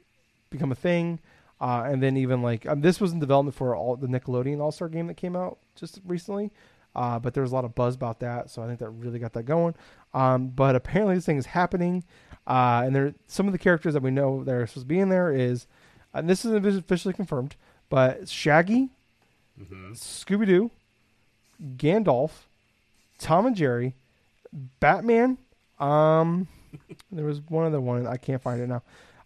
become 0.51 0.71
a 0.71 0.77
thing, 0.77 1.19
uh, 1.61 1.85
and 1.87 2.03
then 2.03 2.17
even 2.17 2.43
like 2.43 2.67
um, 2.67 2.81
this 2.81 3.01
was 3.01 3.13
in 3.13 3.19
development 3.19 3.57
for 3.57 3.75
all 3.75 3.97
the 3.97 4.07
Nickelodeon 4.07 4.61
All 4.61 4.73
Star 4.73 4.89
game 4.89 5.07
that 5.07 5.17
came 5.17 5.37
out 5.37 5.59
just 5.75 6.01
recently. 6.05 6.51
Uh, 6.95 7.19
but 7.19 7.35
there 7.35 7.43
was 7.43 7.53
a 7.53 7.55
lot 7.55 7.67
of 7.67 7.75
buzz 7.75 7.95
about 7.95 8.21
that, 8.21 8.49
so 8.49 8.63
I 8.63 8.67
think 8.67 8.79
that 8.79 8.89
really 8.89 9.19
got 9.19 9.35
that 9.35 9.43
going. 9.43 9.75
Um, 10.15 10.49
but 10.49 10.75
apparently, 10.75 11.15
this 11.15 11.27
thing 11.27 11.37
is 11.37 11.45
happening, 11.45 12.05
uh, 12.47 12.83
and 12.87 12.97
there 12.97 13.15
some 13.27 13.47
of 13.47 13.53
the 13.53 13.59
characters 13.59 13.93
that 13.93 14.03
we 14.03 14.11
know 14.11 14.43
that 14.45 14.55
are 14.55 14.67
supposed 14.67 14.87
to 14.87 14.89
be 14.89 14.99
in 14.99 15.11
there 15.11 15.31
is, 15.31 15.67
and 16.15 16.29
this 16.29 16.47
isn't 16.47 16.65
officially 16.65 17.13
confirmed, 17.13 17.55
but 17.91 18.29
Shaggy, 18.31 18.89
hmm 19.59 19.93
Scooby 19.93 20.47
Doo, 20.47 20.71
Gandalf, 21.77 22.31
Tom 23.19 23.45
and 23.47 23.57
Jerry, 23.57 23.95
Batman. 24.81 25.37
Um, 25.79 26.49
there 27.13 27.27
was 27.27 27.43
one 27.43 27.67
other 27.67 27.81
one 27.81 28.07
I 28.07 28.17
can't 28.17 28.41
find 28.41 28.61
it 28.61 28.69
now. 28.69 28.83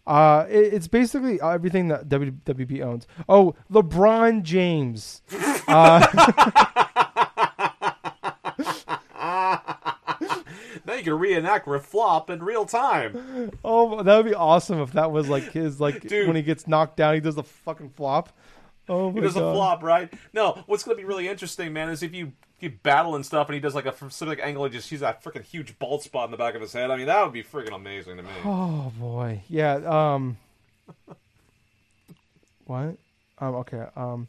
Uh, 0.07 0.45
it, 0.49 0.73
it's 0.73 0.87
basically 0.87 1.39
everything 1.41 1.87
that 1.89 2.09
w, 2.09 2.31
WB 2.45 2.81
owns. 2.81 3.07
Oh, 3.29 3.55
LeBron 3.71 4.43
James. 4.43 5.21
Uh, 5.67 6.05
Now 10.85 10.93
you 10.97 11.03
can 11.03 11.19
reenact 11.19 11.67
with 11.67 11.85
Flop 11.85 12.29
in 12.29 12.43
real 12.43 12.65
time. 12.65 13.51
oh, 13.63 14.01
that 14.03 14.17
would 14.17 14.25
be 14.25 14.33
awesome 14.35 14.79
if 14.81 14.93
that 14.93 15.11
was 15.11 15.29
like 15.29 15.43
his 15.51 15.79
like 15.79 16.01
Dude. 16.07 16.27
when 16.27 16.35
he 16.35 16.41
gets 16.41 16.67
knocked 16.67 16.97
down, 16.97 17.13
he 17.13 17.19
does 17.19 17.37
a 17.37 17.43
fucking 17.43 17.91
flop. 17.91 18.29
Oh 18.89 19.09
my 19.09 19.15
He 19.15 19.21
does 19.21 19.35
a 19.35 19.39
flop, 19.39 19.83
right? 19.83 20.11
No, 20.33 20.63
what's 20.65 20.83
going 20.83 20.97
to 20.97 21.01
be 21.01 21.07
really 21.07 21.27
interesting, 21.27 21.71
man, 21.71 21.89
is 21.89 22.03
if 22.03 22.13
you 22.13 22.33
you 22.61 22.71
battle 22.83 23.15
and 23.15 23.25
stuff, 23.25 23.47
and 23.47 23.53
he 23.53 23.59
does 23.59 23.75
like 23.75 23.85
a 23.85 23.95
specific 23.95 24.39
angle, 24.41 24.65
and 24.65 24.73
just 24.73 24.87
sees 24.87 25.01
that 25.01 25.23
freaking 25.23 25.43
huge 25.43 25.77
bald 25.79 26.03
spot 26.03 26.25
in 26.25 26.31
the 26.31 26.37
back 26.37 26.55
of 26.55 26.61
his 26.61 26.73
head. 26.73 26.91
I 26.91 26.97
mean, 26.97 27.07
that 27.07 27.23
would 27.23 27.33
be 27.33 27.43
freaking 27.43 27.75
amazing 27.75 28.17
to 28.17 28.23
me. 28.23 28.29
Oh 28.43 28.91
boy, 28.99 29.43
yeah. 29.49 29.75
Um, 29.75 30.37
what? 32.65 32.97
Um, 33.39 33.55
okay. 33.55 33.85
Um, 33.95 34.27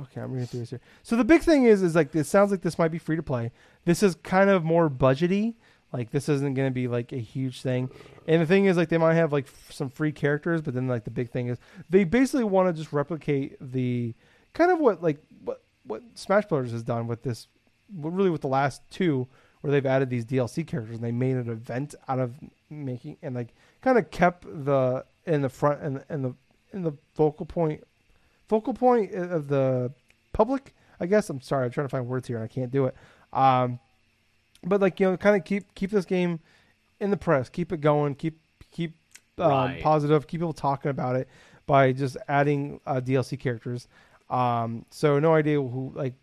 okay. 0.00 0.20
I'm 0.20 0.32
reading 0.32 0.46
through 0.46 0.60
this 0.60 0.70
here. 0.70 0.80
So 1.02 1.16
the 1.16 1.24
big 1.24 1.42
thing 1.42 1.64
is, 1.64 1.82
is 1.82 1.94
like 1.94 2.14
it 2.14 2.24
sounds 2.24 2.50
like 2.50 2.62
this 2.62 2.78
might 2.78 2.92
be 2.92 2.98
free 2.98 3.16
to 3.16 3.22
play. 3.22 3.50
This 3.84 4.02
is 4.02 4.14
kind 4.16 4.50
of 4.50 4.64
more 4.64 4.88
budgety. 4.88 5.54
Like 5.92 6.10
this 6.10 6.28
isn't 6.28 6.54
going 6.54 6.68
to 6.68 6.74
be 6.74 6.88
like 6.88 7.12
a 7.12 7.18
huge 7.18 7.62
thing. 7.62 7.88
And 8.26 8.42
the 8.42 8.46
thing 8.46 8.64
is, 8.64 8.76
like 8.76 8.88
they 8.88 8.98
might 8.98 9.14
have 9.14 9.32
like 9.32 9.46
f- 9.46 9.70
some 9.70 9.90
free 9.90 10.10
characters, 10.10 10.60
but 10.60 10.74
then 10.74 10.88
like 10.88 11.04
the 11.04 11.10
big 11.10 11.30
thing 11.30 11.46
is 11.48 11.58
they 11.88 12.02
basically 12.02 12.42
want 12.44 12.68
to 12.68 12.72
just 12.72 12.92
replicate 12.92 13.56
the 13.60 14.12
kind 14.54 14.72
of 14.72 14.80
what 14.80 15.02
like 15.02 15.18
what 15.44 15.62
what 15.86 16.02
Smash 16.14 16.46
Brothers 16.46 16.72
has 16.72 16.82
done 16.82 17.06
with 17.06 17.22
this, 17.22 17.48
really 17.94 18.30
with 18.30 18.40
the 18.40 18.48
last 18.48 18.82
two, 18.90 19.26
where 19.60 19.70
they've 19.70 19.84
added 19.86 20.10
these 20.10 20.24
DLC 20.24 20.66
characters 20.66 20.96
and 20.96 21.04
they 21.04 21.12
made 21.12 21.36
an 21.36 21.48
event 21.50 21.94
out 22.08 22.18
of 22.18 22.34
making 22.70 23.16
and 23.22 23.34
like 23.34 23.54
kind 23.82 23.98
of 23.98 24.10
kept 24.10 24.42
the 24.64 25.04
in 25.26 25.42
the 25.42 25.48
front 25.48 25.80
and 25.82 26.04
and 26.08 26.24
the 26.24 26.34
in 26.72 26.82
the 26.82 26.92
focal 27.14 27.46
point 27.46 27.82
focal 28.48 28.74
point 28.74 29.12
of 29.14 29.48
the 29.48 29.92
public. 30.32 30.74
I 31.00 31.06
guess 31.06 31.28
I'm 31.30 31.40
sorry, 31.40 31.66
I'm 31.66 31.70
trying 31.70 31.86
to 31.86 31.90
find 31.90 32.06
words 32.06 32.28
here 32.28 32.36
and 32.36 32.44
I 32.44 32.48
can't 32.48 32.70
do 32.70 32.86
it. 32.86 32.94
Um, 33.32 33.78
but 34.62 34.80
like 34.80 35.00
you 35.00 35.10
know, 35.10 35.16
kind 35.16 35.36
of 35.36 35.44
keep 35.44 35.74
keep 35.74 35.90
this 35.90 36.04
game 36.04 36.40
in 37.00 37.10
the 37.10 37.16
press, 37.16 37.48
keep 37.48 37.72
it 37.72 37.80
going, 37.80 38.14
keep 38.14 38.38
keep 38.70 38.94
um, 39.38 39.50
Right. 39.50 39.82
positive, 39.82 40.26
keep 40.26 40.40
people 40.40 40.52
talking 40.52 40.90
about 40.90 41.16
it 41.16 41.28
by 41.66 41.92
just 41.92 42.16
adding 42.28 42.80
uh, 42.86 43.00
DLC 43.00 43.38
characters. 43.38 43.88
Um, 44.30 44.86
so 44.90 45.18
no 45.18 45.34
idea 45.34 45.60
who 45.60 45.92
like 45.94 46.14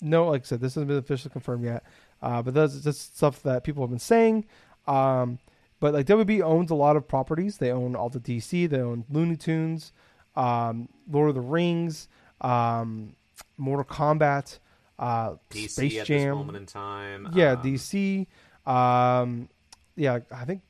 no 0.00 0.28
like 0.28 0.42
I 0.42 0.44
said 0.44 0.60
this 0.60 0.74
hasn't 0.74 0.88
been 0.88 0.98
officially 0.98 1.32
confirmed 1.32 1.64
yet, 1.64 1.84
uh, 2.22 2.42
but 2.42 2.54
that's 2.54 2.80
just 2.80 3.16
stuff 3.16 3.42
that 3.42 3.64
people 3.64 3.82
have 3.82 3.90
been 3.90 3.98
saying. 3.98 4.44
Um, 4.86 5.38
but 5.80 5.94
like 5.94 6.06
WB 6.06 6.42
owns 6.42 6.70
a 6.70 6.74
lot 6.74 6.96
of 6.96 7.08
properties. 7.08 7.58
They 7.58 7.72
own 7.72 7.96
all 7.96 8.08
the 8.08 8.20
DC. 8.20 8.68
They 8.68 8.80
own 8.80 9.04
Looney 9.10 9.36
Tunes, 9.36 9.92
um, 10.36 10.88
Lord 11.10 11.30
of 11.30 11.34
the 11.34 11.40
Rings, 11.40 12.08
um, 12.40 13.16
Mortal 13.56 13.84
Kombat, 13.84 14.58
uh, 14.98 15.34
DC 15.50 15.70
Space 15.70 15.98
at 15.98 16.06
Jam. 16.06 16.18
this 16.18 16.34
moment 16.36 16.56
in 16.58 16.66
time. 16.66 17.30
Yeah, 17.34 17.52
um, 17.52 17.62
DC. 17.62 18.26
Um, 18.66 19.48
yeah, 19.96 20.20
I 20.30 20.44
think 20.44 20.62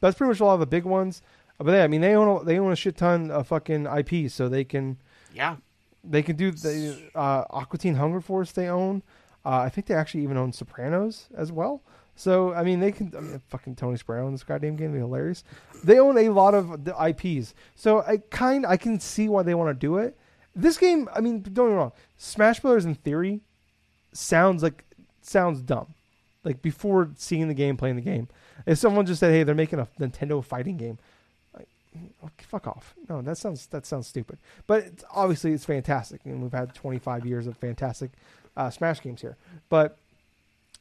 that's 0.00 0.16
pretty 0.16 0.28
much 0.28 0.40
a 0.40 0.44
lot 0.44 0.54
of 0.54 0.60
the 0.60 0.66
big 0.66 0.84
ones. 0.84 1.22
But 1.58 1.72
yeah, 1.72 1.84
I 1.84 1.88
mean, 1.88 2.00
they 2.00 2.14
own 2.14 2.40
a, 2.40 2.44
they 2.44 2.58
own 2.58 2.72
a 2.72 2.76
shit 2.76 2.96
ton 2.96 3.30
of 3.30 3.46
fucking 3.48 3.86
IP, 3.86 4.30
so 4.30 4.48
they 4.48 4.64
can 4.64 4.98
Yeah, 5.34 5.56
they 6.04 6.22
can 6.22 6.36
do 6.36 6.50
the 6.50 7.10
uh, 7.14 7.44
Aqua 7.50 7.78
Teen 7.78 7.94
Hunger 7.94 8.20
Force. 8.20 8.52
They 8.52 8.68
own. 8.68 9.02
Uh, 9.44 9.60
I 9.60 9.68
think 9.68 9.86
they 9.86 9.94
actually 9.94 10.22
even 10.22 10.36
own 10.36 10.52
Sopranos 10.52 11.28
as 11.36 11.50
well. 11.50 11.82
So 12.16 12.52
I 12.52 12.64
mean, 12.64 12.80
they 12.80 12.92
can. 12.92 13.12
I 13.16 13.20
mean, 13.20 13.40
fucking 13.48 13.76
Tony 13.76 13.96
Soprano 13.96 14.26
in 14.26 14.32
this 14.32 14.44
goddamn 14.44 14.76
game 14.76 14.92
would 14.92 14.98
be 14.98 15.00
hilarious. 15.00 15.42
They 15.82 15.98
own 15.98 16.18
a 16.18 16.28
lot 16.28 16.54
of 16.54 16.84
the 16.84 16.94
IPs, 16.94 17.54
so 17.74 18.02
I 18.02 18.18
kind 18.18 18.66
I 18.66 18.76
can 18.76 19.00
see 19.00 19.28
why 19.28 19.42
they 19.42 19.54
want 19.54 19.70
to 19.70 19.74
do 19.74 19.96
it. 19.96 20.18
This 20.54 20.76
game, 20.76 21.08
I 21.14 21.20
mean, 21.20 21.40
don't 21.40 21.54
get 21.54 21.64
me 21.64 21.72
wrong. 21.72 21.92
Smash 22.16 22.60
Brothers 22.60 22.84
in 22.84 22.94
theory 22.94 23.40
sounds 24.12 24.62
like 24.62 24.84
sounds 25.22 25.62
dumb. 25.62 25.94
Like 26.44 26.60
before 26.60 27.10
seeing 27.16 27.48
the 27.48 27.54
game, 27.54 27.76
playing 27.76 27.96
the 27.96 28.02
game, 28.02 28.28
if 28.66 28.78
someone 28.78 29.06
just 29.06 29.20
said, 29.20 29.32
"Hey, 29.32 29.42
they're 29.42 29.54
making 29.54 29.78
a 29.78 29.88
Nintendo 29.98 30.44
fighting 30.44 30.76
game," 30.76 30.98
fuck 32.38 32.66
off. 32.66 32.94
No, 33.08 33.22
that 33.22 33.36
sounds 33.38 33.66
that 33.68 33.86
sounds 33.86 34.06
stupid. 34.06 34.38
But 34.66 34.84
it's, 34.84 35.04
obviously, 35.12 35.52
it's 35.52 35.64
fantastic, 35.64 36.20
and 36.24 36.42
we've 36.42 36.52
had 36.52 36.74
25 36.74 37.26
years 37.26 37.46
of 37.46 37.56
fantastic 37.56 38.12
uh, 38.56 38.70
Smash 38.70 39.00
games 39.02 39.20
here. 39.20 39.36
But 39.68 39.96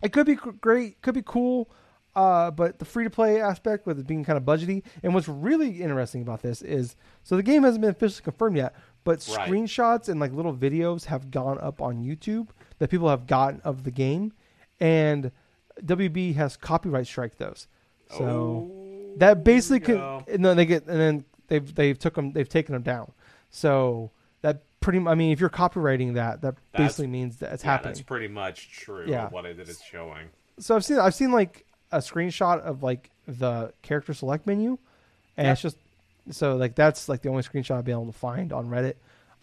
it 0.01 0.13
could 0.13 0.25
be 0.25 0.35
great, 0.35 1.01
could 1.01 1.15
be 1.15 1.23
cool. 1.25 1.69
Uh, 2.15 2.49
but 2.51 2.79
the 2.79 2.85
free 2.85 3.03
to 3.03 3.09
play 3.09 3.39
aspect 3.39 3.85
with 3.85 3.99
it 3.99 4.07
being 4.07 4.23
kind 4.25 4.35
of 4.35 4.43
budgety, 4.43 4.83
and 5.03 5.13
what's 5.13 5.27
really 5.27 5.81
interesting 5.81 6.21
about 6.23 6.41
this 6.41 6.61
is, 6.63 6.95
so 7.23 7.37
the 7.37 7.43
game 7.43 7.63
hasn't 7.63 7.81
been 7.81 7.91
officially 7.91 8.23
confirmed 8.23 8.57
yet, 8.57 8.75
but 9.03 9.25
Right. 9.37 9.47
screenshots 9.49 10.09
and 10.09 10.19
like 10.19 10.33
little 10.33 10.53
videos 10.53 11.05
have 11.05 11.29
gone 11.31 11.59
up 11.59 11.81
on 11.81 12.03
YouTube 12.03 12.47
that 12.79 12.89
people 12.89 13.07
have 13.09 13.27
gotten 13.27 13.61
of 13.61 13.83
the 13.83 13.91
game, 13.91 14.33
and 14.79 15.31
WB 15.85 16.33
has 16.35 16.57
copyright 16.57 17.05
strike 17.07 17.37
those. 17.37 17.67
So 18.09 18.25
Oh, 18.25 18.78
that 19.19 19.43
basically 19.43 19.79
could, 19.79 19.99
and 20.27 20.43
then 20.43 20.57
they 20.57 20.65
get 20.65 20.85
and 20.87 20.99
then 20.99 21.25
they've 21.47 21.73
they've 21.75 21.97
took 21.97 22.15
them 22.15 22.31
they've 22.33 22.49
taken 22.49 22.73
them 22.73 22.81
down. 22.83 23.11
So 23.49 24.11
that 24.41 24.63
pretty 24.79 24.99
I 25.05 25.15
mean 25.15 25.31
if 25.31 25.39
you're 25.39 25.49
copywriting 25.49 26.13
that 26.15 26.41
that 26.41 26.55
That's- 26.71 26.89
basically 26.91 27.07
means 27.07 27.37
that 27.37 27.53
it's 27.53 27.63
yeah, 27.63 27.71
happening. 27.71 27.93
that's 27.93 28.01
pretty 28.01 28.27
much 28.27 28.71
true. 28.71 29.05
Yeah. 29.07 29.29
what 29.29 29.45
it 29.45 29.59
is 29.59 29.81
showing. 29.81 30.27
so 30.59 30.75
I've 30.75 30.85
seen 30.85 30.99
I've 30.99 31.15
seen 31.15 31.31
like 31.31 31.65
a 31.91 31.97
screenshot 31.99 32.59
of 32.61 32.83
like 32.83 33.09
the 33.27 33.73
character 33.81 34.13
select 34.13 34.45
menu, 34.47 34.77
and 35.37 35.47
it's 35.47 35.61
just 35.61 35.77
so 36.31 36.55
like 36.55 36.75
that's 36.75 37.09
like 37.09 37.21
the 37.21 37.29
only 37.29 37.43
screenshot 37.43 37.77
I've 37.77 37.85
been 37.85 37.93
able 37.95 38.05
to 38.07 38.11
find 38.17 38.53
on 38.53 38.69
Reddit. 38.69 38.95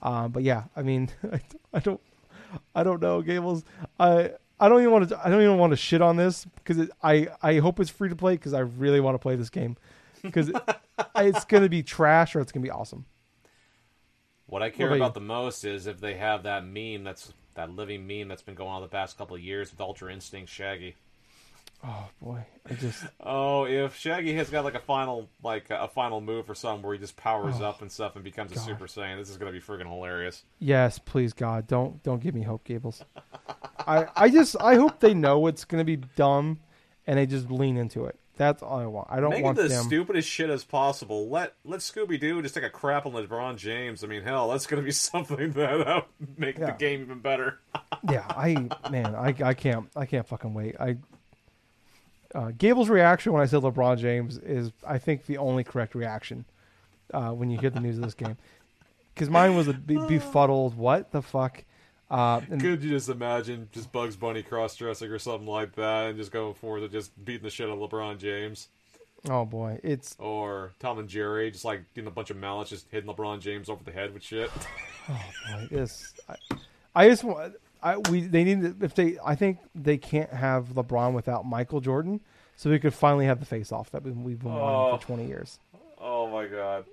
Um, 0.03 0.31
but 0.31 0.43
yeah, 0.43 0.65
I 0.77 0.83
mean, 0.83 1.09
I 1.73 1.81
don't, 1.81 2.01
I 2.75 2.83
don't 2.85 3.01
know, 3.01 3.23
Gables. 3.23 3.65
I 3.99 4.33
I 4.59 4.69
don't 4.69 4.81
even 4.81 4.93
want 4.93 5.09
to 5.09 5.21
I 5.23 5.29
don't 5.29 5.43
even 5.43 5.59
want 5.59 5.73
to 5.73 5.77
shit 5.77 6.01
on 6.01 6.17
this 6.17 6.45
because 6.45 6.89
I 7.03 7.29
I 7.43 7.59
hope 7.59 7.81
it's 7.81 7.91
free 7.91 8.09
to 8.09 8.17
play 8.17 8.35
because 8.35 8.55
I 8.55 8.61
really 8.61 9.01
want 9.01 9.15
to 9.15 9.19
play 9.19 9.37
this 9.37 9.51
game 9.51 9.77
because 10.23 10.49
it, 10.49 10.57
it's 11.17 11.45
gonna 11.45 11.69
be 11.69 11.83
trash 11.83 12.35
or 12.35 12.41
it's 12.41 12.53
gonna 12.53 12.65
be 12.65 12.71
awesome. 12.71 13.05
What 14.47 14.63
I 14.63 14.71
care 14.71 14.87
about 14.87 14.97
about 14.97 15.15
the 15.15 15.21
most 15.21 15.65
is 15.65 15.87
if 15.87 16.01
they 16.01 16.15
have 16.15 16.45
that 16.45 16.65
meme 16.65 17.05
that's 17.05 17.33
that 17.55 17.71
living 17.71 18.07
meme 18.07 18.29
that's 18.29 18.43
been 18.43 18.55
going 18.55 18.71
on 18.71 18.83
the 18.83 18.89
past 18.89 19.19
couple 19.19 19.37
of 19.37 19.43
years 19.43 19.71
with 19.71 19.81
Ultra 19.81 20.13
Instinct 20.13 20.51
Shaggy. 20.51 20.95
Oh 21.85 22.09
boy, 22.21 22.45
I 22.69 22.75
just 22.75 23.05
Oh, 23.21 23.65
if 23.65 23.97
Shaggy 23.97 24.35
has 24.35 24.51
got 24.51 24.65
like 24.65 24.75
a 24.75 24.81
final 24.81 25.29
like 25.43 25.71
a 25.71 25.89
final 25.89 26.21
move 26.21 26.49
or 26.51 26.55
something 26.55 26.83
where 26.83 26.95
he 26.95 27.01
just 27.01 27.17
powers 27.17 27.57
Oh, 27.61 27.65
up 27.67 27.83
and 27.83 27.93
stuff 27.93 28.17
and 28.17 28.25
becomes 28.25 28.53
a 28.53 28.59
Super 28.59 28.87
Saiyan, 28.87 29.19
this 29.19 29.31
is 29.31 29.37
gonna 29.37 29.53
be 29.53 29.61
freaking 29.61 29.87
hilarious. 29.89 30.43
Yes, 30.59 30.99
please 30.99 31.33
God, 31.33 31.67
don't 31.67 32.03
don't 32.03 32.21
give 32.23 32.35
me 32.35 32.43
hope, 32.43 32.65
Gables. 32.65 33.05
I 33.79 34.07
I 34.17 34.29
just 34.31 34.57
I 34.61 34.75
hope 34.77 35.01
they 35.01 35.15
know 35.15 35.47
it's 35.47 35.65
gonna 35.65 35.85
be 35.85 35.97
dumb, 35.97 36.61
and 37.07 37.19
they 37.19 37.27
just 37.27 37.51
lean 37.51 37.77
into 37.77 38.07
it. 38.07 38.19
That's 38.39 38.63
all 38.63 38.79
I 38.81 38.85
want. 38.87 39.09
I 39.11 39.19
don't 39.21 39.31
Make 39.31 39.39
it 39.41 39.45
want 39.45 39.57
the 39.57 39.69
them. 39.69 39.85
stupidest 39.87 40.29
shit 40.29 40.51
as 40.51 40.63
possible. 40.65 41.31
Let 41.31 41.55
let 41.65 41.81
Scooby 41.81 42.19
Doo 42.21 42.43
just 42.43 42.55
take 42.55 42.65
a 42.65 42.71
crap 42.71 43.07
on 43.07 43.13
LeBron 43.13 43.57
James. 43.57 44.03
I 44.05 44.09
mean, 44.09 44.23
hell, 44.23 44.49
that's 44.51 44.67
gonna 44.67 44.83
be 44.83 44.91
something 44.93 45.53
that 45.53 45.87
uh, 45.87 46.03
make 46.37 46.57
the 46.57 46.73
game 46.79 47.01
even 47.03 47.21
better. 47.21 47.61
yeah, 48.11 48.27
I 48.29 48.69
man, 48.91 49.15
I 49.15 49.35
I 49.43 49.55
can't 49.55 49.89
I 49.95 50.05
can't 50.07 50.27
fucking 50.27 50.53
wait. 50.53 50.75
I 50.81 50.97
uh, 52.37 52.53
Gable's 52.57 52.89
reaction 52.91 53.33
when 53.33 53.41
I 53.43 53.47
said 53.47 53.63
LeBron 53.63 53.99
James 53.99 54.37
is 54.39 54.71
I 54.87 54.99
think 54.99 55.27
the 55.27 55.39
only 55.39 55.65
correct 55.65 55.95
reaction 55.95 56.45
uh, 57.15 57.31
when 57.31 57.51
you 57.51 57.59
hear 57.59 57.71
the 57.71 57.81
news 57.81 57.97
of 57.97 58.05
this 58.05 58.15
game. 58.25 58.37
Because 59.15 59.31
mine 59.31 59.57
was 59.57 59.67
a 59.69 59.73
be- 59.73 59.97
befuddled. 59.97 60.77
What 60.77 61.11
the 61.11 61.23
fuck? 61.23 61.65
Uh, 62.11 62.43
and 62.51 62.61
Could 62.61 62.85
you 62.85 62.91
just 62.91 63.09
imagine 63.09 63.69
just 63.73 63.91
Bugs 63.91 64.15
Bunny 64.15 64.43
cross 64.43 64.77
dressing 64.77 65.11
or 65.11 65.19
something 65.19 65.49
like 65.49 65.75
that, 65.77 66.11
and 66.11 66.19
just 66.19 66.31
going 66.31 66.55
forward 66.55 66.83
and 66.83 66.93
just 66.93 67.11
beating 67.25 67.43
the 67.43 67.51
shit 67.51 67.69
out 67.69 67.79
of 67.79 67.91
LeBron 67.91 68.19
James? 68.19 68.69
oh 69.29 69.45
boy, 69.45 69.81
it's 69.83 70.15
Or 70.21 70.73
Tom 70.79 70.99
and 70.99 71.09
Jerry, 71.09 71.51
just 71.51 71.65
like 71.65 71.83
doing 71.95 72.07
a 72.07 72.11
bunch 72.11 72.31
of 72.31 72.37
mallets, 72.37 72.71
just 72.71 72.87
hitting 72.91 73.11
LeBron 73.11 73.41
James 73.41 73.69
over 73.69 73.83
the 73.83 73.91
head 73.91 74.13
with 74.13 74.23
shit. 74.23 74.51
Oh 75.09 75.23
boy, 75.49 75.69
this 75.71 76.15
I, 76.29 76.35
I 76.93 77.09
just 77.09 77.23
want 77.23 77.55
I 77.83 77.97
we 77.99 78.23
they 78.23 78.45
need 78.45 78.83
if 78.83 78.95
they 78.95 79.19
I 79.25 79.35
think 79.35 79.59
they 79.75 79.97
can't 79.99 80.31
have 80.31 80.69
LeBron 80.75 81.13
without 81.13 81.45
Michael 81.47 81.81
Jordan, 81.81 82.21
so 82.57 82.71
we 82.71 82.79
could 82.79 82.95
finally 82.95 83.27
have 83.27 83.39
the 83.41 83.47
face 83.47 83.71
off 83.73 83.91
that 83.91 84.03
we- 84.03 84.13
we've 84.13 84.39
been 84.41 84.53
wanting 84.53 84.95
Oh. 84.95 84.97
for 84.99 85.03
twenty 85.05 85.27
years. 85.27 85.59
Oh 86.01 86.29
my 86.29 86.47
god. 86.47 86.85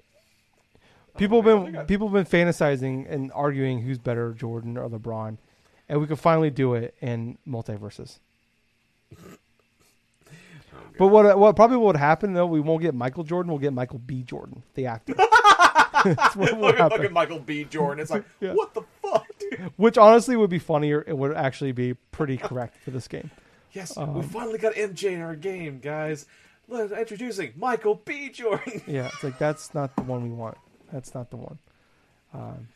People 1.17 1.41
have 1.41 1.45
been 1.45 1.73
think 1.73 1.87
people 1.87 2.09
have 2.09 2.29
been 2.29 2.47
fantasizing 2.47 3.05
and 3.09 3.31
arguing 3.33 3.79
who's 3.81 3.99
better, 3.99 4.33
Jordan 4.33 4.77
or 4.77 4.89
LeBron, 4.89 5.37
and 5.87 6.01
we 6.01 6.07
could 6.07 6.19
finally 6.19 6.49
do 6.49 6.73
it 6.73 6.95
in 7.01 7.37
MultiVersus. 7.47 8.19
Oh, 9.15 9.17
But 10.97 11.07
what 11.07 11.37
what 11.37 11.55
probably 11.55 11.77
what 11.77 11.85
would 11.87 11.95
happen 11.97 12.33
though, 12.33 12.45
we 12.47 12.59
won't 12.59 12.81
get 12.81 12.93
Michael 12.95 13.23
Jordan, 13.23 13.51
we'll 13.51 13.59
get 13.59 13.73
Michael 13.73 13.99
B. 13.99 14.23
Jordan, 14.23 14.63
the 14.73 14.87
actor. 14.87 15.13
That's 16.03 16.35
what 16.35 16.57
will 16.57 16.69
Look 16.71 16.79
at 16.79 17.11
Michael 17.11 17.39
B. 17.39 17.63
Jordan. 17.63 18.01
It's 18.01 18.11
like, 18.11 18.25
Yeah. 18.41 18.53
what 18.53 18.73
the 18.73 18.81
fuck, 19.01 19.25
dude? 19.39 19.71
Which 19.77 19.97
honestly 19.97 20.35
would 20.35 20.49
be 20.49 20.59
funnier. 20.59 21.03
It 21.07 21.17
would 21.17 21.35
actually 21.35 21.71
be 21.71 21.93
pretty 22.11 22.37
correct 22.37 22.77
for 22.83 22.91
this 22.91 23.07
game. 23.07 23.31
Yes, 23.71 23.97
Um, 23.97 24.13
we 24.15 24.21
finally 24.23 24.57
got 24.59 24.73
MJ 24.75 25.13
in 25.13 25.21
our 25.21 25.35
game, 25.35 25.79
guys. 25.79 26.25
Let 26.67 26.91
introducing 26.91 27.53
Michael 27.55 27.95
B. 28.05 28.29
Jordan. 28.29 28.81
Yeah, 28.87 29.07
it's 29.07 29.23
like 29.23 29.37
that's 29.39 29.73
not 29.73 29.95
the 29.95 30.03
one 30.03 30.23
we 30.23 30.29
want. 30.29 30.57
That's 30.91 31.13
not 31.15 31.29
the 31.29 31.37
one. 31.37 31.57
Um, 32.33 32.67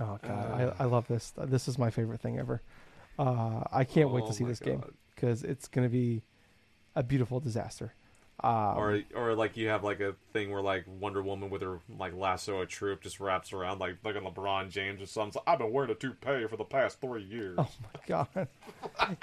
oh 0.00 0.18
god, 0.22 0.60
Uh. 0.60 0.74
I, 0.78 0.82
I 0.84 0.86
love 0.86 1.06
this. 1.08 1.32
This 1.36 1.68
is 1.68 1.78
my 1.78 1.90
favorite 1.90 2.20
thing 2.20 2.38
ever. 2.38 2.60
Uh, 3.18 3.62
I 3.72 3.84
can't 3.84 4.10
wait 4.10 4.24
Oh 4.24 4.26
to 4.28 4.32
see 4.32 4.44
my 4.44 4.50
this 4.50 4.60
game 4.60 4.82
because 5.14 5.42
it's 5.44 5.68
gonna 5.68 5.88
be 5.88 6.22
a 6.96 7.02
beautiful 7.02 7.40
disaster. 7.40 7.92
Um, 8.44 8.76
Or, 8.76 9.02
or 9.14 9.34
like 9.34 9.56
you 9.56 9.68
have 9.68 9.82
like 9.84 10.00
a 10.00 10.14
thing 10.34 10.50
where 10.50 10.60
like 10.60 10.84
Wonder 11.00 11.22
Woman 11.22 11.48
with 11.48 11.62
her 11.62 11.78
like 11.98 12.14
lasso 12.14 12.60
a 12.60 12.66
troop 12.66 13.00
just 13.02 13.18
wraps 13.18 13.52
around 13.54 13.78
like 13.78 13.96
like 14.04 14.16
a 14.16 14.20
LeBron 14.20 14.68
James 14.70 15.00
or 15.00 15.06
something. 15.06 15.40
Like, 15.46 15.54
I've 15.54 15.58
been 15.58 15.72
wearing 15.72 15.90
a 15.90 15.94
toupee 15.94 16.46
for 16.48 16.56
the 16.58 16.64
past 16.64 17.00
three 17.00 17.22
years. 17.22 17.56
Oh 17.58 17.68
my 17.82 18.00
god, 18.06 18.48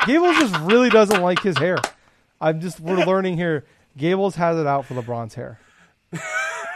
Gables 0.07 0.37
just 0.37 0.57
really 0.61 0.89
doesn't 0.89 1.21
like 1.21 1.39
his 1.41 1.57
hair. 1.57 1.77
I'm 2.39 2.59
just 2.61 2.79
we're 2.79 3.05
learning 3.05 3.37
here. 3.37 3.65
Gables 3.95 4.35
has 4.35 4.57
it 4.57 4.65
out 4.65 4.85
for 4.85 4.95
LeBron's 4.95 5.35
hair. 5.35 5.59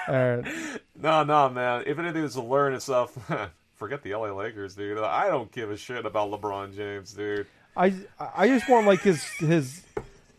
No, 0.07 1.23
no, 1.23 1.49
man. 1.49 1.83
If 1.87 1.97
anything 1.99 2.23
is 2.23 2.33
to 2.35 2.41
learn 2.43 2.73
and 2.73 2.81
stuff, 2.81 3.17
forget 3.75 4.03
the 4.03 4.13
LA 4.15 4.31
Lakers, 4.31 4.75
dude. 4.75 4.99
I 4.99 5.27
don't 5.29 5.51
give 5.51 5.71
a 5.71 5.77
shit 5.77 6.05
about 6.05 6.29
LeBron 6.29 6.75
James, 6.75 7.13
dude. 7.13 7.47
I 7.75 7.93
I 8.19 8.47
just 8.47 8.69
want 8.69 8.85
like 8.87 9.01
his 9.01 9.23
his 9.39 9.81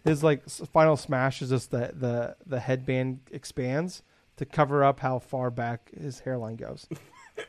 his 0.06 0.22
like 0.22 0.48
final 0.48 0.96
smash 0.96 1.42
is 1.42 1.50
just 1.50 1.70
the 1.70 1.92
the 1.94 2.36
the 2.46 2.60
headband 2.60 3.20
expands 3.30 4.02
to 4.36 4.44
cover 4.44 4.84
up 4.84 5.00
how 5.00 5.18
far 5.18 5.50
back 5.50 5.90
his 5.98 6.20
hairline 6.20 6.56
goes. 6.56 6.86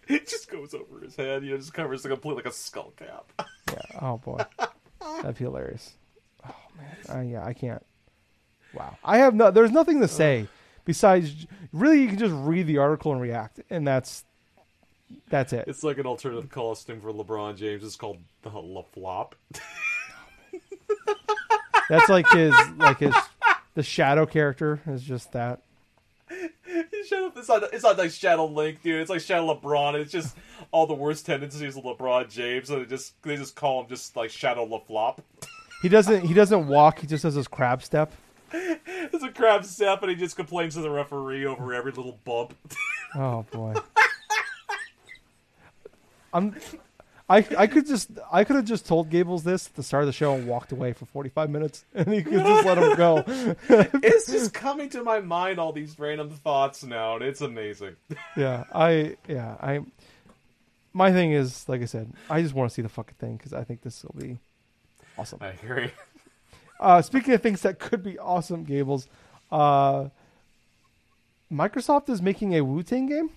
It 0.09 0.27
just 0.27 0.51
goes 0.51 0.73
over 0.73 0.99
his 0.99 1.15
head. 1.15 1.45
You 1.45 1.51
know, 1.51 1.57
just 1.57 1.73
covers 1.73 2.03
the 2.03 2.09
complete 2.09 2.35
like 2.35 2.45
a 2.45 2.51
skull 2.51 2.91
cap. 2.97 3.31
Yeah. 3.71 3.99
Oh 4.01 4.17
boy, 4.17 4.41
that'd 4.99 5.37
be 5.37 5.43
hilarious. 5.43 5.93
Oh 6.45 6.55
man. 6.77 7.17
Uh, 7.17 7.21
yeah, 7.21 7.45
I 7.45 7.53
can't. 7.53 7.85
Wow. 8.73 8.97
I 9.03 9.17
have 9.17 9.35
no. 9.35 9.51
There's 9.51 9.71
nothing 9.71 9.99
to 10.01 10.07
say 10.07 10.47
besides. 10.85 11.45
Really, 11.73 12.01
you 12.01 12.07
can 12.07 12.17
just 12.17 12.33
read 12.33 12.65
the 12.65 12.77
article 12.77 13.11
and 13.11 13.21
react, 13.21 13.59
and 13.69 13.85
that's 13.85 14.23
that's 15.29 15.51
it. 15.51 15.65
It's 15.67 15.83
like 15.83 15.97
an 15.97 16.05
alternative 16.05 16.49
costume 16.49 17.01
for 17.01 17.11
LeBron 17.11 17.57
James. 17.57 17.83
It's 17.83 17.97
called 17.97 18.19
the 18.41 18.49
La 18.49 18.83
Flop. 18.83 19.35
That's 21.89 22.09
like 22.09 22.29
his 22.29 22.53
like 22.77 22.99
his 22.99 23.15
the 23.73 23.83
shadow 23.83 24.25
character 24.25 24.81
is 24.87 25.03
just 25.03 25.31
that. 25.33 25.61
It's 26.29 27.47
not. 27.47 27.73
It's 27.73 27.83
not 27.83 27.97
like 27.97 28.11
Shadow 28.11 28.45
Link, 28.45 28.81
dude. 28.81 29.01
It's 29.01 29.09
like 29.09 29.21
Shadow 29.21 29.53
LeBron. 29.53 29.95
It's 29.95 30.11
just 30.11 30.35
all 30.71 30.85
the 30.85 30.93
worst 30.93 31.25
tendencies 31.25 31.77
of 31.77 31.83
LeBron 31.83 32.29
James, 32.29 32.69
and 32.69 32.81
they 32.81 32.85
just 32.85 33.21
they 33.23 33.37
just 33.37 33.55
call 33.55 33.81
him 33.81 33.89
just 33.89 34.15
like 34.15 34.29
Shadow 34.29 34.65
LaFlop. 34.65 35.19
He 35.81 35.89
doesn't 35.89 36.25
he 36.25 36.33
doesn't 36.33 36.67
walk. 36.67 36.99
He 36.99 37.07
just 37.07 37.23
does 37.23 37.35
his 37.35 37.47
crab 37.47 37.83
step. 37.83 38.11
It's 38.51 39.23
a 39.23 39.31
crab 39.31 39.65
step, 39.65 40.01
and 40.01 40.09
he 40.09 40.15
just 40.15 40.35
complains 40.35 40.75
to 40.75 40.81
the 40.81 40.89
referee 40.89 41.45
over 41.45 41.73
every 41.73 41.91
little 41.91 42.19
bump. 42.25 42.55
Oh 43.15 43.45
boy. 43.51 43.73
I'm 46.33 46.55
I 47.29 47.45
I 47.57 47.67
could 47.67 47.85
just 47.85 48.09
I 48.31 48.43
could 48.45 48.55
have 48.55 48.65
just 48.65 48.85
told 48.85 49.09
Gables 49.09 49.43
this 49.43 49.67
at 49.67 49.75
the 49.75 49.83
start 49.83 50.03
of 50.03 50.07
the 50.07 50.13
show 50.13 50.33
and 50.33 50.47
walked 50.47 50.71
away 50.71 50.93
for 50.93 51.05
45 51.05 51.49
minutes 51.49 51.83
and 51.93 52.07
he 52.07 52.23
could 52.23 52.43
just 52.43 52.65
let 52.65 52.77
him 52.77 52.95
go. 52.95 53.23
it's 54.01 54.27
just 54.27 54.53
coming 54.53 54.89
to 54.89 55.03
my 55.03 55.19
mind 55.19 55.59
all 55.59 55.73
these 55.73 55.99
random 55.99 56.29
thoughts 56.29 56.83
now, 56.83 57.15
and 57.15 57.23
it's 57.23 57.41
amazing. 57.41 57.95
yeah, 58.37 58.63
I 58.73 59.17
yeah, 59.27 59.55
I 59.59 59.81
my 60.93 61.11
thing 61.11 61.33
is 61.33 61.67
like 61.67 61.81
I 61.81 61.85
said, 61.85 62.13
I 62.29 62.41
just 62.41 62.53
want 62.53 62.69
to 62.69 62.73
see 62.73 62.81
the 62.81 62.89
fucking 62.89 63.15
thing 63.19 63.37
cuz 63.37 63.51
I 63.53 63.63
think 63.63 63.81
this 63.81 64.03
will 64.03 64.15
be 64.19 64.39
awesome. 65.17 65.39
I 65.41 65.47
agree. 65.49 65.91
Uh 66.79 67.01
speaking 67.01 67.33
of 67.33 67.41
things 67.41 67.61
that 67.61 67.79
could 67.79 68.03
be 68.03 68.17
awesome, 68.17 68.63
Gables, 68.63 69.09
uh 69.51 70.09
Microsoft 71.51 72.09
is 72.09 72.21
making 72.21 72.55
a 72.55 72.61
Wu-Tang 72.61 73.07
game? 73.07 73.29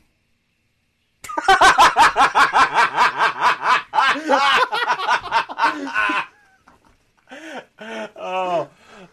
Oh, 7.83 8.69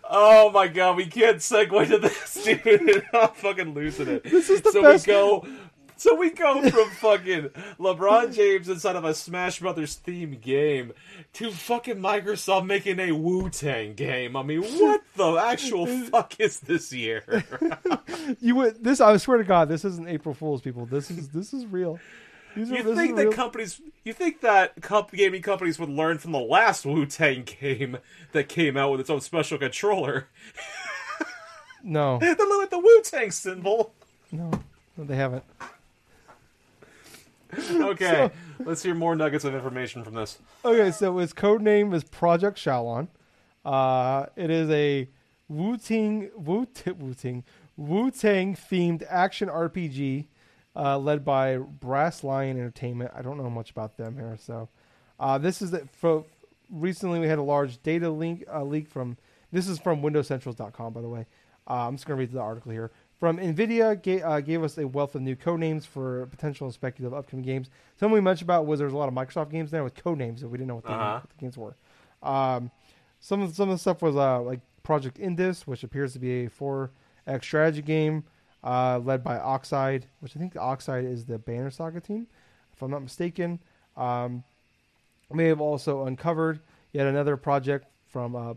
oh 0.09 0.51
my 0.51 0.67
god, 0.67 0.97
we 0.97 1.05
can't 1.05 1.37
segue 1.37 1.87
to 1.87 1.97
this, 1.99 2.43
dude. 2.43 3.03
I'm 3.13 3.29
fucking 3.29 3.73
losing 3.73 4.07
it. 4.07 4.23
This 4.23 4.49
is 4.49 4.61
the 4.61 4.71
so 4.71 4.81
best- 4.81 5.07
we 5.07 5.13
go. 5.13 5.47
So 5.99 6.13
we 6.13 6.29
go 6.29 6.61
from 6.69 6.91
fucking 6.91 7.49
LeBron 7.79 8.31
James 8.31 8.69
inside 8.69 8.95
of 8.95 9.03
a 9.03 9.15
Smash 9.15 9.61
Brothers 9.61 9.95
theme 9.95 10.37
game 10.39 10.93
to 11.33 11.49
fucking 11.49 11.95
Microsoft 11.95 12.67
making 12.67 12.99
a 12.99 13.11
Wu 13.13 13.49
Tang 13.49 13.95
game. 13.95 14.35
I 14.35 14.43
mean, 14.43 14.61
what 14.61 15.01
the 15.15 15.31
actual 15.37 15.87
fuck 16.11 16.39
is 16.39 16.59
this 16.59 16.93
year? 16.93 17.23
You 18.41 18.55
would 18.57 18.83
this 18.83 18.99
I 18.99 19.15
swear 19.17 19.37
to 19.37 19.43
god 19.45 19.69
this 19.69 19.85
isn't 19.85 20.07
April 20.07 20.35
Fools 20.35 20.61
people. 20.61 20.85
This 20.85 21.09
is 21.09 21.29
this 21.29 21.53
is 21.53 21.65
real. 21.65 21.97
These 22.57 22.69
You 22.71 22.83
this 22.83 22.97
think 22.97 23.15
that 23.15 23.23
real. 23.25 23.33
companies? 23.33 23.81
You 24.03 24.13
think 24.13 24.41
that 24.41 24.81
comp- 24.81 25.11
gaming 25.11 25.41
companies 25.41 25.77
would 25.79 25.89
learn 25.89 26.17
from 26.17 26.31
the 26.31 26.39
last 26.39 26.85
Wu 26.85 27.05
Tang 27.05 27.43
game 27.43 27.97
that 28.31 28.49
came 28.49 28.75
out 28.75 28.91
with 28.91 28.99
its 29.01 29.09
own 29.09 29.21
special 29.21 29.57
controller? 29.57 30.27
No. 31.83 32.17
They 32.17 32.33
look 32.33 32.63
at 32.63 32.69
the 32.71 32.79
Wu 32.79 33.01
Tang 33.03 33.31
symbol. 33.31 33.93
No. 34.31 34.51
No, 34.97 35.03
they 35.05 35.15
haven't. 35.15 35.43
Okay, 37.71 38.29
let's 38.59 38.83
hear 38.83 38.93
more 38.93 39.15
nuggets 39.15 39.45
of 39.45 39.55
information 39.55 40.03
from 40.03 40.15
this. 40.15 40.37
Okay, 40.65 40.91
so 40.91 41.17
its 41.19 41.31
code 41.31 41.61
name 41.61 41.93
is 41.93 42.03
Project 42.03 42.57
Shaolin. 42.57 43.07
Uh, 43.63 44.25
it 44.35 44.49
is 44.49 44.69
a 44.69 45.07
Wu 45.47 45.77
Tang 45.77 46.29
Wu 46.35 46.67
Wu 46.97 47.13
Tang 47.13 47.43
Wu 47.77 48.11
Tang 48.11 48.53
themed 48.55 49.03
action 49.09 49.47
RPG 49.47 50.25
uh, 50.77 50.97
led 50.97 51.25
by 51.25 51.57
Brass 51.57 52.23
Lion 52.23 52.57
Entertainment. 52.57 53.11
I 53.15 53.21
don't 53.21 53.37
know 53.37 53.49
much 53.49 53.71
about 53.71 53.97
them 53.97 54.15
here, 54.15 54.37
so 54.39 54.69
uh, 55.19 55.37
this 55.37 55.61
is 55.61 55.71
the, 55.71 55.87
for 55.91 56.23
recently 56.71 57.19
we 57.19 57.27
had 57.27 57.39
a 57.39 57.43
large 57.43 57.81
data 57.81 58.09
link 58.09 58.43
uh, 58.53 58.63
leak 58.63 58.87
from 58.87 59.17
this 59.51 59.67
is 59.67 59.79
from 59.79 60.01
WindowsCentrals.com 60.01 60.93
by 60.93 61.01
the 61.01 61.07
way. 61.09 61.25
Uh, 61.69 61.87
I'm 61.87 61.95
just 61.95 62.05
going 62.05 62.17
to 62.17 62.19
read 62.19 62.31
the 62.31 62.39
article 62.39 62.71
here. 62.71 62.91
From 63.19 63.37
NVIDIA 63.37 64.01
ga- 64.01 64.21
uh, 64.21 64.39
gave 64.41 64.63
us 64.63 64.77
a 64.77 64.87
wealth 64.87 65.15
of 65.15 65.21
new 65.21 65.35
code 65.35 65.59
names 65.59 65.85
for 65.85 66.27
potential 66.27 66.67
and 66.67 66.73
speculative 66.73 67.17
upcoming 67.17 67.43
games. 67.43 67.69
Something 67.99 68.13
we 68.13 68.21
mentioned 68.21 68.47
about 68.47 68.65
was 68.67 68.79
there's 68.79 68.93
a 68.93 68.97
lot 68.97 69.07
of 69.09 69.15
Microsoft 69.15 69.49
games 69.49 69.71
there 69.71 69.83
with 69.83 69.95
code 69.95 70.17
names 70.19 70.41
that 70.41 70.49
we 70.49 70.57
didn't 70.59 70.67
know 70.67 70.75
what 70.75 70.83
the, 70.85 70.91
Uh-huh. 70.91 71.19
what 71.21 71.29
the 71.29 71.35
games 71.37 71.57
were. 71.57 71.75
Um, 72.21 72.69
some 73.19 73.41
of 73.41 73.55
some 73.55 73.69
of 73.69 73.75
the 73.75 73.79
stuff 73.79 74.01
was 74.03 74.15
uh, 74.15 74.41
like 74.41 74.59
Project 74.83 75.17
Indus, 75.19 75.65
which 75.65 75.83
appears 75.83 76.13
to 76.13 76.19
be 76.19 76.45
a 76.45 76.49
4X 76.49 77.43
strategy 77.43 77.81
game 77.81 78.23
uh, 78.67 78.99
led 78.99 79.23
by 79.23 79.39
Oxide, 79.39 80.05
which 80.19 80.35
I 80.35 80.39
think 80.39 80.57
Oxide 80.57 81.05
is 81.05 81.23
the 81.23 81.39
Banner 81.39 81.71
Saga 81.71 82.01
team, 82.01 82.27
if 82.73 82.81
I'm 82.81 82.91
not 82.91 83.01
mistaken. 83.01 83.59
Um, 83.95 84.43
we 85.29 85.45
have 85.45 85.61
also 85.61 86.05
uncovered 86.05 86.59
yet 86.91 87.07
another 87.07 87.37
project 87.37 87.87
from 88.09 88.35
uh, 88.35 88.53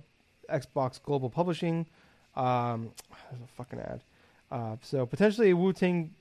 Xbox 0.53 1.01
Global 1.01 1.31
Publishing. 1.31 1.87
Um, 2.35 2.91
there's 3.31 3.43
a 3.43 3.47
fucking 3.57 3.79
ad. 3.79 4.03
Uh, 4.51 4.77
so 4.83 5.07
potentially 5.07 5.51
a 5.51 5.57
Wu 5.57 5.73
Tang 5.73 6.13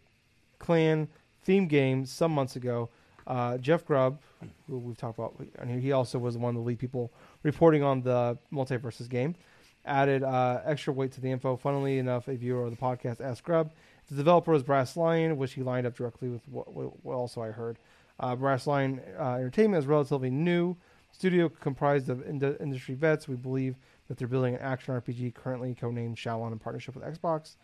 Clan 0.59 1.07
theme 1.43 1.67
game 1.67 2.05
some 2.05 2.31
months 2.31 2.55
ago. 2.55 2.89
Uh, 3.25 3.57
Jeff 3.57 3.85
Grubb, 3.85 4.19
who 4.67 4.77
we've 4.77 4.97
talked 4.97 5.17
about, 5.17 5.35
and 5.57 5.81
he 5.81 5.91
also 5.91 6.19
was 6.19 6.37
one 6.37 6.49
of 6.49 6.61
the 6.61 6.67
lead 6.67 6.77
people 6.77 7.11
reporting 7.41 7.81
on 7.81 8.01
the 8.01 8.37
MultiVersus 8.53 9.09
game, 9.09 9.35
added 9.85 10.23
uh, 10.23 10.61
extra 10.65 10.93
weight 10.93 11.11
to 11.13 11.21
the 11.21 11.31
info. 11.31 11.55
Funnily 11.57 11.97
enough, 11.97 12.27
a 12.27 12.35
viewer 12.35 12.65
of 12.65 12.71
the 12.71 12.77
podcast 12.77 13.21
asked 13.21 13.43
Grubb. 13.43 13.71
The 14.09 14.15
developer 14.15 14.53
is 14.53 14.63
Brass 14.63 14.97
Lion, 14.97 15.37
which 15.37 15.53
he 15.53 15.61
lined 15.61 15.85
up 15.85 15.95
directly 15.95 16.29
with 16.29 16.47
what, 16.47 16.73
what, 16.73 17.13
also 17.13 17.41
I 17.41 17.49
heard. 17.49 17.77
Uh, 18.19 18.35
Brass 18.35 18.67
Lion 18.67 19.01
uh, 19.19 19.35
Entertainment 19.35 19.83
is 19.83 19.87
relatively 19.87 20.29
new 20.29 20.75
studio 21.11 21.49
comprised 21.49 22.09
of 22.09 22.25
ind- 22.27 22.57
industry 22.59 22.95
vets. 22.95 23.27
We 23.27 23.35
believe 23.35 23.77
that 24.07 24.17
they're 24.17 24.27
building 24.27 24.55
an 24.55 24.61
action 24.61 24.99
RPG 24.99 25.35
currently 25.35 25.75
codenamed 25.79 26.15
Shaolin 26.15 26.51
in 26.51 26.59
partnership 26.59 26.95
with 26.95 27.03
Xbox. 27.03 27.55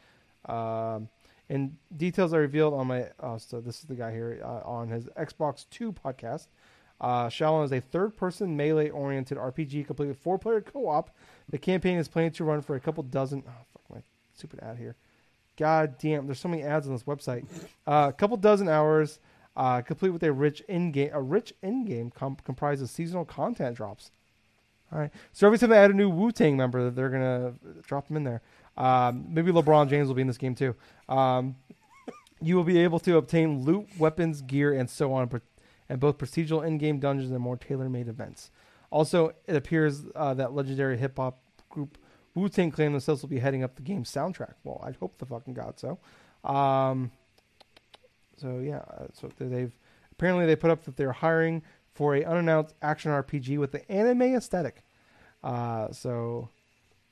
Um, 0.49 1.09
and 1.49 1.76
details 1.95 2.34
are 2.34 2.39
revealed 2.39 2.74
on 2.74 2.88
my. 2.88 3.07
Uh, 3.20 3.38
so 3.38 3.61
this 3.61 3.80
is 3.80 3.86
the 3.86 3.95
guy 3.95 4.11
here 4.11 4.39
uh, 4.43 4.61
on 4.68 4.89
his 4.89 5.05
Xbox 5.18 5.66
Two 5.70 5.91
podcast. 5.91 6.47
Uh, 7.01 7.28
Shaolin 7.28 7.66
is 7.66 7.74
a 7.74 7.82
third-person 7.82 8.55
melee-oriented 8.55 9.38
RPG 9.38 9.86
complete 9.86 10.07
with 10.07 10.18
four-player 10.18 10.61
co-op. 10.61 11.11
The 11.49 11.57
campaign 11.57 11.97
is 11.97 12.07
planned 12.07 12.33
to 12.35 12.43
run 12.43 12.61
for 12.61 12.75
a 12.75 12.79
couple 12.79 13.03
dozen. 13.03 13.43
Oh, 13.47 13.51
fuck 13.73 13.83
my 13.89 14.01
stupid 14.35 14.59
ad 14.61 14.77
here. 14.77 14.95
God 15.57 15.97
damn, 15.99 16.25
there's 16.25 16.39
so 16.39 16.49
many 16.49 16.63
ads 16.63 16.87
on 16.87 16.93
this 16.93 17.03
website. 17.03 17.45
Uh, 17.87 18.07
a 18.09 18.13
couple 18.13 18.35
dozen 18.37 18.67
hours, 18.67 19.19
uh, 19.55 19.81
complete 19.81 20.09
with 20.09 20.23
a 20.23 20.31
rich 20.31 20.61
in-game, 20.67 21.11
a 21.13 21.21
rich 21.21 21.53
in-game 21.61 22.11
com- 22.11 22.37
comprised 22.43 22.81
of 22.81 22.89
seasonal 22.89 23.25
content 23.25 23.77
drops. 23.77 24.11
All 24.91 24.99
right. 24.99 25.11
So 25.33 25.47
every 25.47 25.57
time 25.57 25.69
they 25.69 25.77
add 25.77 25.91
a 25.91 25.93
new 25.93 26.09
Wu 26.09 26.31
Tang 26.31 26.57
member, 26.57 26.89
they're 26.89 27.09
gonna 27.09 27.53
drop 27.83 28.07
them 28.07 28.17
in 28.17 28.23
there. 28.23 28.41
Um, 28.77 29.25
maybe 29.29 29.51
LeBron 29.51 29.89
James 29.89 30.07
will 30.07 30.15
be 30.15 30.21
in 30.21 30.27
this 30.27 30.37
game 30.37 30.55
too. 30.55 30.75
Um, 31.07 31.55
You 32.41 32.57
will 32.57 32.65
be 32.65 32.79
able 32.79 32.99
to 32.99 33.15
obtain 33.15 33.63
loot, 33.63 33.87
weapons, 33.97 34.41
gear, 34.41 34.73
and 34.73 34.89
so 34.89 35.13
on, 35.13 35.41
and 35.87 35.99
both 36.01 36.17
procedural 36.17 36.67
in-game 36.67 36.99
dungeons 36.99 37.31
and 37.31 37.39
more 37.39 37.55
tailor-made 37.55 38.09
events. 38.09 38.51
Also, 38.95 39.33
it 39.45 39.57
appears 39.57 40.03
uh, 40.15 40.33
that 40.35 40.53
legendary 40.53 40.97
hip 40.97 41.17
hop 41.17 41.37
group 41.69 41.97
Wu 42.33 42.47
Tang 42.47 42.71
Clan 42.71 42.93
themselves 42.93 43.21
will 43.21 43.27
be 43.27 43.39
heading 43.39 43.61
up 43.61 43.75
the 43.75 43.81
game's 43.81 44.09
soundtrack. 44.09 44.53
Well, 44.63 44.81
I 44.81 44.91
hope 44.91 45.17
the 45.17 45.25
fucking 45.25 45.53
god 45.53 45.77
so. 45.77 45.99
Um, 46.49 47.11
so 48.37 48.59
yeah, 48.59 48.85
so 49.11 49.29
they've 49.37 49.73
apparently 50.13 50.45
they 50.45 50.55
put 50.55 50.71
up 50.71 50.85
that 50.85 50.95
they're 50.95 51.11
hiring 51.11 51.61
for 51.93 52.15
a 52.15 52.23
unannounced 52.23 52.73
action 52.81 53.11
RPG 53.11 53.57
with 53.57 53.73
the 53.73 53.91
anime 53.91 54.33
aesthetic. 54.33 54.85
Uh, 55.43 55.91
so 55.91 56.47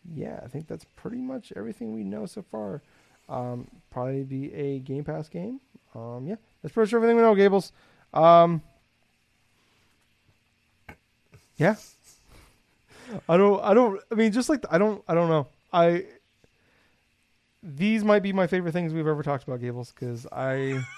yeah, 0.06 0.40
I 0.42 0.48
think 0.48 0.68
that's 0.70 0.86
pretty 0.96 1.20
much 1.20 1.52
everything 1.58 1.94
we 1.94 2.06
know 2.06 2.26
so 2.26 2.44
far. 2.44 2.82
Um, 3.28 3.68
probably 3.92 4.24
be 4.24 4.54
a 4.54 4.80
Game 4.80 5.04
Pass 5.04 5.28
game. 5.28 5.60
Um, 5.94 6.28
yeah, 6.28 6.36
that's 6.62 6.74
pretty 6.74 6.88
much 6.88 6.94
everything 6.94 7.18
we 7.18 7.24
know, 7.24 7.36
Gables. 7.36 7.74
Um, 8.14 8.62
yeah. 11.58 11.76
I 13.28 13.38
don't. 13.38 13.64
I 13.64 13.74
don't. 13.74 14.00
I 14.12 14.16
mean, 14.16 14.32
just 14.32 14.50
like 14.50 14.64
I 14.70 14.78
don't. 14.78 15.04
I 15.08 15.14
don't 15.14 15.30
know. 15.30 15.48
I. 15.72 16.06
These 17.62 18.04
might 18.04 18.24
be 18.24 18.34
my 18.34 18.48
favorite 18.48 18.74
things 18.74 18.94
we've 18.94 19.08
ever 19.08 19.24
talked 19.24 19.46
about, 19.48 19.62
Gables, 19.62 19.92
because 19.92 20.28
I. 20.32 20.84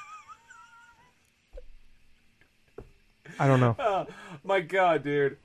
I 3.40 3.48
don't 3.48 3.60
know. 3.60 3.76
Oh, 3.78 4.08
my 4.44 4.62
God, 4.62 5.04
dude. 5.04 5.38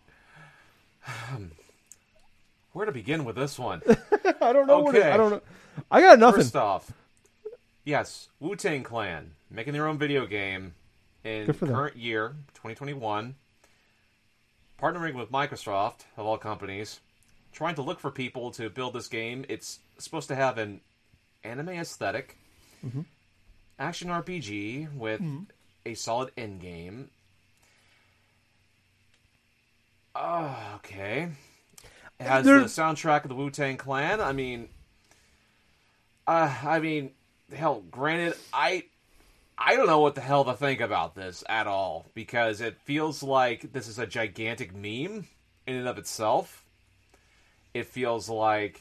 Where 2.72 2.86
to 2.86 2.92
begin 2.92 3.24
with 3.24 3.36
this 3.36 3.58
one? 3.58 3.82
I 4.40 4.52
don't 4.52 4.66
know. 4.66 4.80
What 4.80 4.94
it, 4.94 5.00
Okay. 5.00 5.10
I 5.10 5.16
don't 5.16 5.30
know. 5.30 5.40
I 5.90 6.00
got 6.00 6.18
nothing. 6.18 6.42
First 6.42 6.56
off, 6.56 6.92
yes, 7.84 8.28
Wu 8.38 8.54
Tang 8.54 8.82
Clan 8.82 9.32
making 9.50 9.72
their 9.72 9.86
own 9.86 9.98
video 9.98 10.26
game 10.26 10.74
in 11.24 11.52
current 11.52 11.96
year 11.96 12.28
2021, 12.54 13.34
partnering 14.80 15.14
with 15.14 15.30
Microsoft 15.30 16.04
of 16.16 16.26
all 16.26 16.38
companies, 16.38 17.00
trying 17.52 17.74
to 17.74 17.82
look 17.82 18.00
for 18.00 18.10
people 18.10 18.50
to 18.52 18.70
build 18.70 18.94
this 18.94 19.08
game. 19.08 19.44
It's 19.48 19.80
supposed 19.98 20.28
to 20.28 20.34
have 20.34 20.58
an 20.58 20.80
anime 21.44 21.70
esthetic 21.70 22.36
Mm-hmm. 22.84 23.02
action 23.78 24.08
RPG 24.08 24.94
with 24.96 25.20
a 25.84 25.92
solid 25.94 26.30
end 26.36 26.60
game. 26.62 27.10
Oh, 30.14 30.56
okay. 30.76 31.28
It 32.18 32.22
has 32.26 32.44
the 32.44 32.50
soundtrack 32.82 33.22
of 33.24 33.28
the 33.28 33.34
Wu 33.34 33.50
Tang 33.50 33.76
Clan. 33.76 34.20
I 34.20 34.32
mean, 34.32 34.68
uh, 36.26 36.54
I 36.64 36.78
mean, 36.80 37.10
hell, 37.54 37.82
granted, 37.90 38.34
I 38.52 38.84
I 39.62 39.76
don't 39.76 39.86
know 39.86 40.00
what 40.00 40.14
the 40.14 40.22
hell 40.22 40.44
to 40.46 40.54
think 40.54 40.80
about 40.80 41.14
this 41.14 41.44
at 41.46 41.66
all 41.66 42.06
because 42.14 42.62
it 42.62 42.78
feels 42.78 43.22
like 43.22 43.72
this 43.72 43.88
is 43.88 43.98
a 43.98 44.06
gigantic 44.06 44.74
meme 44.74 45.26
in 45.66 45.76
and 45.76 45.86
of 45.86 45.98
itself. 45.98 46.64
It 47.74 47.86
feels 47.86 48.28
like 48.30 48.80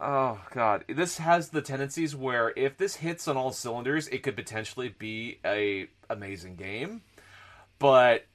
Oh 0.00 0.40
god, 0.52 0.84
this 0.88 1.18
has 1.18 1.50
the 1.50 1.62
tendencies 1.62 2.16
where 2.16 2.52
if 2.56 2.76
this 2.76 2.96
hits 2.96 3.28
on 3.28 3.36
all 3.36 3.52
cylinders, 3.52 4.08
it 4.08 4.24
could 4.24 4.34
potentially 4.34 4.88
be 4.88 5.38
a 5.44 5.86
amazing 6.10 6.56
game. 6.56 7.02
But 7.78 8.26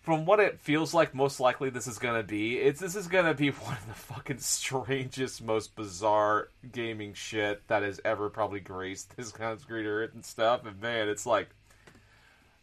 from 0.00 0.24
what 0.24 0.40
it 0.40 0.58
feels 0.58 0.94
like, 0.94 1.14
most 1.14 1.40
likely 1.40 1.68
this 1.70 1.86
is 1.86 1.98
gonna 1.98 2.22
be, 2.22 2.56
it's 2.58 2.80
this 2.80 2.96
is 2.96 3.06
gonna 3.06 3.34
be 3.34 3.50
one 3.50 3.76
of 3.76 3.86
the 3.86 3.94
fucking 3.94 4.38
strangest, 4.38 5.42
most 5.42 5.76
bizarre 5.76 6.48
gaming 6.72 7.12
shit 7.14 7.66
that 7.68 7.82
has 7.82 8.00
ever 8.04 8.30
probably 8.30 8.60
graced 8.60 9.16
this 9.16 9.30
kind 9.32 9.52
of 9.52 9.60
screen 9.60 9.86
earth 9.86 10.14
and 10.14 10.24
stuff. 10.24 10.64
And 10.66 10.80
man, 10.80 11.08
it's 11.08 11.26
like, 11.26 11.50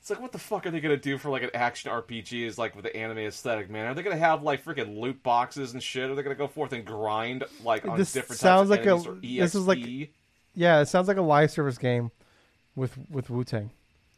it's 0.01 0.09
like 0.09 0.21
what 0.21 0.31
the 0.31 0.39
fuck 0.39 0.65
are 0.65 0.71
they 0.71 0.79
gonna 0.79 0.97
do 0.97 1.17
for 1.17 1.29
like 1.29 1.43
an 1.43 1.51
action 1.53 1.91
RPG? 1.91 2.45
Is 2.45 2.57
like 2.57 2.75
with 2.75 2.83
the 2.85 2.95
anime 2.95 3.19
aesthetic, 3.19 3.69
man? 3.69 3.87
Are 3.87 3.93
they 3.93 4.03
gonna 4.03 4.15
have 4.17 4.41
like 4.41 4.63
freaking 4.63 4.99
loot 4.99 5.21
boxes 5.21 5.73
and 5.73 5.83
shit? 5.83 6.09
Are 6.09 6.15
they 6.15 6.23
gonna 6.23 6.35
go 6.35 6.47
forth 6.47 6.73
and 6.73 6.85
grind 6.85 7.43
like 7.63 7.85
on 7.87 7.97
This 7.97 8.13
different 8.13 8.39
sounds 8.39 8.69
types 8.69 8.85
like 8.87 9.15
a- 9.15 9.19
this 9.21 9.53
is 9.53 9.67
like- 9.67 9.79
Yeah, 10.55 10.79
it 10.81 10.87
sounds 10.87 11.07
like 11.07 11.17
a 11.17 11.21
live 11.21 11.51
service 11.51 11.77
game 11.77 12.09
with 12.75 12.97
with 13.11 13.29
Wu 13.29 13.43
Tang. 13.43 13.69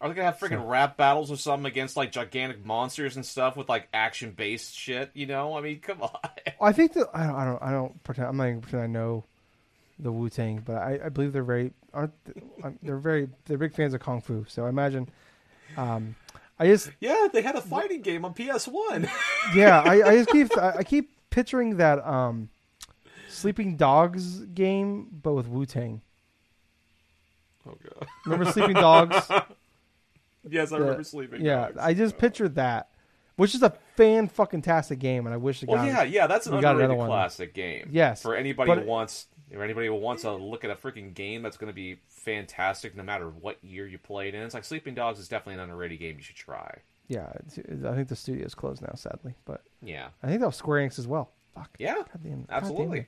Are 0.01 0.07
they 0.07 0.15
gonna 0.15 0.27
have 0.27 0.39
freaking 0.39 0.67
rap 0.67 0.95
battles 0.95 1.29
or 1.29 1.35
something 1.35 1.65
against 1.65 1.97
like 1.97 2.11
gigantic 2.11 2.65
monsters 2.65 3.17
and 3.17 3.25
stuff 3.25 3.57
with 3.57 3.67
like 3.67 3.89
action 3.93 4.31
based 4.31 4.73
shit? 4.73 5.11
You 5.13 5.25
know, 5.25 5.57
I 5.57 5.61
mean, 5.61 5.79
come 5.81 6.01
on. 6.01 6.17
I 6.61 6.71
think 6.71 6.93
that 6.93 7.07
I 7.13 7.25
don't. 7.25 7.35
I 7.35 7.45
don't. 7.45 7.63
I 7.63 7.71
don't 7.71 8.03
pretend. 8.03 8.29
I'm 8.29 8.37
not 8.37 8.47
even 8.47 8.61
pretend 8.61 8.83
I 8.83 8.87
know 8.87 9.25
the 9.99 10.11
Wu 10.11 10.29
Tang, 10.29 10.63
but 10.65 10.77
I, 10.77 10.99
I 11.05 11.09
believe 11.09 11.33
they're 11.33 11.43
very 11.43 11.73
aren't 11.93 12.13
th- 12.25 12.75
they're 12.81 12.97
very 12.97 13.29
they're 13.45 13.57
big 13.57 13.73
fans 13.73 13.93
of 13.93 13.99
kung 13.99 14.21
fu. 14.21 14.45
So 14.47 14.65
I 14.65 14.69
imagine. 14.69 15.09
Um, 15.75 16.15
I 16.57 16.67
just 16.67 16.91
yeah, 16.99 17.27
they 17.31 17.41
had 17.41 17.55
a 17.55 17.61
fighting 17.61 18.01
game 18.01 18.23
on 18.23 18.33
PS 18.33 18.67
One. 18.67 19.09
yeah. 19.55 19.81
I, 19.81 20.09
I 20.09 20.15
just 20.17 20.29
keep 20.29 20.57
I, 20.57 20.77
I 20.77 20.83
keep 20.83 21.11
picturing 21.29 21.77
that 21.77 22.05
um, 22.07 22.49
Sleeping 23.27 23.75
Dogs 23.75 24.41
game, 24.45 25.07
but 25.11 25.33
with 25.33 25.47
Wu 25.47 25.65
Tang. 25.65 26.01
oh 27.67 27.77
god. 27.83 28.07
Remember 28.25 28.51
Sleeping 28.51 28.75
Dogs? 28.75 29.29
Yes, 30.53 30.71
I 30.71 30.77
The- 30.77 30.83
remember 30.83 31.03
sleeping. 31.03 31.41
yeah, 31.45 31.67
Dogs. 31.67 31.77
I 31.79 31.93
just 31.93 32.17
pictured 32.17 32.55
that, 32.55 32.89
which 33.35 33.53
is 33.55 33.61
a 33.63 33.71
fan 33.95 34.27
fucking 34.27 34.61
tastic 34.63 34.99
game, 34.99 35.25
and 35.25 35.33
I 35.33 35.37
wish 35.37 35.61
it 35.63 35.69
Well, 35.69 35.77
got 35.77 35.87
yeah, 35.87 36.03
yeah, 36.03 36.27
that's 36.27 36.47
an 36.47 36.53
underrated 36.55 36.97
classic 36.97 37.53
game. 37.53 37.89
Yes, 37.91 38.21
for 38.21 38.35
anybody 38.35 38.69
but- 38.71 38.79
who 38.79 38.85
wants, 38.85 39.27
or 39.55 39.63
anybody 39.63 39.87
who 39.87 39.95
wants 39.95 40.21
to 40.23 40.31
look 40.33 40.63
at 40.63 40.69
a 40.71 40.75
freaking 40.75 41.13
game 41.13 41.41
that's 41.41 41.57
going 41.57 41.69
to 41.71 41.75
be 41.75 41.99
fantastic, 42.07 42.95
no 42.95 43.03
matter 43.03 43.29
what 43.29 43.57
year 43.63 43.87
you 43.87 43.97
played 43.97 44.35
in. 44.35 44.43
It's 44.43 44.53
like 44.53 44.63
Sleeping 44.65 44.93
Dogs 44.93 45.19
is 45.19 45.27
definitely 45.27 45.55
an 45.55 45.61
underrated 45.69 45.99
game 45.99 46.17
you 46.17 46.23
should 46.23 46.35
try. 46.35 46.79
yeah. 47.07 47.31
I 47.87 47.95
think 47.95 48.07
the 48.09 48.15
studio's 48.15 48.53
closed 48.53 48.81
now, 48.83 48.93
sadly, 48.95 49.33
but 49.45 49.63
Yeah, 49.81 50.09
I 50.21 50.27
think 50.27 50.41
that 50.41 50.45
was 50.47 50.55
Square 50.55 50.87
Enix 50.87 50.99
as 50.99 51.07
well. 51.07 51.31
Fuck. 51.55 51.75
yeah, 51.79 51.95
God 51.95 52.07
damn, 52.23 52.45
absolutely. 52.49 53.07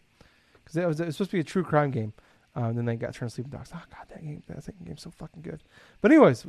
Because 0.63 0.75
it 0.77 0.81
it 0.81 0.87
was 0.87 0.97
supposed 0.97 1.29
to 1.31 1.37
be 1.37 1.39
a 1.39 1.43
true 1.43 1.63
crime 1.63 1.91
game. 1.91 2.13
Um, 2.53 2.75
then 2.75 2.85
they 2.85 2.95
got 2.97 3.13
turned 3.13 3.29
to 3.31 3.35
Sleeping 3.35 3.51
Dogs. 3.51 3.71
Oh 3.73 3.81
god, 3.89 4.07
that 4.09 4.21
game, 4.21 4.43
that 4.47 4.63
second 4.63 4.85
game's 4.85 5.01
so 5.01 5.11
fucking 5.11 5.41
good. 5.41 5.63
But 6.01 6.11
anyways, 6.11 6.45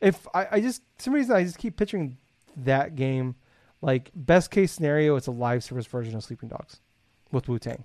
if 0.00 0.26
I, 0.34 0.48
I 0.52 0.60
just 0.60 0.82
for 0.96 1.02
some 1.04 1.14
reason 1.14 1.36
I 1.36 1.44
just 1.44 1.58
keep 1.58 1.76
picturing 1.76 2.16
that 2.56 2.96
game 2.96 3.36
like 3.80 4.10
best 4.14 4.50
case 4.50 4.72
scenario, 4.72 5.14
it's 5.16 5.26
a 5.26 5.32
live 5.32 5.62
service 5.62 5.86
version 5.86 6.16
of 6.16 6.24
Sleeping 6.24 6.48
Dogs 6.48 6.80
with 7.30 7.48
Wu 7.48 7.58
Tang, 7.58 7.84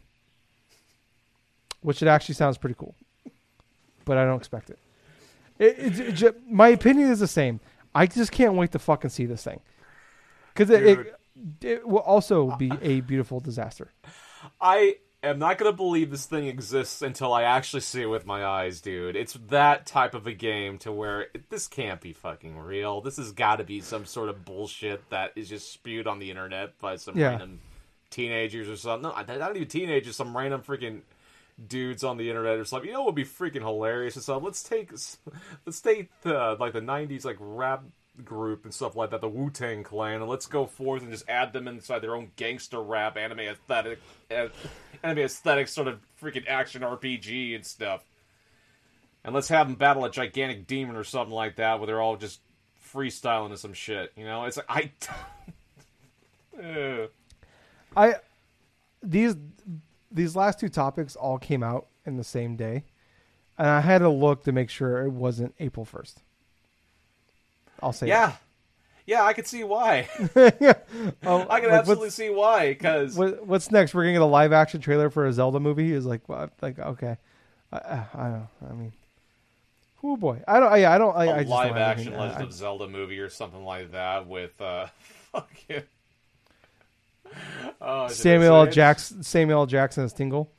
which 1.82 2.02
it 2.02 2.08
actually 2.08 2.36
sounds 2.36 2.58
pretty 2.58 2.76
cool. 2.78 2.96
But 4.06 4.18
I 4.18 4.26
don't 4.26 4.38
expect 4.38 4.72
it. 4.72 4.80
It, 5.60 5.78
it, 5.78 6.00
it 6.00 6.12
ju- 6.14 6.36
my 6.50 6.70
opinion 6.70 7.12
is 7.12 7.20
the 7.20 7.28
same. 7.28 7.60
I 7.94 8.08
just 8.08 8.32
can't 8.32 8.54
wait 8.54 8.72
to 8.72 8.80
fucking 8.80 9.10
see 9.12 9.26
this 9.26 9.44
thing 9.44 9.60
because 10.54 10.70
it, 10.70 10.84
it 10.84 11.16
it 11.62 11.88
will 11.88 12.00
also 12.00 12.56
be 12.58 12.72
a 12.82 13.02
beautiful 13.02 13.40
disaster. 13.40 13.92
I 14.60 14.98
am 15.24 15.40
not 15.40 15.58
going 15.58 15.72
to 15.72 15.76
believe 15.76 16.12
this 16.12 16.26
thing 16.26 16.48
exists 16.48 17.02
until 17.02 17.34
I 17.34 17.44
actually 17.44 17.82
see 17.82 18.02
it 18.04 18.08
with 18.08 18.26
my 18.26 18.46
eyes, 18.46 18.82
dude. 18.82 19.16
It's 19.16 19.34
that 19.50 19.86
type 19.86 20.14
of 20.16 20.28
a 20.28 20.34
game 20.34 20.78
to 20.80 20.92
where 20.92 21.22
it, 21.22 21.50
this 21.50 21.68
can't 21.68 22.00
be 22.02 22.14
fucking 22.14 22.58
real. 22.58 23.02
This 23.02 23.18
has 23.18 23.32
got 23.32 23.58
to 23.58 23.64
be 23.64 23.82
some 23.82 24.06
sort 24.06 24.30
of 24.30 24.46
bullshit 24.46 25.10
that 25.10 25.34
is 25.36 25.50
just 25.50 25.72
spewed 25.72 26.08
on 26.08 26.20
the 26.20 26.30
internet 26.30 26.80
by 26.80 26.96
some 26.96 27.18
Yeah. 27.18 27.30
random 27.32 27.60
teenagers 28.10 28.70
or 28.70 28.76
something. 28.78 29.12
No, 29.12 29.36
not 29.38 29.56
even 29.56 29.68
teenagers, 29.68 30.16
some 30.16 30.36
random 30.36 30.62
freaking 30.62 31.02
dudes 31.68 32.04
on 32.04 32.18
the 32.18 32.30
internet 32.30 32.58
or 32.58 32.66
something. 32.66 32.88
You 32.88 32.94
know 32.94 33.02
what 33.02 33.08
would 33.08 33.16
be 33.16 33.26
freaking 33.26 33.62
hilarious 33.62 34.16
and 34.16 34.24
stuff? 34.24 34.42
Let's 34.44 34.64
take 34.64 34.92
let's 35.66 35.82
take 35.82 36.10
the 36.22 36.56
like 36.60 36.74
the 36.74 36.82
'90s 36.82 37.26
like 37.26 37.38
rap 37.40 37.84
group 38.26 38.66
and 38.66 38.74
stuff 38.74 38.96
like 38.96 39.12
that, 39.12 39.22
the 39.22 39.30
Wu 39.30 39.50
Tang 39.50 39.84
Clan, 39.84 40.22
and 40.22 40.30
let's 40.30 40.46
go 40.46 40.66
forth 40.66 41.02
and 41.02 41.12
just 41.12 41.28
add 41.30 41.54
them 41.54 41.68
inside 41.68 42.00
their 42.00 42.16
own 42.16 42.32
gangster 42.36 42.82
rap 42.82 43.18
anime 43.18 43.40
aesthetic, 43.40 44.00
anime 44.30 45.20
aesthetic 45.20 45.68
sort 45.68 45.88
of 45.88 46.00
freaking 46.22 46.48
action 46.48 46.82
RPG 46.82 47.56
and 47.56 47.66
stuff. 47.66 48.04
And 49.24 49.36
let's 49.36 49.50
have 49.50 49.68
them 49.68 49.76
battle 49.76 50.06
a 50.06 50.12
gigantic 50.12 50.68
demon 50.68 50.96
or 50.96 51.04
something 51.04 51.34
like 51.34 51.58
that, 51.58 51.80
where 51.80 51.88
they're 51.88 52.02
all 52.02 52.16
just 52.16 52.40
freestyling 52.94 53.50
to 53.50 53.58
some 53.58 53.74
shit. 53.74 54.12
You 54.16 54.26
know, 54.26 54.46
it's 54.46 54.58
like 54.58 54.66
I. 54.70 54.92
I 57.96 58.16
these 59.02 59.36
these 60.12 60.36
last 60.36 60.60
two 60.60 60.70
topics 60.70 61.16
all 61.16 61.38
came 61.38 61.64
out 61.64 61.88
in 62.06 62.18
the 62.18 62.24
same 62.24 62.56
day, 62.56 62.84
and 63.58 63.68
I 63.68 63.82
had 63.82 64.00
to 64.00 64.10
look 64.10 64.44
to 64.44 64.52
make 64.52 64.70
sure 64.70 65.06
it 65.06 65.12
wasn't 65.12 65.54
April 65.60 65.86
first. 65.86 66.22
I'll 67.82 67.94
say 67.94 68.08
yeah, 68.08 68.34
yeah, 69.06 69.24
I 69.24 69.34
could 69.34 69.48
see 69.48 69.64
why. 69.64 70.08
yeah. 70.36 70.74
Oh, 71.26 71.46
I 71.50 71.60
can 71.60 71.70
like, 71.70 71.80
absolutely 71.80 72.12
see 72.12 72.30
why. 72.30 72.70
Because 72.70 73.16
what, 73.16 73.46
what's 73.46 73.72
next? 73.72 73.94
We're 73.94 74.04
gonna 74.04 74.14
get 74.14 74.22
a 74.22 74.26
live 74.26 74.54
action 74.54 74.82
trailer 74.82 75.10
for 75.10 75.26
a 75.26 75.34
Zelda 75.34 75.60
movie. 75.60 75.92
Is 75.92 76.06
like, 76.06 76.28
well, 76.30 76.50
like 76.62 76.78
okay, 76.80 77.18
I, 77.72 77.78
I, 77.78 78.06
I 78.14 78.30
don't. 78.30 78.48
I 78.70 78.74
mean, 78.74 78.94
oh 80.04 80.16
boy, 80.18 80.42
I 80.48 80.60
don't. 80.60 80.72
I, 80.72 80.96
I 80.96 80.98
don't. 80.98 81.16
I, 81.16 81.26
a 81.26 81.34
I 81.34 81.40
just 81.40 81.50
live 81.50 81.76
action 81.76 82.08
anything- 82.08 82.20
Legend 82.22 82.44
of 82.44 82.54
Zelda 82.54 82.88
movie 82.88 83.20
or 83.20 83.30
something 83.30 83.64
like 83.64 83.92
that 83.94 84.28
with 84.28 84.60
uh, 84.62 84.88
fucking. 85.32 85.84
Oh, 87.82 88.08
Samuel 88.08 88.56
L. 88.56 88.68
Jackson. 88.68 89.24
Samuel 89.24 89.62
L. 89.62 89.66
Jackson 89.66 90.04
as 90.04 90.14
Tingle. 90.14 90.52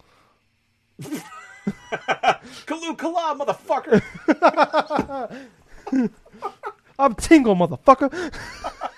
Kalu 2.66 2.96
Kala, 2.96 3.36
motherfucker. 3.38 4.02
I'm 7.00 7.14
Tingle, 7.14 7.56
motherfucker. 7.56 8.32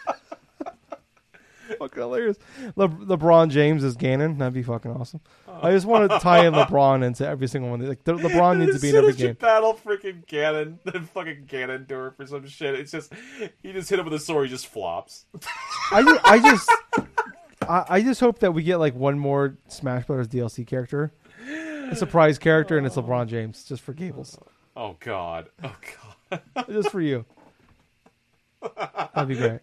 fucking 1.78 2.02
hilarious. 2.02 2.36
Le- 2.76 2.88
LeBron 2.88 3.50
James 3.50 3.84
is 3.84 3.96
Ganon. 3.96 4.38
That'd 4.38 4.54
be 4.54 4.62
fucking 4.62 4.90
awesome. 4.90 5.20
I 5.48 5.70
just 5.72 5.86
want 5.86 6.10
to 6.10 6.18
tie 6.18 6.46
in 6.46 6.54
LeBron 6.54 7.04
into 7.04 7.26
every 7.26 7.46
single 7.46 7.70
one. 7.70 7.86
Like 7.86 8.04
the, 8.04 8.14
LeBron 8.14 8.58
needs 8.58 8.74
to 8.76 8.80
be 8.80 8.90
in 8.90 8.96
every 8.96 9.12
game. 9.14 9.34
Battle 9.34 9.74
freaking 9.74 10.24
Ganon, 10.26 10.78
the 10.84 11.00
fucking 11.00 11.46
Ganondorf 11.46 12.16
for 12.16 12.26
some 12.26 12.46
shit. 12.46 12.74
It's 12.74 12.90
just 12.90 13.12
he 13.62 13.72
just 13.72 13.88
hit 13.90 13.98
him 13.98 14.04
with 14.04 14.14
a 14.14 14.18
sword, 14.18 14.46
he 14.48 14.50
just 14.50 14.66
flops. 14.66 15.26
I 15.92 16.02
just, 16.02 16.20
I 16.24 16.38
just, 16.38 16.70
I, 17.62 17.84
I 17.88 18.02
just 18.02 18.20
hope 18.20 18.40
that 18.40 18.52
we 18.52 18.62
get 18.62 18.76
like 18.78 18.94
one 18.94 19.18
more 19.18 19.56
Smash 19.68 20.06
Brothers 20.06 20.28
DLC 20.28 20.66
character, 20.66 21.12
a 21.90 21.94
surprise 21.96 22.38
character, 22.38 22.76
and 22.76 22.86
it's 22.86 22.96
LeBron 22.96 23.28
James 23.28 23.64
just 23.64 23.82
for 23.82 23.92
Gables, 23.92 24.38
Oh 24.76 24.96
god, 25.00 25.48
oh 25.62 25.76
god. 26.30 26.66
just 26.68 26.90
for 26.90 27.00
you. 27.00 27.24
That'd 29.14 29.28
be 29.28 29.36
great. 29.36 29.60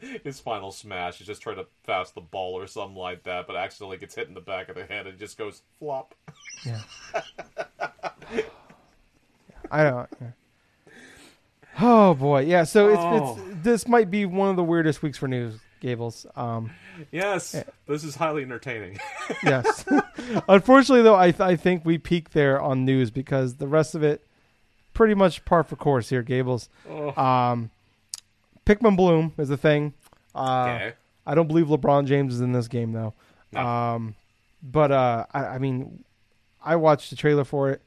His 0.24 0.40
final 0.40 0.72
smash 0.72 1.20
is 1.20 1.26
just 1.28 1.42
trying 1.42 1.56
to 1.56 1.66
pass 1.86 2.10
the 2.10 2.20
ball 2.20 2.58
or 2.58 2.66
something 2.66 2.96
like 2.96 3.22
that, 3.22 3.46
but 3.46 3.54
accidentally 3.54 3.98
gets 3.98 4.14
hit 4.16 4.26
in 4.28 4.34
the 4.34 4.40
back 4.40 4.68
of 4.68 4.74
the 4.74 4.84
head 4.84 5.06
and 5.06 5.16
just 5.18 5.38
goes 5.38 5.62
flop. 5.78 6.14
Yeah. 6.66 6.80
I 9.70 9.84
don't. 9.84 10.08
Yeah. 10.20 10.28
Oh 11.80 12.14
boy, 12.14 12.40
yeah. 12.42 12.64
So 12.64 12.88
it's, 12.88 12.98
Oh. 13.00 13.38
it's 13.50 13.62
this 13.62 13.88
might 13.88 14.10
be 14.10 14.26
one 14.26 14.50
of 14.50 14.56
the 14.56 14.64
weirdest 14.64 15.02
weeks 15.02 15.16
for 15.16 15.28
news, 15.28 15.58
Gables. 15.80 16.26
Um, 16.36 16.70
Yes, 17.10 17.56
this 17.86 18.04
is 18.04 18.14
highly 18.16 18.42
entertaining. 18.42 18.98
yes. 19.42 19.84
Unfortunately, 20.46 21.02
though, 21.02 21.16
I 21.16 21.30
th- 21.30 21.40
I 21.40 21.56
think 21.56 21.84
we 21.86 21.96
peaked 21.96 22.32
there 22.34 22.60
on 22.60 22.84
news 22.84 23.10
because 23.10 23.54
the 23.56 23.66
rest 23.66 23.94
of 23.94 24.02
it, 24.02 24.26
pretty 24.92 25.14
much 25.14 25.44
par 25.46 25.64
for 25.64 25.76
course 25.76 26.10
here, 26.10 26.22
Gables. 26.22 26.68
Oh, 26.88 27.18
Um, 27.20 27.70
Pikmin 28.66 28.96
Bloom 28.96 29.32
is 29.38 29.50
a 29.50 29.56
thing. 29.56 29.94
Uh, 30.34 30.62
okay. 30.62 30.92
I 31.26 31.34
don't 31.34 31.48
believe 31.48 31.66
LeBron 31.66 32.06
James 32.06 32.34
is 32.34 32.40
in 32.40 32.52
this 32.52 32.68
game 32.68 32.92
though. 32.92 33.14
No. 33.52 33.60
Um, 33.60 34.14
but 34.62 34.90
uh, 34.90 35.26
I, 35.32 35.44
I 35.46 35.58
mean, 35.58 36.04
I 36.64 36.76
watched 36.76 37.10
the 37.10 37.16
trailer 37.16 37.44
for 37.44 37.70
it. 37.70 37.82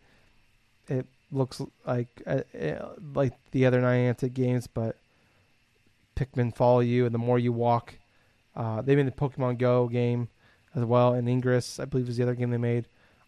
It 0.87 1.05
looks 1.31 1.61
like 1.85 2.07
uh, 2.27 2.41
uh, 2.59 2.89
like 3.13 3.33
the 3.51 3.65
other 3.65 3.81
Niantic 3.81 4.33
games, 4.33 4.67
but 4.67 4.97
Pikmin 6.15 6.55
follow 6.55 6.81
you, 6.81 7.05
and 7.05 7.13
the 7.13 7.19
more 7.19 7.39
you 7.39 7.51
walk, 7.51 7.95
uh, 8.55 8.81
they 8.81 8.95
made 8.95 9.07
the 9.07 9.11
Pokemon 9.11 9.57
Go 9.57 9.87
game 9.87 10.29
as 10.75 10.83
well, 10.83 11.13
and 11.13 11.27
Ingress, 11.27 11.79
I 11.79 11.85
believe, 11.85 12.09
is 12.09 12.17
the 12.17 12.23
other 12.23 12.35
game 12.35 12.51
they 12.51 12.57
made. 12.57 12.85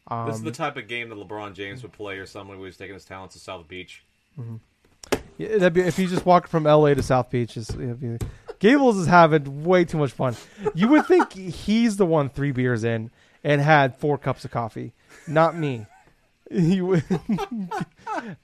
Um, 0.09 0.27
this 0.27 0.35
is 0.37 0.43
the 0.43 0.51
type 0.51 0.77
of 0.77 0.87
game 0.87 1.09
that 1.09 1.17
LeBron 1.17 1.53
James 1.53 1.81
would 1.81 1.93
play, 1.93 2.17
or 2.17 2.25
someone 2.25 2.57
who 2.57 2.63
was 2.63 2.77
taking 2.77 2.93
his 2.93 3.05
talents 3.05 3.33
to 3.35 3.39
South 3.39 3.67
Beach. 3.67 4.03
Yeah, 5.37 5.57
that'd 5.57 5.73
be, 5.73 5.81
if 5.81 5.99
you 5.99 6.07
just 6.07 6.25
walk 6.25 6.47
from 6.47 6.65
L.A. 6.65 6.95
to 6.95 7.03
South 7.03 7.29
Beach, 7.29 7.55
it'd 7.57 7.99
be, 7.99 8.17
Gables 8.59 8.97
is 8.97 9.07
having 9.07 9.63
way 9.63 9.85
too 9.85 9.97
much 9.97 10.11
fun. 10.11 10.35
You 10.73 10.87
would 10.89 11.05
think 11.05 11.33
he's 11.33 11.97
the 11.97 12.05
one 12.05 12.29
three 12.29 12.51
beers 12.51 12.83
in 12.83 13.11
and 13.43 13.61
had 13.61 13.95
four 13.95 14.17
cups 14.17 14.45
of 14.45 14.51
coffee, 14.51 14.93
not 15.27 15.55
me. 15.55 15.85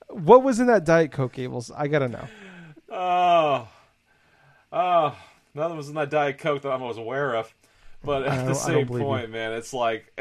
What 0.09 0.43
was 0.43 0.59
in 0.59 0.67
that 0.67 0.85
Diet 0.85 1.11
Coke, 1.11 1.33
Gables? 1.33 1.71
I 1.71 1.87
gotta 1.87 2.07
know. 2.07 2.27
Oh, 2.89 3.67
oh, 4.71 5.17
nothing 5.55 5.77
was 5.77 5.89
in 5.89 5.95
that 5.95 6.11
Diet 6.11 6.37
Coke 6.37 6.61
that 6.61 6.71
I 6.71 6.75
was 6.75 6.97
aware 6.97 7.35
of. 7.35 7.53
But 8.03 8.23
at 8.23 8.45
the 8.45 8.53
same 8.53 8.87
point, 8.87 9.31
man, 9.31 9.53
it's 9.53 9.73
like 9.73 10.13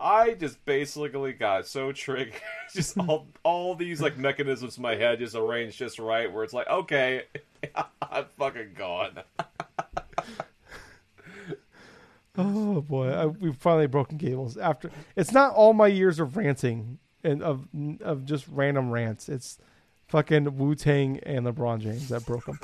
I 0.00 0.34
just 0.34 0.64
basically 0.64 1.32
got 1.32 1.66
so 1.66 1.92
triggered. 1.92 2.40
just 2.72 2.96
all 3.08 3.26
all 3.42 3.74
these 3.74 4.00
like 4.00 4.16
mechanisms 4.16 4.76
in 4.76 4.82
my 4.82 4.94
head 4.94 5.18
just 5.18 5.34
arranged 5.34 5.78
just 5.78 5.98
right, 5.98 6.32
where 6.32 6.44
it's 6.44 6.52
like, 6.52 6.68
okay, 6.68 7.24
I'm 8.02 8.26
fucking 8.38 8.74
gone. 8.76 9.20
Oh 12.36 12.80
boy, 12.82 13.08
I, 13.08 13.26
we've 13.26 13.56
finally 13.56 13.88
broken 13.88 14.16
Gables. 14.16 14.56
After 14.56 14.90
it's 15.16 15.32
not 15.32 15.54
all 15.54 15.72
my 15.72 15.88
years 15.88 16.20
of 16.20 16.36
ranting 16.36 16.98
and 17.24 17.42
of 17.42 17.66
of 18.00 18.24
just 18.24 18.46
random 18.48 18.90
rants. 18.90 19.28
It's 19.28 19.58
fucking 20.06 20.56
Wu 20.56 20.74
Tang 20.74 21.18
and 21.24 21.46
LeBron 21.46 21.80
James 21.80 22.08
that 22.10 22.24
broke 22.24 22.46
them. 22.46 22.58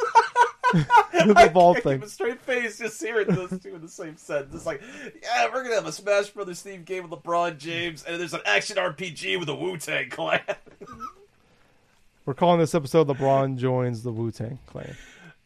the 1.13 1.51
ball 1.53 1.75
thing. 1.75 2.01
keep 2.01 2.07
a 2.07 2.11
straight 2.11 2.41
face 2.41 2.79
just 2.79 3.01
hearing 3.01 3.29
those 3.29 3.51
two 3.63 3.75
in 3.75 3.81
the 3.81 3.89
same 3.89 4.17
sentence. 4.17 4.55
It's 4.55 4.67
like, 4.67 4.83
yeah, 5.23 5.49
we're 5.53 5.63
gonna 5.63 5.77
have 5.77 5.87
a 5.87 5.93
Smash 5.93 6.31
Brothers 6.31 6.63
themed 6.65 6.85
game 6.85 7.09
with 7.09 7.23
LeBron 7.23 7.59
James, 7.59 8.03
and 8.05 8.21
there's 8.21 8.35
an 8.35 8.41
action 8.45 8.77
RPG 8.77 9.39
with 9.39 9.49
a 9.49 9.55
Wu 9.55 9.77
Tang 9.77 10.11
Clan. 10.11 10.41
We're 12.27 12.33
calling 12.33 12.59
this 12.59 12.75
episode 12.75 13.07
LeBron 13.09 13.59
joins 13.59 14.03
the 14.03 14.11
Wu 14.11 14.31
Tang 14.31 14.59
Clan. 14.67 14.97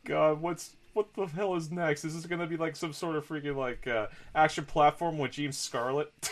God, 0.04 0.40
what's 0.40 0.76
what 0.92 1.12
the 1.14 1.26
hell 1.26 1.56
is 1.56 1.70
next? 1.70 2.04
Is 2.04 2.14
this 2.14 2.24
gonna 2.26 2.46
be 2.46 2.56
like 2.56 2.76
some 2.76 2.92
sort 2.92 3.16
of 3.16 3.26
freaking 3.26 3.56
like 3.56 3.86
uh, 3.86 4.06
action 4.34 4.64
platform 4.64 5.18
with 5.18 5.32
James 5.32 5.58
Scarlett? 5.58 6.12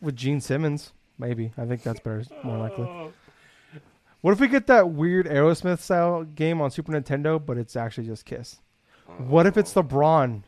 With 0.00 0.14
Gene 0.14 0.40
Simmons, 0.40 0.92
maybe. 1.18 1.50
I 1.58 1.64
think 1.64 1.82
that's 1.82 1.98
better, 1.98 2.22
more 2.44 2.58
likely. 2.58 3.10
Oh, 4.18 4.22
What 4.22 4.32
if 4.32 4.40
we 4.40 4.48
get 4.48 4.66
that 4.66 4.90
weird 4.90 5.26
Aerosmith 5.26 5.78
style 5.78 6.24
game 6.24 6.60
on 6.60 6.70
Super 6.70 6.92
Nintendo, 6.92 7.44
but 7.44 7.56
it's 7.56 7.76
actually 7.76 8.06
just 8.06 8.24
Kiss? 8.24 8.58
What 9.18 9.46
if 9.46 9.56
it's 9.56 9.72
LeBron 9.74 10.42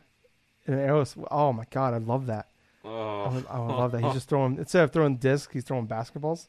in 0.67 0.73
Aerosmith? 0.73 1.27
Oh 1.31 1.51
my 1.51 1.63
god, 1.71 1.93
I 1.93 1.97
love 1.97 2.27
that. 2.27 2.47
I 2.83 2.87
oh. 2.87 3.31
would, 3.33 3.45
I 3.47 3.59
would 3.59 3.75
love 3.75 3.91
that. 3.93 4.03
He's 4.03 4.13
just 4.13 4.29
throwing 4.29 4.57
instead 4.57 4.83
of 4.83 4.91
throwing 4.91 5.17
discs, 5.17 5.53
he's 5.53 5.63
throwing 5.63 5.87
basketballs. 5.87 6.47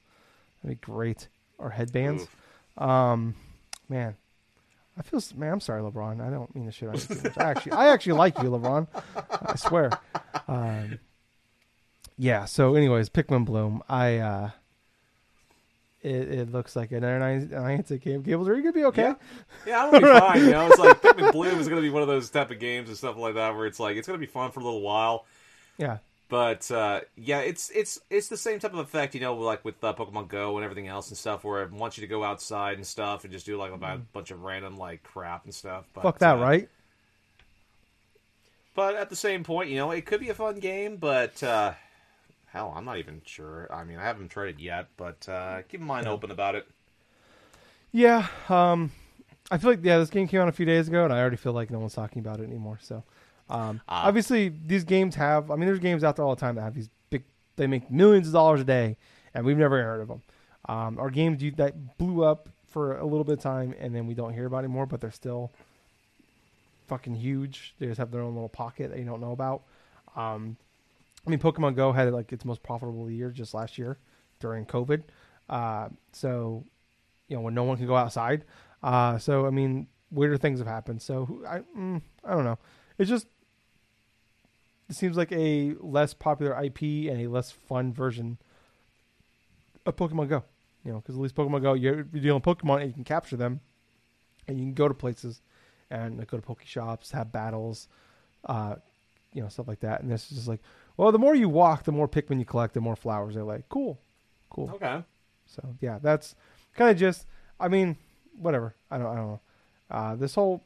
That'd 0.62 0.80
be 0.80 0.86
great. 0.86 1.28
Or 1.58 1.70
headbands. 1.70 2.24
Oof. 2.24 2.82
Um, 2.82 3.34
man, 3.88 4.16
I 4.98 5.02
feel 5.02 5.22
man. 5.36 5.52
I'm 5.52 5.60
sorry, 5.60 5.82
LeBron. 5.82 6.20
I 6.20 6.30
don't 6.30 6.54
mean 6.54 6.66
to 6.66 6.72
shit 6.72 6.88
on 6.88 6.94
you 6.96 7.00
too 7.00 7.14
much. 7.22 7.38
I 7.38 7.50
actually, 7.50 7.72
I 7.72 7.92
actually 7.92 8.14
like 8.14 8.38
you, 8.38 8.50
LeBron. 8.50 8.88
I 9.30 9.56
swear. 9.56 9.90
Um, 10.48 10.98
yeah. 12.18 12.44
So, 12.46 12.74
anyways, 12.74 13.08
Pikmin 13.10 13.44
Bloom. 13.44 13.82
I. 13.88 14.18
uh 14.18 14.50
it, 16.02 16.28
it 16.32 16.52
looks 16.52 16.74
like 16.74 16.92
another 16.92 17.18
nice 17.18 17.44
Niantic 17.44 18.02
game. 18.02 18.22
Gables, 18.22 18.48
are 18.48 18.56
you 18.56 18.62
gonna 18.62 18.72
be 18.72 18.84
okay? 18.86 19.02
Yeah. 19.02 19.14
Yeah, 19.66 19.84
I'm 19.84 19.92
gonna 19.92 20.12
be 20.12 20.20
fine. 20.20 20.44
You 20.44 20.50
know, 20.50 20.66
it's 20.66 20.78
like 20.78 21.00
Pikmin 21.00 21.32
Bloom 21.32 21.58
is 21.60 21.68
gonna 21.68 21.80
be 21.80 21.90
one 21.90 22.02
of 22.02 22.08
those 22.08 22.28
type 22.30 22.50
of 22.50 22.58
games 22.58 22.88
and 22.88 22.98
stuff 22.98 23.16
like 23.16 23.34
that 23.34 23.54
where 23.54 23.66
it's 23.66 23.78
like 23.80 23.96
it's 23.96 24.06
gonna 24.06 24.18
be 24.18 24.26
fun 24.26 24.50
for 24.50 24.60
a 24.60 24.64
little 24.64 24.80
while. 24.80 25.24
Yeah. 25.78 25.98
But 26.28 26.70
uh, 26.70 27.00
yeah, 27.16 27.40
it's 27.40 27.70
it's 27.70 28.00
it's 28.08 28.28
the 28.28 28.38
same 28.38 28.58
type 28.58 28.72
of 28.72 28.78
effect, 28.78 29.14
you 29.14 29.20
know, 29.20 29.34
like 29.34 29.64
with 29.64 29.82
uh, 29.84 29.92
Pokemon 29.92 30.28
Go 30.28 30.56
and 30.56 30.64
everything 30.64 30.88
else 30.88 31.08
and 31.10 31.18
stuff, 31.18 31.44
where 31.44 31.62
it 31.62 31.70
wants 31.70 31.98
you 31.98 32.00
to 32.00 32.06
go 32.06 32.24
outside 32.24 32.76
and 32.78 32.86
stuff 32.86 33.24
and 33.24 33.32
just 33.32 33.44
do 33.44 33.56
like 33.58 33.70
a 33.70 33.76
bu- 33.76 34.02
bunch 34.14 34.30
of 34.30 34.42
random 34.42 34.78
like 34.78 35.02
crap 35.02 35.44
and 35.44 35.54
stuff. 35.54 35.84
But, 35.92 36.00
Mm-hmm. 36.00 36.08
Fuck 36.08 36.18
that, 36.20 36.38
uh, 36.38 36.42
right? 36.42 36.68
But 38.74 38.94
at 38.94 39.10
the 39.10 39.16
same 39.16 39.44
point, 39.44 39.68
you 39.68 39.76
know, 39.76 39.90
it 39.90 40.06
could 40.06 40.20
be 40.20 40.30
a 40.30 40.34
fun 40.34 40.58
game, 40.58 40.96
but 40.96 41.42
uh, 41.42 41.74
hell, 42.52 42.72
I'm 42.76 42.84
not 42.84 42.98
even 42.98 43.22
sure. 43.24 43.68
I 43.72 43.84
mean, 43.84 43.98
I 43.98 44.02
haven't 44.04 44.28
tried 44.28 44.48
it 44.50 44.60
yet, 44.60 44.88
but 44.96 45.26
uh, 45.28 45.62
keep 45.62 45.80
my 45.80 45.86
mind 45.86 46.06
open 46.08 46.30
about 46.30 46.54
it. 46.54 46.66
Yeah. 47.92 48.26
Um, 48.48 48.90
I 49.50 49.58
feel 49.58 49.70
like 49.70 49.80
yeah, 49.82 49.98
this 49.98 50.10
game 50.10 50.28
came 50.28 50.40
out 50.40 50.48
a 50.48 50.52
few 50.52 50.66
days 50.66 50.88
ago, 50.88 51.04
and 51.04 51.12
I 51.12 51.20
already 51.20 51.36
feel 51.36 51.52
like 51.52 51.70
no 51.70 51.78
one's 51.78 51.94
talking 51.94 52.20
about 52.20 52.40
it 52.40 52.44
anymore. 52.44 52.78
So, 52.80 53.02
um, 53.50 53.80
Ah. 53.88 54.06
obviously, 54.06 54.48
these 54.48 54.84
games 54.84 55.14
have. 55.16 55.50
I 55.50 55.56
mean, 55.56 55.66
there's 55.66 55.78
games 55.78 56.04
out 56.04 56.16
there 56.16 56.24
all 56.24 56.34
the 56.34 56.40
time 56.40 56.54
that 56.56 56.62
have 56.62 56.74
these 56.74 56.88
big. 57.10 57.24
They 57.56 57.66
make 57.66 57.90
millions 57.90 58.26
of 58.26 58.32
dollars 58.32 58.60
a 58.60 58.64
day, 58.64 58.96
and 59.34 59.44
we've 59.44 59.58
never 59.58 59.82
heard 59.82 60.00
of 60.00 60.08
them. 60.08 60.22
Um, 60.68 60.98
our 60.98 61.10
games 61.10 61.42
that 61.56 61.98
blew 61.98 62.22
up 62.24 62.48
for 62.68 62.96
a 62.96 63.04
little 63.04 63.24
bit 63.24 63.32
of 63.34 63.40
time, 63.40 63.74
and 63.78 63.94
then 63.94 64.06
we 64.06 64.14
don't 64.14 64.32
hear 64.32 64.46
about 64.46 64.58
anymore, 64.58 64.86
but 64.86 65.00
they're 65.00 65.10
still 65.10 65.50
fucking 66.86 67.14
huge. 67.16 67.74
They 67.78 67.86
just 67.86 67.98
have 67.98 68.10
their 68.10 68.22
own 68.22 68.34
little 68.34 68.48
pocket 68.48 68.90
that 68.90 68.98
you 68.98 69.04
don't 69.04 69.20
know 69.20 69.32
about. 69.32 69.62
Um, 70.16 70.56
I 71.26 71.30
mean, 71.30 71.38
Pokemon 71.38 71.76
Go 71.76 71.92
had 71.92 72.12
like 72.12 72.32
its 72.32 72.44
most 72.44 72.62
profitable 72.62 73.10
year 73.10 73.30
just 73.30 73.54
last 73.54 73.78
year 73.78 73.98
during 74.40 74.66
COVID. 74.66 75.02
Uh, 75.48 75.88
so, 76.12 76.64
you 77.28 77.36
know, 77.36 77.42
when 77.42 77.54
no 77.54 77.64
one 77.64 77.76
can 77.76 77.86
go 77.86 77.96
outside. 77.96 78.44
Uh, 78.82 79.18
so 79.18 79.46
I 79.46 79.50
mean, 79.50 79.86
weirder 80.10 80.36
things 80.36 80.58
have 80.58 80.68
happened. 80.68 81.02
So 81.02 81.42
I, 81.46 81.60
mm, 81.78 82.02
I 82.24 82.32
don't 82.32 82.44
know. 82.44 82.58
It's 82.98 83.08
just 83.08 83.26
it 84.88 84.96
seems 84.96 85.16
like 85.16 85.32
a 85.32 85.74
less 85.80 86.12
popular 86.12 86.52
IP 86.62 86.82
and 86.82 87.20
a 87.20 87.28
less 87.28 87.50
fun 87.50 87.92
version 87.92 88.38
of 89.86 89.96
Pokemon 89.96 90.28
Go. 90.28 90.44
You 90.84 90.92
know, 90.92 90.98
because 90.98 91.14
at 91.14 91.20
least 91.20 91.36
Pokemon 91.36 91.62
Go, 91.62 91.74
you're, 91.74 92.02
dealing 92.02 92.42
Pokemon 92.42 92.80
and 92.80 92.88
you 92.88 92.92
can 92.92 93.04
capture 93.04 93.36
them, 93.36 93.60
and 94.48 94.58
you 94.58 94.64
can 94.64 94.74
go 94.74 94.88
to 94.88 94.94
places 94.94 95.40
and 95.90 96.18
like, 96.18 96.28
go 96.28 96.36
to 96.36 96.42
Poke 96.42 96.62
shops, 96.64 97.12
have 97.12 97.30
battles, 97.30 97.88
uh, 98.46 98.76
you 99.32 99.42
know, 99.42 99.48
stuff 99.48 99.68
like 99.68 99.80
that. 99.80 100.02
And 100.02 100.10
this 100.10 100.30
is 100.30 100.38
just 100.38 100.48
like, 100.48 100.60
well, 101.02 101.10
the 101.10 101.18
more 101.18 101.34
you 101.34 101.48
walk, 101.48 101.82
the 101.82 101.90
more 101.90 102.06
Pikmin 102.06 102.38
you 102.38 102.44
collect, 102.44 102.74
the 102.74 102.80
more 102.80 102.94
flowers 102.94 103.34
they're 103.34 103.42
like. 103.42 103.68
Cool, 103.68 103.98
cool. 104.50 104.70
Okay. 104.74 105.02
So 105.46 105.74
yeah, 105.80 105.98
that's 106.00 106.36
kind 106.76 106.92
of 106.92 106.96
just. 106.96 107.26
I 107.58 107.66
mean, 107.66 107.96
whatever. 108.38 108.76
I 108.88 108.98
don't. 108.98 109.08
I 109.08 109.16
don't 109.16 109.26
know. 109.26 109.40
Uh, 109.90 110.14
this 110.14 110.36
whole 110.36 110.62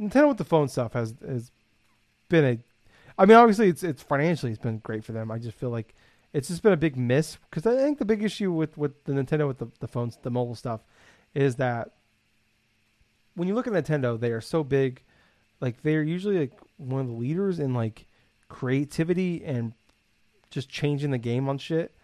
Nintendo 0.00 0.28
with 0.28 0.38
the 0.38 0.44
phone 0.44 0.68
stuff 0.68 0.94
has 0.94 1.14
has 1.26 1.50
been 2.30 2.44
a. 2.44 2.58
I 3.20 3.26
mean, 3.26 3.36
obviously, 3.36 3.68
it's 3.68 3.82
it's 3.82 4.02
financially 4.02 4.50
it's 4.50 4.62
been 4.62 4.78
great 4.78 5.04
for 5.04 5.12
them. 5.12 5.30
I 5.30 5.38
just 5.38 5.58
feel 5.58 5.68
like 5.68 5.94
it's 6.32 6.48
just 6.48 6.62
been 6.62 6.72
a 6.72 6.78
big 6.78 6.96
miss 6.96 7.36
because 7.50 7.66
I 7.66 7.76
think 7.76 7.98
the 7.98 8.06
big 8.06 8.22
issue 8.22 8.50
with 8.50 8.78
with 8.78 9.04
the 9.04 9.12
Nintendo 9.12 9.46
with 9.46 9.58
the, 9.58 9.68
the 9.80 9.88
phones, 9.88 10.16
the 10.22 10.30
mobile 10.30 10.54
stuff, 10.54 10.80
is 11.34 11.56
that 11.56 11.90
when 13.34 13.46
you 13.46 13.54
look 13.54 13.66
at 13.66 13.74
Nintendo, 13.74 14.18
they 14.18 14.32
are 14.32 14.40
so 14.40 14.64
big, 14.64 15.02
like 15.60 15.82
they're 15.82 16.02
usually 16.02 16.38
like 16.38 16.52
one 16.78 17.02
of 17.02 17.08
the 17.08 17.12
leaders 17.12 17.58
in 17.58 17.74
like 17.74 18.06
creativity 18.48 19.44
and 19.44 19.72
just 20.50 20.68
changing 20.68 21.10
the 21.10 21.18
game 21.18 21.48
on 21.48 21.58
shit 21.58 21.94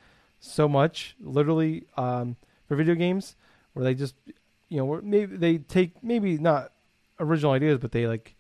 so 0.41 0.69
much, 0.69 1.17
literally 1.21 1.85
um, 1.97 2.37
for 2.69 2.77
video 2.77 2.95
games, 2.95 3.37
where 3.73 3.85
they 3.85 3.95
just 3.95 4.15
you 4.69 4.79
know 4.79 5.01
maybe 5.03 5.37
they 5.37 5.59
take 5.59 6.03
maybe 6.03 6.37
not 6.39 6.73
original 7.21 7.53
ideas, 7.53 7.79
but 7.79 7.93
they 7.93 8.07
like 8.07 8.35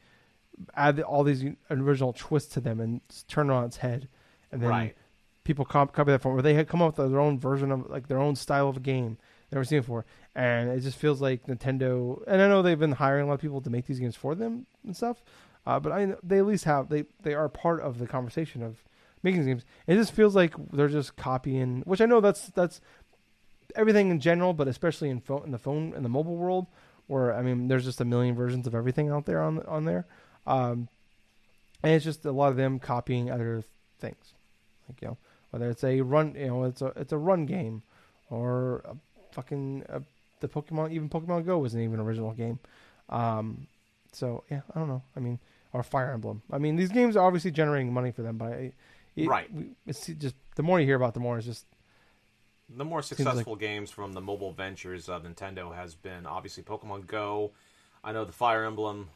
add 0.77 1.01
all 1.01 1.25
these 1.25 1.45
original 1.71 2.13
twists 2.13 2.53
to 2.55 2.61
them 2.61 2.81
and 2.81 3.01
turn 3.29 3.51
it 3.51 3.53
on 3.53 3.65
its 3.65 3.79
head, 3.79 4.09
and 4.53 4.61
then 4.61 4.71
Right. 4.71 4.97
people 5.45 5.65
cop- 5.65 5.93
copy 5.93 6.13
that 6.13 6.21
form 6.23 6.35
where 6.35 6.43
they 6.43 6.55
had 6.55 6.69
come 6.69 6.81
up 6.83 6.97
with 6.99 7.11
their 7.11 7.21
own 7.21 7.39
version 7.39 7.73
of 7.73 7.89
like 7.91 8.07
their 8.09 8.19
own 8.21 8.37
style 8.37 8.69
of 8.69 8.77
a 8.77 8.81
game 8.81 9.19
never 9.51 9.65
seen 9.65 9.81
before, 9.81 10.05
and 10.35 10.71
it 10.71 10.81
just 10.81 10.99
feels 10.99 11.21
like 11.23 11.47
Nintendo. 11.47 12.23
And 12.27 12.43
I 12.43 12.49
know 12.49 12.61
they've 12.63 12.79
been 12.79 12.93
hiring 12.93 13.25
a 13.25 13.29
lot 13.29 13.35
of 13.35 13.41
people 13.41 13.61
to 13.63 13.71
make 13.71 13.87
these 13.87 13.99
games 14.01 14.17
for 14.17 14.35
them 14.35 14.67
and 14.85 14.97
stuff, 14.97 15.23
uh, 15.67 15.81
but 15.81 15.93
I 15.93 16.15
they 16.23 16.39
at 16.39 16.47
least 16.47 16.65
have 16.65 16.89
they 16.89 17.05
they 17.23 17.35
are 17.35 17.49
part 17.49 17.81
of 17.81 17.99
the 17.99 18.07
conversation 18.07 18.63
of 18.63 18.85
making 19.23 19.45
games. 19.45 19.65
It 19.87 19.95
just 19.95 20.13
feels 20.13 20.37
like 20.37 20.55
they're 20.73 20.89
just 20.89 21.17
copying, 21.17 21.83
which 21.87 22.01
I 22.01 22.07
know 22.07 22.21
that's 22.21 22.49
that's 22.49 22.81
everything 23.75 24.11
in 24.11 24.21
general, 24.21 24.53
but 24.53 24.69
especially 24.69 25.11
in 25.11 25.21
phone 25.21 25.43
in 25.45 25.51
the 25.53 25.59
phone 25.59 25.95
in 25.95 26.03
the 26.03 26.09
mobile 26.09 26.37
world, 26.37 26.67
where 27.07 27.35
I 27.35 27.43
mean, 27.43 27.69
there's 27.69 27.85
just 27.85 28.01
a 28.01 28.05
million 28.05 28.35
versions 28.35 28.67
of 28.67 28.75
everything 28.75 29.11
out 29.11 29.27
there 29.27 29.43
on 29.43 29.61
on 29.67 29.85
there, 29.85 30.07
um, 30.47 30.89
and 31.83 31.93
it's 31.93 32.05
just 32.05 32.25
a 32.25 32.33
lot 32.33 32.51
of 32.51 32.57
them 32.57 32.79
copying 32.79 33.31
other 33.31 33.65
things, 33.99 34.35
like 34.89 35.01
you 35.01 35.09
know 35.09 35.19
whether 35.51 35.71
it's 35.71 35.85
a 35.85 36.01
run, 36.01 36.35
you 36.35 36.49
know, 36.49 36.65
it's 36.65 36.83
a 36.83 36.93
it's 36.97 37.13
a 37.13 37.19
run 37.19 37.47
game, 37.47 37.83
or 38.29 38.83
a 38.85 38.97
fucking 39.33 39.85
uh 39.89 40.01
the 40.41 40.49
Pokemon 40.49 40.93
even 40.93 41.09
Pokemon 41.09 41.47
Go 41.47 41.59
wasn't 41.59 41.83
even 41.83 42.01
an 42.01 42.07
original 42.07 42.33
game, 42.33 42.59
um, 43.09 43.67
so 44.13 44.45
yeah, 44.51 44.61
I 44.75 44.79
don't 44.79 44.89
know. 44.89 45.03
I 45.17 45.21
mean, 45.21 45.39
or 45.75 45.83
Fire 45.83 46.13
Emblem. 46.13 46.41
I 46.51 46.57
mean, 46.59 46.77
these 46.77 46.91
games 46.91 47.17
are 47.17 47.27
obviously 47.27 47.51
generating 47.51 47.93
money 47.93 48.13
for 48.13 48.23
them, 48.23 48.39
but 48.39 48.53
I, 48.53 48.73
it, 49.17 49.29
Right. 49.29 49.51
It's 49.87 50.07
just 50.07 50.37
the 50.57 50.63
more 50.63 50.81
you 50.81 50.87
hear 50.87 50.97
about, 50.97 51.13
the 51.15 51.21
more 51.21 51.37
it's 51.37 51.47
just 51.47 51.67
The 52.75 52.85
more 52.85 52.99
like- 52.99 53.05
successful 53.05 53.57
games 53.57 53.91
from 53.91 54.13
the 54.13 54.21
mobile 54.21 54.53
ventures 54.53 55.09
of 55.09 55.25
Nintendo 55.25 55.75
has 55.75 55.95
been 55.95 56.25
obviously 56.27 56.63
Pokemon 56.63 57.07
Go. 57.07 57.53
I 58.03 58.13
know 58.13 58.25
the 58.25 58.33
Fire 58.33 58.65
Emblem 58.65 59.09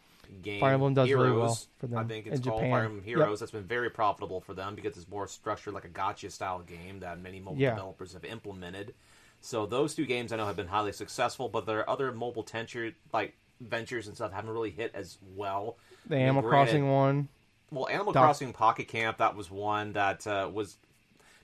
game. 0.42 0.60
Fire 0.60 0.74
Emblem 0.74 0.94
does 0.94 1.10
really 1.10 1.30
well 1.30 1.56
for 1.78 1.86
them 1.86 1.98
I 2.00 2.04
think 2.04 2.26
it's 2.26 2.36
in 2.38 2.42
called 2.42 2.58
Japan. 2.60 2.70
Fire 2.72 2.84
Emblem 2.84 2.98
Yep. 2.98 3.16
Heroes. 3.16 3.40
That's 3.40 3.52
been 3.52 3.64
very 3.64 3.88
profitable 3.90 4.40
for 4.40 4.52
them 4.52 4.74
because 4.74 4.96
it's 4.96 5.08
more 5.08 5.26
structured 5.28 5.74
like 5.74 5.84
a 5.84 5.88
gacha 5.88 6.30
style 6.30 6.60
game 6.60 7.00
that 7.00 7.20
many 7.20 7.38
mobile 7.40 7.58
Yeah. 7.60 7.70
developers 7.70 8.12
have 8.14 8.24
implemented. 8.24 8.94
So 9.40 9.64
those 9.66 9.94
two 9.94 10.06
games 10.06 10.32
I 10.32 10.36
know 10.36 10.46
have 10.46 10.56
been 10.56 10.66
highly 10.68 10.92
successful, 10.92 11.48
but 11.48 11.66
there 11.66 11.78
are 11.78 11.88
other 11.88 12.10
mobile 12.12 12.42
tenture 12.42 12.92
like 13.12 13.36
ventures 13.60 14.06
and 14.06 14.16
stuff 14.16 14.32
haven't 14.32 14.50
really 14.50 14.70
hit 14.70 14.92
as 14.94 15.18
well. 15.36 15.76
The 16.08 16.16
Animal 16.16 16.42
granted, 16.42 16.70
Crossing 16.70 16.90
one. 16.92 17.28
Well, 17.70 17.88
Animal 17.88 18.12
Doc- 18.12 18.24
Crossing 18.24 18.52
Pocket 18.52 18.88
Camp 18.88 19.18
that 19.18 19.36
was 19.36 19.50
one 19.50 19.92
that 19.92 20.26
uh, 20.26 20.50
was 20.52 20.76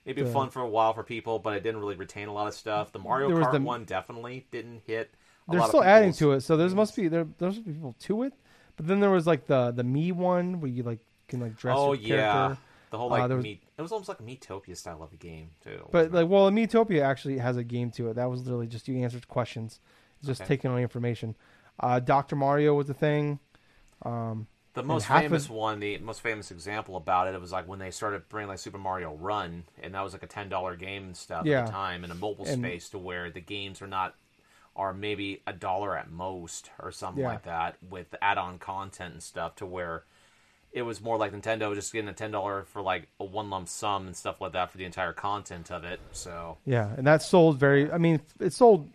maybe 0.07 0.23
The- 0.23 0.31
fun 0.31 0.51
for 0.51 0.63
a 0.63 0.69
while 0.69 0.93
for 0.95 1.03
people, 1.03 1.39
but 1.39 1.55
it 1.57 1.63
didn't 1.63 1.81
really 1.81 1.97
retain 1.97 2.29
a 2.29 2.33
lot 2.33 2.47
of 2.49 2.55
stuff. 2.55 2.93
The 2.93 2.99
Mario 2.99 3.29
Kart 3.31 3.53
the- 3.53 3.61
one 3.61 3.85
definitely 3.85 4.47
didn't 4.51 4.83
hit. 4.87 5.11
a 5.47 5.51
They're 5.51 5.61
lot 5.61 5.67
of 5.67 5.71
still 5.71 5.85
adding 5.85 6.13
to 6.15 6.33
it, 6.33 6.41
so 6.41 6.57
there's 6.57 6.75
must 6.75 6.97
be 6.97 7.09
there 7.09 7.27
there's 7.39 7.59
people 7.59 7.95
to 8.01 8.23
it. 8.23 8.33
But 8.77 8.87
then 8.87 9.01
there 9.01 9.11
was 9.11 9.27
like 9.27 9.47
the 9.47 9.71
the 9.71 9.85
Me 9.85 10.11
one 10.13 10.61
where 10.61 10.71
you 10.71 10.83
like 10.83 11.01
can 11.29 11.41
like 11.41 11.57
dress 11.57 11.77
Oh 11.79 11.93
yeah, 11.93 12.17
character. 12.33 12.59
the 12.91 12.99
whole 12.99 13.13
Uh, 13.13 13.19
like 13.19 13.29
there 13.29 13.37
was- 13.37 13.45
meet. 13.45 13.63
It 13.77 13.83
was 13.83 13.91
almost 13.93 14.09
like 14.09 14.21
a 14.21 14.23
Miitopia 14.23 14.77
style 14.77 15.03
of 15.03 15.13
a 15.13 15.17
game 15.17 15.51
too. 15.63 15.87
But 15.91 16.13
like, 16.13 16.23
it? 16.23 16.29
well, 16.29 16.51
Miitopia 16.51 17.03
actually 17.03 17.39
has 17.39 17.57
a 17.57 17.65
game 17.65 17.91
to 17.93 18.09
it. 18.09 18.15
That 18.15 18.31
was 18.31 18.43
literally 18.45 18.67
just 18.69 18.87
you 18.89 18.97
answered 19.03 19.27
questions, 19.29 19.81
just 20.25 20.41
Okay. 20.43 20.49
taking 20.49 20.71
all 20.71 20.77
the 20.77 20.83
information. 20.83 21.35
Uh, 21.81 21.99
Doctor 22.01 22.37
Mario 22.37 22.75
was 22.75 22.89
a 22.89 22.95
thing. 22.95 23.41
Um, 24.03 24.47
the 24.75 24.83
most 24.83 25.07
famous 25.07 25.45
of- 25.47 25.51
one, 25.53 25.81
the 25.81 25.99
most 25.99 26.21
famous 26.21 26.51
example 26.51 26.97
about 26.97 27.29
it, 27.29 27.35
it 27.35 27.41
was 27.41 27.53
like 27.53 27.67
when 27.67 27.79
they 27.79 27.91
started 27.91 28.29
bringing 28.29 28.49
like 28.49 28.59
Super 28.59 28.79
Mario 28.79 29.15
Run, 29.15 29.65
and 29.83 29.95
that 29.95 30.03
was 30.03 30.13
like 30.13 30.23
a 30.23 30.27
ten 30.29 30.49
dollar 30.49 30.77
game 30.77 31.05
and 31.05 31.17
stuff 31.17 31.47
Yeah. 31.47 31.61
at 31.61 31.67
the 31.67 31.73
time 31.73 32.05
in 32.05 32.11
a 32.11 32.15
mobile 32.15 32.45
And- 32.47 32.61
space 32.63 32.89
to 32.91 32.99
where 32.99 33.31
the 33.31 33.41
games 33.41 33.81
are 33.81 33.87
not 33.87 34.15
are 34.77 34.93
maybe 34.93 35.41
a 35.47 35.53
dollar 35.53 35.97
at 35.97 36.11
most 36.11 36.71
or 36.83 36.91
something 36.91 37.23
Yeah. 37.23 37.29
like 37.29 37.45
that 37.45 37.77
with 37.89 38.13
add-on 38.21 38.59
content 38.59 39.13
and 39.15 39.23
stuff 39.23 39.55
to 39.57 39.67
where 39.67 40.03
it 40.73 40.83
was 40.83 41.01
more 41.01 41.17
like 41.17 41.31
Nintendo 41.31 41.73
just 41.77 41.93
getting 41.93 42.09
a 42.09 42.13
ten 42.13 42.33
dollar 42.33 42.65
for 42.65 42.83
like 42.83 43.07
a 43.21 43.25
one 43.25 43.49
lump 43.51 43.69
sum 43.69 44.09
and 44.09 44.17
stuff 44.17 44.41
like 44.41 44.51
that 44.51 44.73
for 44.73 44.79
the 44.79 44.85
entire 44.85 45.13
content 45.13 45.71
of 45.71 45.85
it. 45.85 46.01
So 46.11 46.59
yeah, 46.67 46.93
and 46.97 47.07
that 47.07 47.23
sold 47.23 47.59
very. 47.61 47.93
I 47.93 47.99
mean, 47.99 48.21
it 48.41 48.53
sold 48.53 48.91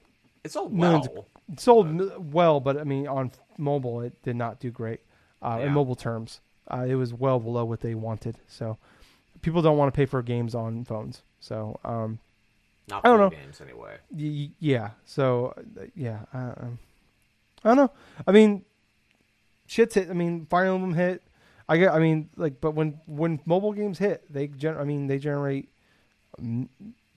all 0.58 0.68
Millions 0.68 1.08
well. 1.14 1.26
it 1.54 1.60
sold 1.62 1.88
m 1.88 2.32
well, 2.34 2.60
but 2.60 2.78
I 2.78 2.84
mean, 2.84 3.08
on 3.08 3.32
mobile, 3.58 4.02
it 4.02 4.22
did 4.24 4.36
not 4.36 4.60
do 4.60 4.72
great 4.72 5.00
uh, 5.42 5.58
Yeah. 5.60 5.68
in 5.68 5.74
mobile 5.74 5.96
terms. 5.96 6.40
Uh, 6.72 6.86
it 6.88 6.96
was 6.96 7.14
well 7.14 7.40
below 7.40 7.66
what 7.66 7.82
they 7.82 7.96
wanted. 7.96 8.38
So 8.48 8.78
people 9.42 9.62
don't 9.62 9.78
want 9.78 9.92
to 9.94 9.96
pay 9.98 10.06
for 10.06 10.22
games 10.22 10.54
on 10.56 10.84
phones. 10.86 11.24
So 11.40 11.80
um, 11.84 12.20
Not 12.88 13.06
I 13.06 13.08
don't 13.10 13.20
know. 13.20 13.30
games 13.30 13.60
anyway. 13.62 13.98
Y- 14.12 14.52
yeah. 14.60 14.92
So 15.06 15.54
uh, 15.58 15.86
yeah, 15.96 16.20
uh, 16.34 16.54
um, 16.58 16.80
I 17.64 17.70
don't 17.70 17.78
know. 17.78 17.92
I 18.28 18.32
mean, 18.32 18.64
shit's 19.68 19.96
hit. 19.96 20.10
I 20.10 20.14
mean, 20.14 20.46
Fire 20.46 20.66
Emblem 20.66 20.94
hit. 20.94 21.22
I 21.68 21.78
get. 21.78 21.92
I 21.94 22.00
mean, 22.00 22.30
like, 22.36 22.62
but 22.62 22.72
when 22.72 23.00
when 23.08 23.40
mobile 23.46 23.74
games 23.74 23.98
hit, 24.00 24.32
they 24.32 24.48
gen. 24.48 24.78
I 24.78 24.84
mean, 24.84 25.08
they 25.08 25.18
generate 25.20 25.70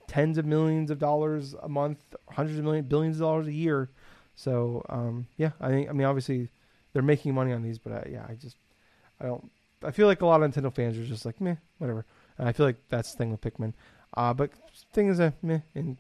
tens 0.07 0.39
of 0.39 0.45
millions 0.45 0.91
of 0.91 0.99
dollars 0.99 1.55
a 1.63 1.69
month, 1.69 1.99
hundreds 2.31 2.59
of 2.59 2.65
million, 2.65 2.85
billions 2.85 3.17
of 3.17 3.21
dollars 3.23 3.47
a 3.47 3.53
year. 3.53 3.89
So 4.37 4.85
um, 4.89 5.27
yeah, 5.37 5.51
I 5.61 5.69
think. 5.69 5.89
I 5.89 5.93
mean, 5.93 6.07
obviously, 6.07 6.49
they're 6.93 7.03
making 7.03 7.35
money 7.35 7.53
on 7.53 7.63
these, 7.63 7.79
but 7.79 7.93
uh, 7.93 8.03
yeah, 8.11 8.27
I 8.29 8.35
just, 8.35 8.57
I 9.21 9.27
don't. 9.27 9.51
I 9.85 9.91
feel 9.91 10.07
like 10.07 10.23
a 10.23 10.27
lot 10.27 10.43
of 10.43 10.51
Nintendo 10.51 10.73
fans 10.73 10.97
are 10.97 11.05
just 11.05 11.27
like 11.27 11.41
meh, 11.41 11.57
whatever. 11.79 12.05
And 12.39 12.49
I 12.49 12.53
feel 12.53 12.67
like 12.67 12.77
that's 12.89 13.13
the 13.13 13.19
thing 13.19 13.31
with 13.33 13.41
Pikmin. 13.41 13.73
Uh, 14.17 14.33
but 14.33 14.51
thing 14.93 15.09
is 15.09 15.19
a 15.19 15.33
meh 15.43 15.61
and 15.75 15.97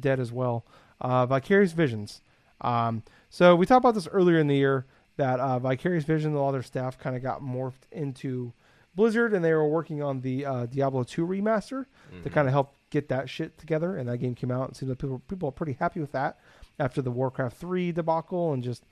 dead 0.00 0.20
as 0.20 0.30
well. 0.30 0.64
Uh, 1.00 1.26
Vicarious 1.26 1.72
Visions. 1.72 2.20
Um, 2.60 3.02
so 3.30 3.56
we 3.56 3.66
talked 3.66 3.82
about 3.84 3.94
this 3.94 4.06
earlier 4.08 4.38
in 4.38 4.46
the 4.46 4.56
year 4.56 4.86
that 5.16 5.40
uh, 5.40 5.58
Vicarious 5.58 6.04
Visions, 6.04 6.34
a 6.34 6.38
lot 6.38 6.48
of 6.48 6.54
their 6.54 6.62
staff 6.62 6.98
kind 6.98 7.16
of 7.16 7.22
got 7.22 7.42
morphed 7.42 7.90
into 7.90 8.52
Blizzard, 8.94 9.34
and 9.34 9.44
they 9.44 9.52
were 9.52 9.68
working 9.68 10.02
on 10.02 10.20
the 10.20 10.46
uh, 10.46 10.66
Diablo 10.66 11.02
2 11.02 11.26
remaster 11.26 11.86
to 12.22 12.30
kind 12.30 12.46
of 12.46 12.52
help 12.52 12.74
get 12.90 13.08
that 13.08 13.28
shit 13.28 13.58
together. 13.58 13.96
And 13.96 14.08
that 14.08 14.18
game 14.18 14.36
came 14.36 14.52
out, 14.52 14.68
and 14.68 14.76
seems 14.76 14.88
like 14.88 14.98
people 14.98 15.20
people 15.28 15.48
are 15.48 15.52
pretty 15.52 15.72
happy 15.72 15.98
with 16.00 16.12
that 16.12 16.38
after 16.78 17.02
the 17.02 17.10
Warcraft 17.10 17.56
3 17.56 17.90
debacle 17.92 18.52
and 18.52 18.62
just 18.62 18.84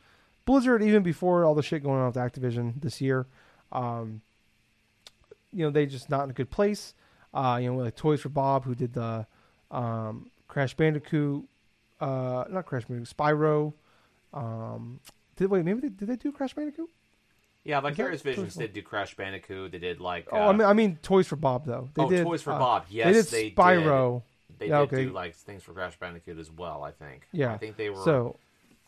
Blizzard, 0.44 0.82
even 0.82 1.02
before 1.02 1.44
all 1.44 1.54
the 1.54 1.62
shit 1.62 1.82
going 1.82 2.00
on 2.00 2.06
with 2.06 2.16
Activision 2.16 2.80
this 2.80 3.00
year. 3.00 3.26
Um, 3.70 4.22
you 5.52 5.64
know, 5.64 5.70
they 5.70 5.86
just 5.86 6.10
not 6.10 6.24
in 6.24 6.30
a 6.30 6.34
good 6.34 6.50
place. 6.50 6.94
Uh, 7.34 7.58
you 7.60 7.72
know, 7.72 7.78
like 7.78 7.96
Toys 7.96 8.20
for 8.20 8.28
Bob, 8.28 8.64
who 8.64 8.74
did 8.74 8.92
the 8.92 9.26
um, 9.70 10.30
Crash 10.48 10.74
Bandicoot, 10.74 11.44
uh, 12.00 12.44
not 12.50 12.66
Crash 12.66 12.84
Bandicoot, 12.84 13.16
Spyro. 13.16 13.72
Um, 14.34 15.00
did 15.36 15.50
wait, 15.50 15.64
maybe 15.64 15.80
they, 15.80 15.88
did 15.88 16.08
they 16.08 16.16
do 16.16 16.32
Crash 16.32 16.54
Bandicoot? 16.54 16.90
Yeah, 17.64 17.80
Vicarious 17.80 18.22
Visions 18.22 18.54
did 18.54 18.72
do 18.72 18.82
Crash 18.82 19.16
Bandicoot. 19.16 19.72
They 19.72 19.78
did 19.78 20.00
like 20.00 20.28
oh, 20.32 20.36
uh, 20.36 20.48
I 20.48 20.52
mean, 20.52 20.68
I 20.68 20.72
mean 20.72 20.98
Toys 21.02 21.26
for 21.26 21.36
Bob 21.36 21.64
though. 21.64 21.88
They 21.94 22.02
oh, 22.02 22.10
did 22.10 22.24
Toys 22.24 22.42
for 22.42 22.52
uh, 22.52 22.58
Bob. 22.58 22.86
Yes, 22.90 23.30
they 23.30 23.44
did 23.44 23.56
they 23.56 23.62
Spyro. 23.62 24.22
They 24.58 24.68
Yeah, 24.68 24.80
did 24.80 24.92
okay. 24.92 25.04
do 25.04 25.12
like 25.12 25.36
things 25.36 25.62
for 25.62 25.72
Crash 25.72 25.98
Bandicoot 25.98 26.38
as 26.38 26.50
well. 26.50 26.82
I 26.82 26.90
think. 26.90 27.28
Yeah. 27.32 27.52
I 27.52 27.58
think 27.58 27.76
they 27.76 27.90
were. 27.90 28.02
So 28.02 28.36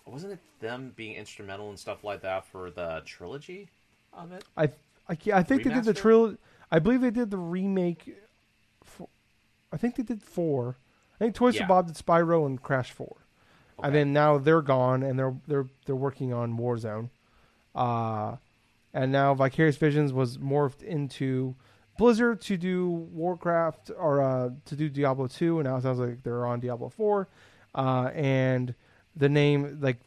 wasn't 0.07 0.33
it 0.35 0.39
them 0.61 0.93
being 0.97 1.15
instrumental 1.17 1.69
and 1.71 1.79
stuff 1.79 2.05
like 2.05 2.23
that 2.23 2.47
for 2.47 2.71
the 2.71 3.03
trilogy 3.05 3.69
of 4.13 4.33
it? 4.33 4.45
I 4.57 4.65
I, 5.09 5.19
I 5.35 5.43
think 5.43 5.65
they 5.65 5.71
did 5.71 5.85
the 5.85 5.95
trilogy. 5.95 6.39
I 6.71 6.79
believe 6.79 7.01
they 7.01 7.11
did 7.11 7.31
the 7.31 7.37
remake. 7.39 8.17
For, 8.83 9.09
I 9.73 9.77
think 9.77 9.97
they 9.97 10.03
did 10.03 10.23
four. 10.23 10.77
I 11.17 11.19
think 11.19 11.35
Toys 11.35 11.55
Yeah. 11.55 11.63
for 11.63 11.69
Bob 11.69 11.87
did 11.87 11.97
Spyro 11.97 12.47
and 12.47 12.61
Crash 12.63 12.91
Four, 12.91 13.17
and 13.83 13.95
then 13.95 14.13
now 14.13 14.39
they're 14.39 14.63
gone 14.63 15.03
and 15.03 15.19
they're 15.19 15.35
they're 15.47 15.67
they're 15.87 15.95
working 15.97 16.33
on 16.33 16.57
Warzone, 16.59 17.09
uh, 17.75 18.37
and 18.93 19.13
now 19.13 19.35
Vicarious 19.35 19.77
Visions 19.77 20.13
was 20.13 20.39
morphed 20.39 20.83
into 20.83 21.55
Blizzard 21.99 22.41
to 22.43 22.57
do 22.57 22.91
Warcraft 22.91 23.91
or 23.97 24.23
uh, 24.23 24.51
to 24.67 24.77
do 24.77 24.89
Diablo 24.89 25.27
two, 25.29 25.61
and 25.61 25.69
now 25.69 25.77
it 25.77 25.83
sounds 25.83 25.99
like 25.99 26.23
they're 26.23 26.47
on 26.47 26.61
Diablo 26.61 26.89
four, 26.89 27.29
uh, 27.75 28.11
and 28.15 28.75
the 29.17 29.29
name 29.29 29.79
like 29.81 29.99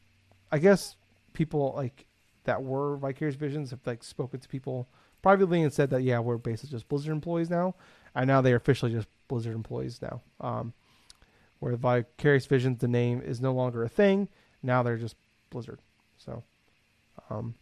I 0.52 0.58
guess 0.60 0.96
people 1.34 1.74
like 1.76 2.06
that 2.46 2.64
were 2.64 2.98
Vicarious 2.98 3.36
Visions 3.36 3.72
have 3.72 3.80
like 3.86 4.04
spoken 4.04 4.40
to 4.40 4.48
people 4.48 4.88
privately 5.22 5.62
and 5.62 5.74
said 5.74 5.90
that 5.90 6.04
yeah 6.04 6.20
we're 6.20 6.38
basically 6.38 6.72
just 6.72 6.88
Blizzard 6.88 7.12
employees 7.12 7.50
now, 7.50 7.76
and 8.16 8.28
now 8.28 8.42
they're 8.42 8.56
officially 8.56 8.92
just 8.92 9.08
Blizzard 9.28 9.56
employees 9.56 10.02
now. 10.02 10.22
Um, 10.42 10.74
where 11.60 11.76
Vicarious 11.76 12.46
Visions 12.46 12.80
the 12.80 12.88
name 12.88 13.22
is 13.22 13.42
no 13.42 13.52
longer 13.54 13.84
a 13.84 13.90
thing, 13.90 14.28
now 14.62 14.84
they're 14.84 14.98
just 14.98 15.16
Blizzard. 15.50 15.80
So, 16.18 16.44
um, 17.30 17.56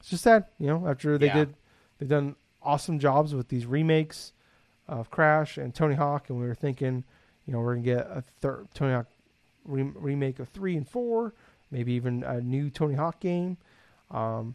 it's 0.00 0.08
just 0.08 0.22
sad, 0.24 0.46
you 0.58 0.66
know. 0.66 0.86
After 0.86 1.18
they 1.18 1.26
Yeah. 1.26 1.34
did, 1.44 1.54
they've 1.98 2.08
done 2.08 2.36
awesome 2.62 2.98
jobs 2.98 3.34
with 3.34 3.48
these 3.48 3.66
remakes. 3.66 4.32
of 4.88 5.10
Crash 5.10 5.58
and 5.58 5.74
Tony 5.74 5.96
Hawk, 5.96 6.30
and 6.30 6.38
we 6.38 6.46
were 6.46 6.54
thinking, 6.54 7.02
you 7.44 7.52
know, 7.52 7.58
we're 7.58 7.74
gonna 7.74 7.84
get 7.84 8.06
a 8.08 8.22
third 8.22 8.68
Tony 8.72 8.92
Hawk 8.92 9.08
re- 9.66 9.92
remake 9.94 10.38
of 10.38 10.48
three 10.48 10.76
and 10.76 10.88
four, 10.88 11.34
maybe 11.70 11.92
even 11.92 12.22
a 12.22 12.40
new 12.40 12.70
Tony 12.70 12.94
Hawk 12.94 13.20
game. 13.20 13.56
Um, 14.10 14.54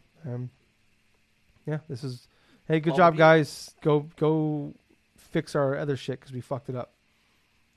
yeah, 1.65 1.79
this 1.87 2.03
is 2.03 2.27
hey, 2.67 2.79
good 2.79 2.95
job, 2.95 3.17
guys. 3.17 3.73
Go 3.81 4.07
go 4.17 4.73
fix 5.17 5.55
our 5.55 5.77
other 5.77 5.95
shit 5.95 6.19
because 6.19 6.33
we 6.33 6.41
fucked 6.41 6.69
it 6.69 6.75
up. 6.75 6.93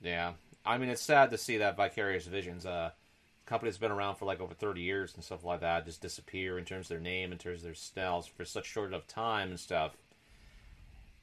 Yeah, 0.03 0.33
I 0.65 0.79
mean 0.79 0.89
it's 0.89 1.03
sad 1.03 1.31
to 1.31 1.39
see 1.39 1.59
that 1.59 1.77
Vicarious 1.77 2.27
Visions, 2.27 2.67
uh, 2.67 2.91
company 3.47 3.71
that's 3.71 3.79
been 3.79 3.91
around 3.91 4.17
for 4.17 4.25
like 4.25 4.41
over 4.41 4.55
thirty 4.55 4.83
years 4.83 5.15
and 5.15 5.25
stuff 5.25 5.45
like 5.45 5.61
that, 5.61 5.85
just 5.85 6.01
disappear 6.01 6.59
in 6.59 6.65
terms 6.65 6.87
of 6.87 6.91
their 6.91 7.01
name, 7.01 7.33
in 7.33 7.39
terms 7.39 7.61
of 7.61 7.65
their 7.65 7.75
sales 7.75 8.27
for 8.27 8.45
such 8.45 8.67
short 8.67 8.93
of 8.93 9.07
time 9.07 9.51
and 9.51 9.61
stuff. 9.61 9.97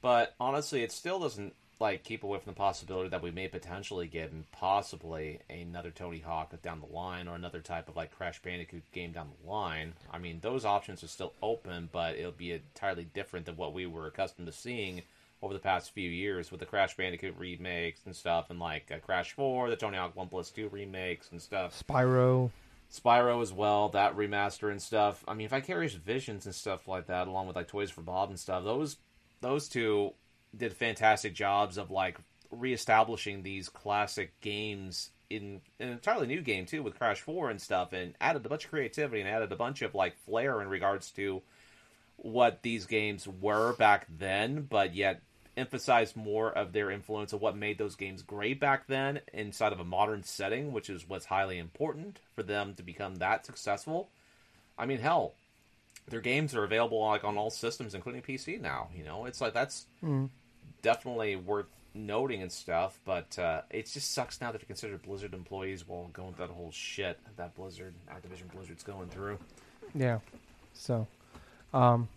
But 0.00 0.34
honestly, 0.40 0.82
it 0.82 0.90
still 0.90 1.20
doesn't 1.20 1.54
like 1.82 2.04
keep 2.04 2.22
away 2.22 2.38
from 2.38 2.52
the 2.52 2.56
possibility 2.56 3.10
that 3.10 3.22
we 3.22 3.32
may 3.32 3.48
potentially 3.48 4.06
get 4.06 4.30
and 4.30 4.50
possibly 4.52 5.40
another 5.50 5.90
Tony 5.90 6.20
Hawk 6.20 6.54
down 6.62 6.80
the 6.80 6.94
line 6.94 7.26
or 7.26 7.34
another 7.34 7.60
type 7.60 7.88
of 7.88 7.96
like 7.96 8.16
Crash 8.16 8.40
Bandicoot 8.40 8.84
game 8.92 9.12
down 9.12 9.28
the 9.42 9.50
line. 9.50 9.92
I 10.10 10.18
mean, 10.18 10.38
those 10.40 10.64
options 10.64 11.02
are 11.02 11.08
still 11.08 11.34
open, 11.42 11.88
but 11.92 12.14
it'll 12.14 12.30
be 12.30 12.52
entirely 12.52 13.04
different 13.04 13.46
than 13.46 13.56
what 13.56 13.74
we 13.74 13.86
were 13.86 14.06
accustomed 14.06 14.46
to 14.46 14.52
seeing 14.52 15.02
over 15.42 15.52
the 15.52 15.60
past 15.60 15.92
few 15.92 16.08
years 16.08 16.52
with 16.52 16.60
the 16.60 16.66
Crash 16.66 16.96
Bandicoot 16.96 17.34
remakes 17.36 18.02
and 18.06 18.14
stuff, 18.14 18.50
and 18.50 18.60
like 18.60 18.92
uh, 18.92 18.98
Crash 18.98 19.32
4, 19.32 19.68
the 19.68 19.76
Tony 19.76 19.98
Hawk 19.98 20.14
1 20.14 20.28
Plus 20.28 20.50
2 20.50 20.68
remakes 20.68 21.32
and 21.32 21.42
stuff. 21.42 21.82
Spyro. 21.86 22.50
Spyro 22.92 23.42
as 23.42 23.52
well, 23.52 23.88
that 23.88 24.16
remaster 24.16 24.70
and 24.70 24.80
stuff. 24.80 25.24
I 25.26 25.34
mean, 25.34 25.48
Vicarious 25.48 25.94
Visions 25.94 26.46
and 26.46 26.54
stuff 26.54 26.86
like 26.86 27.08
that, 27.08 27.26
along 27.26 27.48
with 27.48 27.56
like 27.56 27.66
Toys 27.66 27.90
for 27.90 28.02
Bob 28.02 28.28
and 28.28 28.38
stuff. 28.38 28.62
Those 28.62 28.98
those 29.40 29.68
two 29.68 30.12
did 30.56 30.72
fantastic 30.72 31.34
jobs 31.34 31.78
of 31.78 31.90
like 31.90 32.18
reestablishing 32.50 33.42
these 33.42 33.68
classic 33.68 34.38
games 34.40 35.10
in 35.30 35.60
an 35.80 35.88
entirely 35.88 36.26
new 36.26 36.42
game 36.42 36.66
too 36.66 36.82
with 36.82 36.98
Crash 36.98 37.20
4 37.20 37.50
and 37.50 37.60
stuff, 37.60 37.92
and 37.92 38.14
added 38.20 38.44
a 38.44 38.48
bunch 38.48 38.64
of 38.64 38.70
creativity 38.70 39.20
and 39.20 39.30
added 39.30 39.52
a 39.52 39.56
bunch 39.56 39.82
of 39.82 39.94
like 39.94 40.16
flair 40.26 40.60
in 40.60 40.68
regards 40.68 41.10
to 41.12 41.42
what 42.16 42.62
these 42.62 42.86
games 42.86 43.26
were 43.26 43.72
back 43.74 44.06
then, 44.18 44.66
but 44.68 44.94
yet 44.94 45.22
emphasized 45.56 46.16
more 46.16 46.50
of 46.50 46.72
their 46.72 46.90
influence 46.90 47.32
of 47.32 47.40
what 47.40 47.56
made 47.56 47.78
those 47.78 47.96
games 47.96 48.22
great 48.22 48.58
back 48.58 48.86
then 48.86 49.20
inside 49.32 49.72
of 49.72 49.80
a 49.80 49.84
modern 49.84 50.22
setting, 50.22 50.72
which 50.72 50.88
is 50.88 51.08
what's 51.08 51.26
highly 51.26 51.58
important 51.58 52.20
for 52.34 52.42
them 52.42 52.74
to 52.74 52.82
become 52.82 53.16
that 53.16 53.44
successful. 53.44 54.08
I 54.78 54.86
mean, 54.86 54.98
hell, 54.98 55.34
their 56.08 56.20
games 56.20 56.54
are 56.54 56.64
available 56.64 57.04
like 57.04 57.24
on 57.24 57.36
all 57.36 57.50
systems, 57.50 57.94
including 57.94 58.22
PC 58.22 58.60
now. 58.60 58.88
You 58.94 59.04
know, 59.04 59.26
it's 59.26 59.40
like 59.40 59.52
that's 59.52 59.86
hmm. 60.00 60.26
Definitely 60.82 61.36
worth 61.36 61.66
noting 61.94 62.42
and 62.42 62.50
stuff. 62.52 62.98
But 63.04 63.38
uh, 63.38 63.62
it 63.70 63.86
just 63.86 64.12
sucks 64.12 64.40
now 64.40 64.52
that 64.52 64.58
they're 64.58 64.66
considered 64.66 65.02
Blizzard 65.02 65.34
employees 65.34 65.86
while 65.86 66.08
going 66.12 66.34
through 66.34 66.46
that 66.48 66.52
whole 66.52 66.70
shit 66.72 67.18
that 67.36 67.54
Blizzard, 67.54 67.94
Activision 68.10 68.52
Blizzard's 68.54 68.82
going 68.82 69.08
through. 69.08 69.38
Yeah. 69.94 70.18
So, 70.74 71.06
um, 71.74 72.08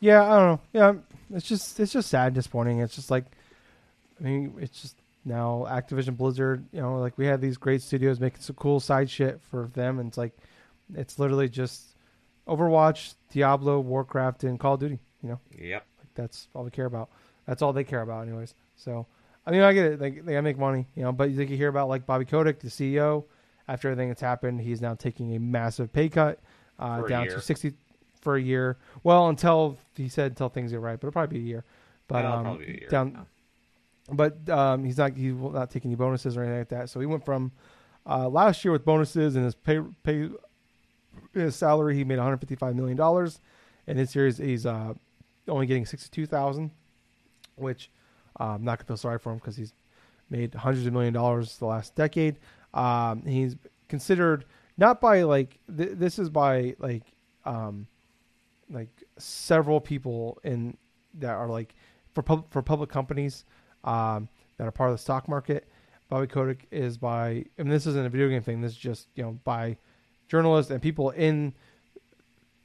yeah, 0.00 0.22
I 0.22 0.36
don't 0.38 0.46
know. 0.46 0.60
Yeah, 0.72 1.36
it's 1.36 1.46
just 1.48 1.80
it's 1.80 1.92
just 1.92 2.08
sad, 2.10 2.34
disappointing. 2.34 2.80
It's 2.80 2.94
just 2.94 3.10
like, 3.10 3.24
I 4.20 4.24
mean, 4.24 4.54
it's 4.60 4.80
just 4.82 4.94
now 5.24 5.66
Activision 5.68 6.16
Blizzard. 6.16 6.64
You 6.72 6.80
know, 6.82 6.98
like 6.98 7.16
we 7.18 7.26
had 7.26 7.40
these 7.40 7.56
great 7.56 7.82
studios 7.82 8.20
making 8.20 8.42
some 8.42 8.56
cool 8.56 8.78
side 8.80 9.10
shit 9.10 9.40
for 9.50 9.70
them, 9.74 9.98
and 9.98 10.08
it's 10.08 10.18
like, 10.18 10.36
it's 10.94 11.18
literally 11.18 11.48
just 11.48 11.82
Overwatch, 12.46 13.14
Diablo, 13.32 13.80
Warcraft, 13.80 14.44
and 14.44 14.60
Call 14.60 14.74
of 14.74 14.80
Duty. 14.80 14.98
You 15.22 15.30
know, 15.30 15.40
Yep. 15.58 15.84
like 15.98 16.14
that's 16.14 16.46
all 16.54 16.62
we 16.64 16.70
care 16.70 16.86
about. 16.86 17.08
That's 17.48 17.62
all 17.62 17.72
they 17.72 17.82
care 17.82 18.02
about, 18.02 18.28
anyways. 18.28 18.54
So, 18.76 19.06
I 19.46 19.50
mean, 19.50 19.62
I 19.62 19.72
get 19.72 19.86
it. 19.86 19.98
They, 19.98 20.10
they 20.10 20.32
gotta 20.32 20.42
make 20.42 20.58
money, 20.58 20.86
you 20.94 21.02
know. 21.02 21.12
But 21.12 21.30
you 21.30 21.44
hear 21.46 21.68
about 21.68 21.88
like 21.88 22.04
Bobby 22.04 22.26
Kotick, 22.26 22.60
the 22.60 22.68
CEO. 22.68 23.24
After 23.66 23.88
everything 23.88 24.08
that's 24.08 24.20
happened, 24.20 24.60
he's 24.60 24.80
now 24.80 24.94
taking 24.94 25.34
a 25.34 25.40
massive 25.40 25.92
pay 25.92 26.08
cut 26.08 26.40
uh, 26.78 27.02
down 27.02 27.24
year. 27.24 27.34
to 27.34 27.40
sixty 27.40 27.72
for 28.20 28.36
a 28.36 28.40
year. 28.40 28.76
Well, 29.02 29.28
until 29.28 29.78
he 29.96 30.08
said 30.08 30.32
until 30.32 30.48
things 30.50 30.70
get 30.70 30.80
right, 30.80 31.00
but 31.00 31.08
it'll 31.08 31.12
probably 31.12 31.38
be 31.38 31.44
a 31.44 31.48
year. 31.48 31.64
But 32.06 32.24
Yeah, 32.24 32.34
um, 32.34 32.46
a 32.46 32.58
year. 32.58 32.88
down, 32.90 33.26
but 34.10 34.48
um, 34.48 34.84
he's 34.84 34.98
not 34.98 35.16
he's 35.16 35.34
not 35.34 35.70
taking 35.70 35.90
any 35.90 35.96
bonuses 35.96 36.36
or 36.36 36.42
anything 36.42 36.58
like 36.60 36.68
that. 36.68 36.90
So 36.90 37.00
he 37.00 37.06
went 37.06 37.24
from 37.24 37.52
uh, 38.06 38.28
last 38.28 38.64
year 38.64 38.72
with 38.72 38.84
bonuses 38.84 39.36
and 39.36 39.44
his 39.44 39.54
pay 39.54 39.80
pay 40.02 40.28
his 41.32 41.56
salary 41.56 41.94
he 41.94 42.04
made 42.04 42.16
155 42.16 42.76
million 42.76 42.96
dollars, 42.96 43.40
and 43.86 43.98
this 43.98 44.14
year 44.14 44.26
he's, 44.26 44.38
he's 44.38 44.66
uh, 44.66 44.94
only 45.46 45.66
getting 45.66 45.86
62 45.86 46.26
thousand, 46.26 46.70
which 47.58 47.90
uh, 48.38 48.54
I'm 48.54 48.64
not 48.64 48.78
gonna 48.78 48.86
feel 48.86 48.96
sorry 48.96 49.18
for 49.18 49.32
him 49.32 49.38
because 49.38 49.56
he's 49.56 49.72
made 50.30 50.54
hundreds 50.54 50.86
of 50.86 50.92
million 50.92 51.14
dollars 51.14 51.56
the 51.58 51.66
last 51.66 51.94
decade. 51.94 52.38
Um, 52.74 53.22
he's 53.24 53.56
considered 53.88 54.44
not 54.76 55.00
by 55.00 55.22
like 55.22 55.58
th- 55.76 55.92
this 55.94 56.18
is 56.18 56.30
by 56.30 56.74
like 56.78 57.04
um, 57.44 57.86
like 58.70 58.88
several 59.18 59.80
people 59.80 60.38
in 60.44 60.76
that 61.14 61.30
are 61.30 61.48
like 61.48 61.74
for 62.14 62.22
pub- 62.22 62.50
for 62.50 62.62
public 62.62 62.90
companies 62.90 63.44
um, 63.84 64.28
that 64.56 64.66
are 64.66 64.72
part 64.72 64.90
of 64.90 64.96
the 64.96 65.02
stock 65.02 65.28
market. 65.28 65.68
Bobby 66.08 66.26
Kotick 66.26 66.66
is 66.70 66.96
by, 66.96 67.44
and 67.58 67.70
this 67.70 67.86
isn't 67.86 68.06
a 68.06 68.08
video 68.08 68.28
game 68.28 68.42
thing. 68.42 68.60
This 68.60 68.72
is 68.72 68.78
just 68.78 69.08
you 69.14 69.22
know 69.22 69.38
by 69.44 69.76
journalists 70.28 70.70
and 70.70 70.80
people 70.80 71.10
in 71.10 71.54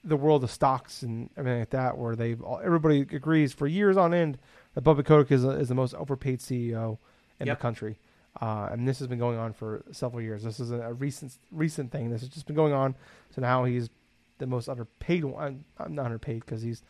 the 0.06 0.18
world 0.18 0.44
of 0.44 0.52
stocks 0.52 1.02
and 1.02 1.30
everything 1.38 1.60
like 1.60 1.70
that, 1.72 1.98
where 1.98 2.16
they 2.16 2.36
everybody 2.64 3.02
agrees 3.02 3.54
for 3.54 3.68
years 3.68 3.98
on 3.98 4.14
end 4.14 4.38
that 4.74 4.82
Bobby 4.82 5.04
Kotick 5.04 5.32
is, 5.32 5.44
is 5.44 5.70
the 5.70 5.76
most 5.76 5.94
overpaid 5.96 6.40
CEO 6.40 6.98
in 7.40 7.48
Yep. 7.48 7.58
the 7.58 7.62
country. 7.62 8.00
Uh, 8.42 8.70
and 8.72 8.88
this 8.88 8.98
has 9.00 9.08
been 9.08 9.20
going 9.20 9.38
on 9.38 9.54
for 9.54 9.84
several 9.92 10.22
years. 10.22 10.44
This 10.44 10.60
is 10.60 10.72
a, 10.72 10.80
a 10.82 10.94
recent 10.94 11.34
recent 11.52 11.92
thing. 11.92 12.10
This 12.10 12.22
has 12.22 12.30
just 12.30 12.48
been 12.48 12.56
going 12.56 12.74
on. 12.74 12.96
So 13.36 13.42
now 13.42 13.64
he's 13.66 13.90
the 14.40 14.48
most 14.48 14.68
underpaid 14.68 15.24
one. 15.24 15.64
I'm 15.78 15.94
not 15.94 16.06
underpaid 16.06 16.40
because 16.46 16.62
he's 16.64 16.82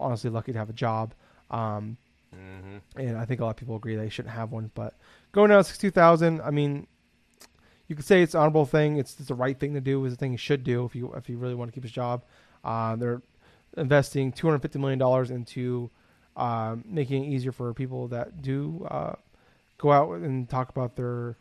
honestly 0.00 0.30
lucky 0.30 0.52
to 0.52 0.58
have 0.58 0.70
a 0.70 0.74
job. 0.74 1.14
Um, 1.50 1.96
Mm-hmm. 2.36 3.00
and 3.00 3.16
I 3.16 3.24
think 3.24 3.40
a 3.40 3.44
lot 3.44 3.50
of 3.52 3.56
people 3.56 3.74
agree 3.76 3.96
they 3.96 4.10
shouldn't 4.10 4.34
have 4.34 4.52
one. 4.52 4.70
But 4.74 4.92
going 5.32 5.48
down 5.48 5.60
to 5.60 5.64
sixty 5.64 5.86
two 5.86 5.90
thousand, 5.92 6.42
I 6.42 6.50
mean, 6.50 6.86
you 7.86 7.96
could 7.96 8.04
say 8.04 8.20
it's 8.22 8.34
an 8.34 8.40
honorable 8.40 8.66
thing. 8.66 8.98
It's, 8.98 9.18
it's 9.18 9.28
the 9.28 9.34
right 9.34 9.58
thing 9.58 9.72
to 9.72 9.80
do. 9.80 10.04
It's 10.04 10.12
the 10.14 10.18
thing 10.18 10.32
you 10.32 10.36
should 10.38 10.62
do 10.62 10.84
if 10.84 10.94
you 10.94 11.10
if 11.14 11.30
you 11.30 11.38
really 11.38 11.54
want 11.54 11.70
to 11.70 11.72
keep 11.74 11.84
his 11.84 11.92
job. 11.92 12.24
Uh, 12.62 12.96
they're 12.96 13.22
investing 13.78 14.30
two 14.30 14.46
hundred 14.46 14.60
fifty 14.60 14.78
million 14.78 14.98
dollars 14.98 15.30
into 15.30 15.90
um, 16.38 16.84
making 16.86 17.24
it 17.24 17.28
easier 17.28 17.52
for 17.52 17.74
people 17.74 18.08
that 18.08 18.40
do 18.40 18.86
uh, 18.90 19.14
go 19.76 19.92
out 19.92 20.10
and 20.18 20.48
talk 20.48 20.70
about 20.70 20.96
their 20.96 21.36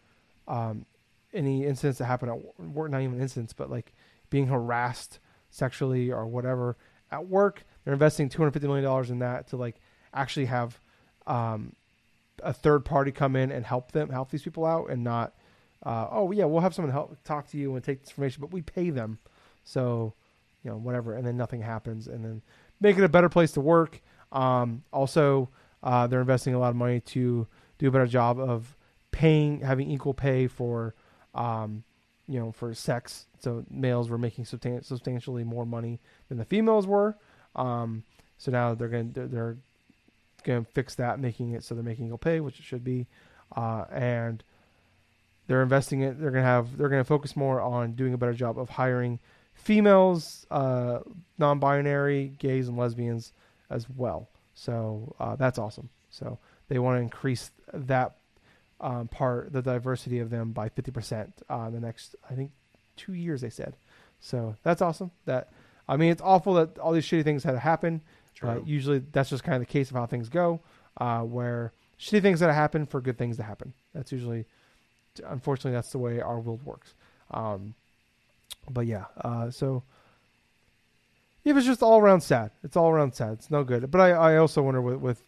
um, 0.48 0.86
any 1.34 1.66
incidents 1.66 2.00
that 2.00 2.06
happen 2.06 2.30
at 2.30 2.60
work. 2.60 2.92
Not 2.92 3.02
even 3.02 3.22
incidents, 3.22 3.54
but 3.54 3.70
like 3.70 3.94
being 4.30 4.48
harassed 4.48 5.20
sexually 5.50 6.12
or 6.12 6.26
whatever 6.26 6.76
at 7.12 7.28
work. 7.28 7.64
They're 7.86 7.94
investing 7.94 8.28
two 8.28 8.40
hundred 8.40 8.52
fifty 8.52 8.68
million 8.68 8.84
dollars 8.84 9.10
in 9.10 9.20
that 9.20 9.48
to 9.50 9.56
like 9.58 9.76
actually 10.14 10.46
have 10.46 10.80
um, 11.28 11.74
a 12.44 12.54
third 12.54 12.86
party 12.86 13.12
come 13.12 13.36
in 13.36 13.52
and 13.52 13.66
help 13.66 13.92
them 13.92 14.10
help 14.10 14.32
these 14.32 14.44
people 14.44 14.66
out 14.66 14.90
and 14.90 15.04
not 15.04 15.34
uh, 15.84 16.08
oh 16.12 16.32
yeah 16.32 16.46
we'll 16.46 16.62
have 16.62 16.74
someone 16.74 16.92
help 16.92 17.16
talk 17.24 17.48
to 17.50 17.58
you 17.58 17.76
and 17.76 17.84
take 17.84 18.02
this 18.02 18.10
information 18.10 18.42
but 18.42 18.52
we 18.52 18.62
pay 18.62 18.90
them 18.90 19.20
so 19.64 20.14
you 20.64 20.72
know 20.72 20.78
whatever 20.78 21.14
and 21.14 21.26
then 21.26 21.38
nothing 21.38 21.62
happens 21.62 22.08
and 22.08 22.24
then 22.24 22.42
make 22.80 22.98
it 22.98 23.04
a 23.04 23.10
better 23.10 23.30
place 23.30 23.52
to 23.52 23.62
work 23.62 24.02
um, 24.32 24.84
also 24.92 25.50
uh, 25.84 26.08
they're 26.08 26.22
investing 26.22 26.54
a 26.54 26.60
lot 26.60 26.70
of 26.70 26.76
money 26.76 27.00
to 27.00 27.48
do 27.78 27.88
a 27.88 27.92
better 27.92 28.08
job 28.08 28.40
of 28.40 28.76
paying 29.12 29.62
having 29.62 29.90
equal 29.90 30.14
pay 30.14 30.48
for 30.48 30.94
um, 31.36 31.84
you 32.28 32.40
know 32.40 32.52
for 32.52 32.74
sex 32.74 33.28
so 33.40 33.64
males 33.70 34.10
were 34.10 34.18
making 34.18 34.46
substan- 34.46 34.84
substantially 34.84 35.44
more 35.44 35.66
money 35.66 36.00
than 36.30 36.38
the 36.38 36.46
females 36.46 36.86
were 36.88 37.16
um, 37.56 38.04
so 38.38 38.52
now 38.52 38.74
they're 38.76 38.88
going 38.88 39.14
to 39.14 39.28
they're 39.28 39.58
going 40.44 40.64
to 40.64 40.72
fix 40.72 40.96
that, 40.96 41.20
making 41.20 41.52
it 41.52 41.64
so 41.64 41.76
they're 41.76 41.84
making 41.84 42.06
equal 42.06 42.18
pay, 42.18 42.40
which 42.40 42.60
it 42.60 42.64
should 42.64 42.84
be, 42.84 43.08
uh, 43.56 43.86
and 43.92 44.44
they're 45.48 45.64
investing 45.64 46.02
it. 46.02 46.20
They're 46.20 46.32
going 46.32 46.44
to 46.44 46.50
have 46.50 46.78
they're 46.78 46.90
going 46.90 47.02
to 47.02 47.08
focus 47.08 47.36
more 47.36 47.62
on 47.62 47.94
doing 47.94 48.14
a 48.14 48.18
better 48.18 48.34
job 48.34 48.58
of 48.58 48.70
hiring 48.70 49.20
females, 49.54 50.46
uh, 50.52 51.00
non-binary, 51.38 52.34
gays, 52.38 52.68
and 52.68 52.78
lesbians 52.78 53.34
as 53.70 53.88
well. 53.90 54.30
So 54.54 55.16
uh, 55.20 55.36
that's 55.36 55.60
awesome. 55.60 55.90
So 56.10 56.40
they 56.68 56.80
want 56.80 56.98
to 56.98 57.02
increase 57.02 57.52
that 57.74 58.16
um, 58.80 59.08
part, 59.08 59.54
the 59.54 59.62
diversity 59.62 60.20
of 60.20 60.30
them 60.30 60.52
by 60.52 60.70
fifty 60.70 60.92
percent 60.92 61.34
uh, 61.50 61.66
in 61.68 61.74
the 61.74 61.80
next, 61.80 62.16
I 62.30 62.34
think, 62.34 62.52
two 62.96 63.14
years. 63.14 63.42
They 63.42 63.50
said. 63.50 63.76
So 64.20 64.56
that's 64.64 64.82
awesome. 64.82 65.12
That 65.26 65.52
I 65.88 65.98
mean, 65.98 66.12
it's 66.12 66.22
awful 66.22 66.56
that 66.56 66.78
all 66.80 66.92
these 66.92 67.06
shitty 67.06 67.24
things 67.24 67.44
had 67.44 67.52
to 67.52 67.60
happen. 67.60 68.02
Usually 68.66 69.00
that's 69.00 69.30
just 69.30 69.44
kind 69.44 69.56
of 69.56 69.62
the 69.62 69.72
case 69.72 69.90
of 69.90 69.96
how 69.96 70.06
things 70.06 70.30
go, 70.30 70.62
uh, 70.98 71.22
where 71.22 71.72
shitty 72.00 72.22
things 72.22 72.40
that 72.40 72.54
happen 72.54 72.86
for 72.86 73.02
good 73.02 73.18
things 73.18 73.38
to 73.38 73.44
happen. 73.44 73.74
That's 73.96 74.12
usually, 74.12 74.46
unfortunately, 75.26 75.72
that's 75.72 75.92
the 75.92 75.98
way 75.98 76.22
our 76.22 76.40
world 76.40 76.64
works. 76.64 76.94
Um, 77.32 77.74
but 78.70 78.86
yeah, 78.86 79.06
uh, 79.22 79.50
so 79.50 79.84
it 81.48 81.54
was 81.54 81.66
just 81.66 81.82
all 81.82 82.00
around 82.00 82.22
sad. 82.22 82.52
It's 82.64 82.76
all 82.76 82.90
around 82.90 83.14
sad. 83.14 83.34
It's 83.34 83.50
no 83.50 83.64
good. 83.64 83.90
But 83.90 84.02
I, 84.02 84.10
I 84.12 84.38
also 84.38 84.62
wonder 84.62 84.82
with, 84.82 84.98
with 84.98 85.24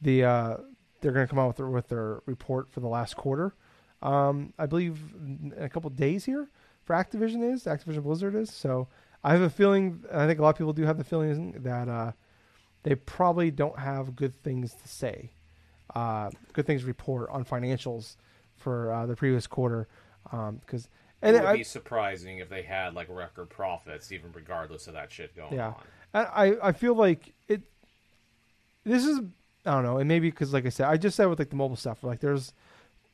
the 0.00 0.24
uh, 0.24 0.56
they're 1.00 1.12
going 1.12 1.26
to 1.26 1.30
come 1.30 1.38
out 1.38 1.48
with 1.48 1.56
their, 1.56 1.68
with 1.68 1.88
their 1.88 2.20
report 2.26 2.70
for 2.70 2.80
the 2.80 2.88
last 2.88 3.16
quarter. 3.16 3.54
Um, 4.02 4.52
I 4.58 4.66
believe 4.66 4.98
in 5.14 5.54
a 5.56 5.68
couple 5.68 5.88
days 5.90 6.24
here 6.24 6.48
for 6.84 6.94
Activision 6.94 7.52
is 7.52 7.64
Activision 7.64 8.02
Blizzard 8.02 8.34
is. 8.34 8.50
So 8.50 8.88
I 9.24 9.32
have 9.32 9.42
a 9.42 9.50
feeling. 9.50 10.04
I 10.12 10.26
think 10.26 10.38
a 10.38 10.42
lot 10.42 10.50
of 10.50 10.58
people 10.58 10.72
do 10.72 10.84
have 10.84 10.98
the 10.98 11.04
feeling 11.04 11.52
that 11.62 11.88
uh, 11.88 12.12
they 12.82 12.94
probably 12.94 13.50
don't 13.50 13.78
have 13.78 14.16
good 14.16 14.40
things 14.42 14.74
to 14.74 14.88
say, 14.88 15.30
uh, 15.94 16.30
good 16.52 16.66
things 16.66 16.84
report 16.84 17.30
on 17.30 17.44
financials 17.44 18.16
for 18.56 18.92
uh, 18.92 19.06
the 19.06 19.16
previous 19.16 19.46
quarter. 19.46 19.88
Because 20.30 20.88
it 21.22 21.32
would 21.32 21.44
I, 21.44 21.56
be 21.56 21.64
surprising 21.64 22.38
if 22.38 22.48
they 22.48 22.62
had 22.62 22.94
like 22.94 23.08
record 23.08 23.48
profits, 23.48 24.12
even 24.12 24.32
regardless 24.32 24.86
of 24.86 24.94
that 24.94 25.12
shit 25.12 25.34
going 25.36 25.54
yeah. 25.54 25.68
on. 25.68 25.74
I 26.14 26.56
I 26.62 26.72
feel 26.72 26.94
like 26.94 27.32
it. 27.48 27.62
This 28.84 29.04
is 29.04 29.20
I 29.64 29.74
don't 29.74 29.84
know, 29.84 29.98
and 29.98 30.08
maybe 30.08 30.30
because 30.30 30.52
like 30.52 30.66
I 30.66 30.70
said, 30.70 30.88
I 30.88 30.96
just 30.96 31.16
said 31.16 31.26
with 31.26 31.38
like 31.38 31.50
the 31.50 31.56
mobile 31.56 31.76
stuff, 31.76 32.02
like 32.02 32.20
there's 32.20 32.52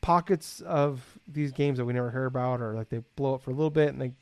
pockets 0.01 0.61
of 0.63 1.19
these 1.27 1.53
games 1.53 1.79
that 1.79 1.85
we 1.85 1.93
never 1.93 2.11
hear 2.11 2.27
about, 2.27 2.61
or 2.61 2.75
like 2.75 2.89
they 2.89 3.03
blow 3.17 3.35
up 3.35 3.43
for 3.43 3.51
a 3.51 3.55
little 3.55 3.71
bit, 3.71 3.91
and 3.91 4.01
they 4.01 4.13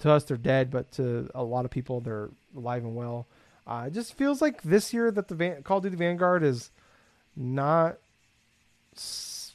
to 0.00 0.10
us 0.10 0.24
they're 0.24 0.36
dead, 0.36 0.70
but 0.70 0.90
to 0.92 1.28
a 1.34 1.42
lot 1.42 1.64
of 1.64 1.70
people 1.70 2.00
they're 2.00 2.30
alive 2.56 2.84
and 2.84 2.96
well. 2.96 3.26
Uh, 3.66 3.84
it 3.88 3.92
just 3.92 4.14
feels 4.14 4.40
like 4.40 4.62
this 4.62 4.94
year 4.94 5.10
that 5.10 5.28
the 5.28 5.34
Van- 5.34 5.62
Call 5.62 5.78
of 5.78 5.82
Duty 5.82 5.96
Vanguard 5.96 6.44
is 6.44 6.70
not 7.34 7.96
s- 8.94 9.54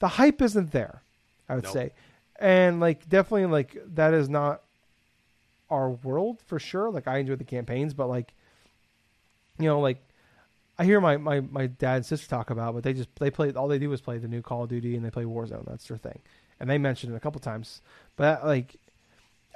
the 0.00 0.08
hype 0.08 0.42
isn't 0.42 0.72
there. 0.72 1.02
I 1.48 1.54
would 1.54 1.64
nope. 1.64 1.72
say, 1.72 1.92
and 2.40 2.80
like 2.80 3.08
definitely 3.08 3.46
like 3.46 3.76
that 3.94 4.14
is 4.14 4.28
not 4.28 4.62
our 5.68 5.90
world 5.90 6.40
for 6.46 6.58
sure. 6.58 6.90
Like 6.90 7.06
I 7.06 7.18
enjoy 7.18 7.36
the 7.36 7.44
campaigns, 7.44 7.94
but 7.94 8.08
like 8.08 8.32
you 9.58 9.66
know 9.66 9.80
like 9.80 9.98
I 10.80 10.84
hear 10.84 10.98
my, 10.98 11.18
my, 11.18 11.40
my 11.40 11.66
dad 11.66 11.96
and 11.96 12.06
sister 12.06 12.26
talk 12.26 12.48
about, 12.48 12.72
but 12.72 12.82
they 12.82 12.94
just 12.94 13.10
they 13.16 13.30
play 13.30 13.52
all 13.52 13.68
they 13.68 13.78
do 13.78 13.92
is 13.92 14.00
play 14.00 14.16
the 14.16 14.28
new 14.28 14.40
Call 14.40 14.62
of 14.62 14.70
Duty 14.70 14.96
and 14.96 15.04
they 15.04 15.10
play 15.10 15.24
Warzone. 15.24 15.66
That's 15.66 15.86
their 15.86 15.98
thing, 15.98 16.20
and 16.58 16.70
they 16.70 16.78
mentioned 16.78 17.12
it 17.12 17.16
a 17.16 17.20
couple 17.20 17.38
times. 17.38 17.82
But 18.16 18.46
like, 18.46 18.76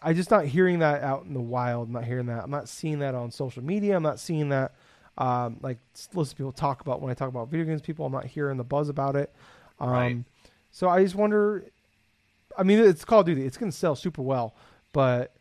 I 0.02 0.12
just 0.12 0.30
not 0.30 0.44
hearing 0.44 0.80
that 0.80 1.02
out 1.02 1.24
in 1.24 1.32
the 1.32 1.40
wild. 1.40 1.88
I'm 1.88 1.94
not 1.94 2.04
hearing 2.04 2.26
that. 2.26 2.44
I'm 2.44 2.50
not 2.50 2.68
seeing 2.68 2.98
that 2.98 3.14
on 3.14 3.30
social 3.30 3.64
media. 3.64 3.96
I'm 3.96 4.02
not 4.02 4.20
seeing 4.20 4.50
that. 4.50 4.74
Um, 5.16 5.60
like 5.62 5.78
listen 6.12 6.32
to 6.32 6.36
people 6.36 6.52
talk 6.52 6.82
about 6.82 7.00
when 7.00 7.10
I 7.10 7.14
talk 7.14 7.30
about 7.30 7.48
video 7.48 7.64
games. 7.64 7.80
People, 7.80 8.04
I'm 8.04 8.12
not 8.12 8.26
hearing 8.26 8.58
the 8.58 8.64
buzz 8.64 8.90
about 8.90 9.16
it. 9.16 9.32
Um, 9.80 9.90
right. 9.90 10.18
So 10.72 10.90
I 10.90 11.02
just 11.02 11.14
wonder. 11.14 11.64
I 12.56 12.62
mean, 12.62 12.78
it's 12.78 13.04
Call 13.04 13.20
of 13.20 13.26
Duty. 13.26 13.44
It's 13.44 13.56
going 13.56 13.70
to 13.70 13.76
sell 13.76 13.96
super 13.96 14.22
well, 14.22 14.54
but 14.92 15.34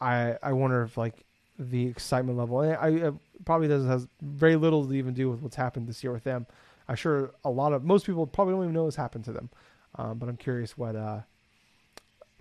I 0.00 0.36
I 0.42 0.52
wonder 0.52 0.82
if 0.82 0.96
like 0.96 1.24
the 1.58 1.86
excitement 1.86 2.38
level. 2.38 2.58
I, 2.58 2.74
I 2.74 3.12
probably 3.44 3.68
does 3.68 3.86
has 3.86 4.08
very 4.20 4.56
little 4.56 4.86
to 4.86 4.94
even 4.94 5.14
do 5.14 5.30
with 5.30 5.40
what's 5.42 5.56
happened 5.56 5.88
this 5.88 6.02
year 6.02 6.12
with 6.12 6.24
them. 6.24 6.46
I'm 6.88 6.96
sure 6.96 7.32
a 7.44 7.50
lot 7.50 7.72
of 7.72 7.84
most 7.84 8.06
people 8.06 8.26
probably 8.26 8.54
don't 8.54 8.64
even 8.64 8.74
know 8.74 8.84
what's 8.84 8.96
happened 8.96 9.24
to 9.24 9.32
them. 9.32 9.50
Um, 9.96 10.18
but 10.18 10.28
I'm 10.28 10.36
curious 10.36 10.76
what 10.76 10.96
uh, 10.96 11.20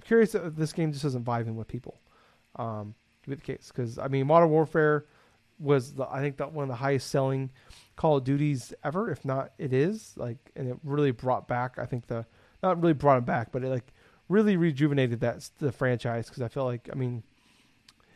curious 0.03 0.35
if 0.35 0.55
this 0.55 0.73
game 0.73 0.91
just 0.91 1.05
isn't 1.05 1.25
vibing 1.25 1.55
with 1.55 1.67
people. 1.67 1.99
Um, 2.55 2.95
to 3.23 3.29
be 3.29 3.35
the 3.35 3.41
case, 3.41 3.71
because 3.73 3.97
I 3.97 4.07
mean, 4.07 4.27
Modern 4.27 4.49
Warfare 4.49 5.05
was 5.59 5.93
the, 5.93 6.07
I 6.09 6.21
think 6.21 6.37
that 6.37 6.51
one 6.51 6.63
of 6.63 6.69
the 6.69 6.75
highest 6.75 7.09
selling 7.09 7.51
Call 7.95 8.17
of 8.17 8.23
Duties 8.23 8.73
ever, 8.83 9.11
if 9.11 9.23
not 9.23 9.51
it 9.57 9.73
is 9.73 10.13
like, 10.17 10.37
and 10.55 10.67
it 10.67 10.77
really 10.83 11.11
brought 11.11 11.47
back. 11.47 11.77
I 11.77 11.85
think 11.85 12.07
the 12.07 12.25
not 12.63 12.81
really 12.81 12.93
brought 12.93 13.17
it 13.17 13.25
back, 13.25 13.51
but 13.51 13.63
it 13.63 13.69
like 13.69 13.93
really 14.29 14.55
rejuvenated 14.57 15.19
that 15.21 15.49
the 15.59 15.71
franchise 15.71 16.27
because 16.27 16.41
I 16.41 16.47
feel 16.47 16.65
like 16.65 16.89
I 16.91 16.95
mean, 16.95 17.23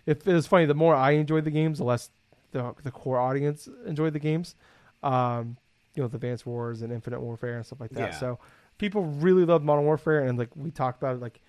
if 0.05 0.27
it 0.27 0.33
was 0.33 0.47
funny, 0.47 0.65
the 0.65 0.73
more 0.73 0.95
I 0.95 1.11
enjoyed 1.11 1.45
the 1.45 1.51
games, 1.51 1.79
the 1.79 1.83
less 1.83 2.09
the 2.51 2.73
the 2.83 2.91
core 2.91 3.19
audience 3.19 3.67
enjoyed 3.85 4.13
the 4.13 4.19
games. 4.19 4.55
Um, 5.03 5.57
you 5.93 6.01
know, 6.01 6.07
the 6.07 6.15
Advanced 6.15 6.45
Wars 6.45 6.81
and 6.81 6.91
Infinite 6.91 7.21
Warfare 7.21 7.55
and 7.55 7.65
stuff 7.65 7.79
like 7.79 7.91
that. 7.91 8.13
Yeah. 8.13 8.19
So 8.19 8.39
people 8.77 9.05
really 9.05 9.45
loved 9.45 9.63
Modern 9.63 9.85
Warfare, 9.85 10.25
and 10.25 10.37
like 10.37 10.49
we 10.55 10.71
talked 10.71 11.01
about 11.01 11.15
it, 11.15 11.21
like 11.21 11.41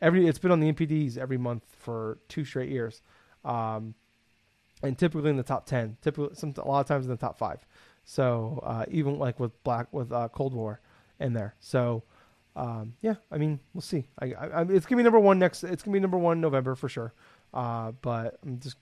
every 0.00 0.26
it's 0.26 0.38
been 0.38 0.50
on 0.50 0.60
the 0.60 0.72
NPDs 0.72 1.16
every 1.18 1.38
month 1.38 1.62
for 1.78 2.18
two 2.28 2.44
straight 2.44 2.70
years, 2.70 3.02
um, 3.44 3.94
and 4.82 4.98
typically 4.98 5.30
in 5.30 5.36
the 5.36 5.42
top 5.42 5.66
ten. 5.66 5.96
Typically, 6.02 6.34
some 6.34 6.54
a 6.58 6.68
lot 6.68 6.80
of 6.80 6.86
times 6.86 7.06
in 7.06 7.10
the 7.10 7.16
top 7.16 7.38
five. 7.38 7.64
So 8.04 8.60
uh, 8.62 8.84
even 8.90 9.18
like 9.18 9.40
with 9.40 9.62
Black 9.64 9.92
with 9.92 10.12
uh, 10.12 10.28
Cold 10.28 10.54
War 10.54 10.80
in 11.18 11.32
there. 11.32 11.54
So 11.60 12.02
um, 12.56 12.94
yeah, 13.02 13.14
I 13.30 13.38
mean 13.38 13.60
we'll 13.72 13.82
see. 13.82 14.06
I, 14.18 14.32
I, 14.34 14.62
it's 14.62 14.86
gonna 14.86 14.98
be 14.98 15.04
number 15.04 15.18
one 15.20 15.38
next. 15.38 15.64
It's 15.64 15.82
gonna 15.82 15.94
be 15.94 16.00
number 16.00 16.18
one 16.18 16.40
November 16.40 16.74
for 16.74 16.88
sure. 16.88 17.12
Uh, 17.52 17.92
but 18.02 18.38
I'm 18.44 18.58
just 18.58 18.76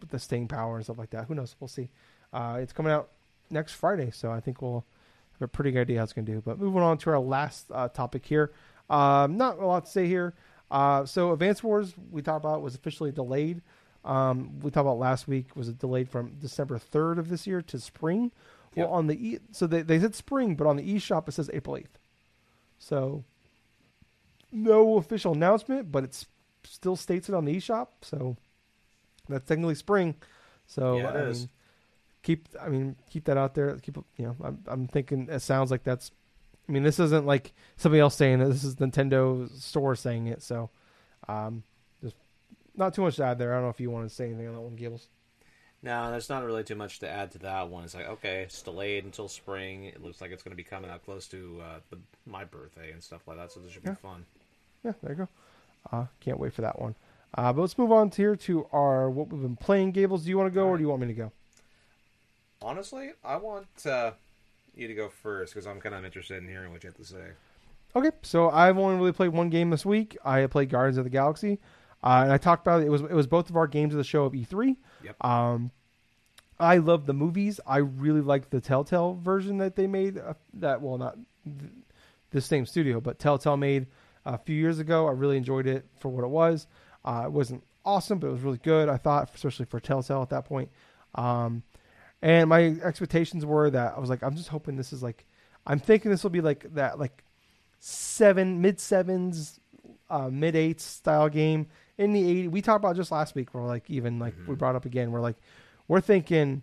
with 0.00 0.10
the 0.10 0.18
staying 0.18 0.48
power 0.48 0.76
and 0.76 0.84
stuff 0.84 0.98
like 0.98 1.10
that. 1.10 1.26
Who 1.26 1.34
knows? 1.34 1.56
We'll 1.60 1.68
see. 1.68 1.90
Uh, 2.32 2.58
it's 2.60 2.72
coming 2.72 2.92
out 2.92 3.10
next 3.50 3.74
Friday, 3.74 4.10
so 4.10 4.30
I 4.30 4.40
think 4.40 4.60
we'll 4.60 4.84
have 5.32 5.42
a 5.42 5.48
pretty 5.48 5.70
good 5.70 5.82
idea 5.82 5.98
how 5.98 6.04
it's 6.04 6.12
going 6.12 6.26
to 6.26 6.32
do. 6.32 6.42
But 6.44 6.58
moving 6.58 6.82
on 6.82 6.98
to 6.98 7.10
our 7.10 7.18
last 7.18 7.66
uh, 7.72 7.88
topic 7.88 8.24
here. 8.26 8.52
Um, 8.90 9.36
not 9.36 9.58
a 9.58 9.66
lot 9.66 9.86
to 9.86 9.90
say 9.90 10.06
here. 10.06 10.34
Uh, 10.70 11.04
so 11.04 11.32
Advance 11.32 11.62
Wars 11.62 11.94
we 12.10 12.22
talked 12.22 12.44
about 12.44 12.62
was 12.62 12.74
officially 12.74 13.12
delayed. 13.12 13.62
Um, 14.04 14.60
we 14.60 14.70
talked 14.70 14.82
about 14.82 14.98
last 14.98 15.28
week 15.28 15.56
was 15.56 15.68
it 15.68 15.78
delayed 15.78 16.10
from 16.10 16.34
December 16.40 16.78
3rd 16.78 17.18
of 17.18 17.28
this 17.28 17.46
year 17.46 17.62
to 17.62 17.78
spring. 17.78 18.32
Yep. 18.74 18.86
Well, 18.88 18.96
on 18.96 19.06
the 19.06 19.28
e- 19.28 19.38
so 19.52 19.66
they, 19.66 19.82
they 19.82 20.00
said 20.00 20.14
spring, 20.14 20.56
but 20.56 20.66
on 20.66 20.76
the 20.76 20.94
eShop 20.96 21.28
it 21.28 21.32
says 21.32 21.48
April 21.52 21.76
8th. 21.76 21.86
So 22.78 23.24
no 24.52 24.96
official 24.96 25.32
announcement, 25.32 25.90
but 25.90 26.04
it 26.04 26.24
still 26.64 26.96
states 26.96 27.28
it 27.28 27.34
on 27.34 27.44
the 27.44 27.56
eShop. 27.56 27.88
So 28.02 28.36
that's 29.28 29.46
technically 29.46 29.74
spring. 29.74 30.14
So 30.66 30.98
yeah, 30.98 31.10
I 31.10 31.24
mean, 31.24 31.48
keep 32.22 32.48
I 32.60 32.68
mean 32.68 32.96
keep 33.10 33.24
that 33.24 33.36
out 33.36 33.54
there. 33.54 33.76
Keep 33.76 33.98
you 34.16 34.26
know 34.26 34.36
I'm 34.42 34.58
I'm 34.66 34.86
thinking 34.86 35.28
it 35.28 35.40
sounds 35.40 35.70
like 35.70 35.84
that's. 35.84 36.10
I 36.68 36.72
mean 36.72 36.82
this 36.82 36.98
isn't 36.98 37.26
like 37.26 37.52
somebody 37.76 38.00
else 38.00 38.16
saying 38.16 38.40
it. 38.40 38.48
This 38.48 38.64
is 38.64 38.76
Nintendo 38.76 39.50
store 39.60 39.94
saying 39.94 40.28
it. 40.28 40.42
So, 40.42 40.70
um, 41.28 41.62
just 42.02 42.16
not 42.74 42.94
too 42.94 43.02
much 43.02 43.16
to 43.16 43.24
add 43.24 43.38
there. 43.38 43.52
I 43.52 43.56
don't 43.56 43.64
know 43.64 43.70
if 43.70 43.80
you 43.80 43.90
want 43.90 44.08
to 44.08 44.14
say 44.14 44.26
anything 44.26 44.48
on 44.48 44.54
that 44.54 44.60
one, 44.60 44.76
Gables. 44.76 45.08
No, 45.84 46.10
there's 46.10 46.30
not 46.30 46.42
really 46.44 46.64
too 46.64 46.76
much 46.76 47.00
to 47.00 47.08
add 47.08 47.32
to 47.32 47.38
that 47.40 47.68
one. 47.68 47.84
It's 47.84 47.94
like 47.94 48.08
okay, 48.08 48.40
it's 48.40 48.62
delayed 48.62 49.04
until 49.04 49.28
spring. 49.28 49.84
It 49.84 50.02
looks 50.02 50.22
like 50.22 50.30
it's 50.30 50.42
going 50.42 50.52
to 50.52 50.56
be 50.56 50.64
coming 50.64 50.90
out 50.90 51.04
close 51.04 51.28
to 51.28 51.60
uh, 51.62 51.80
the, 51.90 51.98
my 52.26 52.44
birthday 52.44 52.90
and 52.90 53.02
stuff 53.02 53.20
like 53.28 53.36
that. 53.36 53.52
So 53.52 53.60
this 53.60 53.70
should 53.70 53.82
be 53.82 53.90
yeah. 53.90 53.96
fun. 53.96 54.24
Yeah, 54.82 54.92
there 55.02 55.12
you 55.12 55.18
go. 55.18 55.28
Uh, 55.92 56.06
can't 56.20 56.40
wait 56.40 56.54
for 56.54 56.62
that 56.62 56.80
one. 56.80 56.94
Uh, 57.36 57.52
but 57.52 57.60
let's 57.60 57.76
move 57.76 57.92
on 57.92 58.08
to 58.08 58.16
here 58.16 58.34
to 58.34 58.66
our 58.72 59.10
what 59.10 59.28
we've 59.28 59.42
been 59.42 59.56
playing. 59.56 59.92
Gables, 59.92 60.24
do 60.24 60.30
you 60.30 60.38
want 60.38 60.50
to 60.50 60.54
go 60.54 60.66
or 60.68 60.78
do 60.78 60.82
you 60.82 60.88
want 60.88 61.02
me 61.02 61.08
to 61.08 61.12
go? 61.12 61.32
Honestly, 62.62 63.10
I 63.22 63.36
want 63.36 63.84
uh, 63.84 64.12
you 64.74 64.88
to 64.88 64.94
go 64.94 65.10
first 65.10 65.52
because 65.52 65.66
I'm 65.66 65.82
kind 65.82 65.94
of 65.94 66.02
interested 66.02 66.42
in 66.42 66.48
hearing 66.48 66.72
what 66.72 66.82
you 66.82 66.88
have 66.88 66.96
to 66.96 67.04
say. 67.04 67.32
Okay, 67.94 68.10
so 68.22 68.48
I've 68.48 68.78
only 68.78 68.96
really 68.96 69.12
played 69.12 69.30
one 69.30 69.50
game 69.50 69.68
this 69.68 69.84
week. 69.84 70.16
I 70.24 70.46
played 70.46 70.70
Guardians 70.70 70.96
of 70.96 71.04
the 71.04 71.10
Galaxy, 71.10 71.60
uh, 72.02 72.22
and 72.24 72.32
I 72.32 72.38
talked 72.38 72.66
about 72.66 72.80
it. 72.80 72.86
It 72.86 72.90
was 72.90 73.02
it 73.02 73.12
was 73.12 73.26
both 73.26 73.50
of 73.50 73.56
our 73.56 73.66
games 73.66 73.92
of 73.92 73.98
the 73.98 74.04
show 74.04 74.24
of 74.24 74.32
E3. 74.32 74.76
Yep. 75.04 75.24
Um, 75.24 75.70
I 76.58 76.78
love 76.78 77.06
the 77.06 77.12
movies. 77.12 77.60
I 77.66 77.78
really 77.78 78.20
like 78.20 78.50
the 78.50 78.60
Telltale 78.60 79.18
version 79.22 79.58
that 79.58 79.76
they 79.76 79.86
made. 79.86 80.18
Uh, 80.18 80.34
that 80.54 80.80
well, 80.80 80.98
not 80.98 81.16
th- 81.44 81.70
the 82.30 82.40
same 82.40 82.66
studio, 82.66 83.00
but 83.00 83.18
Telltale 83.18 83.56
made 83.56 83.86
a 84.24 84.38
few 84.38 84.56
years 84.56 84.78
ago. 84.78 85.06
I 85.06 85.12
really 85.12 85.36
enjoyed 85.36 85.66
it 85.66 85.84
for 85.98 86.08
what 86.08 86.24
it 86.24 86.28
was. 86.28 86.66
Uh, 87.04 87.24
it 87.26 87.32
wasn't 87.32 87.62
awesome, 87.84 88.18
but 88.18 88.28
it 88.28 88.32
was 88.32 88.42
really 88.42 88.60
good. 88.62 88.88
I 88.88 88.96
thought, 88.96 89.30
especially 89.34 89.66
for 89.66 89.80
Telltale 89.80 90.22
at 90.22 90.30
that 90.30 90.46
point. 90.46 90.70
Um, 91.14 91.62
and 92.22 92.48
my 92.48 92.76
expectations 92.82 93.44
were 93.44 93.70
that 93.70 93.94
I 93.96 94.00
was 94.00 94.08
like, 94.08 94.22
I'm 94.22 94.36
just 94.36 94.48
hoping 94.48 94.76
this 94.76 94.92
is 94.92 95.02
like, 95.02 95.26
I'm 95.66 95.78
thinking 95.78 96.10
this 96.10 96.22
will 96.22 96.30
be 96.30 96.40
like 96.40 96.74
that, 96.74 96.98
like 96.98 97.24
seven, 97.80 98.62
mid 98.62 98.80
sevens, 98.80 99.60
uh, 100.08 100.30
mid 100.30 100.56
eights 100.56 100.84
style 100.84 101.28
game 101.28 101.66
in 101.98 102.12
the 102.12 102.28
80. 102.28 102.48
We 102.48 102.62
talked 102.62 102.84
about 102.84 102.96
just 102.96 103.12
last 103.12 103.34
week. 103.34 103.54
We're 103.54 103.66
like, 103.66 103.88
even 103.88 104.18
like 104.18 104.34
mm-hmm. 104.34 104.50
we 104.50 104.56
brought 104.56 104.76
up 104.76 104.84
again. 104.84 105.12
We're 105.12 105.20
like, 105.20 105.36
we're 105.88 106.00
thinking 106.00 106.62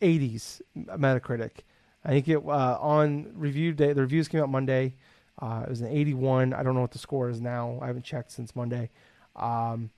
80s 0.00 0.60
Metacritic. 0.76 1.60
I 2.04 2.08
think 2.10 2.28
it 2.28 2.38
uh, 2.44 2.78
on 2.80 3.32
review 3.34 3.72
day. 3.72 3.92
The 3.92 4.02
reviews 4.02 4.28
came 4.28 4.40
out 4.40 4.48
Monday. 4.48 4.96
Uh, 5.40 5.62
it 5.64 5.70
was 5.70 5.80
an 5.80 5.88
81. 5.88 6.52
I 6.52 6.62
don't 6.62 6.74
know 6.74 6.80
what 6.80 6.90
the 6.90 6.98
score 6.98 7.28
is 7.28 7.40
now. 7.40 7.78
I 7.80 7.86
haven't 7.86 8.04
checked 8.04 8.32
since 8.32 8.54
Monday. 8.54 8.90
Um, 9.36 9.90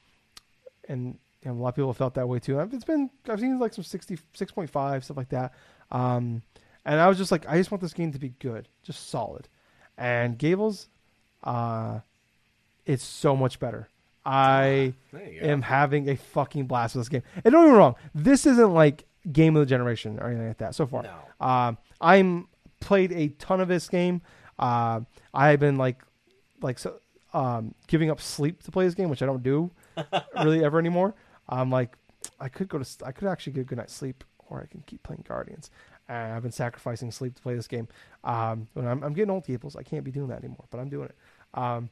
and 0.88 1.18
know, 1.44 1.52
a 1.52 1.60
lot 1.60 1.68
of 1.70 1.74
people 1.74 1.90
have 1.90 1.96
felt 1.96 2.14
that 2.14 2.28
way 2.28 2.38
too. 2.38 2.58
It's 2.60 2.84
been 2.84 3.10
I've 3.28 3.40
seen 3.40 3.58
like 3.58 3.74
some 3.74 3.84
60, 3.84 4.18
6.5, 4.36 5.04
stuff 5.04 5.16
like 5.16 5.28
that. 5.30 5.54
Um, 5.90 6.42
and 6.84 7.00
I 7.00 7.08
was 7.08 7.18
just 7.18 7.32
like, 7.32 7.48
I 7.48 7.56
just 7.56 7.70
want 7.70 7.80
this 7.80 7.94
game 7.94 8.12
to 8.12 8.18
be 8.18 8.30
good, 8.40 8.68
just 8.82 9.08
solid. 9.08 9.48
And 9.96 10.38
Gables, 10.38 10.88
uh, 11.42 12.00
it's 12.84 13.04
so 13.04 13.36
much 13.36 13.58
better. 13.58 13.88
I 14.24 14.94
am 15.40 15.62
having 15.62 16.08
a 16.08 16.16
fucking 16.16 16.66
blast 16.66 16.94
with 16.94 17.02
this 17.02 17.08
game. 17.08 17.22
And 17.44 17.52
don't 17.52 17.66
get 17.66 17.72
me 17.72 17.78
wrong, 17.78 17.94
this 18.14 18.46
isn't 18.46 18.72
like 18.72 19.04
game 19.30 19.56
of 19.56 19.60
the 19.60 19.66
generation 19.66 20.18
or 20.20 20.28
anything 20.28 20.48
like 20.48 20.58
that 20.58 20.74
so 20.74 20.86
far. 20.86 21.02
No. 21.02 21.46
Um, 21.46 21.78
I'm 22.00 22.48
played 22.80 23.12
a 23.12 23.28
ton 23.28 23.60
of 23.60 23.68
this 23.68 23.88
game. 23.88 24.22
Uh, 24.58 25.00
I've 25.32 25.60
been 25.60 25.76
like, 25.76 26.02
like 26.62 26.78
so, 26.78 27.00
um, 27.32 27.74
giving 27.86 28.10
up 28.10 28.20
sleep 28.20 28.62
to 28.62 28.70
play 28.70 28.84
this 28.84 28.94
game, 28.94 29.08
which 29.08 29.22
I 29.22 29.26
don't 29.26 29.42
do 29.42 29.70
really 30.42 30.64
ever 30.64 30.78
anymore. 30.78 31.14
I'm 31.48 31.70
like, 31.70 31.96
I 32.40 32.48
could 32.48 32.68
go 32.68 32.78
to, 32.78 33.06
I 33.06 33.12
could 33.12 33.28
actually 33.28 33.54
get 33.54 33.60
a 33.62 33.64
good 33.64 33.78
night's 33.78 33.92
sleep, 33.92 34.24
or 34.48 34.62
I 34.62 34.66
can 34.66 34.82
keep 34.86 35.02
playing 35.02 35.24
Guardians. 35.28 35.70
and 36.08 36.32
I've 36.32 36.42
been 36.42 36.52
sacrificing 36.52 37.10
sleep 37.10 37.34
to 37.36 37.42
play 37.42 37.54
this 37.54 37.66
game. 37.68 37.88
Um, 38.22 38.68
when 38.74 38.86
I'm, 38.86 39.02
I'm 39.02 39.12
getting 39.12 39.30
old, 39.30 39.44
peoples, 39.44 39.76
I 39.76 39.82
can't 39.82 40.04
be 40.04 40.10
doing 40.10 40.28
that 40.28 40.38
anymore, 40.38 40.64
but 40.70 40.78
I'm 40.78 40.88
doing 40.88 41.08
it. 41.08 41.16
Um, 41.54 41.90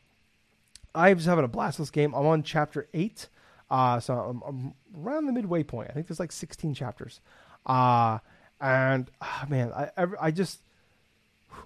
I'm 0.95 1.17
just 1.17 1.29
having 1.29 1.45
a 1.45 1.49
blast 1.49 1.79
this 1.79 1.91
game. 1.91 2.15
I'm 2.15 2.27
on 2.27 2.43
chapter 2.43 2.89
eight, 2.93 3.29
uh, 3.71 4.01
so 4.01 4.15
I'm, 4.15 4.43
I'm 4.47 4.75
around 5.03 5.27
the 5.27 5.33
midway 5.33 5.63
point. 5.63 5.89
I 5.91 5.93
think 5.95 6.07
there's 6.07 6.21
like 6.21 6.33
16 6.33 6.75
chapters, 6.75 7.21
uh, 7.67 8.19
and 8.61 9.11
ah, 9.21 9.47
man, 9.49 9.73
I 9.73 9.91
I 9.97 10.07
I 10.21 10.31
just 10.31 10.61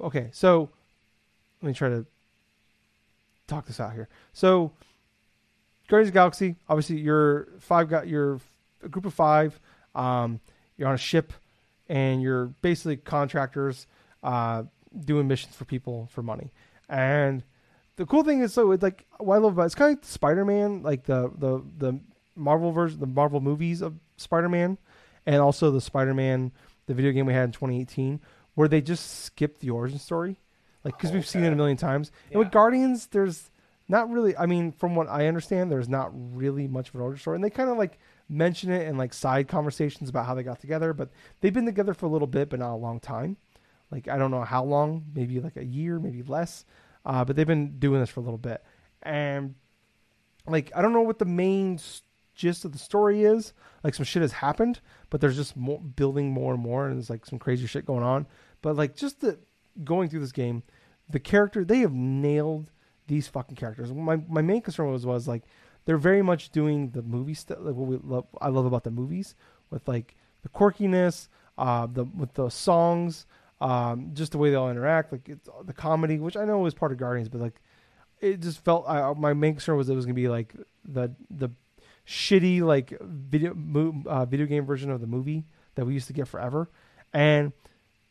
okay. 0.00 0.30
So 0.32 0.70
let 1.62 1.68
me 1.68 1.74
try 1.74 1.88
to 1.88 2.06
talk 3.46 3.66
this 3.66 3.80
out 3.80 3.92
here. 3.92 4.08
So 4.32 4.72
Guardians 5.88 6.08
of 6.08 6.14
Galaxy, 6.14 6.56
obviously 6.68 6.98
you're 6.98 7.48
five 7.60 7.88
got 7.88 8.08
you're 8.08 8.40
a 8.82 8.88
group 8.88 9.06
of 9.06 9.14
five. 9.14 9.58
Um, 9.94 10.40
you're 10.76 10.88
on 10.88 10.94
a 10.94 10.98
ship, 10.98 11.32
and 11.88 12.20
you're 12.20 12.46
basically 12.60 12.96
contractors 12.96 13.86
uh, 14.22 14.64
doing 15.04 15.26
missions 15.26 15.54
for 15.54 15.64
people 15.64 16.08
for 16.12 16.22
money. 16.22 16.52
And 16.88 17.42
the 17.96 18.06
cool 18.06 18.22
thing 18.22 18.40
is, 18.40 18.52
so 18.52 18.70
it's 18.72 18.82
like 18.82 19.06
what 19.18 19.36
I 19.36 19.38
love 19.38 19.54
about 19.54 19.62
it, 19.62 19.66
it's 19.66 19.74
kind 19.74 19.92
of 19.92 19.98
like 19.98 20.04
Spider 20.04 20.44
Man, 20.44 20.82
like 20.82 21.04
the 21.04 21.30
the 21.36 21.62
the 21.78 22.00
Marvel 22.34 22.70
version, 22.70 23.00
the 23.00 23.06
Marvel 23.06 23.40
movies 23.40 23.80
of 23.80 23.94
Spider 24.16 24.48
Man, 24.48 24.78
and 25.24 25.36
also 25.36 25.70
the 25.70 25.80
Spider 25.80 26.14
Man, 26.14 26.52
the 26.86 26.94
video 26.94 27.12
game 27.12 27.26
we 27.26 27.32
had 27.32 27.44
in 27.44 27.52
2018, 27.52 28.20
where 28.54 28.68
they 28.68 28.80
just 28.80 29.24
skip 29.24 29.58
the 29.58 29.70
origin 29.70 29.98
story, 29.98 30.36
like 30.84 30.96
because 30.96 31.12
we've 31.12 31.26
seen 31.26 31.44
it 31.44 31.52
a 31.52 31.56
million 31.56 31.76
times. 31.76 32.12
And 32.30 32.38
with 32.38 32.50
Guardians, 32.50 33.06
there's 33.06 33.50
not 33.88 34.10
really. 34.10 34.36
I 34.36 34.46
mean, 34.46 34.72
from 34.72 34.94
what 34.94 35.08
I 35.08 35.26
understand, 35.26 35.70
there's 35.70 35.88
not 35.88 36.10
really 36.12 36.68
much 36.68 36.90
of 36.90 36.96
an 36.96 37.00
origin 37.00 37.20
story, 37.20 37.34
and 37.36 37.44
they 37.44 37.50
kind 37.50 37.70
of 37.70 37.78
like 37.78 37.98
mention 38.28 38.70
it 38.70 38.86
in 38.86 38.98
like 38.98 39.14
side 39.14 39.48
conversations 39.48 40.10
about 40.10 40.26
how 40.26 40.34
they 40.34 40.42
got 40.42 40.60
together. 40.60 40.92
But 40.92 41.10
they've 41.40 41.54
been 41.54 41.66
together 41.66 41.94
for 41.94 42.04
a 42.04 42.10
little 42.10 42.26
bit, 42.26 42.50
but 42.50 42.58
not 42.58 42.74
a 42.74 42.76
long 42.76 43.00
time. 43.00 43.38
Like 43.90 44.06
I 44.06 44.18
don't 44.18 44.30
know 44.30 44.42
how 44.42 44.64
long, 44.64 45.04
maybe 45.14 45.40
like 45.40 45.56
a 45.56 45.64
year, 45.64 45.98
maybe 45.98 46.22
less. 46.22 46.66
Uh, 47.06 47.24
but 47.24 47.36
they've 47.36 47.46
been 47.46 47.78
doing 47.78 48.00
this 48.00 48.10
for 48.10 48.20
a 48.20 48.24
little 48.24 48.36
bit, 48.36 48.62
and 49.02 49.54
like 50.48 50.72
I 50.74 50.82
don't 50.82 50.92
know 50.92 51.02
what 51.02 51.20
the 51.20 51.24
main 51.24 51.78
gist 52.34 52.64
of 52.64 52.72
the 52.72 52.78
story 52.78 53.22
is. 53.22 53.54
Like 53.84 53.94
some 53.94 54.04
shit 54.04 54.22
has 54.22 54.32
happened, 54.32 54.80
but 55.08 55.20
there's 55.20 55.36
just 55.36 55.56
more 55.56 55.80
building 55.80 56.32
more 56.32 56.52
and 56.52 56.62
more, 56.62 56.86
and 56.86 56.96
there's 56.96 57.08
like 57.08 57.24
some 57.24 57.38
crazy 57.38 57.66
shit 57.66 57.86
going 57.86 58.02
on. 58.02 58.26
But 58.60 58.74
like 58.74 58.96
just 58.96 59.20
the 59.20 59.38
going 59.84 60.08
through 60.08 60.20
this 60.20 60.32
game, 60.32 60.64
the 61.08 61.20
character 61.20 61.64
they 61.64 61.78
have 61.78 61.92
nailed 61.92 62.72
these 63.06 63.28
fucking 63.28 63.56
characters. 63.56 63.92
My 63.92 64.16
my 64.28 64.42
main 64.42 64.60
concern 64.60 64.90
was 64.90 65.06
was 65.06 65.28
like 65.28 65.44
they're 65.84 65.98
very 65.98 66.22
much 66.22 66.50
doing 66.50 66.90
the 66.90 67.02
movie 67.02 67.34
stuff. 67.34 67.58
Like 67.60 67.76
what 67.76 67.86
we 67.86 67.96
love, 68.02 68.26
I 68.40 68.48
love 68.48 68.66
about 68.66 68.84
the 68.84 68.90
movies 68.90 69.36
with 69.70 69.86
like 69.86 70.16
the 70.42 70.48
quirkiness, 70.48 71.28
uh, 71.56 71.86
the 71.86 72.04
with 72.04 72.34
the 72.34 72.48
songs, 72.48 73.26
um, 73.60 74.10
just 74.12 74.32
the 74.32 74.38
way 74.38 74.50
they 74.50 74.56
all 74.56 74.70
interact, 74.70 75.12
like 75.12 75.28
it's, 75.28 75.48
the 75.64 75.72
comedy, 75.72 76.18
which 76.18 76.36
I 76.36 76.44
know 76.44 76.58
was 76.58 76.74
part 76.74 76.92
of 76.92 76.98
Guardians, 76.98 77.28
but 77.28 77.40
like 77.40 77.60
it 78.20 78.40
just 78.40 78.64
felt. 78.64 78.84
I, 78.88 79.12
my 79.14 79.32
main 79.34 79.54
concern 79.54 79.76
was 79.76 79.88
it 79.88 79.94
was 79.94 80.06
gonna 80.06 80.14
be 80.14 80.28
like 80.28 80.54
the 80.84 81.14
the 81.30 81.50
shitty 82.06 82.62
like 82.62 82.98
video 83.00 83.54
uh, 84.06 84.24
video 84.24 84.46
game 84.46 84.64
version 84.64 84.90
of 84.90 85.00
the 85.00 85.06
movie 85.06 85.44
that 85.74 85.84
we 85.84 85.94
used 85.94 86.06
to 86.08 86.12
get 86.12 86.28
forever, 86.28 86.70
and 87.12 87.52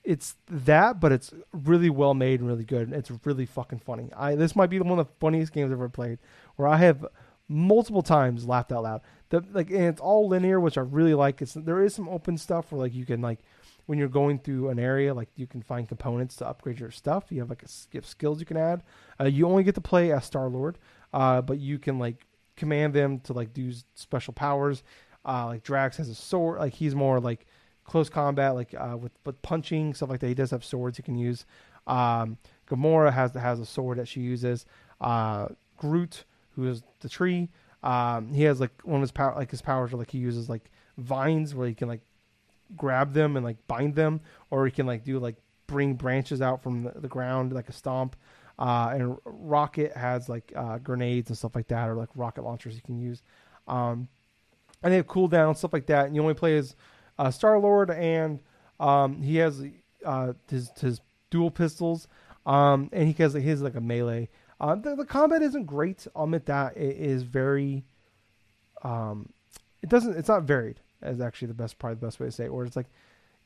it's 0.04 0.36
that, 0.50 1.00
but 1.00 1.12
it's 1.12 1.34
really 1.52 1.90
well 1.90 2.14
made 2.14 2.40
and 2.40 2.48
really 2.48 2.64
good. 2.64 2.94
It's 2.94 3.12
really 3.24 3.46
fucking 3.46 3.80
funny. 3.80 4.10
I 4.16 4.36
this 4.36 4.56
might 4.56 4.70
be 4.70 4.80
one 4.80 5.00
of 5.00 5.08
the 5.08 5.14
funniest 5.20 5.54
games 5.54 5.72
I've 5.72 5.78
ever 5.78 5.90
played, 5.90 6.20
where 6.56 6.68
I 6.68 6.78
have 6.78 7.06
multiple 7.48 8.02
times 8.02 8.48
laughed 8.48 8.72
out 8.72 8.84
loud. 8.84 9.02
The 9.30 9.44
like, 9.52 9.70
and 9.70 9.86
it's 9.86 10.02
all 10.02 10.28
linear, 10.28 10.60
which 10.60 10.78
I 10.78 10.82
really 10.82 11.14
like. 11.14 11.42
It's 11.42 11.54
there 11.54 11.84
is 11.84 11.96
some 11.96 12.10
open 12.10 12.38
stuff 12.38 12.72
where 12.72 12.82
like 12.82 12.94
you 12.94 13.06
can 13.06 13.22
like 13.22 13.40
when 13.86 13.99
you're 13.99 14.07
going 14.07 14.40
through 14.40 14.70
an 14.70 14.80
area, 14.80 15.14
like 15.14 15.30
you 15.36 15.48
can 15.48 15.62
find 15.62 15.88
components 15.88 16.36
to 16.38 16.48
upgrade 16.48 16.80
your 16.80 16.91
stuff. 16.91 17.26
You 17.30 17.40
have 17.40 17.49
like 17.49 17.64
a, 17.64 18.02
skills 18.03 18.40
you 18.40 18.45
can 18.45 18.57
add. 18.57 18.84
Uh, 19.20 19.26
you 19.26 19.48
only 19.48 19.64
get 19.64 19.76
to 19.76 19.82
play 19.82 20.12
as 20.12 20.26
Star 20.26 20.48
Lord, 20.49 20.78
uh, 21.14 21.41
but 21.41 21.60
you 21.60 21.78
can 21.80 21.99
like 21.99 22.26
command 22.56 22.94
them 22.94 23.20
to 23.22 23.34
like 23.34 23.53
do 23.53 23.72
special 23.94 24.34
powers. 24.34 24.84
Uh, 25.26 25.48
like 25.48 25.64
Drax 25.64 25.98
has 25.98 26.10
a 26.10 26.16
sword. 26.16 26.60
Like 26.60 26.74
he's 26.74 26.95
more 26.95 27.20
like 27.20 27.45
close 27.84 28.10
combat, 28.10 28.56
like 28.56 28.74
uh, 28.78 28.98
with 28.98 29.12
with 29.26 29.41
punching 29.41 29.94
stuff 29.94 30.10
like 30.10 30.20
that. 30.20 30.28
He 30.28 30.34
does 30.34 30.52
have 30.52 30.66
swords 30.66 30.98
he 30.98 31.03
can 31.03 31.16
use. 31.16 31.45
Um, 31.88 32.38
Gamora 32.68 33.14
has 33.14 33.34
has 33.34 33.60
a 33.60 33.66
sword 33.66 33.99
that 33.99 34.07
she 34.07 34.22
uses. 34.22 34.66
Uh, 34.99 35.49
Groot, 35.78 36.24
who 36.56 36.68
is 36.68 36.84
the 37.02 37.10
tree, 37.10 37.49
um, 37.84 38.34
he 38.34 38.44
has 38.44 38.60
like 38.60 38.72
one 38.84 38.95
of 38.95 39.02
his 39.02 39.12
power, 39.12 39.36
like 39.36 39.52
his 39.52 39.62
powers 39.62 39.94
are 39.94 39.98
like 39.98 40.10
he 40.10 40.18
uses 40.18 40.49
like 40.49 40.72
vines 40.98 41.53
where 41.53 41.68
he 41.68 41.74
can 41.74 41.88
like 41.88 42.02
grab 42.76 43.14
them 43.14 43.36
and 43.36 43.46
like 43.46 43.58
bind 43.68 43.96
them, 43.96 44.22
or 44.50 44.66
he 44.66 44.72
can 44.72 44.86
like 44.86 45.04
do 45.04 45.20
like 45.20 45.36
bring 45.68 45.96
branches 45.96 46.42
out 46.42 46.62
from 46.62 46.84
the, 46.84 46.94
the 46.96 47.08
ground 47.08 47.54
like 47.54 47.70
a 47.70 47.74
stomp. 47.74 48.16
Uh, 48.58 48.94
and 48.94 49.18
Rocket 49.26 49.96
has 49.98 50.30
like 50.30 50.54
uh, 50.56 50.78
grenades 50.78 51.30
and 51.30 51.38
stuff 51.38 51.56
like 51.56 51.68
that, 51.68 51.90
or 51.90 51.96
like 51.96 52.10
rocket 52.16 52.44
launchers 52.44 52.76
you 52.76 52.82
can 52.82 52.98
use. 52.98 53.22
Um, 53.68 54.08
and 54.82 54.94
they 54.94 54.98
have 54.98 55.08
cooldown 55.08 55.58
stuff 55.58 55.74
like 55.74 55.88
that. 55.88 56.06
And 56.06 56.16
you 56.16 56.22
only 56.22 56.36
play 56.36 56.58
as 56.58 56.76
uh, 57.18 57.32
Star 57.32 57.60
Lord, 57.60 57.90
and 57.90 58.40
um, 58.80 59.22
he 59.22 59.38
has 59.38 59.64
uh, 60.06 60.34
his 60.50 60.72
his 60.80 61.02
dual 61.30 61.52
pistols, 61.52 62.08
um, 62.46 62.90
and 62.94 63.08
he 63.08 63.24
has 63.24 63.34
like, 63.34 63.44
his 63.44 63.62
like 63.62 63.76
a 63.76 63.82
melee. 63.82 64.30
Uh, 64.60 64.76
the, 64.76 64.96
the 64.96 65.06
combat 65.06 65.42
isn't 65.42 65.66
great. 65.66 66.08
I'll 66.16 66.24
admit 66.24 66.46
that 66.46 66.78
it 66.78 66.96
is 66.96 67.24
very. 67.24 67.84
Um, 68.84 69.30
it 69.82 69.90
doesn't. 69.90 70.18
It's 70.18 70.30
not 70.30 70.44
varied. 70.44 70.80
Is 71.02 71.22
actually 71.22 71.50
the 71.50 71.54
best 71.54 71.78
probably 71.78 71.96
the 71.96 72.06
best 72.06 72.20
way 72.20 72.28
to 72.28 72.32
say 72.32 72.46
it. 72.46 72.54
Where 72.54 72.66
it's 72.66 72.76
like 72.76 72.88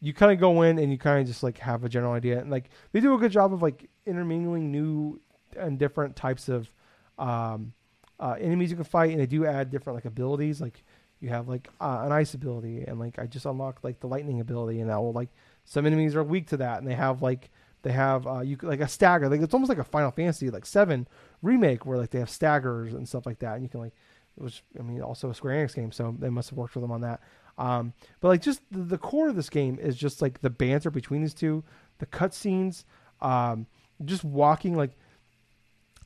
you 0.02 0.14
kind 0.14 0.32
of 0.32 0.40
go 0.40 0.62
in 0.62 0.80
and 0.80 0.92
you 0.92 0.98
kind 0.98 1.22
of 1.22 1.28
just 1.28 1.44
like 1.44 1.58
have 1.60 1.84
a 1.84 1.90
general 1.90 2.14
idea, 2.14 2.40
and 2.40 2.50
like 2.50 2.70
they 2.92 3.00
do 3.00 3.14
a 3.14 3.18
good 3.18 3.32
job 3.32 3.54
of 3.54 3.62
like 3.62 3.90
intermingling 4.06 4.72
new 4.72 5.20
and 5.58 5.78
different 5.78 6.16
types 6.16 6.48
of 6.48 6.72
um, 7.18 7.74
uh, 8.20 8.36
enemies 8.40 8.70
you 8.70 8.76
can 8.76 8.86
fight, 8.86 9.12
and 9.12 9.20
they 9.20 9.26
do 9.26 9.46
add 9.46 9.70
different 9.70 9.96
like 9.96 10.06
abilities. 10.06 10.62
Like 10.62 10.84
you 11.20 11.30
have 11.30 11.48
like 11.48 11.68
uh, 11.82 12.02
an 12.06 12.12
ice 12.12 12.34
ability, 12.34 12.84
and 12.88 13.00
like 13.00 13.20
I 13.20 13.26
just 13.26 13.46
unlocked 13.46 13.84
like 13.84 14.00
the 14.00 14.08
lightning 14.08 14.40
ability, 14.40 14.80
and 14.80 14.90
that 14.90 15.02
will 15.02 15.14
like 15.14 15.30
some 15.66 15.86
enemies 15.86 16.16
are 16.16 16.24
weak 16.24 16.48
to 16.48 16.58
that, 16.58 16.80
and 16.80 16.88
they 16.88 16.96
have 16.96 17.22
like 17.22 17.50
they 17.82 17.92
have 17.92 18.28
uh, 18.28 18.42
you 18.42 18.58
like 18.62 18.82
a 18.82 18.88
stagger. 18.88 19.30
Like 19.30 19.42
it's 19.42 19.54
almost 19.54 19.70
like 19.70 19.78
a 19.78 19.84
Final 19.84 20.12
Fantasy 20.12 20.50
like 20.50 20.66
seven 20.66 21.08
remake 21.42 21.86
where 21.86 21.98
like 21.98 22.12
they 22.12 22.20
have 22.20 22.30
staggers 22.30 22.94
and 22.94 23.08
stuff 23.08 23.26
like 23.26 23.40
that, 23.40 23.56
and 23.56 23.64
you 23.64 23.70
can 23.70 23.82
like 23.82 23.94
it 24.38 24.44
was 24.44 24.62
I 24.80 24.84
mean 24.84 25.02
also 25.02 25.30
a 25.30 25.36
Square 25.36 25.68
Enix 25.68 25.76
game, 25.76 25.92
so 25.92 26.16
they 26.18 26.30
must 26.30 26.50
have 26.50 26.58
worked 26.58 26.76
with 26.76 26.84
them 26.84 26.92
on 26.92 27.02
that. 27.02 27.22
Um, 27.60 27.94
but 28.22 28.30
like 28.30 28.41
just 28.41 28.61
the, 28.72 28.98
core 28.98 29.27
of 29.27 29.36
this 29.36 29.49
game 29.49 29.77
is 29.80 29.98
just 29.98 30.22
like 30.22 30.40
the 30.40 30.49
banter 30.49 30.90
between 30.90 31.22
these 31.22 31.34
two, 31.34 31.64
the 31.98 32.06
cutscenes, 32.06 32.86
um, 33.22 33.68
just 34.06 34.23
walking 34.23 34.77
like 34.77 34.91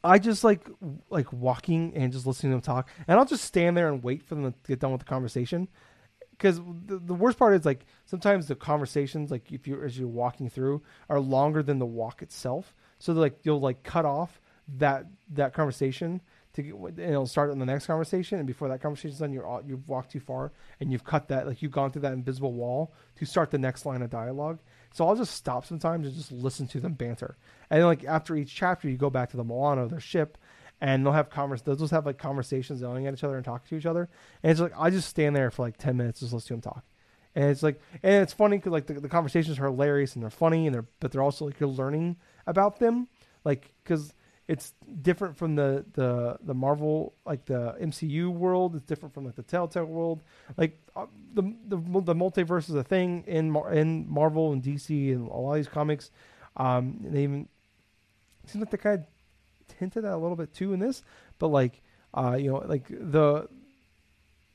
I 0.03 0.17
just 0.17 0.43
like 0.43 0.67
like 1.09 1.31
walking 1.31 1.93
and 1.95 2.11
just 2.11 2.25
listening 2.25 2.51
to 2.51 2.55
them 2.55 2.61
talk, 2.61 2.89
and 3.07 3.17
I'll 3.17 3.25
just 3.25 3.45
stand 3.45 3.77
there 3.77 3.87
and 3.87 4.03
wait 4.03 4.23
for 4.23 4.35
them 4.35 4.51
to 4.51 4.57
get 4.67 4.79
done 4.79 4.91
with 4.91 4.99
the 4.99 5.05
conversation. 5.05 5.69
Because 6.31 6.57
the, 6.57 6.97
the 6.97 7.13
worst 7.13 7.37
part 7.37 7.53
is 7.53 7.65
like 7.65 7.85
sometimes 8.05 8.47
the 8.47 8.55
conversations, 8.55 9.29
like 9.29 9.51
if 9.51 9.67
you 9.67 9.81
as 9.81 9.97
you're 9.97 10.07
walking 10.07 10.49
through, 10.49 10.81
are 11.07 11.19
longer 11.19 11.61
than 11.61 11.77
the 11.77 11.85
walk 11.85 12.23
itself. 12.23 12.73
So 12.97 13.13
like 13.13 13.37
you'll 13.43 13.61
like 13.61 13.83
cut 13.83 14.05
off 14.05 14.41
that 14.79 15.05
that 15.29 15.53
conversation 15.53 16.19
to 16.53 16.61
get, 16.61 16.75
and 16.75 16.99
it'll 16.99 17.25
start 17.25 17.51
on 17.51 17.59
the 17.59 17.65
next 17.65 17.87
conversation, 17.87 18.37
and 18.37 18.47
before 18.47 18.67
that 18.69 18.81
conversation's 18.81 19.19
done, 19.19 19.33
you're 19.33 19.45
all, 19.45 19.61
you've 19.65 19.87
walked 19.87 20.11
too 20.11 20.19
far 20.19 20.51
and 20.79 20.91
you've 20.91 21.03
cut 21.03 21.27
that 21.29 21.47
like 21.47 21.61
you've 21.61 21.71
gone 21.71 21.91
through 21.91 22.03
that 22.03 22.13
invisible 22.13 22.53
wall 22.53 22.93
to 23.15 23.25
start 23.25 23.51
the 23.51 23.57
next 23.57 23.85
line 23.85 24.01
of 24.01 24.09
dialogue. 24.09 24.59
So 24.93 25.07
I'll 25.07 25.15
just 25.15 25.35
stop 25.35 25.65
sometimes 25.65 26.05
and 26.05 26.15
just 26.15 26.31
listen 26.31 26.67
to 26.67 26.79
them 26.79 26.93
banter. 26.93 27.37
And 27.69 27.79
then, 27.79 27.87
like 27.87 28.03
after 28.05 28.35
each 28.35 28.53
chapter, 28.53 28.87
you 28.87 28.97
go 28.97 29.09
back 29.09 29.31
to 29.31 29.37
the 29.37 29.43
Milano, 29.43 29.87
their 29.87 29.99
ship, 29.99 30.37
and 30.79 31.05
they'll 31.05 31.13
have 31.13 31.29
convers. 31.29 31.61
They'll 31.63 31.75
just 31.75 31.91
have 31.91 32.05
like 32.05 32.17
conversations, 32.19 32.81
yelling 32.81 33.07
at 33.07 33.13
each 33.13 33.23
other 33.23 33.35
and 33.35 33.45
talking 33.45 33.67
to 33.69 33.77
each 33.77 33.87
other. 33.87 34.09
And 34.43 34.51
it's 34.51 34.61
like 34.61 34.73
I 34.77 34.91
just 34.91 35.09
stand 35.09 35.35
there 35.35 35.49
for 35.49 35.63
like 35.63 35.77
ten 35.77 35.97
minutes, 35.97 36.19
just 36.19 36.33
listen 36.33 36.47
to 36.47 36.53
them 36.53 36.73
talk. 36.73 36.85
And 37.35 37.45
it's 37.45 37.63
like, 37.63 37.81
and 38.03 38.21
it's 38.21 38.33
funny 38.33 38.57
because 38.57 38.71
like 38.71 38.85
the, 38.85 38.93
the 38.93 39.09
conversations 39.09 39.57
are 39.59 39.65
hilarious 39.65 40.13
and 40.13 40.21
they're 40.21 40.29
funny 40.29 40.67
and 40.67 40.75
they're, 40.75 40.85
but 40.99 41.11
they're 41.11 41.23
also 41.23 41.45
like 41.45 41.59
you're 41.59 41.69
learning 41.69 42.17
about 42.45 42.77
them, 42.77 43.07
like 43.43 43.73
because 43.83 44.13
it's 44.53 44.71
different 45.01 45.35
from 45.35 45.55
the 45.55 45.83
the 45.93 46.37
the 46.43 46.53
Marvel 46.53 47.15
like 47.25 47.43
the 47.45 47.75
MCU 47.81 48.29
world. 48.31 48.75
It's 48.75 48.85
different 48.85 49.11
from 49.15 49.25
like 49.25 49.35
the 49.35 49.41
Telltale 49.41 49.85
world. 49.85 50.21
Like 50.55 50.79
uh, 50.95 51.07
the 51.33 51.41
the 51.67 51.77
the 51.77 52.13
multiverse 52.13 52.69
is 52.69 52.75
a 52.75 52.83
thing 52.83 53.23
in 53.25 53.55
in 53.71 54.07
Marvel 54.07 54.53
and 54.53 54.61
DC 54.61 55.11
and 55.11 55.27
a 55.27 55.33
lot 55.33 55.53
of 55.53 55.55
these 55.55 55.67
comics. 55.67 56.11
Um, 56.55 56.99
and 57.03 57.15
they 57.15 57.23
even 57.23 57.49
seems 58.45 58.61
like 58.61 58.69
they 58.69 58.77
kind 58.77 58.99
of 58.99 59.75
hinted 59.79 60.05
at 60.05 60.13
a 60.13 60.17
little 60.17 60.37
bit 60.37 60.53
too 60.53 60.71
in 60.71 60.79
this, 60.79 61.01
but 61.39 61.47
like 61.47 61.81
uh, 62.13 62.37
you 62.39 62.51
know, 62.51 62.59
like 62.59 62.87
the 62.89 63.49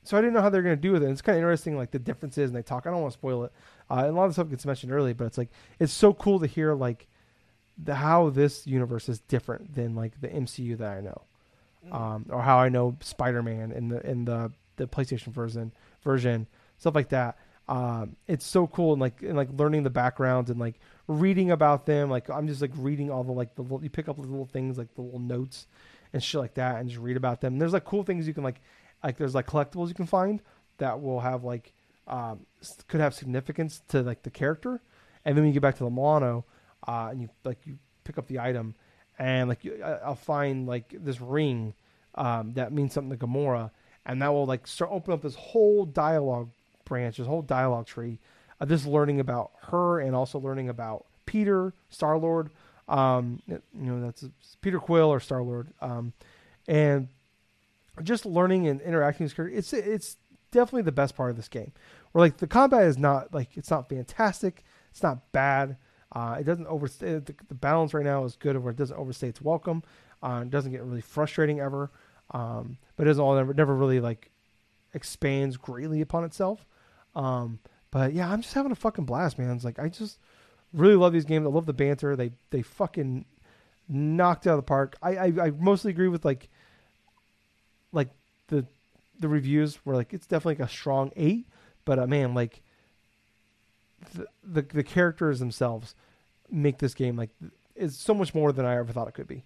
so 0.05 0.17
I 0.17 0.21
didn't 0.21 0.33
know 0.33 0.41
how 0.41 0.49
they're 0.49 0.61
gonna 0.61 0.77
do 0.77 0.93
with 0.93 1.03
it. 1.03 1.09
It's 1.09 1.21
kind 1.21 1.35
of 1.35 1.41
interesting, 1.41 1.75
like 1.75 1.91
the 1.91 1.99
differences, 1.99 2.51
and 2.51 2.57
they 2.57 2.63
talk. 2.63 2.87
I 2.87 2.91
don't 2.91 3.01
want 3.01 3.11
to 3.11 3.19
spoil 3.19 3.43
it. 3.43 3.51
Uh, 3.91 4.05
and 4.05 4.07
a 4.07 4.11
lot 4.13 4.27
of 4.27 4.33
stuff 4.33 4.49
gets 4.49 4.65
mentioned 4.65 4.93
early, 4.93 5.11
but 5.11 5.25
it's 5.25 5.37
like 5.37 5.49
it's 5.77 5.91
so 5.91 6.13
cool 6.13 6.39
to 6.39 6.47
hear 6.47 6.73
like 6.73 7.09
the 7.81 7.95
how 7.95 8.29
this 8.29 8.67
universe 8.67 9.09
is 9.09 9.19
different 9.21 9.75
than 9.75 9.95
like 9.95 10.19
the 10.21 10.27
MCU 10.27 10.77
that 10.77 10.97
I 10.97 11.01
know, 11.01 11.21
um, 11.91 12.25
or 12.29 12.41
how 12.41 12.57
I 12.57 12.69
know 12.69 12.97
Spider 13.01 13.41
Man 13.41 13.71
in 13.71 13.89
the 13.89 14.05
in 14.07 14.25
the 14.25 14.51
the 14.75 14.87
PlayStation 14.87 15.33
version 15.33 15.71
version 16.03 16.47
stuff 16.77 16.95
like 16.95 17.09
that. 17.09 17.37
Um, 17.67 18.15
it's 18.27 18.47
so 18.47 18.65
cool 18.65 18.93
and 18.93 19.01
like 19.01 19.21
and 19.21 19.37
like 19.37 19.49
learning 19.55 19.83
the 19.83 19.89
backgrounds 19.91 20.49
and 20.49 20.59
like 20.59 20.75
reading 21.07 21.51
about 21.51 21.85
them. 21.85 22.09
Like 22.09 22.29
I'm 22.29 22.47
just 22.47 22.61
like 22.61 22.71
reading 22.75 23.11
all 23.11 23.23
the 23.23 23.31
like 23.31 23.55
the 23.55 23.61
little, 23.61 23.83
you 23.83 23.89
pick 23.89 24.09
up 24.09 24.15
the 24.15 24.23
little 24.23 24.47
things 24.47 24.77
like 24.77 24.93
the 24.95 25.01
little 25.01 25.19
notes 25.19 25.67
and 26.11 26.23
shit 26.23 26.41
like 26.41 26.55
that 26.55 26.77
and 26.77 26.89
just 26.89 27.01
read 27.01 27.17
about 27.17 27.41
them. 27.41 27.53
And 27.53 27.61
there's 27.61 27.73
like 27.73 27.85
cool 27.85 28.03
things 28.03 28.27
you 28.27 28.33
can 28.33 28.43
like 28.43 28.61
like 29.03 29.17
there's 29.17 29.35
like 29.35 29.45
collectibles 29.45 29.87
you 29.87 29.93
can 29.93 30.07
find 30.07 30.41
that 30.79 31.01
will 31.01 31.19
have 31.19 31.43
like 31.43 31.73
um, 32.07 32.45
could 32.87 32.99
have 32.99 33.13
significance 33.13 33.81
to 33.89 34.01
like 34.01 34.23
the 34.23 34.31
character. 34.31 34.81
And 35.23 35.37
then 35.37 35.43
when 35.43 35.49
you 35.49 35.53
get 35.53 35.61
back 35.61 35.77
to 35.77 35.83
the 35.83 35.89
Milano, 35.89 36.45
uh, 36.87 37.09
and 37.11 37.21
you 37.21 37.29
like 37.43 37.65
you 37.65 37.77
pick 38.03 38.17
up 38.17 38.27
the 38.27 38.39
item, 38.39 38.75
and 39.17 39.49
like 39.49 39.63
you, 39.63 39.83
I'll 39.83 40.15
find 40.15 40.67
like 40.67 40.93
this 41.03 41.19
ring 41.21 41.73
um, 42.15 42.53
that 42.53 42.71
means 42.71 42.93
something 42.93 43.17
to 43.17 43.25
Gamora, 43.25 43.71
and 44.05 44.21
that 44.21 44.29
will 44.29 44.45
like 44.45 44.67
start 44.67 44.91
open 44.91 45.13
up 45.13 45.21
this 45.21 45.35
whole 45.35 45.85
dialogue 45.85 46.49
branch, 46.85 47.17
this 47.17 47.27
whole 47.27 47.41
dialogue 47.41 47.85
tree, 47.85 48.19
uh, 48.59 48.65
just 48.65 48.85
learning 48.85 49.19
about 49.19 49.51
her 49.61 49.99
and 49.99 50.15
also 50.15 50.39
learning 50.39 50.69
about 50.69 51.05
Peter, 51.25 51.73
Star 51.89 52.17
Lord. 52.17 52.49
Um, 52.87 53.41
you 53.47 53.61
know 53.73 54.01
that's 54.01 54.25
Peter 54.61 54.79
Quill 54.79 55.09
or 55.09 55.19
Star 55.19 55.43
Lord, 55.43 55.67
um, 55.81 56.13
and 56.67 57.07
just 58.03 58.25
learning 58.25 58.67
and 58.67 58.81
interacting 58.81 59.25
with 59.25 59.35
character. 59.35 59.57
It's 59.57 59.73
it's 59.73 60.17
definitely 60.51 60.81
the 60.81 60.91
best 60.91 61.15
part 61.15 61.29
of 61.29 61.35
this 61.35 61.47
game. 61.47 61.71
Where 62.11 62.25
like 62.25 62.37
the 62.37 62.47
combat 62.47 62.83
is 62.83 62.97
not 62.97 63.33
like 63.33 63.55
it's 63.55 63.69
not 63.69 63.87
fantastic, 63.87 64.63
it's 64.91 65.03
not 65.03 65.31
bad. 65.31 65.77
Uh, 66.11 66.37
it 66.39 66.43
doesn't 66.43 66.67
overstay 66.67 67.19
the, 67.19 67.35
the, 67.47 67.53
balance 67.53 67.93
right 67.93 68.03
now 68.03 68.23
is 68.23 68.35
good 68.35 68.57
where 68.57 68.71
it 68.71 68.77
doesn't 68.77 68.97
overstay 68.97 69.27
its 69.27 69.41
welcome. 69.41 69.83
Uh, 70.23 70.41
it 70.41 70.49
doesn't 70.49 70.71
get 70.71 70.81
really 70.83 71.01
frustrating 71.01 71.59
ever, 71.59 71.91
um, 72.31 72.77
but 72.95 73.03
it 73.03 73.09
doesn't 73.11 73.23
all 73.23 73.35
never, 73.35 73.53
never 73.53 73.75
really 73.75 73.99
like 73.99 74.31
expands 74.93 75.55
greatly 75.55 76.01
upon 76.01 76.23
itself. 76.23 76.65
Um, 77.15 77.59
but 77.91 78.13
yeah, 78.13 78.29
I'm 78.31 78.41
just 78.41 78.55
having 78.55 78.71
a 78.71 78.75
fucking 78.75 79.05
blast, 79.05 79.37
man. 79.37 79.55
It's 79.55 79.63
like 79.63 79.77
I 79.77 79.89
just 79.89 80.17
really 80.73 80.95
love 80.95 81.13
these 81.13 81.25
games. 81.25 81.45
I 81.45 81.49
love 81.49 81.67
the 81.67 81.73
banter. 81.73 82.15
They 82.15 82.31
they 82.49 82.63
fucking 82.63 83.25
knocked 83.87 84.47
out 84.47 84.53
of 84.53 84.59
the 84.59 84.63
park. 84.63 84.97
I 85.01 85.15
I, 85.15 85.25
I 85.25 85.51
mostly 85.51 85.91
agree 85.91 86.07
with 86.07 86.25
like 86.25 86.49
like 87.91 88.09
the 88.47 88.65
the 89.19 89.27
reviews 89.27 89.85
were 89.85 89.95
like 89.95 90.13
it's 90.13 90.27
definitely 90.27 90.55
like 90.55 90.69
a 90.69 90.73
strong 90.73 91.11
eight, 91.15 91.47
but 91.85 91.99
uh, 91.99 92.07
man, 92.07 92.33
like 92.33 92.61
the, 94.13 94.27
the 94.43 94.61
the 94.61 94.83
characters 94.83 95.39
themselves 95.39 95.95
make 96.51 96.79
this 96.79 96.93
game 96.93 97.15
like 97.15 97.29
it's 97.75 97.95
so 97.95 98.13
much 98.13 98.33
more 98.33 98.51
than 98.51 98.65
I 98.65 98.77
ever 98.77 98.91
thought 98.91 99.07
it 99.07 99.13
could 99.13 99.27
be. 99.27 99.45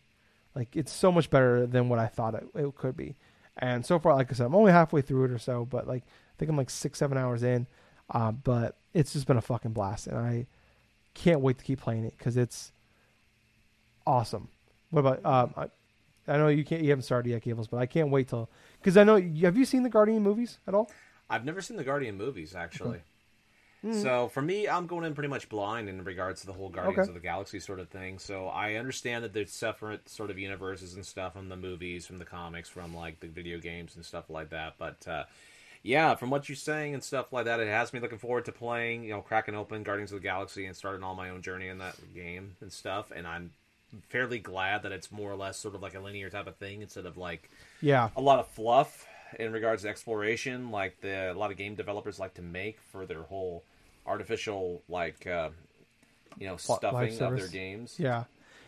Like 0.56 0.76
it's 0.76 0.92
so 0.92 1.12
much 1.12 1.30
better 1.30 1.66
than 1.66 1.90
what 1.90 2.00
I 2.00 2.08
thought 2.08 2.36
it, 2.36 2.46
it 2.56 2.76
could 2.76 2.98
be. 2.98 3.16
And 3.58 3.86
so 3.86 4.00
far, 4.00 4.16
like 4.16 4.32
I 4.32 4.36
said, 4.36 4.48
I'm 4.48 4.56
only 4.56 4.72
halfway 4.72 5.02
through 5.02 5.26
it 5.26 5.32
or 5.32 5.38
so, 5.38 5.66
but 5.66 5.88
like 5.88 6.04
I 6.04 6.34
think 6.38 6.50
I'm 6.50 6.58
like 6.58 6.70
six, 6.70 7.00
seven 7.00 7.18
hours 7.18 7.44
in. 7.44 7.68
Uh, 8.10 8.32
but 8.32 8.76
it's 8.94 9.14
just 9.14 9.28
been 9.28 9.38
a 9.38 9.42
fucking 9.42 9.72
blast, 9.72 10.08
and 10.08 10.18
I 10.18 10.46
can't 11.14 11.42
wait 11.42 11.58
to 11.60 11.64
keep 11.64 11.80
playing 11.80 12.04
it 12.04 12.16
because 12.18 12.38
it's 12.38 12.72
awesome. 14.06 14.50
What 14.90 15.00
about 15.02 15.26
um, 15.26 15.54
I, 15.56 16.34
I 16.34 16.38
know 16.38 16.48
you 16.48 16.66
can't, 16.66 16.82
you 16.82 16.90
haven't 16.90 17.04
started 17.04 17.30
yet, 17.30 17.42
Gables, 17.42 17.68
but 17.68 17.78
I 17.78 17.86
can't 17.86 18.10
wait 18.10 18.28
till 18.30 18.50
because 18.80 18.98
I 18.98 19.04
know. 19.04 19.16
Have 19.42 19.58
you 19.58 19.66
seen 19.66 19.84
the 19.84 19.90
Guardian 19.90 20.22
movies 20.22 20.60
at 20.68 20.74
all? 20.74 20.92
I've 21.30 21.46
never 21.46 21.62
seen 21.62 21.78
the 21.78 21.84
Guardian 21.84 22.18
movies 22.18 22.56
actually. 22.56 23.02
Mm-hmm. 23.84 24.02
So 24.02 24.30
for 24.30 24.42
me, 24.42 24.68
I'm 24.68 24.88
going 24.88 25.04
in 25.04 25.14
pretty 25.14 25.28
much 25.28 25.50
blind 25.50 25.90
in 25.90 26.04
regards 26.04 26.42
to 26.42 26.48
the 26.48 26.54
whole 26.54 26.70
Guardians 26.70 27.00
okay. 27.00 27.10
of 27.10 27.14
the 27.14 27.20
Galaxy 27.20 27.60
sort 27.60 27.80
of 27.80 27.90
thing. 27.90 28.18
So 28.18 28.48
I 28.48 28.76
understand 28.76 29.24
that 29.26 29.34
there's 29.34 29.52
separate 29.52 30.08
sort 30.08 30.32
of 30.32 30.40
universes 30.40 30.94
and 30.94 31.06
stuff 31.06 31.34
from 31.34 31.50
the 31.50 31.58
movies, 31.58 32.06
from 32.06 32.18
the 32.18 32.26
comics, 32.26 32.70
from 32.70 32.96
like 32.96 33.20
the 33.20 33.28
video 33.28 33.60
games 33.60 33.96
and 33.96 34.06
stuff 34.06 34.30
like 34.30 34.52
that. 34.52 34.76
But 34.78 35.06
uh, 35.06 35.24
yeah, 35.84 36.16
from 36.16 36.30
what 36.30 36.48
you're 36.48 36.56
saying 36.56 36.94
and 36.94 37.04
stuff 37.04 37.34
like 37.34 37.46
that, 37.46 37.60
it 37.60 37.68
has 37.68 37.92
me 37.92 38.00
looking 38.00 38.20
forward 38.20 38.46
to 38.46 38.54
playing, 38.54 39.04
you 39.04 39.10
know, 39.10 39.22
cracking 39.22 39.56
open 39.56 39.84
Guardians 39.84 40.14
of 40.14 40.22
the 40.22 40.24
Galaxy 40.24 40.66
and 40.66 40.76
starting 40.76 41.04
all 41.04 41.16
my 41.16 41.30
own 41.30 41.42
journey 41.42 41.68
in 41.68 41.80
that 41.80 41.96
game 42.16 42.56
and 42.62 42.72
stuff. 42.72 43.12
And 43.14 43.28
I'm 43.28 43.52
fairly 44.10 44.40
glad 44.40 44.84
that 44.84 44.92
it's 44.92 45.12
more 45.12 45.32
or 45.32 45.36
less 45.36 45.58
sort 45.58 45.76
of 45.76 45.82
like 45.82 45.94
a 45.94 46.00
linear 46.00 46.30
type 46.30 46.48
of 46.48 46.56
thing 46.56 46.82
instead 46.82 47.06
of 47.06 47.16
like 47.16 47.50
yeah 47.80 48.10
a 48.16 48.22
lot 48.22 48.40
of 48.40 48.48
fluff 48.48 49.06
in 49.40 49.52
regards 49.52 49.84
to 49.84 49.90
exploration 49.90 50.72
like 50.72 51.00
the 51.02 51.32
a 51.32 51.36
lot 51.36 51.52
of 51.52 51.58
game 51.58 51.76
developers 51.76 52.20
like 52.20 52.34
to 52.34 52.42
make 52.42 52.80
for 52.92 53.06
their 53.06 53.22
whole 53.22 53.64
artificial 54.06 54.82
like 54.90 55.26
uh, 55.28 55.50
you 56.40 56.48
know 56.48 56.58
stuffing 56.58 57.20
of 57.22 57.38
their 57.38 57.48
games. 57.48 57.96
Yeah, 57.98 58.26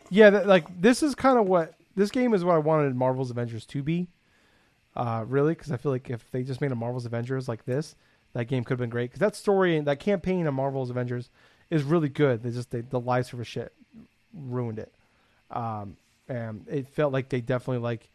yeah. 0.10 0.30
That, 0.30 0.48
like 0.48 0.82
this 0.82 1.04
is 1.04 1.16
kind 1.16 1.38
of 1.38 1.46
what 1.46 1.74
this 1.96 2.12
game 2.12 2.34
is. 2.34 2.44
What 2.44 2.56
I 2.56 2.60
wanted 2.60 2.96
Marvel's 2.96 3.32
Avengers 3.32 3.66
to 3.68 3.84
be. 3.84 4.08
Uh, 4.96 5.26
really, 5.28 5.54
because 5.54 5.74
I 5.74 5.78
feel 5.78 5.92
like 5.92 6.10
if 6.10 6.32
they 6.32 6.44
just 6.44 6.62
made 6.62 6.72
a 6.72 6.76
Marvel's 6.76 7.06
Avengers 7.06 7.50
like 7.50 7.66
this, 7.66 7.96
that 8.32 8.46
game 8.46 8.64
could 8.64 8.74
have 8.74 8.80
been 8.80 8.90
great. 8.90 9.10
Because 9.10 9.20
that 9.20 9.36
story 9.36 9.76
and 9.76 9.86
that 9.88 10.00
campaign 10.00 10.48
of 10.48 10.54
Marvel's 10.54 10.90
Avengers 10.90 11.30
is 11.70 11.84
really 11.84 12.08
good. 12.08 12.44
They 12.44 12.52
just 12.52 12.72
they, 12.72 12.82
the 12.82 13.00
live 13.00 13.26
service 13.26 13.48
shit 13.48 13.74
ruined 14.34 14.80
it. 14.80 14.94
Um, 15.52 15.98
and 16.28 16.66
it 16.70 16.88
felt 16.88 17.14
like 17.14 17.30
they 17.30 17.42
definitely 17.42 17.84
like 17.84 18.10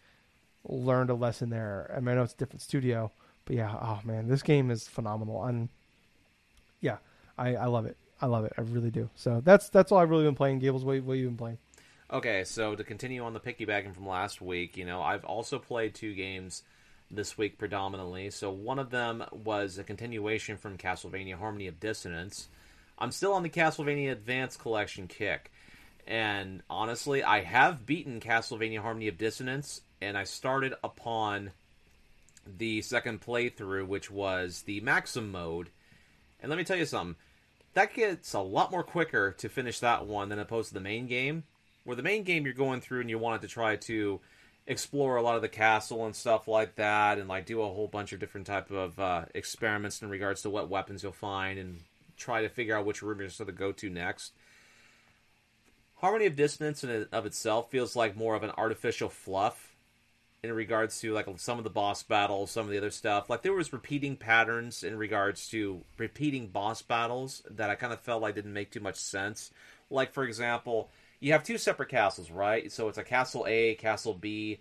learned 0.68 1.10
a 1.10 1.14
lesson 1.14 1.51
there. 1.51 1.92
I 1.94 2.01
mean, 2.01 2.09
I 2.09 2.14
know 2.14 2.22
it's 2.22 2.34
a 2.34 2.36
different 2.36 2.62
studio, 2.62 3.10
but 3.44 3.56
yeah, 3.56 3.74
oh 3.80 4.01
man, 4.05 4.28
this 4.28 4.42
game 4.42 4.70
is 4.70 4.88
phenomenal. 4.88 5.44
And 5.44 5.68
I, 7.40 7.54
I 7.54 7.66
love 7.66 7.86
it. 7.86 7.96
I 8.20 8.26
love 8.26 8.44
it. 8.44 8.52
I 8.58 8.60
really 8.60 8.90
do. 8.90 9.08
So 9.16 9.40
that's 9.42 9.70
that's 9.70 9.90
all 9.90 9.98
I've 9.98 10.10
really 10.10 10.24
been 10.24 10.34
playing. 10.34 10.58
Gables, 10.58 10.84
what, 10.84 11.02
what 11.02 11.14
have 11.14 11.20
you 11.20 11.28
been 11.28 11.38
playing? 11.38 11.58
Okay, 12.12 12.44
so 12.44 12.74
to 12.74 12.84
continue 12.84 13.24
on 13.24 13.32
the 13.32 13.40
piggybacking 13.40 13.94
from 13.94 14.06
last 14.06 14.42
week, 14.42 14.76
you 14.76 14.84
know, 14.84 15.00
I've 15.00 15.24
also 15.24 15.58
played 15.58 15.94
two 15.94 16.12
games 16.14 16.62
this 17.10 17.38
week 17.38 17.56
predominantly. 17.56 18.30
So 18.30 18.50
one 18.50 18.78
of 18.78 18.90
them 18.90 19.24
was 19.32 19.78
a 19.78 19.84
continuation 19.84 20.56
from 20.56 20.76
Castlevania 20.76 21.36
Harmony 21.36 21.66
of 21.66 21.80
Dissonance. 21.80 22.48
I'm 22.98 23.12
still 23.12 23.32
on 23.32 23.42
the 23.42 23.48
Castlevania 23.48 24.12
Advance 24.12 24.56
Collection 24.56 25.06
kick. 25.06 25.50
And 26.06 26.62
honestly, 26.68 27.22
I 27.22 27.42
have 27.42 27.86
beaten 27.86 28.20
Castlevania 28.20 28.80
Harmony 28.80 29.08
of 29.08 29.16
Dissonance, 29.16 29.80
and 30.02 30.18
I 30.18 30.24
started 30.24 30.74
upon 30.82 31.52
the 32.44 32.82
second 32.82 33.20
playthrough, 33.20 33.86
which 33.86 34.10
was 34.10 34.62
the 34.62 34.80
Maxim 34.80 35.30
mode. 35.30 35.70
And 36.40 36.50
let 36.50 36.56
me 36.56 36.64
tell 36.64 36.76
you 36.76 36.86
something 36.86 37.16
that 37.74 37.94
gets 37.94 38.32
a 38.34 38.40
lot 38.40 38.70
more 38.70 38.82
quicker 38.82 39.32
to 39.32 39.48
finish 39.48 39.80
that 39.80 40.06
one 40.06 40.28
than 40.28 40.38
opposed 40.38 40.68
to 40.68 40.74
the 40.74 40.80
main 40.80 41.06
game. 41.06 41.44
Where 41.84 41.97
the 41.97 42.02
main 42.02 42.24
game 42.24 42.44
you're 42.44 42.55
going 42.55 42.80
through 42.80 43.01
and 43.01 43.10
you 43.10 43.18
wanted 43.18 43.42
to 43.42 43.48
try 43.48 43.76
to 43.76 44.20
explore 44.66 45.16
a 45.16 45.22
lot 45.22 45.36
of 45.36 45.42
the 45.42 45.48
castle 45.48 46.05
and 46.05 46.14
stuff 46.14 46.47
like 46.47 46.76
that, 46.76 47.18
and 47.18 47.28
like 47.28 47.47
do 47.47 47.62
a 47.62 47.66
whole 47.66 47.88
bunch 47.88 48.12
of 48.12 48.20
different 48.20 48.47
type 48.47 48.70
of 48.70 48.98
uh, 48.98 49.24
experiments 49.34 50.02
in 50.02 50.10
regards 50.10 50.42
to 50.42 50.51
what 50.51 50.68
weapons 50.68 51.02
you'll 51.02 51.12
find, 51.12 51.59
and 51.59 51.80
try 52.16 52.42
to 52.42 52.48
figure 52.48 52.76
out 52.76 52.84
which 52.84 53.02
room 53.02 53.20
you're 53.20 53.30
supposed 53.30 53.48
to 53.48 53.52
go 53.52 53.72
to 53.72 53.88
next. 53.88 54.32
Harmony 55.97 56.26
of 56.26 56.36
Dissonance 56.36 56.84
in 56.84 57.06
of 57.12 57.26
itself 57.26 57.70
feels 57.70 57.97
like 57.97 58.16
more 58.16 58.34
of 58.34 58.42
an 58.42 58.52
artificial 58.56 59.09
fluff 59.09 59.69
in 60.42 60.52
regards 60.52 61.00
to 61.00 61.12
like 61.12 61.26
some 61.36 61.58
of 61.58 61.64
the 61.64 61.70
boss 61.70 62.02
battles, 62.02 62.50
some 62.50 62.64
of 62.64 62.70
the 62.70 62.78
other 62.78 62.90
stuff. 62.90 63.28
Like 63.28 63.42
there 63.42 63.52
was 63.52 63.72
repeating 63.72 64.16
patterns 64.16 64.82
in 64.82 64.96
regards 64.96 65.48
to 65.48 65.82
repeating 65.98 66.48
boss 66.48 66.82
battles 66.82 67.42
that 67.50 67.70
I 67.70 67.74
kind 67.74 67.92
of 67.92 68.00
felt 68.00 68.22
like 68.22 68.34
didn't 68.34 68.52
make 68.52 68.70
too 68.70 68.80
much 68.80 68.96
sense. 68.96 69.50
Like 69.90 70.12
for 70.12 70.24
example, 70.24 70.90
you 71.20 71.32
have 71.32 71.44
two 71.44 71.58
separate 71.58 71.90
castles, 71.90 72.30
right? 72.30 72.72
So 72.72 72.88
it's 72.88 72.98
a 72.98 73.04
castle 73.04 73.44
A, 73.46 73.74
castle 73.74 74.14
B. 74.14 74.58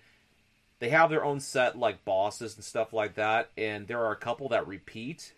They 0.80 0.90
have 0.90 1.10
their 1.10 1.24
own 1.24 1.40
set 1.40 1.78
like 1.78 2.04
bosses 2.04 2.56
and 2.56 2.64
stuff 2.64 2.92
like 2.94 3.16
that, 3.16 3.50
and 3.58 3.88
there 3.88 4.04
are 4.04 4.12
a 4.12 4.18
couple 4.18 4.50
that 4.50 4.68
repeat 4.68 5.34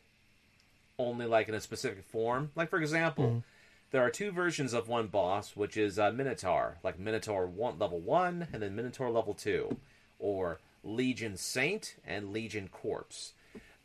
only 0.97 1.25
like 1.25 1.49
in 1.49 1.55
a 1.55 1.61
specific 1.61 2.03
form. 2.05 2.51
Like 2.55 2.69
for 2.69 2.79
example, 2.79 3.25
mm. 3.25 3.43
there 3.91 4.03
are 4.03 4.09
two 4.09 4.31
versions 4.31 4.73
of 4.73 4.87
one 4.87 5.07
boss, 5.07 5.55
which 5.55 5.77
is 5.77 5.99
uh, 5.99 6.11
Minotaur, 6.11 6.77
like 6.83 6.99
Minotaur 6.99 7.45
one 7.45 7.77
level 7.77 7.99
one, 7.99 8.47
and 8.53 8.61
then 8.61 8.75
Minotaur 8.75 9.11
level 9.11 9.35
two 9.35 9.77
or 10.21 10.59
Legion 10.83 11.35
Saint 11.35 11.95
and 12.05 12.31
Legion 12.31 12.69
Corpse. 12.71 13.33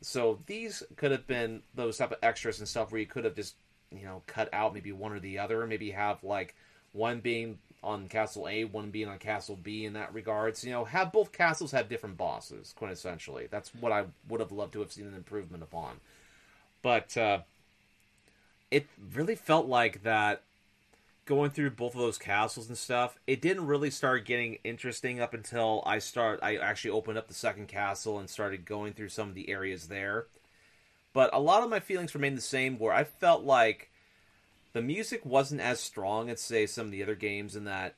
So 0.00 0.38
these 0.46 0.82
could 0.96 1.10
have 1.10 1.26
been 1.26 1.62
those 1.74 1.96
type 1.96 2.12
of 2.12 2.18
extras 2.22 2.58
and 2.60 2.68
stuff 2.68 2.92
where 2.92 3.00
you 3.00 3.06
could 3.06 3.24
have 3.24 3.34
just 3.34 3.56
you 3.90 4.04
know 4.04 4.22
cut 4.26 4.48
out 4.52 4.74
maybe 4.74 4.92
one 4.92 5.12
or 5.12 5.18
the 5.18 5.38
other, 5.38 5.66
maybe 5.66 5.90
have 5.90 6.22
like 6.22 6.54
one 6.92 7.20
being 7.20 7.58
on 7.82 8.08
Castle 8.08 8.48
A, 8.48 8.64
one 8.64 8.90
being 8.90 9.08
on 9.08 9.18
Castle 9.18 9.58
B 9.62 9.84
in 9.84 9.94
that 9.94 10.12
regards. 10.12 10.64
You 10.64 10.72
know, 10.72 10.84
have 10.84 11.12
both 11.12 11.32
castles 11.32 11.72
have 11.72 11.88
different 11.88 12.16
bosses, 12.16 12.74
quintessentially. 12.78 13.48
That's 13.50 13.74
what 13.74 13.92
I 13.92 14.04
would 14.28 14.40
have 14.40 14.52
loved 14.52 14.72
to 14.74 14.80
have 14.80 14.92
seen 14.92 15.06
an 15.06 15.14
improvement 15.14 15.62
upon. 15.62 16.00
But 16.82 17.16
uh, 17.16 17.40
it 18.70 18.86
really 19.14 19.34
felt 19.34 19.66
like 19.66 20.02
that 20.02 20.42
going 21.26 21.50
through 21.50 21.70
both 21.70 21.94
of 21.94 22.00
those 22.00 22.18
castles 22.18 22.68
and 22.68 22.78
stuff, 22.78 23.18
it 23.26 23.42
didn't 23.42 23.66
really 23.66 23.90
start 23.90 24.24
getting 24.24 24.58
interesting 24.64 25.20
up 25.20 25.34
until 25.34 25.82
I 25.84 25.98
start 25.98 26.38
I 26.42 26.56
actually 26.56 26.92
opened 26.92 27.18
up 27.18 27.28
the 27.28 27.34
second 27.34 27.68
castle 27.68 28.18
and 28.18 28.30
started 28.30 28.64
going 28.64 28.94
through 28.94 29.10
some 29.10 29.28
of 29.28 29.34
the 29.34 29.50
areas 29.50 29.88
there. 29.88 30.26
But 31.12 31.30
a 31.34 31.40
lot 31.40 31.62
of 31.62 31.70
my 31.70 31.80
feelings 31.80 32.14
remained 32.14 32.38
the 32.38 32.42
same 32.42 32.78
where 32.78 32.92
I 32.92 33.04
felt 33.04 33.42
like 33.42 33.90
the 34.72 34.82
music 34.82 35.26
wasn't 35.26 35.60
as 35.60 35.80
strong 35.80 36.30
as 36.30 36.40
say 36.40 36.66
some 36.66 36.86
of 36.86 36.92
the 36.92 37.02
other 37.02 37.14
games 37.14 37.56
in 37.56 37.64
that 37.64 37.94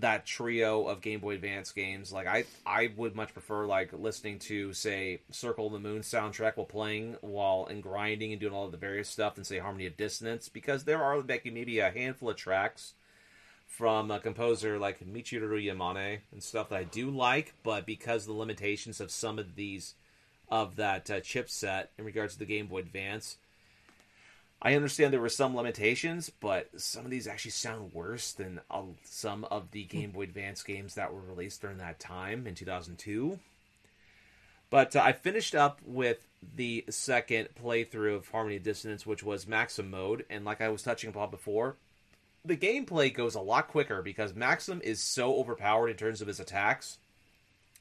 that 0.00 0.26
trio 0.26 0.86
of 0.86 1.00
Game 1.00 1.20
Boy 1.20 1.34
Advance 1.34 1.72
games. 1.72 2.12
Like 2.12 2.26
I 2.26 2.44
I 2.66 2.92
would 2.96 3.14
much 3.14 3.32
prefer 3.32 3.66
like 3.66 3.92
listening 3.92 4.38
to 4.40 4.72
say 4.72 5.20
Circle 5.30 5.66
of 5.66 5.72
the 5.72 5.78
Moon 5.78 6.02
soundtrack 6.02 6.56
while 6.56 6.66
playing 6.66 7.16
while 7.20 7.66
and 7.68 7.82
grinding 7.82 8.32
and 8.32 8.40
doing 8.40 8.52
all 8.52 8.66
of 8.66 8.72
the 8.72 8.78
various 8.78 9.08
stuff 9.08 9.34
than 9.34 9.44
say 9.44 9.58
Harmony 9.58 9.86
of 9.86 9.96
Dissonance 9.96 10.48
because 10.48 10.84
there 10.84 11.02
are 11.02 11.20
like 11.20 11.44
maybe 11.44 11.78
a 11.78 11.90
handful 11.90 12.30
of 12.30 12.36
tracks 12.36 12.94
from 13.66 14.10
a 14.10 14.20
composer 14.20 14.78
like 14.78 15.04
Michiru 15.04 15.64
Yamane 15.64 16.20
and 16.32 16.42
stuff 16.42 16.68
that 16.68 16.78
I 16.78 16.84
do 16.84 17.10
like, 17.10 17.54
but 17.62 17.86
because 17.86 18.24
the 18.24 18.32
limitations 18.32 19.00
of 19.00 19.10
some 19.10 19.38
of 19.38 19.56
these 19.56 19.94
of 20.48 20.76
that 20.76 21.10
uh, 21.10 21.20
chipset 21.20 21.88
in 21.98 22.04
regards 22.04 22.34
to 22.34 22.38
the 22.38 22.44
Game 22.44 22.66
Boy 22.66 22.78
Advance, 22.78 23.38
I 24.64 24.74
understand 24.74 25.12
there 25.12 25.20
were 25.20 25.28
some 25.28 25.54
limitations, 25.54 26.30
but 26.40 26.68
some 26.80 27.04
of 27.04 27.10
these 27.10 27.28
actually 27.28 27.50
sound 27.50 27.92
worse 27.92 28.32
than 28.32 28.62
uh, 28.70 28.80
some 29.04 29.44
of 29.44 29.70
the 29.72 29.84
Game 29.84 30.10
Boy 30.10 30.22
Advance 30.22 30.62
games 30.62 30.94
that 30.94 31.12
were 31.12 31.20
released 31.20 31.60
during 31.60 31.76
that 31.78 32.00
time 32.00 32.46
in 32.46 32.54
2002. 32.54 33.38
But 34.70 34.96
uh, 34.96 35.02
I 35.04 35.12
finished 35.12 35.54
up 35.54 35.82
with 35.84 36.26
the 36.56 36.86
second 36.88 37.48
playthrough 37.62 38.16
of 38.16 38.28
Harmony 38.30 38.56
of 38.56 38.62
Dissonance, 38.62 39.04
which 39.04 39.22
was 39.22 39.46
Maxim 39.46 39.90
mode, 39.90 40.24
and 40.30 40.46
like 40.46 40.62
I 40.62 40.70
was 40.70 40.82
touching 40.82 41.10
upon 41.10 41.30
before, 41.30 41.76
the 42.42 42.56
gameplay 42.56 43.12
goes 43.12 43.34
a 43.34 43.40
lot 43.40 43.68
quicker 43.68 44.00
because 44.00 44.34
Maxim 44.34 44.80
is 44.82 44.98
so 44.98 45.36
overpowered 45.36 45.90
in 45.90 45.96
terms 45.96 46.22
of 46.22 46.28
his 46.28 46.40
attacks 46.40 46.96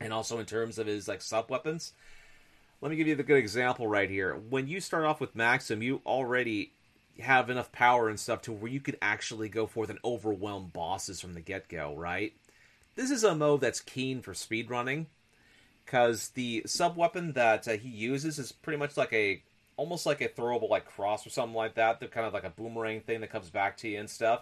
and 0.01 0.11
also 0.11 0.37
in 0.37 0.45
terms 0.45 0.77
of 0.77 0.87
his 0.87 1.07
like 1.07 1.21
sub 1.21 1.49
weapons. 1.49 1.93
Let 2.83 2.89
me 2.89 2.97
give 2.97 3.07
you 3.07 3.15
the 3.15 3.23
good 3.23 3.37
example 3.37 3.87
right 3.87 4.09
here. 4.09 4.35
When 4.49 4.67
you 4.67 4.81
start 4.81 5.05
off 5.05 5.21
with 5.21 5.37
Maxim, 5.37 5.81
you 5.81 6.01
already 6.05 6.73
have 7.21 7.49
enough 7.49 7.71
power 7.71 8.09
and 8.09 8.19
stuff 8.19 8.41
to 8.41 8.51
where 8.51 8.69
you 8.69 8.81
could 8.81 8.97
actually 9.01 9.47
go 9.47 9.67
forth 9.67 9.89
and 9.89 9.99
overwhelm 10.03 10.69
bosses 10.73 11.21
from 11.21 11.33
the 11.33 11.39
get 11.39 11.69
go, 11.69 11.95
right? 11.95 12.33
This 12.95 13.09
is 13.09 13.23
a 13.23 13.35
mode 13.35 13.61
that's 13.61 13.79
keen 13.79 14.21
for 14.21 14.33
speedrunning 14.33 15.05
because 15.85 16.31
the 16.31 16.63
sub 16.65 16.97
weapon 16.97 17.31
that 17.31 17.69
uh, 17.69 17.77
he 17.77 17.87
uses 17.87 18.37
is 18.37 18.51
pretty 18.51 18.79
much 18.79 18.97
like 18.97 19.13
a 19.13 19.41
almost 19.77 20.05
like 20.05 20.19
a 20.19 20.27
throwable 20.27 20.69
like 20.69 20.83
cross 20.83 21.25
or 21.25 21.29
something 21.29 21.55
like 21.55 21.75
that. 21.75 22.01
They're 22.01 22.09
kind 22.09 22.27
of 22.27 22.33
like 22.33 22.43
a 22.43 22.49
boomerang 22.49 22.99
thing 22.99 23.21
that 23.21 23.31
comes 23.31 23.49
back 23.49 23.77
to 23.77 23.87
you 23.87 23.97
and 23.97 24.09
stuff. 24.09 24.41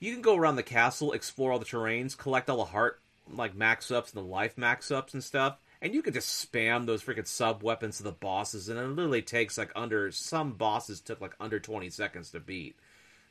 You 0.00 0.12
can 0.12 0.22
go 0.22 0.34
around 0.34 0.56
the 0.56 0.64
castle, 0.64 1.12
explore 1.12 1.52
all 1.52 1.60
the 1.60 1.64
terrains, 1.64 2.18
collect 2.18 2.50
all 2.50 2.56
the 2.56 2.64
heart 2.64 3.00
like 3.32 3.54
max 3.54 3.92
ups 3.92 4.12
and 4.12 4.20
the 4.20 4.28
life 4.28 4.58
max 4.58 4.90
ups 4.90 5.14
and 5.14 5.22
stuff, 5.22 5.58
and 5.80 5.94
you 5.94 6.02
can 6.02 6.14
just 6.14 6.52
spam 6.52 6.86
those 6.86 7.02
freaking 7.02 7.26
sub 7.26 7.62
weapons 7.62 7.98
to 7.98 8.02
the 8.02 8.12
bosses, 8.12 8.68
and 8.68 8.78
it 8.78 8.82
literally 8.82 9.22
takes 9.22 9.58
like 9.58 9.72
under 9.76 10.10
some 10.10 10.52
bosses 10.52 11.00
took 11.00 11.20
like 11.20 11.34
under 11.40 11.60
twenty 11.60 11.90
seconds 11.90 12.30
to 12.30 12.40
beat. 12.40 12.76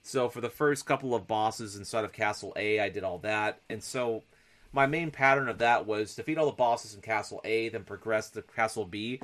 So 0.01 0.29
for 0.29 0.41
the 0.41 0.49
first 0.49 0.85
couple 0.85 1.13
of 1.13 1.27
bosses 1.27 1.75
inside 1.75 2.05
of 2.05 2.13
Castle 2.13 2.53
A, 2.55 2.79
I 2.79 2.89
did 2.89 3.03
all 3.03 3.19
that, 3.19 3.61
and 3.69 3.83
so 3.83 4.23
my 4.71 4.85
main 4.85 5.11
pattern 5.11 5.49
of 5.49 5.59
that 5.59 5.85
was 5.85 6.15
defeat 6.15 6.37
all 6.37 6.45
the 6.45 6.51
bosses 6.51 6.93
in 6.93 7.01
Castle 7.01 7.41
A, 7.43 7.69
then 7.69 7.83
progress 7.83 8.29
to 8.31 8.41
Castle 8.41 8.85
B. 8.85 9.19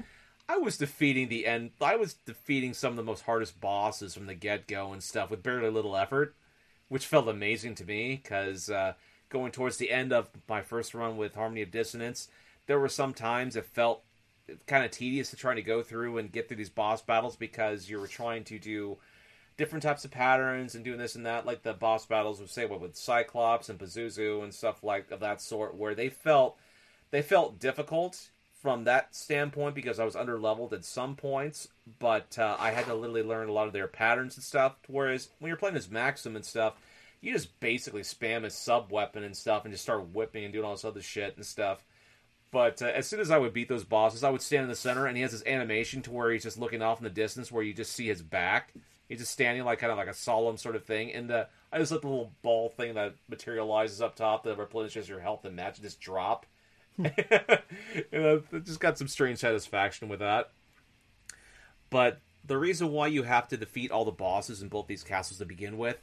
I 0.50 0.58
was 0.58 0.78
defeating 0.78 1.30
the 1.30 1.46
end. 1.46 1.72
I 1.80 1.96
was 1.96 2.16
defeating 2.16 2.74
some 2.74 2.92
of 2.92 2.98
the 2.98 3.04
most 3.04 3.24
hardest 3.24 3.62
bosses 3.62 4.14
from 4.14 4.26
the 4.26 4.36
get 4.36 4.68
go 4.68 4.92
and 4.92 5.02
stuff 5.02 5.30
with 5.30 5.44
barely 5.44 5.70
little 5.70 5.96
effort, 5.96 6.36
which 6.90 7.06
felt 7.06 7.28
amazing 7.28 7.76
to 7.76 7.86
me 7.86 8.20
because 8.22 8.70
uh, 8.70 8.94
going 9.30 9.52
towards 9.52 9.78
the 9.78 9.92
end 9.92 10.12
of 10.12 10.30
my 10.50 10.62
first 10.62 10.94
run 10.94 11.16
with 11.16 11.36
Harmony 11.36 11.62
of 11.62 11.72
Dissonance, 11.72 12.28
there 12.68 12.80
were 12.80 12.90
some 12.90 13.14
times 13.14 13.56
it 13.56 13.66
felt 13.66 14.04
kind 14.68 14.84
of 14.84 14.92
tedious 14.92 15.30
to 15.30 15.36
try 15.36 15.56
to 15.56 15.62
go 15.62 15.82
through 15.82 16.18
and 16.18 16.32
get 16.32 16.48
through 16.48 16.58
these 16.58 16.70
boss 16.70 17.02
battles 17.02 17.36
because 17.36 17.90
you 17.90 18.00
were 18.00 18.08
trying 18.08 18.44
to 18.44 18.60
do 18.60 18.98
different 19.58 19.84
types 19.84 20.04
of 20.04 20.12
patterns 20.12 20.76
and 20.76 20.84
doing 20.84 20.98
this 20.98 21.16
and 21.16 21.26
that, 21.26 21.46
like 21.46 21.64
the 21.64 21.74
boss 21.74 22.06
battles 22.06 22.40
with 22.40 22.52
say 22.52 22.66
what 22.66 22.82
with 22.82 22.96
Cyclops 22.96 23.70
and 23.70 23.80
Pazuzu 23.80 24.44
and 24.44 24.54
stuff 24.54 24.84
like 24.84 25.12
of 25.12 25.20
that 25.20 25.42
sort, 25.42 25.76
where 25.76 25.96
they 25.96 26.10
felt 26.10 26.58
they 27.12 27.22
felt 27.22 27.60
difficult 27.60 28.30
from 28.62 28.86
that 28.86 29.14
standpoint 29.14 29.76
because 29.76 30.00
I 30.00 30.06
was 30.06 30.16
under 30.16 30.40
leveled 30.40 30.74
at 30.74 30.86
some 30.86 31.16
points, 31.16 31.68
but 32.00 32.40
uh, 32.40 32.56
I 32.58 32.72
had 32.72 32.86
to 32.86 32.96
literally 32.96 33.22
learn 33.24 33.50
a 33.50 33.52
lot 33.52 33.68
of 33.68 33.74
their 33.74 33.88
patterns 33.88 34.36
and 34.36 34.44
stuff. 34.44 34.76
Whereas 34.88 35.30
when 35.40 35.50
you're 35.50 35.58
playing 35.58 35.76
as 35.76 35.92
Maxim 35.92 36.36
and 36.36 36.46
stuff, 36.46 36.76
you 37.20 37.34
just 37.34 37.60
basically 37.60 38.02
spam 38.02 38.44
his 38.44 38.56
sub 38.56 38.92
weapon 38.92 39.24
and 39.24 39.36
stuff 39.36 39.66
and 39.66 39.74
just 39.74 39.84
start 39.84 40.14
whipping 40.14 40.46
and 40.46 40.54
doing 40.54 40.66
all 40.66 40.72
this 40.72 40.86
other 40.86 41.02
shit 41.02 41.36
and 41.36 41.46
stuff. 41.46 41.84
But 42.54 42.82
uh, 42.84 42.86
as 42.86 43.08
soon 43.08 43.20
as 43.20 43.32
I 43.32 43.40
would 43.40 43.52
beat 43.52 43.68
those 43.68 43.84
bosses, 43.84 44.24
I 44.24 44.30
would 44.30 44.42
stand 44.42 44.64
in 44.64 44.70
the 44.70 44.76
center, 44.76 45.08
and 45.08 45.18
he 45.18 45.24
has 45.24 45.32
this 45.32 45.46
animation 45.46 46.04
to 46.04 46.12
where 46.12 46.32
he's 46.32 46.44
just 46.44 46.60
looking 46.60 46.84
off 46.84 47.00
in 47.00 47.04
the 47.04 47.10
distance, 47.10 47.52
where 47.52 47.64
you 47.64 47.74
just 47.74 47.94
see 47.94 48.08
his 48.08 48.22
back. 48.22 48.74
He's 49.10 49.20
just 49.20 49.32
standing 49.32 49.66
like 49.66 49.80
kind 49.80 49.92
of 49.92 49.98
like 49.98 50.08
a 50.08 50.14
solemn 50.14 50.58
sort 50.58 50.76
of 50.76 50.86
thing, 50.86 51.12
and 51.12 51.30
the 51.30 51.48
I 51.72 51.80
just 51.80 51.92
let 51.92 52.02
the 52.02 52.08
little 52.08 52.32
ball 52.44 52.70
thing 52.70 52.94
that 52.94 53.16
materializes 53.28 54.02
up 54.02 54.16
top 54.16 54.44
that 54.44 54.58
replenishes 54.58 55.10
your 55.10 55.20
health 55.20 55.44
and 55.44 55.56
match 55.56 55.82
just 55.82 56.00
drop 56.00 56.46
you 56.98 57.10
know, 58.12 58.44
just 58.64 58.80
got 58.80 58.98
some 58.98 59.08
strange 59.08 59.40
satisfaction 59.40 60.10
with 60.10 60.20
that. 60.20 60.52
But 61.90 62.20
the 62.46 62.58
reason 62.58 62.92
why 62.92 63.08
you 63.08 63.24
have 63.24 63.48
to 63.50 63.58
defeat 63.58 63.92
all 63.92 64.06
the 64.06 64.12
bosses 64.12 64.62
in 64.62 64.68
both 64.68 64.88
these 64.88 65.04
castles 65.04 65.40
to 65.40 65.46
begin 65.46 65.78
with 65.78 65.98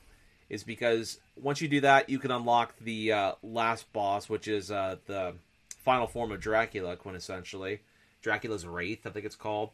is 0.49 0.65
because 0.65 1.21
once 1.41 1.61
you 1.61 1.69
do 1.69 1.81
that, 1.83 2.09
you 2.09 2.19
can 2.19 2.31
unlock 2.31 2.75
the 2.81 3.13
uh, 3.13 3.33
last 3.43 3.93
boss, 3.93 4.29
which 4.29 4.49
is 4.49 4.71
uh, 4.71 4.97
the 5.07 5.35
final 5.85 6.07
form 6.07 6.33
of 6.33 6.41
Dracula, 6.41 6.97
quintessentially. 6.97 7.81
Dracula's 8.23 8.67
Wraith, 8.67 9.07
I 9.07 9.11
think 9.11 9.27
it's 9.27 9.37
called. 9.37 9.71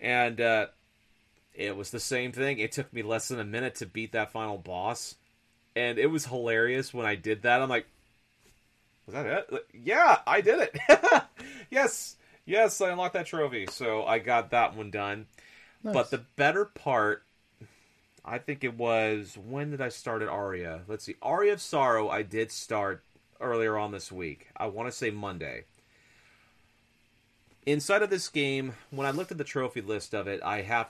And 0.00 0.40
uh, 0.40 0.66
it 1.54 1.76
was 1.76 1.90
the 1.90 2.00
same 2.00 2.32
thing. 2.32 2.58
It 2.58 2.72
took 2.72 2.92
me 2.92 3.02
less 3.02 3.28
than 3.28 3.40
a 3.40 3.44
minute 3.44 3.76
to 3.76 3.86
beat 3.86 4.12
that 4.12 4.32
final 4.32 4.58
boss. 4.58 5.16
And 5.74 5.98
it 5.98 6.06
was 6.06 6.26
hilarious 6.26 6.94
when 6.94 7.06
I 7.06 7.14
did 7.14 7.42
that. 7.42 7.60
I'm 7.60 7.68
like, 7.68 7.86
was 9.06 9.14
that 9.14 9.26
it? 9.26 9.66
Yeah, 9.72 10.18
I 10.26 10.40
did 10.40 10.60
it. 10.60 10.78
yes, 11.70 12.16
yes, 12.44 12.80
I 12.80 12.90
unlocked 12.90 13.14
that 13.14 13.26
trophy, 13.26 13.66
so 13.70 14.04
I 14.04 14.18
got 14.18 14.50
that 14.50 14.76
one 14.76 14.90
done. 14.90 15.26
Nice. 15.82 15.94
But 15.94 16.10
the 16.10 16.18
better 16.36 16.64
part, 16.64 17.22
I 18.24 18.38
think 18.38 18.64
it 18.64 18.76
was 18.76 19.38
when 19.38 19.70
did 19.70 19.80
I 19.80 19.88
start 19.88 20.22
at 20.22 20.28
Aria? 20.28 20.82
Let's 20.86 21.04
see, 21.04 21.14
Aria 21.22 21.54
of 21.54 21.62
Sorrow. 21.62 22.08
I 22.08 22.22
did 22.22 22.52
start 22.52 23.02
earlier 23.40 23.76
on 23.76 23.92
this 23.92 24.10
week. 24.10 24.48
I 24.56 24.66
want 24.66 24.88
to 24.88 24.96
say 24.96 25.10
Monday. 25.10 25.64
Inside 27.66 28.02
of 28.02 28.10
this 28.10 28.28
game, 28.28 28.74
when 28.90 29.06
I 29.06 29.10
looked 29.10 29.30
at 29.30 29.38
the 29.38 29.44
trophy 29.44 29.80
list 29.80 30.14
of 30.14 30.26
it, 30.26 30.42
I 30.42 30.62
have 30.62 30.88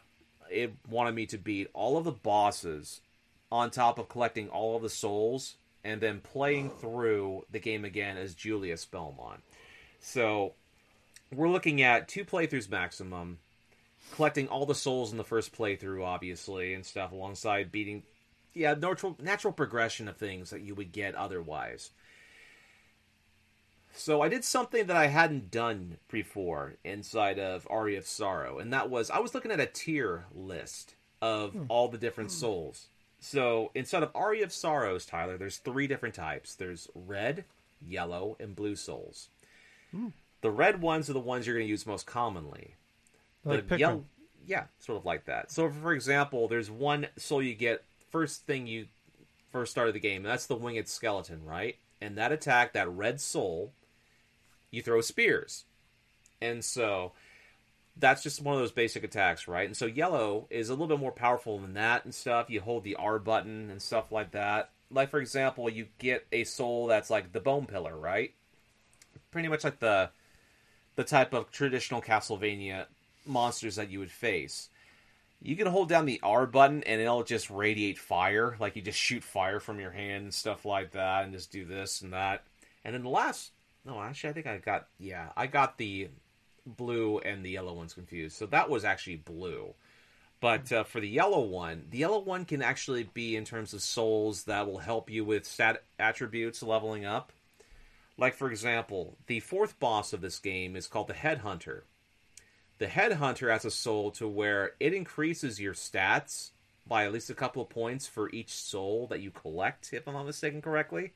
it 0.51 0.73
wanted 0.89 1.15
me 1.15 1.27
to 1.27 1.39
beat 1.39 1.69
all 1.75 1.97
of 1.97 2.05
the 2.05 2.13
bosses 2.13 3.01
on 3.51 3.71
top 3.71 3.99
of 3.99 4.09
collecting 4.09 4.49
all 4.49 4.77
of 4.77 4.83
the 4.83 4.89
souls 4.89 5.57
and 5.85 6.01
then 6.01 6.21
playing 6.21 6.71
through 6.71 7.45
the 7.51 7.59
game 7.59 7.85
again 7.85 8.17
as 8.17 8.35
Julius 8.35 8.85
Belmont. 8.85 9.43
So 10.01 10.55
we're 11.33 11.49
looking 11.49 11.83
at 11.83 12.09
two 12.09 12.25
playthroughs 12.25 12.71
maximum, 12.71 13.39
collecting 14.15 14.49
all 14.49 14.67
the 14.67 14.75
souls 14.75 15.13
in 15.13 15.19
the 15.19 15.25
first 15.25 15.57
playthrough, 15.57 16.05
obviously, 16.05 16.75
and 16.75 16.85
stuff, 16.85 17.13
alongside 17.13 17.73
beating, 17.73 18.03
yeah, 18.55 18.75
natural 18.75 19.17
natural 19.21 19.53
progression 19.53 20.09
of 20.09 20.17
things 20.17 20.51
that 20.51 20.63
you 20.63 20.75
would 20.75 20.93
get 20.93 21.15
otherwise. 21.15 21.91
So 23.99 24.23
I 24.23 24.29
did 24.29 24.45
something 24.45 24.87
that 24.87 24.97
I 24.97 25.09
hadn't 25.09 25.51
done 25.51 25.99
before 26.11 26.75
inside 26.85 27.39
of 27.39 27.67
Aria 27.69 27.99
of 27.99 28.07
Sorrow, 28.07 28.59
and 28.59 28.73
that 28.73 28.89
was 28.89 29.11
I 29.11 29.19
was 29.19 29.35
looking 29.35 29.51
at 29.51 29.61
a 29.61 29.67
tier 29.67 30.27
list 30.35 30.95
of 31.21 31.53
hmm. 31.53 31.65
all 31.69 31.89
the 31.89 31.99
different 31.99 32.31
souls. 32.31 32.89
So 33.21 33.71
instead 33.75 34.03
of 34.03 34.11
Aria 34.15 34.45
of 34.45 34.53
Sorrows, 34.53 35.05
Tyler, 35.05 35.37
there's 35.37 35.57
three 35.57 35.87
different 35.87 36.15
types. 36.15 36.55
There's 36.55 36.89
red, 36.95 37.45
yellow, 37.85 38.37
and 38.39 38.55
blue 38.55 38.77
souls. 38.77 39.29
Mm. 39.95 40.13
The 40.41 40.51
red 40.51 40.81
ones 40.81 41.11
are 41.11 41.15
the 41.15 41.21
ones 41.21 41.47
you're 41.47 41.57
going 41.57 41.67
to 41.67 41.71
use 41.71 41.87
most 41.87 42.07
commonly. 42.07 42.75
Like 43.45 43.67
the 43.67 43.79
yellow, 43.79 44.05
yeah, 44.47 44.65
sort 44.79 44.99
of 44.99 45.05
like 45.05 45.25
that. 45.25 45.51
So, 45.51 45.71
for 45.71 45.93
example, 45.93 46.47
there's 46.47 46.71
one 46.71 47.09
soul 47.17 47.43
you 47.43 47.55
get 47.55 47.83
first 48.11 48.47
thing 48.47 48.67
you 48.67 48.87
first 49.51 49.73
start 49.73 49.89
of 49.89 49.95
the 49.95 50.01
game, 50.01 50.25
and 50.25 50.27
that's 50.27 50.47
the 50.47 50.55
winged 50.55 50.89
skeleton, 50.89 51.45
right? 51.45 51.77
And 52.01 52.17
that 52.17 52.31
attack, 52.31 52.75
that 52.75 52.89
red 52.89 53.21
soul, 53.21 53.73
you 54.71 54.83
throw 54.83 55.01
spears, 55.01 55.65
and 56.41 56.65
so 56.65 57.13
that's 57.97 58.23
just 58.23 58.43
one 58.43 58.55
of 58.55 58.61
those 58.61 58.73
basic 58.73 59.05
attacks, 59.05 59.49
right? 59.49 59.67
And 59.67 59.77
so 59.77 59.87
yellow 59.87 60.47
is 60.51 60.69
a 60.69 60.73
little 60.73 60.87
bit 60.87 61.01
more 61.01 61.13
powerful 61.13 61.59
than 61.59 61.75
that 61.75 62.05
and 62.05 62.15
stuff. 62.15 62.49
You 62.49 62.61
hold 62.61 62.85
the 62.85 62.95
R 62.97 63.19
button 63.19 63.71
and 63.71 63.83
stuff 63.83 64.13
like 64.13 64.33
that. 64.33 64.71
Like 64.91 65.11
for 65.11 65.21
example, 65.21 65.69
you 65.69 65.87
get 65.99 66.27
a 66.33 66.45
soul 66.45 66.87
that's 66.87 67.11
like 67.11 67.33
the 67.33 67.41
bone 67.41 67.67
pillar, 67.67 67.97
right? 67.97 68.33
Pretty 69.31 69.49
much 69.49 69.65
like 69.65 69.81
the 69.81 70.11
the 70.97 71.05
type 71.05 71.33
of 71.33 71.51
traditional 71.51 72.01
Castlevania 72.01 72.87
monsters 73.27 73.77
that 73.77 73.91
you 73.91 74.01
would 74.01 74.11
face. 74.11 74.69
You 75.41 75.55
can 75.55 75.69
hold 75.69 75.89
down 75.89 76.07
the 76.07 76.21
R 76.23 76.47
button 76.47 76.83
and 76.83 77.01
it'll 77.01 77.23
just 77.23 77.51
radiate 77.51 77.99
fire, 77.99 78.57
like 78.59 78.75
you 78.75 78.83
just 78.83 78.99
shoot 78.99 79.23
fire 79.23 79.61
from 79.61 79.79
your 79.79 79.93
hand 79.93 80.25
and 80.25 80.35
stuff 80.35 80.65
like 80.65 80.93
that, 80.93 81.25
and 81.25 81.33
just 81.33 81.53
do 81.53 81.65
this 81.65 82.01
and 82.01 82.13
that. 82.13 82.43
And 82.85 82.95
then 82.95 83.03
the 83.05 83.09
last, 83.09 83.53
no, 83.89 84.03
actually, 84.03 84.31
I 84.31 84.33
think 84.35 84.47
I 84.47 84.59
got, 84.59 84.87
yeah, 84.99 85.31
I 85.35 85.47
got 85.47 85.79
the 85.79 86.11
blue 86.67 87.19
and 87.21 87.43
the 87.43 87.51
yellow 87.51 87.73
one's 87.73 87.95
confused. 87.95 88.37
So 88.37 88.45
that 88.47 88.69
was 88.69 88.85
actually 88.85 89.17
blue. 89.17 89.75
But 90.41 90.71
uh, 90.71 90.85
for 90.85 91.01
the 91.01 91.09
yellow 91.09 91.41
one, 91.41 91.87
the 91.91 91.99
yellow 91.99 92.21
one 92.21 92.45
can 92.45 92.63
actually 92.63 93.09
be 93.15 93.35
in 93.35 93.47
terms 93.47 93.73
of 93.73 93.81
souls 93.81 94.45
that 94.45 94.67
will 94.67 94.79
help 94.79 95.11
you 95.11 95.25
with 95.25 95.47
stat 95.47 95.83
attributes 95.99 96.63
leveling 96.63 97.07
up. 97.07 97.33
Like, 98.19 98.35
for 98.35 98.51
example, 98.51 99.17
the 99.27 99.41
fourth 99.41 99.81
boss 99.81 100.13
of 100.13 100.21
this 100.21 100.39
game 100.39 100.77
is 100.77 100.87
called 100.87 101.09
the 101.09 101.15
Headhunter. 101.15 101.83
The 102.79 102.87
Headhunter 102.87 103.51
has 103.51 103.65
a 103.65 103.71
soul 103.71 104.11
to 104.13 104.29
where 104.29 104.73
it 104.79 104.93
increases 104.93 105.61
your 105.61 105.75
stats 105.75 106.51
by 106.87 107.05
at 107.05 107.13
least 107.13 107.31
a 107.31 107.35
couple 107.35 107.63
of 107.63 107.69
points 107.69 108.07
for 108.07 108.31
each 108.31 108.53
soul 108.53 109.07
that 109.09 109.21
you 109.21 109.31
collect, 109.31 109.93
if 109.93 110.07
I'm 110.07 110.15
not 110.15 110.27
mistaken 110.27 110.61
correctly. 110.61 111.13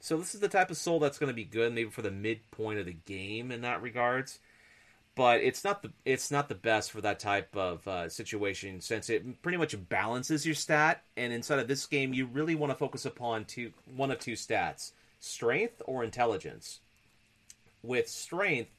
So 0.00 0.16
this 0.16 0.34
is 0.34 0.40
the 0.40 0.48
type 0.48 0.70
of 0.70 0.78
soul 0.78 0.98
that's 0.98 1.18
going 1.18 1.28
to 1.28 1.34
be 1.34 1.44
good 1.44 1.74
maybe 1.74 1.90
for 1.90 2.02
the 2.02 2.10
midpoint 2.10 2.78
of 2.78 2.86
the 2.86 2.96
game 3.06 3.52
in 3.52 3.60
that 3.60 3.82
regards. 3.82 4.40
But 5.14 5.40
it's 5.40 5.62
not 5.62 5.82
the 5.82 5.92
it's 6.04 6.30
not 6.30 6.48
the 6.48 6.54
best 6.54 6.90
for 6.90 7.00
that 7.02 7.18
type 7.18 7.54
of 7.54 7.86
uh, 7.86 8.08
situation 8.08 8.80
since 8.80 9.10
it 9.10 9.42
pretty 9.42 9.58
much 9.58 9.76
balances 9.88 10.46
your 10.46 10.54
stat. 10.54 11.02
And 11.16 11.32
inside 11.32 11.58
of 11.58 11.68
this 11.68 11.84
game, 11.86 12.14
you 12.14 12.26
really 12.26 12.54
want 12.54 12.70
to 12.72 12.78
focus 12.78 13.04
upon 13.04 13.44
two 13.44 13.72
one 13.94 14.10
of 14.10 14.18
two 14.18 14.32
stats: 14.32 14.92
strength 15.18 15.82
or 15.84 16.02
intelligence. 16.02 16.80
With 17.82 18.08
strength, 18.08 18.70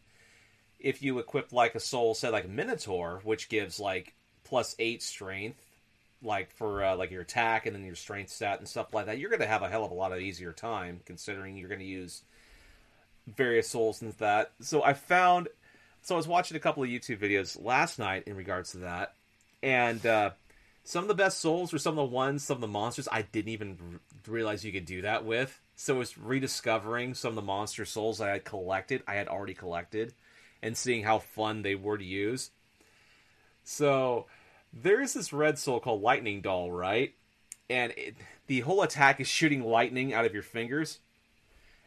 if 0.79 1.03
you 1.03 1.19
equip 1.19 1.51
like 1.51 1.75
a 1.75 1.79
soul, 1.79 2.15
say 2.15 2.29
like 2.29 2.49
Minotaur, 2.49 3.19
which 3.23 3.49
gives 3.49 3.79
like 3.79 4.15
plus 4.43 4.75
eight 4.79 5.03
strength, 5.03 5.70
like 6.23 6.51
for 6.51 6.83
uh, 6.83 6.95
like 6.95 7.11
your 7.11 7.21
attack 7.21 7.65
and 7.65 7.75
then 7.75 7.83
your 7.83 7.95
strength 7.95 8.31
stat 8.31 8.59
and 8.59 8.67
stuff 8.67 8.93
like 8.93 9.07
that, 9.07 9.19
you're 9.19 9.29
going 9.29 9.41
to 9.41 9.47
have 9.47 9.63
a 9.63 9.69
hell 9.69 9.85
of 9.85 9.91
a 9.91 9.95
lot 9.95 10.11
of 10.11 10.19
easier 10.19 10.53
time 10.53 11.01
considering 11.05 11.57
you're 11.57 11.69
going 11.69 11.79
to 11.79 11.85
use 11.85 12.23
various 13.27 13.69
souls 13.69 14.01
and 14.01 14.13
that. 14.13 14.51
So 14.61 14.83
I 14.83 14.93
found, 14.93 15.47
so 16.01 16.15
I 16.15 16.17
was 16.17 16.27
watching 16.27 16.57
a 16.57 16.59
couple 16.59 16.83
of 16.83 16.89
YouTube 16.89 17.19
videos 17.19 17.61
last 17.63 17.99
night 17.99 18.23
in 18.27 18.35
regards 18.35 18.71
to 18.71 18.79
that, 18.79 19.15
and 19.63 20.05
uh, 20.05 20.31
some 20.83 21.03
of 21.03 21.07
the 21.07 21.15
best 21.15 21.39
souls 21.39 21.71
were 21.71 21.79
some 21.79 21.97
of 21.97 22.09
the 22.09 22.15
ones, 22.15 22.43
some 22.43 22.57
of 22.57 22.61
the 22.61 22.67
monsters 22.67 23.07
I 23.11 23.23
didn't 23.23 23.49
even 23.49 23.99
realize 24.27 24.65
you 24.65 24.71
could 24.71 24.85
do 24.85 25.03
that 25.03 25.25
with. 25.25 25.59
So 25.75 25.95
it 25.95 25.99
was 25.99 26.17
rediscovering 26.17 27.15
some 27.15 27.29
of 27.29 27.35
the 27.35 27.41
monster 27.41 27.85
souls 27.85 28.21
I 28.21 28.29
had 28.29 28.45
collected, 28.45 29.03
I 29.07 29.15
had 29.15 29.27
already 29.27 29.53
collected, 29.53 30.13
and 30.61 30.77
seeing 30.77 31.03
how 31.03 31.19
fun 31.19 31.63
they 31.63 31.75
were 31.75 31.97
to 31.97 32.03
use. 32.03 32.51
So 33.63 34.27
there's 34.73 35.13
this 35.13 35.33
red 35.33 35.57
soul 35.57 35.79
called 35.79 36.01
Lightning 36.01 36.41
Doll, 36.41 36.71
right? 36.71 37.13
And 37.69 37.93
it, 37.97 38.15
the 38.47 38.61
whole 38.61 38.81
attack 38.81 39.19
is 39.19 39.27
shooting 39.27 39.63
lightning 39.63 40.13
out 40.13 40.25
of 40.25 40.33
your 40.33 40.43
fingers. 40.43 40.99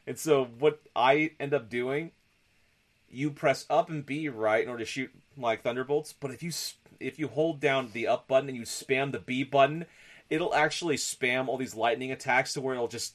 And 0.07 0.19
so 0.19 0.45
what 0.59 0.81
I 0.95 1.33
end 1.41 1.55
up 1.55 1.69
doing, 1.69 2.13
you 3.11 3.31
press 3.31 3.67
up 3.71 3.89
and 3.89 4.05
B 4.05 4.29
right 4.29 4.63
in 4.63 4.69
order 4.69 4.85
to 4.85 4.91
shoot 4.91 5.11
like 5.37 5.63
thunderbolts. 5.63 6.13
But 6.13 6.31
if 6.31 6.43
you 6.43 6.51
if 7.01 7.19
you 7.19 7.29
hold 7.29 7.61
down 7.61 7.91
the 7.93 8.07
up 8.07 8.29
button 8.29 8.49
and 8.49 8.57
you 8.57 8.65
spam 8.65 9.13
the 9.13 9.19
B 9.19 9.45
button, 9.45 9.87
it'll 10.31 10.55
actually 10.55 10.97
spam 10.97 11.49
all 11.49 11.57
these 11.57 11.75
lightning 11.75 12.13
attacks 12.13 12.53
to 12.55 12.61
where 12.61 12.75
it'll 12.75 12.89
just 12.89 13.15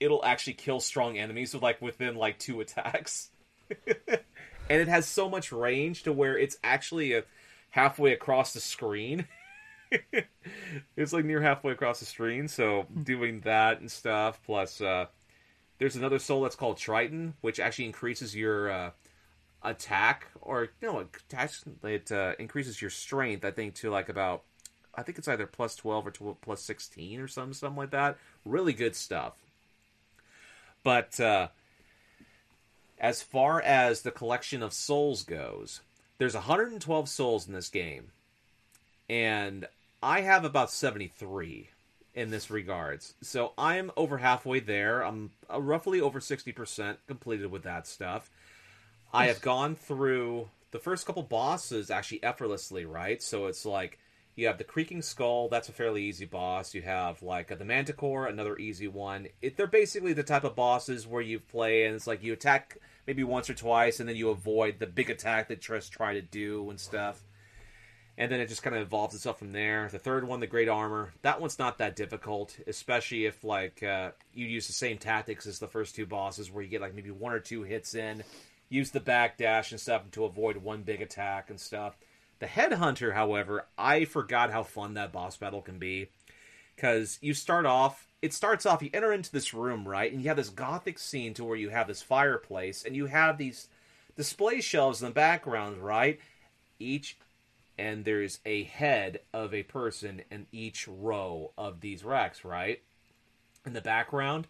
it'll 0.00 0.24
actually 0.24 0.54
kill 0.54 0.80
strong 0.80 1.18
enemies 1.18 1.54
with 1.54 1.62
like 1.62 1.80
within 1.80 2.16
like 2.16 2.38
two 2.38 2.60
attacks. 2.60 3.30
and 3.86 4.20
it 4.68 4.88
has 4.88 5.06
so 5.06 5.28
much 5.28 5.52
range 5.52 6.02
to 6.02 6.12
where 6.12 6.36
it's 6.36 6.56
actually 6.62 7.12
a 7.12 7.24
halfway 7.74 8.12
across 8.12 8.52
the 8.52 8.60
screen. 8.60 9.26
it's 10.96 11.12
like 11.12 11.24
near 11.24 11.40
halfway 11.40 11.72
across 11.72 11.98
the 11.98 12.06
screen, 12.06 12.46
so 12.46 12.86
doing 13.02 13.40
that 13.40 13.80
and 13.80 13.90
stuff. 13.90 14.40
Plus, 14.46 14.80
uh, 14.80 15.06
there's 15.78 15.96
another 15.96 16.20
soul 16.20 16.42
that's 16.42 16.54
called 16.54 16.76
Triton, 16.76 17.34
which 17.40 17.58
actually 17.58 17.86
increases 17.86 18.34
your 18.34 18.70
uh, 18.70 18.90
attack, 19.64 20.28
or 20.40 20.68
you 20.80 20.92
know, 20.92 21.06
it 21.82 22.12
uh, 22.12 22.34
increases 22.38 22.80
your 22.80 22.90
strength. 22.90 23.44
I 23.44 23.50
think 23.50 23.74
to 23.76 23.90
like 23.90 24.08
about, 24.08 24.44
I 24.94 25.02
think 25.02 25.18
it's 25.18 25.26
either 25.26 25.46
plus 25.46 25.74
twelve 25.74 26.06
or 26.06 26.12
12, 26.12 26.40
plus 26.40 26.62
sixteen 26.62 27.18
or 27.18 27.26
something, 27.26 27.54
something 27.54 27.76
like 27.76 27.90
that. 27.90 28.18
Really 28.44 28.72
good 28.72 28.94
stuff. 28.94 29.32
But 30.84 31.18
uh, 31.18 31.48
as 33.00 33.20
far 33.20 33.60
as 33.60 34.02
the 34.02 34.12
collection 34.12 34.62
of 34.62 34.72
souls 34.72 35.24
goes, 35.24 35.80
there's 36.24 36.32
112 36.32 37.06
souls 37.06 37.46
in 37.46 37.52
this 37.52 37.68
game, 37.68 38.10
and 39.10 39.68
I 40.02 40.22
have 40.22 40.46
about 40.46 40.70
73 40.70 41.68
in 42.14 42.30
this 42.30 42.50
regards. 42.50 43.12
So 43.20 43.52
I'm 43.58 43.90
over 43.94 44.16
halfway 44.16 44.60
there. 44.60 45.02
I'm 45.02 45.32
uh, 45.52 45.60
roughly 45.60 46.00
over 46.00 46.20
60% 46.20 46.96
completed 47.06 47.50
with 47.50 47.64
that 47.64 47.86
stuff. 47.86 48.30
I 49.12 49.26
have 49.26 49.42
gone 49.42 49.76
through 49.76 50.48
the 50.70 50.78
first 50.78 51.04
couple 51.04 51.22
bosses 51.24 51.90
actually 51.90 52.22
effortlessly, 52.22 52.86
right? 52.86 53.22
So 53.22 53.44
it's 53.44 53.66
like 53.66 53.98
you 54.34 54.46
have 54.46 54.56
the 54.56 54.64
creaking 54.64 55.02
skull, 55.02 55.50
that's 55.50 55.68
a 55.68 55.72
fairly 55.72 56.04
easy 56.04 56.24
boss. 56.24 56.72
You 56.72 56.80
have 56.80 57.22
like 57.22 57.48
the 57.58 57.66
manticore, 57.66 58.28
another 58.28 58.56
easy 58.56 58.88
one. 58.88 59.28
It, 59.42 59.58
they're 59.58 59.66
basically 59.66 60.14
the 60.14 60.22
type 60.22 60.44
of 60.44 60.56
bosses 60.56 61.06
where 61.06 61.20
you 61.20 61.38
play 61.38 61.84
and 61.84 61.94
it's 61.94 62.06
like 62.06 62.22
you 62.22 62.32
attack 62.32 62.78
maybe 63.06 63.24
once 63.24 63.50
or 63.50 63.54
twice, 63.54 64.00
and 64.00 64.08
then 64.08 64.16
you 64.16 64.30
avoid 64.30 64.78
the 64.78 64.86
big 64.86 65.10
attack 65.10 65.48
that 65.48 65.60
Triss 65.60 65.90
tried 65.90 66.14
to 66.14 66.22
do 66.22 66.68
and 66.70 66.80
stuff. 66.80 67.22
And 68.16 68.30
then 68.30 68.40
it 68.40 68.48
just 68.48 68.62
kind 68.62 68.76
of 68.76 68.82
evolves 68.82 69.14
itself 69.14 69.40
from 69.40 69.52
there. 69.52 69.88
The 69.90 69.98
third 69.98 70.26
one, 70.26 70.38
the 70.38 70.46
Great 70.46 70.68
Armor, 70.68 71.12
that 71.22 71.40
one's 71.40 71.58
not 71.58 71.78
that 71.78 71.96
difficult, 71.96 72.56
especially 72.66 73.26
if 73.26 73.42
like 73.42 73.82
uh, 73.82 74.12
you 74.32 74.46
use 74.46 74.68
the 74.68 74.72
same 74.72 74.98
tactics 74.98 75.46
as 75.46 75.58
the 75.58 75.66
first 75.66 75.96
two 75.96 76.06
bosses, 76.06 76.50
where 76.50 76.62
you 76.62 76.70
get 76.70 76.80
like 76.80 76.94
maybe 76.94 77.10
one 77.10 77.32
or 77.32 77.40
two 77.40 77.64
hits 77.64 77.94
in, 77.94 78.22
use 78.68 78.92
the 78.92 79.00
back 79.00 79.36
dash 79.36 79.72
and 79.72 79.80
stuff 79.80 80.02
to 80.12 80.24
avoid 80.24 80.58
one 80.58 80.82
big 80.82 81.02
attack 81.02 81.50
and 81.50 81.58
stuff. 81.58 81.96
The 82.38 82.46
Headhunter, 82.46 83.14
however, 83.14 83.66
I 83.76 84.04
forgot 84.04 84.50
how 84.52 84.62
fun 84.62 84.94
that 84.94 85.12
boss 85.12 85.36
battle 85.36 85.62
can 85.62 85.78
be 85.78 86.08
because 86.74 87.18
you 87.20 87.34
start 87.34 87.66
off 87.66 88.08
it 88.24 88.32
starts 88.32 88.64
off 88.64 88.82
you 88.82 88.88
enter 88.94 89.12
into 89.12 89.30
this 89.30 89.52
room 89.52 89.86
right 89.86 90.10
and 90.10 90.22
you 90.22 90.28
have 90.28 90.36
this 90.38 90.48
gothic 90.48 90.98
scene 90.98 91.34
to 91.34 91.44
where 91.44 91.58
you 91.58 91.68
have 91.68 91.86
this 91.86 92.02
fireplace 92.02 92.84
and 92.84 92.96
you 92.96 93.06
have 93.06 93.36
these 93.36 93.68
display 94.16 94.60
shelves 94.60 95.02
in 95.02 95.08
the 95.08 95.14
background 95.14 95.78
right? 95.78 96.18
Each 96.78 97.18
and 97.76 98.04
there's 98.04 98.38
a 98.46 98.64
head 98.64 99.20
of 99.32 99.52
a 99.52 99.64
person 99.64 100.22
in 100.30 100.46
each 100.52 100.88
row 100.88 101.52
of 101.58 101.80
these 101.80 102.02
racks 102.04 102.44
right 102.44 102.80
in 103.66 103.72
the 103.72 103.80
background. 103.80 104.46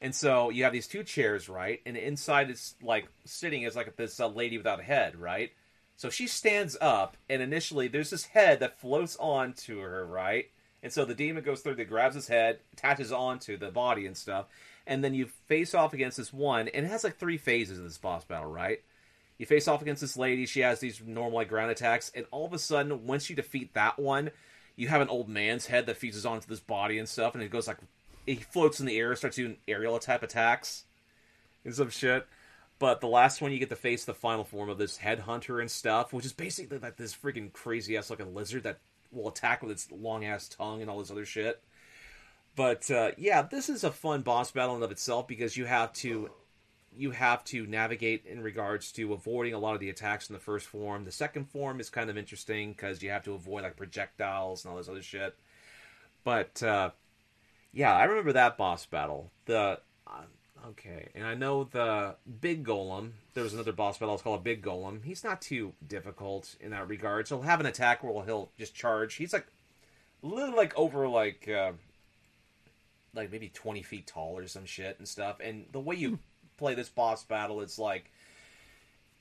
And 0.00 0.14
so 0.14 0.50
you 0.50 0.64
have 0.64 0.72
these 0.72 0.88
two 0.88 1.04
chairs 1.04 1.50
right 1.50 1.80
and 1.84 1.98
inside 1.98 2.50
is 2.50 2.76
like 2.82 3.08
sitting 3.26 3.62
is 3.62 3.76
like 3.76 3.94
this 3.96 4.18
uh, 4.20 4.28
lady 4.28 4.56
without 4.56 4.80
a 4.80 4.84
head 4.84 5.16
right? 5.16 5.52
So 5.96 6.08
she 6.08 6.26
stands 6.26 6.78
up 6.80 7.18
and 7.28 7.42
initially 7.42 7.88
there's 7.88 8.10
this 8.10 8.24
head 8.24 8.60
that 8.60 8.80
floats 8.80 9.16
onto 9.20 9.80
her 9.80 10.06
right 10.06 10.46
and 10.82 10.92
so 10.92 11.04
the 11.04 11.14
demon 11.14 11.44
goes 11.44 11.60
through, 11.60 11.76
that 11.76 11.88
grabs 11.88 12.14
his 12.14 12.28
head, 12.28 12.58
attaches 12.72 13.12
onto 13.12 13.56
the 13.56 13.70
body 13.70 14.06
and 14.06 14.16
stuff, 14.16 14.46
and 14.86 15.02
then 15.02 15.14
you 15.14 15.26
face 15.46 15.74
off 15.74 15.94
against 15.94 16.16
this 16.16 16.32
one, 16.32 16.68
and 16.68 16.86
it 16.86 16.88
has 16.88 17.04
like 17.04 17.18
three 17.18 17.38
phases 17.38 17.78
in 17.78 17.84
this 17.84 17.98
boss 17.98 18.24
battle, 18.24 18.50
right? 18.50 18.80
You 19.38 19.46
face 19.46 19.68
off 19.68 19.82
against 19.82 20.00
this 20.00 20.16
lady, 20.16 20.46
she 20.46 20.60
has 20.60 20.80
these 20.80 21.00
normal 21.04 21.38
like 21.38 21.48
ground 21.48 21.70
attacks, 21.70 22.10
and 22.14 22.26
all 22.30 22.46
of 22.46 22.52
a 22.52 22.58
sudden, 22.58 23.06
once 23.06 23.30
you 23.30 23.36
defeat 23.36 23.74
that 23.74 23.98
one, 23.98 24.30
you 24.76 24.88
have 24.88 25.00
an 25.00 25.08
old 25.08 25.28
man's 25.28 25.66
head 25.66 25.86
that 25.86 25.96
fuses 25.96 26.26
onto 26.26 26.46
this 26.46 26.60
body 26.60 26.98
and 26.98 27.08
stuff, 27.08 27.34
and 27.34 27.42
it 27.42 27.50
goes 27.50 27.68
like 27.68 27.78
he 28.26 28.36
floats 28.36 28.80
in 28.80 28.86
the 28.86 28.96
air, 28.98 29.14
starts 29.16 29.36
doing 29.36 29.56
aerial 29.66 29.98
type 29.98 30.22
attacks 30.22 30.84
and 31.64 31.74
some 31.74 31.90
shit. 31.90 32.26
But 32.78 33.00
the 33.00 33.08
last 33.08 33.40
one, 33.40 33.52
you 33.52 33.58
get 33.58 33.68
to 33.68 33.76
face 33.76 34.04
the 34.04 34.14
final 34.14 34.44
form 34.44 34.68
of 34.68 34.78
this 34.78 34.98
headhunter 34.98 35.60
and 35.60 35.70
stuff, 35.70 36.12
which 36.12 36.26
is 36.26 36.32
basically 36.32 36.78
like 36.78 36.96
this 36.96 37.14
freaking 37.14 37.52
crazy 37.52 37.96
ass 37.96 38.10
looking 38.10 38.34
lizard 38.34 38.64
that 38.64 38.80
will 39.12 39.28
attack 39.28 39.62
with 39.62 39.70
its 39.70 39.90
long 39.90 40.24
ass 40.24 40.48
tongue 40.48 40.80
and 40.80 40.90
all 40.90 40.98
this 40.98 41.10
other 41.10 41.24
shit. 41.24 41.62
But 42.54 42.90
uh, 42.90 43.12
yeah, 43.16 43.42
this 43.42 43.68
is 43.68 43.84
a 43.84 43.90
fun 43.90 44.22
boss 44.22 44.50
battle 44.50 44.76
in 44.76 44.82
of 44.82 44.90
itself 44.90 45.26
because 45.26 45.56
you 45.56 45.64
have 45.64 45.92
to 45.94 46.30
you 46.94 47.10
have 47.12 47.42
to 47.44 47.66
navigate 47.66 48.26
in 48.26 48.42
regards 48.42 48.92
to 48.92 49.14
avoiding 49.14 49.54
a 49.54 49.58
lot 49.58 49.74
of 49.74 49.80
the 49.80 49.88
attacks 49.88 50.28
in 50.28 50.34
the 50.34 50.40
first 50.40 50.66
form. 50.66 51.04
The 51.04 51.12
second 51.12 51.48
form 51.48 51.80
is 51.80 51.88
kind 51.88 52.10
of 52.10 52.18
interesting 52.18 52.72
because 52.72 53.02
you 53.02 53.10
have 53.10 53.24
to 53.24 53.32
avoid 53.32 53.62
like 53.62 53.76
projectiles 53.76 54.64
and 54.64 54.72
all 54.72 54.76
this 54.76 54.88
other 54.88 55.02
shit. 55.02 55.34
But 56.24 56.62
uh, 56.62 56.90
yeah, 57.72 57.96
I 57.96 58.04
remember 58.04 58.34
that 58.34 58.58
boss 58.58 58.84
battle. 58.84 59.30
The 59.46 59.80
uh, 60.06 60.22
Okay, 60.68 61.08
and 61.14 61.26
I 61.26 61.34
know 61.34 61.64
the 61.64 62.14
big 62.40 62.64
golem. 62.64 63.12
There 63.34 63.42
was 63.42 63.52
another 63.52 63.72
boss 63.72 63.98
battle. 63.98 64.14
It's 64.14 64.22
called 64.22 64.40
a 64.40 64.42
big 64.42 64.62
golem. 64.62 65.04
He's 65.04 65.24
not 65.24 65.42
too 65.42 65.72
difficult 65.86 66.54
in 66.60 66.70
that 66.70 66.88
regard. 66.88 67.26
So 67.26 67.36
he'll 67.36 67.46
have 67.46 67.58
an 67.60 67.66
attack 67.66 68.04
where 68.04 68.24
he'll 68.24 68.50
just 68.56 68.74
charge. 68.74 69.14
He's 69.14 69.32
like 69.32 69.46
a 70.22 70.26
little 70.26 70.54
like 70.54 70.72
over 70.78 71.08
like 71.08 71.48
uh, 71.48 71.72
like 73.12 73.32
maybe 73.32 73.48
twenty 73.48 73.82
feet 73.82 74.06
tall 74.06 74.38
or 74.38 74.46
some 74.46 74.64
shit 74.64 74.98
and 74.98 75.08
stuff. 75.08 75.38
And 75.40 75.66
the 75.72 75.80
way 75.80 75.96
you 75.96 76.20
play 76.58 76.74
this 76.74 76.88
boss 76.88 77.24
battle, 77.24 77.60
it's 77.60 77.78
like 77.78 78.12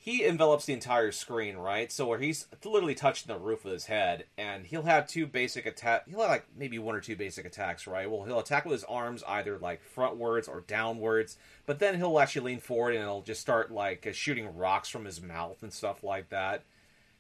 he 0.04 0.26
envelops 0.26 0.66
the 0.66 0.74
entire 0.74 1.12
screen, 1.12 1.58
right? 1.58 1.92
So 1.92 2.08
where 2.08 2.18
he's 2.18 2.48
literally 2.66 2.96
touching 2.96 3.32
the 3.32 3.40
roof 3.40 3.66
of 3.66 3.72
his 3.72 3.86
head, 3.86 4.26
and 4.36 4.66
he'll 4.66 4.82
have 4.82 5.08
two 5.08 5.28
basic 5.28 5.68
attack. 5.68 6.10
He'll 6.10 6.22
have 6.22 6.30
like 6.32 6.48
maybe 6.58 6.80
one 6.80 6.96
or 6.96 7.02
two 7.02 7.16
basic 7.16 7.46
attacks, 7.46 7.86
right? 7.86 8.10
Well, 8.10 8.24
he'll 8.24 8.40
attack 8.40 8.66
with 8.66 8.72
his 8.72 8.84
arms 8.86 9.24
either 9.28 9.60
like 9.60 9.80
frontwards 9.96 10.50
or 10.50 10.62
downwards, 10.62 11.38
but 11.68 11.78
then 11.78 11.98
he'll 11.98 12.18
actually 12.18 12.52
lean 12.52 12.60
forward 12.62 12.96
and 12.96 13.04
he'll 13.04 13.22
just 13.22 13.42
start 13.42 13.70
like 13.70 14.08
uh, 14.08 14.12
shooting 14.12 14.58
rocks 14.58 14.90
from 14.90 15.06
his 15.06 15.22
mouth 15.22 15.62
and 15.62 15.72
stuff 15.72 16.04
like 16.04 16.30
that. 16.30 16.64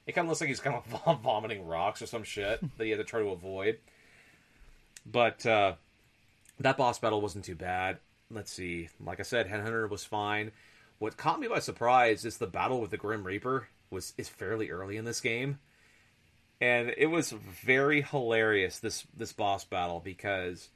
It 0.07 0.13
kind 0.13 0.25
of 0.25 0.29
looks 0.29 0.41
like 0.41 0.47
he's 0.47 0.59
kind 0.59 0.75
of 0.75 0.85
vom- 1.05 1.21
vomiting 1.21 1.67
rocks 1.67 2.01
or 2.01 2.07
some 2.07 2.23
shit 2.23 2.61
that 2.79 2.83
he 2.83 2.89
had 2.89 2.97
to 2.97 3.03
try 3.03 3.19
to 3.19 3.29
avoid. 3.29 3.77
But 5.05 5.45
uh, 5.45 5.73
that 6.59 6.77
boss 6.77 6.97
battle 6.97 7.21
wasn't 7.21 7.45
too 7.45 7.53
bad. 7.53 7.99
Let's 8.31 8.51
see. 8.51 8.89
Like 8.99 9.19
I 9.19 9.23
said, 9.23 9.47
Headhunter 9.47 9.87
was 9.87 10.03
fine. 10.03 10.51
What 11.01 11.17
caught 11.17 11.39
me 11.39 11.47
by 11.47 11.57
surprise 11.57 12.25
is 12.25 12.37
the 12.37 12.45
battle 12.45 12.79
with 12.79 12.91
the 12.91 12.97
Grim 12.97 13.25
Reaper 13.25 13.67
was 13.89 14.13
is 14.19 14.29
fairly 14.29 14.69
early 14.69 14.97
in 14.97 15.03
this 15.03 15.19
game, 15.19 15.57
and 16.61 16.93
it 16.95 17.07
was 17.07 17.31
very 17.31 18.03
hilarious 18.03 18.77
this 18.77 19.07
this 19.17 19.33
boss 19.33 19.65
battle 19.65 19.99
because 19.99 20.69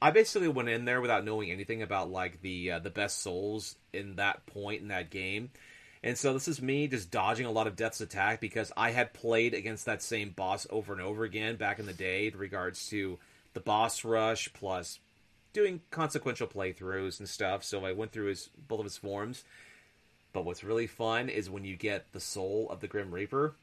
I 0.00 0.10
basically 0.10 0.48
went 0.48 0.70
in 0.70 0.86
there 0.86 1.02
without 1.02 1.26
knowing 1.26 1.50
anything 1.50 1.82
about 1.82 2.10
like 2.10 2.40
the 2.40 2.70
uh, 2.70 2.78
the 2.78 2.88
best 2.88 3.18
souls 3.18 3.76
in 3.92 4.16
that 4.16 4.46
point 4.46 4.80
in 4.80 4.88
that 4.88 5.10
game. 5.10 5.50
And 6.02 6.16
so 6.16 6.32
this 6.32 6.48
is 6.48 6.62
me 6.62 6.88
just 6.88 7.10
dodging 7.10 7.44
a 7.44 7.52
lot 7.52 7.66
of 7.66 7.76
Death's 7.76 8.00
attack 8.00 8.40
because 8.40 8.72
I 8.74 8.92
had 8.92 9.12
played 9.12 9.52
against 9.52 9.84
that 9.84 10.00
same 10.02 10.30
boss 10.30 10.66
over 10.70 10.94
and 10.94 11.02
over 11.02 11.24
again 11.24 11.56
back 11.56 11.78
in 11.78 11.84
the 11.84 11.92
day 11.92 12.28
in 12.28 12.38
regards 12.38 12.88
to 12.88 13.18
the 13.52 13.60
boss 13.60 14.02
rush 14.02 14.50
plus 14.54 14.98
doing 15.58 15.80
consequential 15.90 16.46
playthroughs 16.46 17.18
and 17.18 17.28
stuff. 17.28 17.64
So 17.64 17.84
I 17.84 17.92
went 17.92 18.12
through 18.12 18.26
his 18.26 18.48
both 18.68 18.80
of 18.80 18.84
his 18.84 18.96
forms. 18.96 19.44
But 20.32 20.44
what's 20.44 20.62
really 20.62 20.86
fun 20.86 21.28
is 21.28 21.50
when 21.50 21.64
you 21.64 21.74
get 21.74 22.12
the 22.12 22.20
soul 22.20 22.68
of 22.70 22.80
the 22.80 22.86
Grim 22.86 23.12
Reaper 23.12 23.54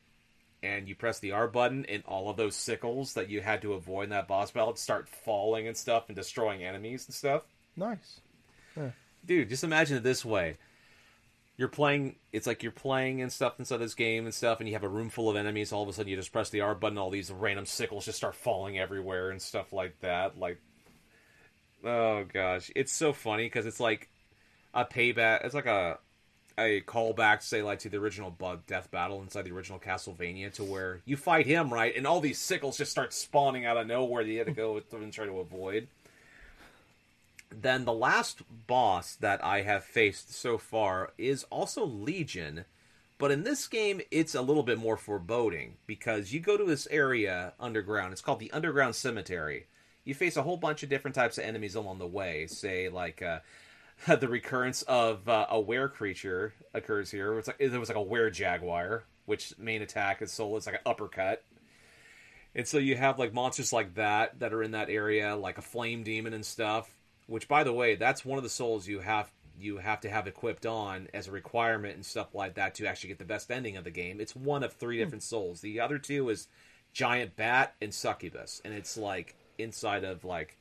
and 0.62 0.90
you 0.90 0.96
press 0.96 1.20
the 1.20 1.32
R 1.32 1.48
button 1.48 1.86
and 1.86 2.04
all 2.06 2.30
of 2.30 2.38
those 2.38 2.56
sickles 2.56 3.14
that 3.14 3.30
you 3.30 3.40
had 3.40 3.62
to 3.62 3.74
avoid 3.74 4.06
in 4.06 4.10
that 4.10 4.28
boss 4.28 4.52
battle 4.52 4.76
start 4.76 5.08
falling 5.08 5.68
and 5.68 5.78
stuff 5.78 6.06
and 6.08 6.16
destroying 6.16 6.64
enemies 6.64 7.06
and 7.08 7.16
stuff. 7.16 7.44
Nice. 7.78 8.20
Dude, 9.26 9.50
just 9.50 9.64
imagine 9.64 9.98
it 9.98 10.04
this 10.04 10.26
way. 10.26 10.58
You're 11.56 11.70
playing 11.70 12.16
it's 12.34 12.46
like 12.46 12.62
you're 12.62 12.72
playing 12.74 13.22
and 13.22 13.32
stuff 13.32 13.58
inside 13.58 13.78
this 13.78 13.94
game 13.94 14.26
and 14.26 14.34
stuff 14.34 14.60
and 14.60 14.68
you 14.68 14.76
have 14.76 14.84
a 14.84 14.90
room 14.90 15.10
full 15.10 15.30
of 15.30 15.38
enemies, 15.38 15.72
all 15.72 15.84
of 15.84 15.90
a 15.90 15.94
sudden 15.94 16.10
you 16.10 16.18
just 16.18 16.34
press 16.34 16.50
the 16.50 16.62
R 16.62 16.76
button, 16.76 16.98
all 16.98 17.10
these 17.10 17.32
random 17.32 17.66
sickles 17.66 18.06
just 18.06 18.18
start 18.18 18.36
falling 18.36 18.78
everywhere 18.78 19.30
and 19.30 19.42
stuff 19.42 19.72
like 19.72 19.98
that. 20.02 20.38
Like 20.38 20.60
Oh 21.84 22.24
gosh, 22.24 22.72
it's 22.76 22.94
so 22.94 23.14
funny 23.14 23.46
because 23.46 23.66
it's 23.66 23.80
like 23.80 24.10
a 24.74 24.86
payback. 24.86 25.46
It's 25.46 25.56
like 25.56 25.66
a 25.66 26.00
a 26.58 26.82
callback, 26.82 27.42
say 27.42 27.62
like 27.62 27.80
to 27.80 27.90
the 27.90 27.98
original 27.98 28.32
Bug 28.32 28.66
Death 28.66 28.90
Battle 28.92 29.22
inside 29.22 29.44
the 29.44 29.52
original 29.52 29.80
Castlevania, 29.80 30.54
to 30.54 30.64
where 30.64 31.02
you 31.06 31.18
fight 31.18 31.46
him 31.46 31.74
right, 31.74 31.96
and 31.96 32.08
all 32.08 32.22
these 32.22 32.40
sickles 32.40 32.78
just 32.78 32.92
start 32.92 33.14
spawning 33.14 33.66
out 33.66 33.78
of 33.78 33.88
nowhere 33.88 34.24
that 34.24 34.30
you 34.30 34.38
had 34.38 34.48
to 34.48 34.54
go 34.54 34.82
and 34.94 35.14
try 35.14 35.26
to 35.26 35.40
avoid. 35.40 35.88
Then 37.50 37.86
the 37.86 37.94
last 37.94 38.42
boss 38.68 39.16
that 39.16 39.44
I 39.44 39.62
have 39.62 39.84
faced 39.84 40.34
so 40.34 40.58
far 40.58 41.12
is 41.18 41.44
also 41.46 41.86
Legion, 41.86 42.66
but 43.18 43.32
in 43.32 43.44
this 43.44 43.68
game 43.68 44.02
it's 44.12 44.36
a 44.36 44.42
little 44.42 44.64
bit 44.64 44.80
more 44.80 44.98
foreboding 44.98 45.76
because 45.86 46.34
you 46.34 46.40
go 46.40 46.58
to 46.58 46.66
this 46.66 46.88
area 46.90 47.54
underground. 47.60 48.14
It's 48.14 48.22
called 48.22 48.40
the 48.40 48.52
Underground 48.52 48.96
Cemetery. 48.96 49.68
You 50.06 50.14
face 50.14 50.38
a 50.38 50.44
whole 50.44 50.58
bunch 50.58 50.84
of 50.84 50.90
different 50.90 51.16
types 51.16 51.38
of 51.38 51.44
enemies 51.44 51.76
along 51.76 51.98
the 51.98 52.08
way. 52.08 52.48
Say 52.48 52.90
like 52.90 53.22
uh, 53.22 53.40
the 54.08 54.28
recurrence 54.28 54.84
of 54.84 55.28
uh, 55.28 55.48
a 55.50 55.60
were 55.60 55.90
creature 55.90 56.54
occurs 56.74 57.12
here. 57.12 57.38
It's 57.38 57.48
like 57.48 57.58
there 57.58 57.80
was 57.80 57.90
like 57.90 57.98
a 57.98 58.02
were 58.02 58.30
jaguar, 58.30 59.04
which 59.26 59.58
main 59.58 59.82
attack 59.82 60.22
is 60.22 60.32
soul 60.32 60.58
is 60.58 60.66
like 60.66 60.76
an 60.76 60.82
uppercut. 60.86 61.44
And 62.54 62.66
so 62.66 62.78
you 62.78 62.96
have 62.96 63.20
like 63.20 63.34
monsters 63.34 63.74
like 63.74 63.96
that 63.96 64.40
that 64.40 64.54
are 64.54 64.64
in 64.64 64.72
that 64.72 64.90
area, 64.90 65.36
like 65.36 65.58
a 65.58 65.62
flame 65.62 66.04
demon 66.04 66.34
and 66.34 66.46
stuff. 66.46 66.90
Which, 67.28 67.48
by 67.48 67.64
the 67.64 67.74
way, 67.74 67.96
that's 67.96 68.24
one 68.24 68.38
of 68.38 68.44
the 68.44 68.50
souls 68.50 68.88
you 68.88 69.00
have 69.00 69.32
you 69.58 69.78
have 69.78 70.02
to 70.02 70.10
have 70.10 70.28
equipped 70.28 70.66
on 70.66 71.08
as 71.14 71.28
a 71.28 71.32
requirement 71.32 71.96
and 71.96 72.06
stuff 72.06 72.36
like 72.36 72.56
that 72.56 72.76
to 72.76 72.86
actually 72.86 73.10
get 73.10 73.20
the 73.20 73.26
best 73.26 73.50
ending 73.50 73.78
of 73.78 73.84
the 73.84 73.92
game. 73.92 74.20
It's 74.20 74.36
one 74.36 74.64
of 74.64 74.74
three 74.74 74.98
different 74.98 75.24
souls. 75.24 75.62
The 75.62 75.80
other 75.80 75.98
two 75.98 76.30
is 76.30 76.48
giant 76.94 77.36
bat 77.36 77.74
and 77.82 77.94
succubus, 77.94 78.62
and 78.64 78.74
it's 78.74 78.98
like 78.98 79.36
inside 79.58 80.04
of 80.04 80.24
like 80.24 80.58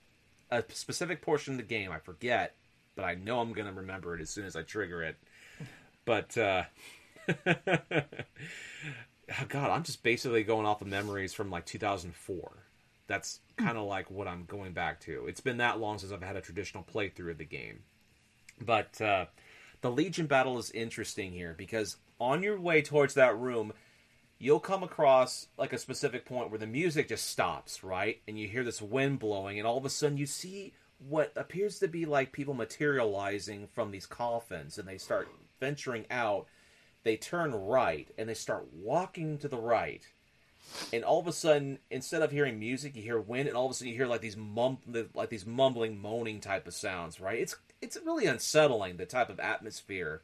a 0.50 0.64
specific 0.68 1.22
portion 1.22 1.54
of 1.54 1.58
the 1.58 1.64
game. 1.64 1.90
I 1.90 1.98
forget, 1.98 2.54
but 2.94 3.04
I 3.04 3.14
know 3.14 3.40
I'm 3.40 3.52
gonna 3.52 3.72
remember 3.72 4.14
it 4.14 4.20
as 4.20 4.30
soon 4.30 4.46
as 4.46 4.56
I 4.56 4.62
trigger 4.62 5.02
it. 5.02 5.16
But 6.04 6.36
uh 6.36 6.64
oh 7.46 8.04
God, 9.48 9.70
I'm 9.70 9.82
just 9.82 10.02
basically 10.02 10.42
going 10.42 10.66
off 10.66 10.82
of 10.82 10.88
memories 10.88 11.32
from 11.32 11.50
like 11.50 11.66
2004. 11.66 12.52
That's 13.06 13.40
kind 13.56 13.78
of 13.78 13.84
like 13.86 14.10
what 14.10 14.28
I'm 14.28 14.44
going 14.44 14.72
back 14.72 15.00
to. 15.00 15.26
It's 15.26 15.40
been 15.40 15.58
that 15.58 15.80
long 15.80 15.98
since 15.98 16.12
I've 16.12 16.22
had 16.22 16.36
a 16.36 16.40
traditional 16.40 16.84
playthrough 16.84 17.32
of 17.32 17.38
the 17.38 17.44
game. 17.44 17.80
But 18.60 19.00
uh, 19.00 19.26
the 19.80 19.90
Legion 19.90 20.26
battle 20.26 20.58
is 20.58 20.70
interesting 20.70 21.32
here 21.32 21.54
because 21.56 21.96
on 22.20 22.42
your 22.42 22.60
way 22.60 22.82
towards 22.82 23.14
that 23.14 23.36
room, 23.36 23.72
you'll 24.38 24.60
come 24.60 24.82
across 24.82 25.48
like 25.56 25.72
a 25.72 25.78
specific 25.78 26.24
point 26.24 26.50
where 26.50 26.58
the 26.58 26.66
music 26.66 27.08
just 27.08 27.28
stops, 27.28 27.82
right? 27.82 28.20
And 28.26 28.38
you 28.38 28.48
hear 28.48 28.64
this 28.64 28.82
wind 28.82 29.18
blowing, 29.18 29.58
and 29.58 29.66
all 29.66 29.78
of 29.78 29.84
a 29.84 29.90
sudden 29.90 30.18
you 30.18 30.26
see 30.26 30.72
what 30.98 31.32
appears 31.36 31.78
to 31.80 31.88
be 31.88 32.06
like 32.06 32.32
people 32.32 32.54
materializing 32.54 33.68
from 33.68 33.90
these 33.90 34.06
coffins, 34.06 34.78
and 34.78 34.88
they 34.88 34.98
start 34.98 35.28
venturing 35.60 36.06
out. 36.10 36.46
They 37.02 37.16
turn 37.16 37.54
right 37.54 38.08
and 38.16 38.28
they 38.28 38.34
start 38.34 38.66
walking 38.72 39.36
to 39.38 39.48
the 39.48 39.58
right. 39.58 40.02
And 40.92 41.04
all 41.04 41.20
of 41.20 41.26
a 41.26 41.32
sudden, 41.32 41.78
instead 41.90 42.22
of 42.22 42.30
hearing 42.30 42.58
music, 42.58 42.96
you 42.96 43.02
hear 43.02 43.20
wind, 43.20 43.48
and 43.48 43.56
all 43.56 43.66
of 43.66 43.72
a 43.72 43.74
sudden 43.74 43.88
you 43.88 43.94
hear 43.94 44.06
like 44.06 44.22
these 44.22 44.36
mum, 44.36 44.78
like 45.14 45.28
these 45.28 45.46
mumbling, 45.46 46.00
moaning 46.00 46.40
type 46.40 46.66
of 46.66 46.74
sounds. 46.74 47.20
Right? 47.20 47.38
It's 47.38 47.56
it's 47.82 47.98
really 48.04 48.26
unsettling 48.26 48.96
the 48.96 49.06
type 49.06 49.28
of 49.28 49.38
atmosphere 49.38 50.22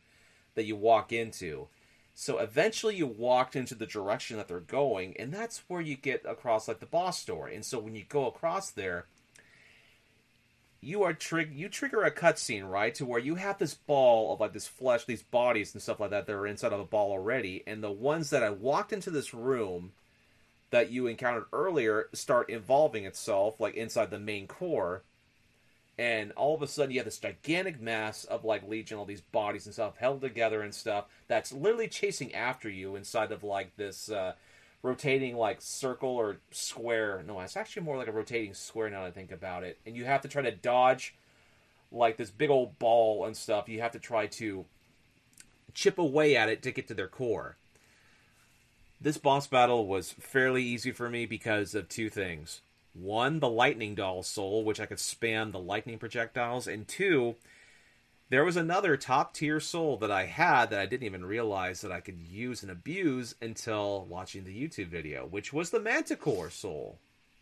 that 0.55 0.65
you 0.65 0.77
walk 0.77 1.12
into. 1.12 1.69
So 2.15 2.39
eventually 2.39 2.97
you 2.97 3.07
walked 3.07 3.57
into 3.57 3.74
the 3.74 3.87
direction 3.87 4.37
that 4.37 4.49
they're 4.49 4.61
going, 4.61 5.16
and 5.19 5.32
that's 5.32 5.62
where 5.69 5.81
you 5.81 5.97
get 5.97 6.24
across 6.27 6.69
like 6.69 6.81
the 6.81 6.87
boss 6.87 7.24
door. 7.24 7.49
And 7.49 7.65
so 7.65 7.78
when 7.78 7.95
you 7.95 8.05
go 8.09 8.27
across 8.27 8.70
there, 8.70 9.07
you 10.82 11.03
are 11.03 11.12
trig 11.12 11.55
you 11.55 11.69
trigger 11.69 12.03
a 12.03 12.11
cutscene, 12.11 12.69
right? 12.69 12.95
To 12.97 13.07
where 13.07 13.20
you 13.20 13.35
have 13.35 13.59
this 13.59 13.74
ball 13.74 14.32
of 14.32 14.41
like 14.41 14.53
this 14.53 14.66
flesh, 14.66 15.05
these 15.05 15.23
bodies 15.23 15.74
and 15.74 15.82
stuff 15.82 16.01
like 16.01 16.11
that 16.11 16.27
that 16.27 16.32
are 16.32 16.47
inside 16.47 16.73
of 16.73 16.81
a 16.81 16.85
ball 16.85 17.11
already, 17.12 17.62
and 17.66 17.82
the 17.82 17.93
ones 17.93 18.31
that 18.31 18.43
I 18.43 18.51
walked 18.51 18.93
into 18.93 19.11
this 19.11 19.35
room 19.35 19.93
that 20.70 20.91
you 20.91 21.07
encountered 21.07 21.47
earlier 21.53 22.09
start 22.12 22.49
involving 22.49 23.05
itself 23.05 23.61
like 23.61 23.74
inside 23.74 24.11
the 24.11 24.19
main 24.19 24.47
core 24.47 25.03
and 26.01 26.32
all 26.32 26.55
of 26.55 26.62
a 26.62 26.66
sudden 26.66 26.90
you 26.90 26.98
have 26.98 27.05
this 27.05 27.18
gigantic 27.18 27.78
mass 27.78 28.24
of 28.24 28.43
like 28.43 28.66
legion 28.66 28.97
all 28.97 29.05
these 29.05 29.20
bodies 29.20 29.66
and 29.66 29.74
stuff 29.74 29.98
held 29.98 30.22
together 30.22 30.62
and 30.62 30.74
stuff 30.74 31.05
that's 31.28 31.52
literally 31.52 31.89
chasing 31.89 32.35
after 32.35 32.70
you 32.70 32.97
inside 32.97 33.31
of 33.31 33.44
like 33.44 33.77
this 33.77 34.10
uh, 34.10 34.32
rotating 34.82 35.36
like 35.36 35.60
circle 35.60 36.09
or 36.09 36.39
square. 36.51 37.22
No 37.27 37.39
it's 37.40 37.55
actually 37.55 37.82
more 37.82 37.98
like 37.98 38.09
a 38.09 38.12
rotating 38.12 38.55
square 38.55 38.89
now 38.89 39.02
that 39.02 39.09
i 39.09 39.10
think 39.10 39.31
about 39.31 39.62
it. 39.62 39.78
And 39.85 39.94
you 39.94 40.06
have 40.06 40.22
to 40.22 40.28
try 40.28 40.40
to 40.40 40.51
dodge 40.51 41.14
like 41.93 42.16
this 42.16 42.31
big 42.31 42.48
old 42.48 42.78
ball 42.78 43.27
and 43.27 43.36
stuff. 43.36 43.68
You 43.68 43.82
have 43.82 43.93
to 43.93 43.98
try 43.98 44.27
to 44.27 44.64
chip 45.74 45.98
away 45.98 46.35
at 46.35 46.48
it 46.48 46.62
to 46.62 46.72
get 46.72 46.89
to 46.89 46.94
their 46.94 47.09
core. 47.09 47.59
This 48.98 49.18
boss 49.18 49.47
battle 49.47 49.86
was 49.86 50.12
fairly 50.12 50.62
easy 50.62 50.93
for 50.93 51.10
me 51.10 51.27
because 51.27 51.74
of 51.74 51.90
two 51.90 52.09
things 52.09 52.62
one, 52.92 53.40
the 53.40 53.48
lightning 53.48 53.94
doll 53.94 54.22
soul, 54.22 54.64
which 54.64 54.80
I 54.80 54.86
could 54.86 54.98
spam 54.98 55.52
the 55.52 55.58
lightning 55.58 55.98
projectiles, 55.98 56.66
and 56.66 56.86
two, 56.86 57.36
there 58.30 58.44
was 58.44 58.56
another 58.56 58.96
top 58.96 59.34
tier 59.34 59.58
soul 59.58 59.96
that 59.98 60.10
I 60.10 60.26
had 60.26 60.70
that 60.70 60.80
I 60.80 60.86
didn't 60.86 61.06
even 61.06 61.24
realize 61.24 61.80
that 61.80 61.90
I 61.90 62.00
could 62.00 62.20
use 62.20 62.62
and 62.62 62.70
abuse 62.70 63.34
until 63.42 64.06
watching 64.08 64.44
the 64.44 64.54
YouTube 64.54 64.88
video, 64.88 65.26
which 65.26 65.52
was 65.52 65.70
the 65.70 65.80
Manticore 65.80 66.50
soul. 66.50 66.98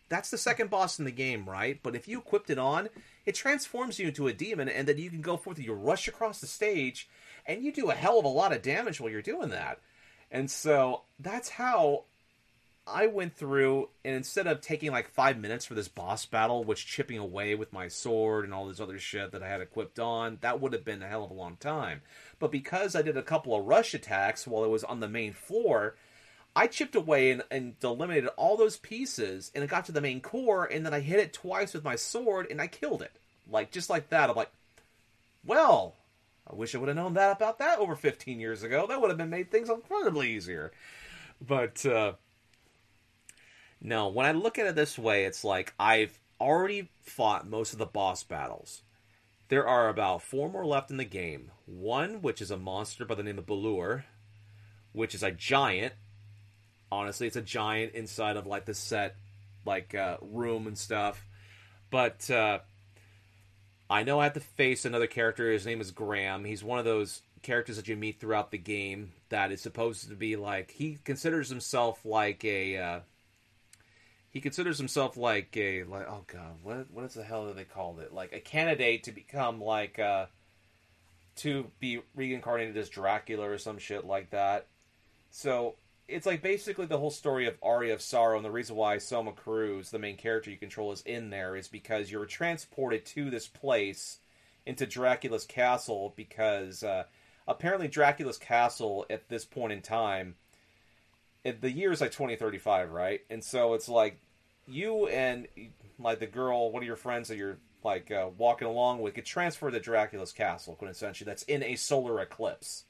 That's 0.08 0.30
the 0.30 0.38
second 0.38 0.70
boss 0.70 0.98
in 0.98 1.04
the 1.04 1.10
game, 1.10 1.44
right? 1.44 1.78
But 1.82 1.94
if 1.94 2.08
you 2.08 2.18
equipped 2.18 2.48
it 2.48 2.58
on, 2.58 2.88
it 3.26 3.34
transforms 3.34 3.98
you 3.98 4.08
into 4.08 4.28
a 4.28 4.32
demon, 4.32 4.70
and 4.70 4.88
then 4.88 4.96
you 4.96 5.10
can 5.10 5.20
go 5.20 5.36
forth, 5.36 5.58
and 5.58 5.66
you 5.66 5.74
rush 5.74 6.08
across 6.08 6.40
the 6.40 6.46
stage, 6.46 7.08
and 7.44 7.62
you 7.62 7.70
do 7.70 7.90
a 7.90 7.94
hell 7.94 8.18
of 8.18 8.24
a 8.24 8.28
lot 8.28 8.54
of 8.54 8.62
damage 8.62 9.00
while 9.00 9.10
you're 9.10 9.20
doing 9.20 9.50
that. 9.50 9.80
And 10.30 10.50
so 10.50 11.02
that's 11.18 11.50
how 11.50 12.04
I 12.90 13.06
went 13.06 13.36
through 13.36 13.88
and 14.04 14.14
instead 14.14 14.46
of 14.46 14.60
taking 14.60 14.90
like 14.90 15.10
five 15.10 15.38
minutes 15.38 15.64
for 15.64 15.74
this 15.74 15.88
boss 15.88 16.26
battle, 16.26 16.64
which 16.64 16.86
chipping 16.86 17.18
away 17.18 17.54
with 17.54 17.72
my 17.72 17.88
sword 17.88 18.44
and 18.44 18.54
all 18.54 18.66
this 18.66 18.80
other 18.80 18.98
shit 18.98 19.32
that 19.32 19.42
I 19.42 19.48
had 19.48 19.60
equipped 19.60 19.98
on, 19.98 20.38
that 20.40 20.60
would 20.60 20.72
have 20.72 20.84
been 20.84 21.02
a 21.02 21.08
hell 21.08 21.24
of 21.24 21.30
a 21.30 21.34
long 21.34 21.56
time. 21.56 22.02
But 22.38 22.52
because 22.52 22.94
I 22.94 23.02
did 23.02 23.16
a 23.16 23.22
couple 23.22 23.54
of 23.54 23.66
rush 23.66 23.94
attacks 23.94 24.46
while 24.46 24.64
it 24.64 24.70
was 24.70 24.84
on 24.84 25.00
the 25.00 25.08
main 25.08 25.32
floor, 25.32 25.96
I 26.56 26.66
chipped 26.66 26.96
away 26.96 27.30
and, 27.30 27.42
and 27.50 27.74
eliminated 27.82 28.30
all 28.36 28.56
those 28.56 28.78
pieces, 28.78 29.52
and 29.54 29.62
it 29.62 29.70
got 29.70 29.84
to 29.86 29.92
the 29.92 30.00
main 30.00 30.20
core, 30.20 30.64
and 30.64 30.84
then 30.84 30.94
I 30.94 31.00
hit 31.00 31.20
it 31.20 31.32
twice 31.32 31.74
with 31.74 31.84
my 31.84 31.96
sword, 31.96 32.48
and 32.50 32.60
I 32.60 32.66
killed 32.66 33.02
it. 33.02 33.12
Like 33.50 33.70
just 33.70 33.90
like 33.90 34.08
that. 34.10 34.30
I'm 34.30 34.36
like, 34.36 34.50
well, 35.44 35.94
I 36.50 36.54
wish 36.54 36.74
I 36.74 36.78
would 36.78 36.88
have 36.88 36.96
known 36.96 37.14
that 37.14 37.36
about 37.36 37.58
that 37.58 37.78
over 37.78 37.94
15 37.94 38.40
years 38.40 38.62
ago. 38.62 38.86
That 38.88 39.00
would 39.00 39.10
have 39.10 39.18
been 39.18 39.30
made 39.30 39.50
things 39.50 39.68
incredibly 39.68 40.32
easier. 40.32 40.72
But 41.46 41.84
uh, 41.86 42.12
no, 43.80 44.08
when 44.08 44.26
I 44.26 44.32
look 44.32 44.58
at 44.58 44.66
it 44.66 44.74
this 44.74 44.98
way, 44.98 45.24
it's 45.24 45.44
like 45.44 45.74
I've 45.78 46.18
already 46.40 46.90
fought 47.02 47.48
most 47.48 47.72
of 47.72 47.78
the 47.78 47.86
boss 47.86 48.22
battles. 48.22 48.82
There 49.48 49.66
are 49.66 49.88
about 49.88 50.22
four 50.22 50.50
more 50.50 50.66
left 50.66 50.90
in 50.90 50.98
the 50.98 51.04
game. 51.04 51.50
One, 51.64 52.20
which 52.20 52.42
is 52.42 52.50
a 52.50 52.56
monster 52.56 53.04
by 53.04 53.14
the 53.14 53.22
name 53.22 53.38
of 53.38 53.46
Balore, 53.46 54.04
which 54.92 55.14
is 55.14 55.22
a 55.22 55.30
giant, 55.30 55.94
Honestly, 56.90 57.26
it's 57.26 57.36
a 57.36 57.42
giant 57.42 57.94
inside 57.94 58.36
of 58.36 58.46
like 58.46 58.64
the 58.64 58.74
set, 58.74 59.16
like 59.66 59.94
uh, 59.94 60.16
room 60.22 60.66
and 60.66 60.78
stuff. 60.78 61.26
But 61.90 62.30
uh, 62.30 62.60
I 63.90 64.04
know 64.04 64.20
I 64.20 64.24
have 64.24 64.34
to 64.34 64.40
face 64.40 64.84
another 64.84 65.06
character. 65.06 65.50
His 65.50 65.66
name 65.66 65.80
is 65.80 65.90
Graham. 65.90 66.44
He's 66.44 66.64
one 66.64 66.78
of 66.78 66.84
those 66.84 67.22
characters 67.42 67.76
that 67.76 67.88
you 67.88 67.96
meet 67.96 68.20
throughout 68.20 68.50
the 68.50 68.58
game 68.58 69.12
that 69.28 69.52
is 69.52 69.60
supposed 69.60 70.08
to 70.08 70.16
be 70.16 70.34
like 70.34 70.72
he 70.72 70.98
considers 71.04 71.48
himself 71.48 72.04
like 72.04 72.44
a 72.44 72.76
uh, 72.76 73.00
he 74.30 74.40
considers 74.40 74.78
himself 74.78 75.16
like 75.16 75.56
a 75.56 75.84
like 75.84 76.06
oh 76.08 76.24
god 76.26 76.56
what 76.62 76.90
what 76.90 77.04
is 77.04 77.14
the 77.14 77.22
hell 77.22 77.52
they 77.52 77.64
called 77.64 77.98
it 78.00 78.12
like 78.12 78.32
a 78.32 78.40
candidate 78.40 79.04
to 79.04 79.12
become 79.12 79.60
like 79.60 79.98
uh 79.98 80.26
to 81.38 81.70
be 81.78 82.00
reincarnated 82.14 82.76
as 82.76 82.88
Dracula 82.88 83.48
or 83.48 83.58
some 83.58 83.78
shit 83.78 84.04
like 84.04 84.30
that. 84.30 84.66
So 85.30 85.76
it's 86.08 86.26
like 86.26 86.42
basically 86.42 86.86
the 86.86 86.98
whole 86.98 87.12
story 87.12 87.46
of 87.46 87.56
Aria 87.62 87.94
of 87.94 88.02
Sorrow, 88.02 88.36
and 88.36 88.44
the 88.44 88.50
reason 88.50 88.74
why 88.74 88.98
Soma 88.98 89.32
Cruz, 89.32 89.90
the 89.90 90.00
main 90.00 90.16
character 90.16 90.50
you 90.50 90.56
control, 90.56 90.90
is 90.90 91.02
in 91.02 91.30
there 91.30 91.56
is 91.56 91.68
because 91.68 92.10
you're 92.10 92.26
transported 92.26 93.06
to 93.06 93.30
this 93.30 93.46
place 93.46 94.18
into 94.66 94.84
Dracula's 94.84 95.44
castle 95.44 96.12
because 96.16 96.82
uh, 96.82 97.04
apparently 97.46 97.88
Dracula's 97.88 98.38
castle 98.38 99.06
at 99.08 99.28
this 99.28 99.44
point 99.44 99.72
in 99.72 99.80
time, 99.80 100.34
the 101.44 101.70
year 101.70 101.92
is 101.92 102.00
like 102.00 102.12
2035, 102.12 102.90
right? 102.90 103.20
And 103.30 103.42
so 103.42 103.74
it's 103.74 103.88
like 103.88 104.20
you 104.66 105.06
and 105.08 105.46
like 105.98 106.20
the 106.20 106.26
girl, 106.26 106.70
one 106.70 106.82
of 106.82 106.86
your 106.86 106.96
friends 106.96 107.28
that 107.28 107.36
you're 107.36 107.58
like 107.84 108.10
uh, 108.10 108.28
walking 108.36 108.68
along 108.68 109.00
with, 109.00 109.14
get 109.14 109.24
transferred 109.24 109.72
to 109.72 109.80
Dracula's 109.80 110.32
castle, 110.32 110.76
quintessentially. 110.80 111.24
That's 111.24 111.42
in 111.44 111.62
a 111.62 111.76
solar 111.76 112.20
eclipse. 112.20 112.84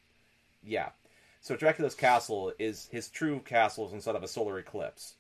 Yeah. 0.63 0.91
So 1.41 1.57
Dracula's 1.57 1.95
castle 1.95 2.53
is 2.59 2.89
his 2.91 3.09
true 3.09 3.41
castle 3.41 3.87
is 3.87 3.93
inside 3.93 4.17
of 4.17 4.23
a 4.23 4.29
solar 4.29 4.59
eclipse. 4.59 5.15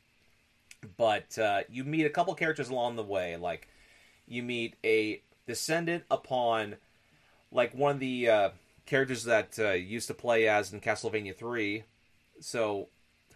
But 0.96 1.38
uh, 1.38 1.62
you 1.68 1.84
meet 1.84 2.06
a 2.06 2.10
couple 2.10 2.34
characters 2.34 2.70
along 2.70 2.96
the 2.96 3.02
way. 3.02 3.36
Like 3.36 3.68
you 4.26 4.42
meet 4.42 4.76
a 4.84 5.22
descendant 5.46 6.04
upon 6.10 6.76
like 7.50 7.74
one 7.74 7.92
of 7.92 8.00
the 8.00 8.28
uh, 8.28 8.50
characters 8.86 9.24
that 9.24 9.58
uh, 9.58 9.72
used 9.72 10.08
to 10.08 10.14
play 10.14 10.48
as 10.48 10.72
in 10.72 10.80
Castlevania 10.80 11.36
Three. 11.36 11.84
So 12.40 12.88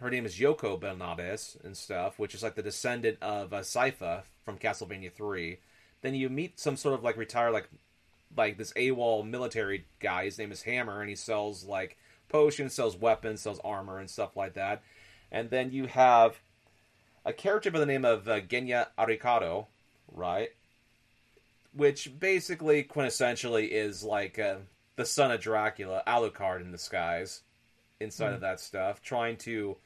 her 0.03 0.09
name 0.09 0.25
is 0.25 0.37
Yoko 0.37 0.79
Belnades 0.79 1.63
and 1.63 1.75
stuff, 1.77 2.19
which 2.19 2.35
is 2.35 2.43
like 2.43 2.55
the 2.55 2.61
descendant 2.61 3.17
of 3.21 3.53
uh, 3.53 3.59
Sypha 3.59 4.23
from 4.43 4.57
Castlevania 4.57 5.11
Three. 5.11 5.59
Then 6.01 6.13
you 6.13 6.29
meet 6.29 6.59
some 6.59 6.75
sort 6.75 6.93
of 6.93 7.03
like 7.03 7.15
retired 7.15 7.53
like 7.53 7.69
like 8.35 8.57
this 8.57 8.73
AWOL 8.73 9.25
military 9.25 9.85
guy. 9.99 10.25
His 10.25 10.37
name 10.37 10.51
is 10.51 10.61
Hammer, 10.63 10.99
and 10.99 11.09
he 11.09 11.15
sells 11.15 11.63
like 11.63 11.97
potions, 12.27 12.73
sells 12.73 12.97
weapons, 12.97 13.41
sells 13.41 13.61
armor, 13.63 13.97
and 13.97 14.09
stuff 14.09 14.35
like 14.35 14.55
that. 14.55 14.83
And 15.31 15.49
then 15.49 15.71
you 15.71 15.87
have 15.87 16.39
a 17.23 17.31
character 17.31 17.71
by 17.71 17.79
the 17.79 17.85
name 17.85 18.03
of 18.03 18.27
uh, 18.27 18.41
Genya 18.41 18.87
Arikado, 18.99 19.67
right? 20.11 20.49
Which 21.73 22.19
basically, 22.19 22.83
quintessentially, 22.83 23.69
is 23.71 24.03
like 24.03 24.37
uh, 24.37 24.57
the 24.97 25.05
son 25.05 25.31
of 25.31 25.39
Dracula, 25.39 26.03
Alucard 26.05 26.59
in 26.59 26.71
disguise, 26.71 27.41
inside 28.01 28.31
mm. 28.31 28.35
of 28.35 28.41
that 28.41 28.59
stuff, 28.59 29.01
trying 29.01 29.37
to 29.37 29.77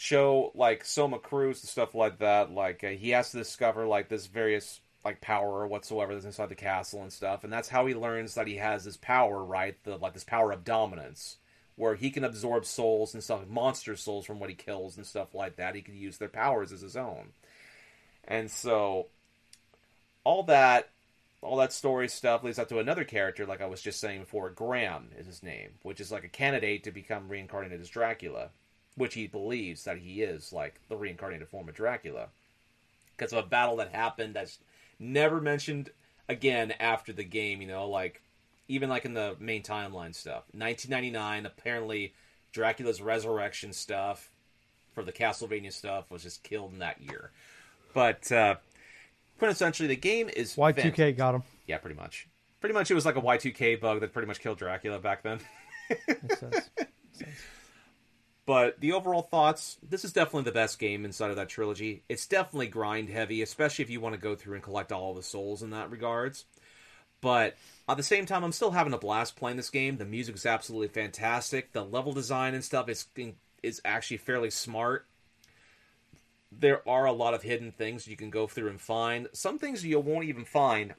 show 0.00 0.50
like 0.54 0.82
Soma 0.82 1.18
Cruz 1.18 1.60
and 1.62 1.68
stuff 1.68 1.94
like 1.94 2.20
that. 2.20 2.50
Like 2.50 2.82
uh, 2.82 2.88
he 2.88 3.10
has 3.10 3.32
to 3.32 3.36
discover 3.36 3.86
like 3.86 4.08
this 4.08 4.26
various 4.26 4.80
like 5.04 5.20
power 5.20 5.60
or 5.60 5.66
whatsoever 5.66 6.14
that's 6.14 6.24
inside 6.24 6.48
the 6.48 6.54
castle 6.54 7.02
and 7.02 7.12
stuff, 7.12 7.44
and 7.44 7.52
that's 7.52 7.68
how 7.68 7.84
he 7.84 7.94
learns 7.94 8.34
that 8.34 8.46
he 8.46 8.56
has 8.56 8.84
this 8.84 8.96
power, 8.96 9.44
right? 9.44 9.76
The 9.84 9.98
like 9.98 10.14
this 10.14 10.24
power 10.24 10.52
of 10.52 10.64
dominance, 10.64 11.36
where 11.76 11.96
he 11.96 12.10
can 12.10 12.24
absorb 12.24 12.64
souls 12.64 13.12
and 13.12 13.22
stuff, 13.22 13.46
monster 13.46 13.94
souls 13.94 14.24
from 14.24 14.40
what 14.40 14.48
he 14.48 14.56
kills 14.56 14.96
and 14.96 15.04
stuff 15.06 15.34
like 15.34 15.56
that. 15.56 15.74
He 15.74 15.82
can 15.82 15.96
use 15.96 16.16
their 16.16 16.28
powers 16.28 16.72
as 16.72 16.80
his 16.80 16.96
own, 16.96 17.32
and 18.24 18.50
so 18.50 19.08
all 20.24 20.44
that. 20.44 20.88
All 21.42 21.56
that 21.56 21.72
story 21.72 22.08
stuff 22.08 22.44
leads 22.44 22.58
up 22.58 22.68
to 22.68 22.80
another 22.80 23.04
character, 23.04 23.46
like 23.46 23.62
I 23.62 23.66
was 23.66 23.80
just 23.80 23.98
saying 23.98 24.20
before. 24.20 24.50
Graham 24.50 25.08
is 25.18 25.26
his 25.26 25.42
name, 25.42 25.70
which 25.82 25.98
is 25.98 26.12
like 26.12 26.22
a 26.22 26.28
candidate 26.28 26.84
to 26.84 26.90
become 26.90 27.30
reincarnated 27.30 27.80
as 27.80 27.88
Dracula 27.88 28.50
which 28.96 29.14
he 29.14 29.26
believes 29.26 29.84
that 29.84 29.98
he 29.98 30.22
is 30.22 30.52
like 30.52 30.80
the 30.88 30.96
reincarnated 30.96 31.48
form 31.48 31.68
of 31.68 31.74
Dracula, 31.74 32.28
because 33.16 33.32
of 33.32 33.44
a 33.44 33.48
battle 33.48 33.76
that 33.76 33.94
happened 33.94 34.34
that's 34.34 34.58
never 34.98 35.40
mentioned 35.40 35.90
again 36.28 36.72
after 36.80 37.12
the 37.12 37.24
game. 37.24 37.60
You 37.60 37.68
know, 37.68 37.88
like 37.88 38.22
even 38.68 38.88
like 38.88 39.04
in 39.04 39.14
the 39.14 39.36
main 39.40 39.62
timeline 39.62 40.14
stuff. 40.14 40.44
1999, 40.52 41.46
apparently 41.46 42.14
Dracula's 42.52 43.02
resurrection 43.02 43.72
stuff 43.72 44.30
for 44.92 45.02
the 45.02 45.12
Castlevania 45.12 45.72
stuff 45.72 46.10
was 46.10 46.22
just 46.22 46.42
killed 46.42 46.72
in 46.72 46.78
that 46.78 47.00
year. 47.00 47.30
But 47.94 48.30
uh, 48.30 48.56
quintessentially, 49.40 49.88
the 49.88 49.96
game 49.96 50.28
is 50.28 50.54
Y2K 50.54 51.16
got 51.16 51.34
him. 51.34 51.42
Yeah, 51.66 51.78
pretty 51.78 51.96
much. 51.96 52.28
Pretty 52.60 52.74
much, 52.74 52.90
it 52.90 52.94
was 52.94 53.06
like 53.06 53.16
a 53.16 53.20
Y2K 53.20 53.80
bug 53.80 54.00
that 54.00 54.12
pretty 54.12 54.28
much 54.28 54.40
killed 54.40 54.58
Dracula 54.58 54.98
back 54.98 55.22
then. 55.22 55.40
Makes 56.06 56.40
sense. 56.40 56.70
Makes 56.78 57.18
sense. 57.18 57.30
But 58.46 58.80
the 58.80 58.92
overall 58.92 59.22
thoughts, 59.22 59.78
this 59.86 60.04
is 60.04 60.12
definitely 60.12 60.44
the 60.44 60.52
best 60.52 60.78
game 60.78 61.04
inside 61.04 61.30
of 61.30 61.36
that 61.36 61.48
trilogy. 61.48 62.02
It's 62.08 62.26
definitely 62.26 62.68
grind 62.68 63.08
heavy, 63.08 63.42
especially 63.42 63.84
if 63.84 63.90
you 63.90 64.00
want 64.00 64.14
to 64.14 64.20
go 64.20 64.34
through 64.34 64.54
and 64.54 64.62
collect 64.62 64.92
all 64.92 65.14
the 65.14 65.22
souls 65.22 65.62
in 65.62 65.70
that 65.70 65.90
regards. 65.90 66.46
But 67.20 67.56
at 67.88 67.96
the 67.96 68.02
same 68.02 68.26
time, 68.26 68.44
I'm 68.44 68.52
still 68.52 68.70
having 68.70 68.94
a 68.94 68.98
blast 68.98 69.36
playing 69.36 69.58
this 69.58 69.70
game. 69.70 69.98
The 69.98 70.04
music 70.04 70.34
is 70.34 70.46
absolutely 70.46 70.88
fantastic. 70.88 71.72
The 71.72 71.84
level 71.84 72.12
design 72.12 72.54
and 72.54 72.64
stuff 72.64 72.88
is 72.88 73.06
is 73.62 73.80
actually 73.84 74.16
fairly 74.16 74.50
smart. 74.50 75.06
There 76.50 76.86
are 76.88 77.04
a 77.04 77.12
lot 77.12 77.34
of 77.34 77.42
hidden 77.42 77.72
things 77.72 78.08
you 78.08 78.16
can 78.16 78.30
go 78.30 78.46
through 78.46 78.70
and 78.70 78.80
find. 78.80 79.28
Some 79.32 79.58
things 79.58 79.84
you 79.84 80.00
won't 80.00 80.24
even 80.24 80.44
find 80.44 80.94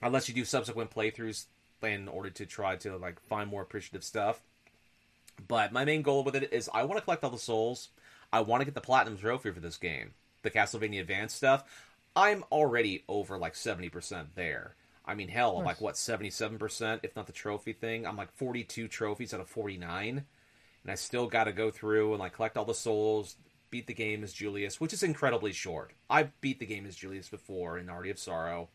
unless 0.00 0.28
you 0.28 0.34
do 0.34 0.44
subsequent 0.44 0.90
playthroughs 0.90 1.46
in 1.82 2.08
order 2.08 2.30
to 2.30 2.46
try 2.46 2.76
to 2.76 2.96
like 2.96 3.20
find 3.20 3.50
more 3.50 3.62
appreciative 3.62 4.04
stuff. 4.04 4.40
But 5.48 5.72
my 5.72 5.84
main 5.84 6.02
goal 6.02 6.24
with 6.24 6.36
it 6.36 6.52
is 6.52 6.70
I 6.72 6.84
want 6.84 6.98
to 6.98 7.04
collect 7.04 7.24
all 7.24 7.30
the 7.30 7.38
souls. 7.38 7.88
I 8.32 8.40
want 8.40 8.60
to 8.60 8.64
get 8.64 8.74
the 8.74 8.80
platinum 8.80 9.18
trophy 9.18 9.50
for 9.50 9.60
this 9.60 9.76
game, 9.76 10.12
the 10.42 10.50
Castlevania 10.50 11.00
Advance 11.00 11.34
stuff. 11.34 11.64
I'm 12.14 12.44
already 12.50 13.04
over 13.08 13.38
like 13.38 13.54
70% 13.54 14.34
there. 14.34 14.74
I 15.04 15.14
mean, 15.14 15.28
hell, 15.28 15.58
I'm 15.58 15.64
like 15.64 15.80
what 15.80 15.96
77%, 15.96 17.00
if 17.02 17.16
not 17.16 17.26
the 17.26 17.32
trophy 17.32 17.72
thing. 17.72 18.06
I'm 18.06 18.16
like 18.16 18.32
42 18.36 18.86
trophies 18.88 19.34
out 19.34 19.40
of 19.40 19.48
49, 19.48 20.24
and 20.82 20.92
I 20.92 20.94
still 20.94 21.26
got 21.26 21.44
to 21.44 21.52
go 21.52 21.70
through 21.70 22.12
and 22.12 22.20
like 22.20 22.34
collect 22.34 22.56
all 22.56 22.64
the 22.64 22.74
souls, 22.74 23.36
beat 23.70 23.88
the 23.88 23.94
game 23.94 24.22
as 24.22 24.32
Julius, 24.32 24.80
which 24.80 24.92
is 24.92 25.02
incredibly 25.02 25.52
short. 25.52 25.92
I've 26.08 26.40
beat 26.40 26.60
the 26.60 26.66
game 26.66 26.86
as 26.86 26.94
Julius 26.94 27.28
before 27.28 27.78
in 27.78 27.88
Aria 27.88 28.12
of 28.12 28.18
Sorrow, 28.18 28.68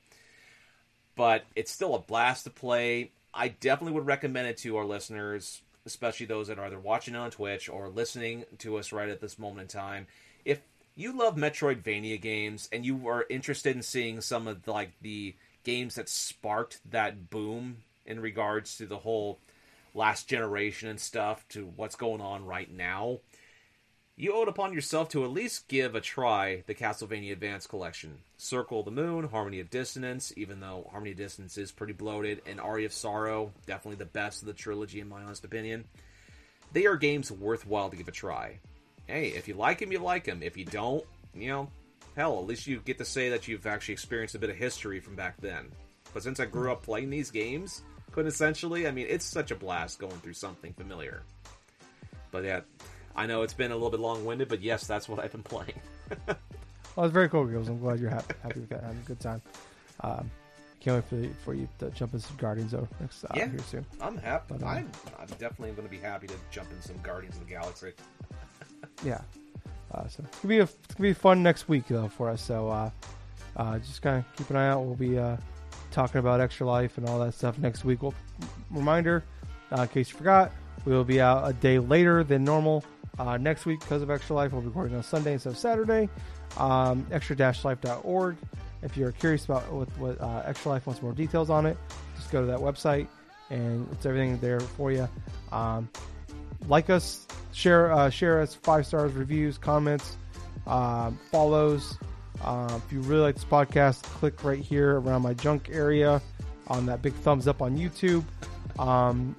but 1.16 1.46
it's 1.56 1.72
still 1.72 1.96
a 1.96 2.00
blast 2.00 2.44
to 2.44 2.50
play. 2.50 3.12
I 3.34 3.48
definitely 3.48 3.94
would 3.94 4.08
recommend 4.08 4.48
it 4.48 4.58
to 4.58 4.78
our 4.78 4.86
listeners 4.86 5.62
especially 5.88 6.28
those 6.28 6.48
that 6.48 6.60
are 6.60 6.66
either 6.66 6.80
watching 6.80 7.16
on 7.16 7.32
Twitch 7.32 7.68
or 7.68 7.90
listening 7.90 8.46
to 8.60 8.78
us 8.78 8.92
right 8.92 9.10
at 9.10 9.22
this 9.22 9.40
moment 9.40 9.62
in 9.62 9.80
time. 9.80 10.08
If 10.46 10.62
you 10.96 11.18
love 11.18 11.36
Metroidvania 11.36 12.22
games 12.22 12.70
and 12.72 12.86
you 12.86 13.08
are 13.08 13.26
interested 13.30 13.76
in 13.76 13.82
seeing 13.82 14.22
some 14.22 14.48
of 14.48 14.64
the, 14.64 14.72
like 14.72 14.92
the 15.02 15.36
games 15.64 15.96
that 15.96 16.10
sparked 16.10 16.80
that 16.92 17.30
boom 17.30 17.78
in 18.06 18.20
regards 18.20 18.78
to 18.78 18.86
the 18.86 18.98
whole 18.98 19.40
last 19.94 20.28
generation 20.28 20.90
and 20.90 21.00
stuff 21.00 21.46
to 21.50 21.72
what's 21.76 21.96
going 21.96 22.22
on 22.22 22.46
right 22.46 22.72
now, 22.72 23.20
you 24.20 24.34
owe 24.34 24.42
it 24.42 24.48
upon 24.48 24.74
yourself 24.74 25.10
to 25.10 25.24
at 25.24 25.32
least 25.32 25.68
give 25.68 25.94
a 25.94 26.02
try 26.02 26.64
the 26.66 26.74
Castlevania 26.74 27.32
Advance 27.32 27.68
Collection. 27.68 28.18
Circle 28.38 28.80
of 28.80 28.86
the 28.86 28.92
Moon, 28.92 29.28
Harmony 29.28 29.60
of 29.60 29.70
Dissonance, 29.70 30.34
even 30.36 30.60
though 30.60 30.88
Harmony 30.90 31.12
of 31.12 31.18
Dissonance 31.18 31.56
is 31.56 31.72
pretty 31.72 31.94
bloated, 31.94 32.42
and 32.48 32.60
Aria 32.60 32.88
of 32.88 32.94
Sorrow, 32.94 33.52
definitely 33.68 33.98
the 33.98 34.06
best 34.06 34.42
of 34.42 34.48
the 34.48 34.54
trilogy 34.54 35.00
in 35.00 35.08
my 35.08 35.22
honest 35.22 35.46
opinion. 35.46 35.86
They 36.74 36.88
are 36.88 36.96
games 36.96 37.32
worthwhile 37.32 37.92
to 37.92 37.96
give 37.96 38.08
a 38.08 38.12
try. 38.12 38.58
Hey, 39.06 39.28
if 39.28 39.48
you 39.48 39.54
like 39.54 39.80
them, 39.80 39.92
you 39.92 40.00
like 40.00 40.24
them. 40.24 40.42
If 40.42 40.58
you 40.58 40.66
don't, 40.66 41.06
you 41.36 41.50
know, 41.50 41.70
hell, 42.16 42.40
at 42.40 42.48
least 42.48 42.66
you 42.66 42.80
get 42.80 42.98
to 42.98 43.06
say 43.06 43.30
that 43.30 43.48
you've 43.48 43.68
actually 43.68 43.94
experienced 43.94 44.34
a 44.34 44.40
bit 44.40 44.50
of 44.50 44.56
history 44.56 45.00
from 45.00 45.16
back 45.16 45.40
then. 45.40 45.72
But 46.12 46.24
since 46.24 46.40
I 46.40 46.46
grew 46.46 46.72
up 46.72 46.82
playing 46.82 47.12
these 47.12 47.30
games, 47.30 47.84
quintessentially, 48.12 48.88
I 48.88 48.92
mean, 48.92 49.06
it's 49.08 49.26
such 49.26 49.52
a 49.52 49.56
blast 49.56 50.00
going 50.00 50.18
through 50.18 50.34
something 50.34 50.74
familiar. 50.74 51.22
But 52.32 52.44
yeah, 52.44 52.62
I 53.18 53.26
know 53.26 53.42
it's 53.42 53.54
been 53.54 53.72
a 53.72 53.76
little 53.76 53.90
bit 53.90 54.00
long 54.00 54.24
winded, 54.26 54.48
but 54.48 54.62
yes, 54.62 54.86
that's 54.86 55.10
what 55.10 55.20
I've 55.20 55.32
been 55.32 55.44
playing. 55.44 55.82
well, 56.28 57.06
it's 57.06 57.14
very 57.14 57.28
cool, 57.28 57.46
girls. 57.46 57.68
I'm 57.68 57.80
glad 57.80 58.00
you're 58.00 58.12
happy, 58.12 58.36
happy 58.44 58.60
with 58.60 58.70
that, 58.70 58.84
having 58.84 59.00
a 59.00 59.08
good 59.08 59.20
time. 59.20 59.42
Um, 60.02 60.30
can't 60.80 61.04
wait 61.12 61.34
for, 61.34 61.44
for 61.44 61.54
you 61.56 61.68
to 61.80 61.90
jump 61.90 62.14
in 62.14 62.20
some 62.20 62.38
Guardians 62.38 62.72
though 62.72 62.88
next 63.00 63.24
uh, 63.26 63.30
yeah, 63.36 63.50
here 63.50 63.60
soon. 63.68 63.86
I'm 64.00 64.18
happy. 64.18 64.56
But, 64.60 64.62
um, 64.62 64.70
I'm, 64.70 64.92
I'm 65.20 65.28
definitely 65.40 65.72
going 65.72 65.88
to 65.88 65.92
be 65.92 65.98
happy 65.98 66.28
to 66.28 66.36
jump 66.52 66.70
in 66.72 66.82
some 66.82 66.98
Guardians 67.02 67.36
of 67.36 67.48
the 67.48 67.50
Galaxy. 67.50 67.94
yeah. 69.04 69.22
Uh, 69.92 70.08
so 70.08 70.24
it's 70.24 70.40
gonna 70.40 70.50
be 70.50 70.60
a, 70.60 70.64
it's 70.64 70.96
gonna 70.96 71.10
be 71.10 71.14
fun 71.14 71.42
next 71.42 71.68
week 71.68 71.88
though 71.88 72.10
for 72.10 72.30
us. 72.30 72.42
So 72.42 72.70
uh, 72.70 72.90
uh, 73.56 73.80
just 73.80 74.02
kind 74.02 74.18
of 74.18 74.36
keep 74.36 74.50
an 74.50 74.56
eye 74.58 74.70
out. 74.70 74.84
We'll 74.84 74.96
be 74.96 75.18
uh, 75.18 75.38
talking 75.92 76.20
about 76.20 76.42
Extra 76.42 76.68
Life 76.68 76.98
and 76.98 77.10
all 77.10 77.20
that 77.20 77.34
stuff 77.34 77.58
next 77.58 77.84
week. 77.84 78.04
Well, 78.04 78.14
reminder, 78.70 79.24
uh, 79.76 79.82
in 79.82 79.88
case 79.88 80.12
you 80.12 80.18
forgot, 80.18 80.52
we 80.86 80.94
will 80.94 81.04
be 81.04 81.20
out 81.20 81.50
a 81.50 81.54
day 81.54 81.80
later 81.80 82.24
than 82.24 82.44
normal 82.44 82.84
Uh, 83.20 83.38
next 83.38 83.66
week, 83.66 83.80
because 83.80 84.02
of 84.02 84.10
Extra 84.10 84.36
Life, 84.36 84.52
we'll 84.52 84.62
be 84.62 84.68
recording 84.68 84.96
on 84.96 85.04
Sunday 85.04 85.34
instead 85.34 85.50
of 85.50 85.58
Saturday. 85.58 86.10
Um, 86.58 87.06
extra-life.org. 87.12 88.38
If 88.84 88.96
you're 88.96 89.12
curious 89.12 89.46
about 89.46 89.72
what, 89.72 89.90
what 89.98 90.22
uh, 90.22 90.44
Extra 90.46 90.72
Life 90.72 90.86
wants 90.86 91.02
more 91.02 91.14
details 91.14 91.50
on 91.50 91.66
it, 91.66 91.78
just 92.16 92.32
go 92.32 92.42
to 92.42 92.48
that 92.48 92.60
website, 92.60 93.08
and 93.50 93.88
it's 93.92 94.06
everything 94.06 94.38
there 94.40 94.60
for 94.60 94.92
you. 94.92 95.10
Um, 95.52 95.90
like 96.68 96.90
us, 96.90 97.28
share 97.54 97.92
uh, 97.92 98.10
share 98.10 98.42
us, 98.42 98.54
five 98.54 98.86
stars, 98.86 99.14
reviews, 99.14 99.58
comments, 99.58 100.18
um, 100.68 101.18
follows. 101.32 101.98
Uh, 102.42 102.80
if 102.86 102.92
you 102.92 103.02
really 103.02 103.22
like 103.22 103.36
this 103.36 103.46
podcast, 103.46 104.04
click 104.04 104.44
right 104.44 104.60
here 104.60 105.00
around 105.00 105.24
my 105.24 105.34
junk 105.34 105.70
area 105.72 106.22
on 106.68 106.86
that 106.86 107.02
big 107.02 107.14
thumbs 107.14 107.48
up 107.48 107.62
on 107.62 107.78
YouTube. 107.78 108.24
Um, 108.78 109.36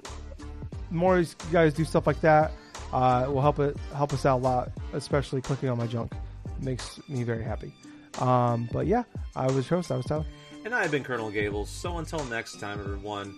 more 0.91 1.19
you 1.19 1.27
guys 1.51 1.73
do 1.73 1.85
stuff 1.85 2.07
like 2.07 2.19
that, 2.21 2.51
uh, 2.93 3.25
it 3.27 3.31
will 3.31 3.41
help 3.41 3.59
it 3.59 3.77
help 3.95 4.13
us 4.13 4.25
out 4.25 4.39
a 4.39 4.43
lot, 4.43 4.71
especially 4.93 5.41
clicking 5.41 5.69
on 5.69 5.77
my 5.77 5.87
junk. 5.87 6.13
It 6.45 6.63
makes 6.63 6.99
me 7.07 7.23
very 7.23 7.43
happy. 7.43 7.73
Um, 8.19 8.69
but 8.71 8.87
yeah, 8.87 9.03
I 9.35 9.47
was 9.47 9.69
your 9.69 9.79
host. 9.79 9.91
I 9.91 9.97
was 9.97 10.05
Tyler. 10.05 10.25
And 10.65 10.75
I've 10.75 10.91
been 10.91 11.03
Colonel 11.03 11.31
Gables. 11.31 11.69
So 11.69 11.97
until 11.97 12.23
next 12.25 12.59
time, 12.59 12.79
everyone, 12.79 13.33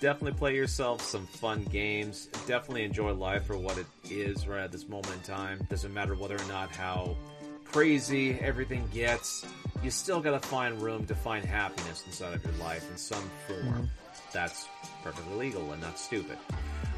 definitely 0.00 0.38
play 0.38 0.54
yourself 0.54 1.02
some 1.02 1.26
fun 1.26 1.64
games. 1.64 2.26
Definitely 2.46 2.84
enjoy 2.84 3.12
life 3.12 3.46
for 3.46 3.56
what 3.56 3.76
it 3.76 3.86
is 4.08 4.46
right 4.46 4.62
at 4.62 4.72
this 4.72 4.88
moment 4.88 5.12
in 5.14 5.20
time. 5.20 5.66
Doesn't 5.68 5.92
matter 5.92 6.14
whether 6.14 6.36
or 6.36 6.48
not 6.48 6.70
how 6.70 7.16
crazy 7.64 8.38
everything 8.40 8.88
gets. 8.92 9.44
You 9.82 9.90
still 9.90 10.20
got 10.20 10.40
to 10.40 10.48
find 10.48 10.80
room 10.80 11.06
to 11.06 11.14
find 11.14 11.44
happiness 11.44 12.04
inside 12.06 12.34
of 12.34 12.44
your 12.44 12.54
life 12.54 12.88
in 12.90 12.96
some 12.96 13.30
form. 13.46 13.90
That's 14.32 14.68
perfectly 15.02 15.34
legal 15.34 15.72
and 15.72 15.80
not 15.80 15.98
stupid. 15.98 16.38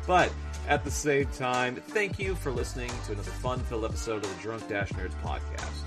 But 0.07 0.33
at 0.69 0.85
the 0.85 0.91
same 0.91 1.27
time, 1.27 1.77
thank 1.77 2.19
you 2.19 2.35
for 2.35 2.51
listening 2.51 2.91
to 3.07 3.12
another 3.12 3.31
fun-filled 3.31 3.85
episode 3.85 4.24
of 4.24 4.37
the 4.37 4.43
Drunk 4.43 4.69
Dash 4.69 4.91
Nerds 4.91 5.15
podcast. 5.23 5.83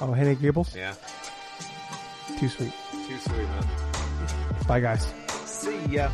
Oh, 0.00 0.12
Henry 0.12 0.34
Gables. 0.36 0.74
Yeah, 0.76 0.94
Too 2.38 2.48
sweet. 2.48 2.72
too 2.92 3.18
sweet, 3.18 3.36
man. 3.38 3.66
Bye, 4.66 4.80
guys. 4.80 5.12
See 5.44 5.78
ya. 5.86 6.10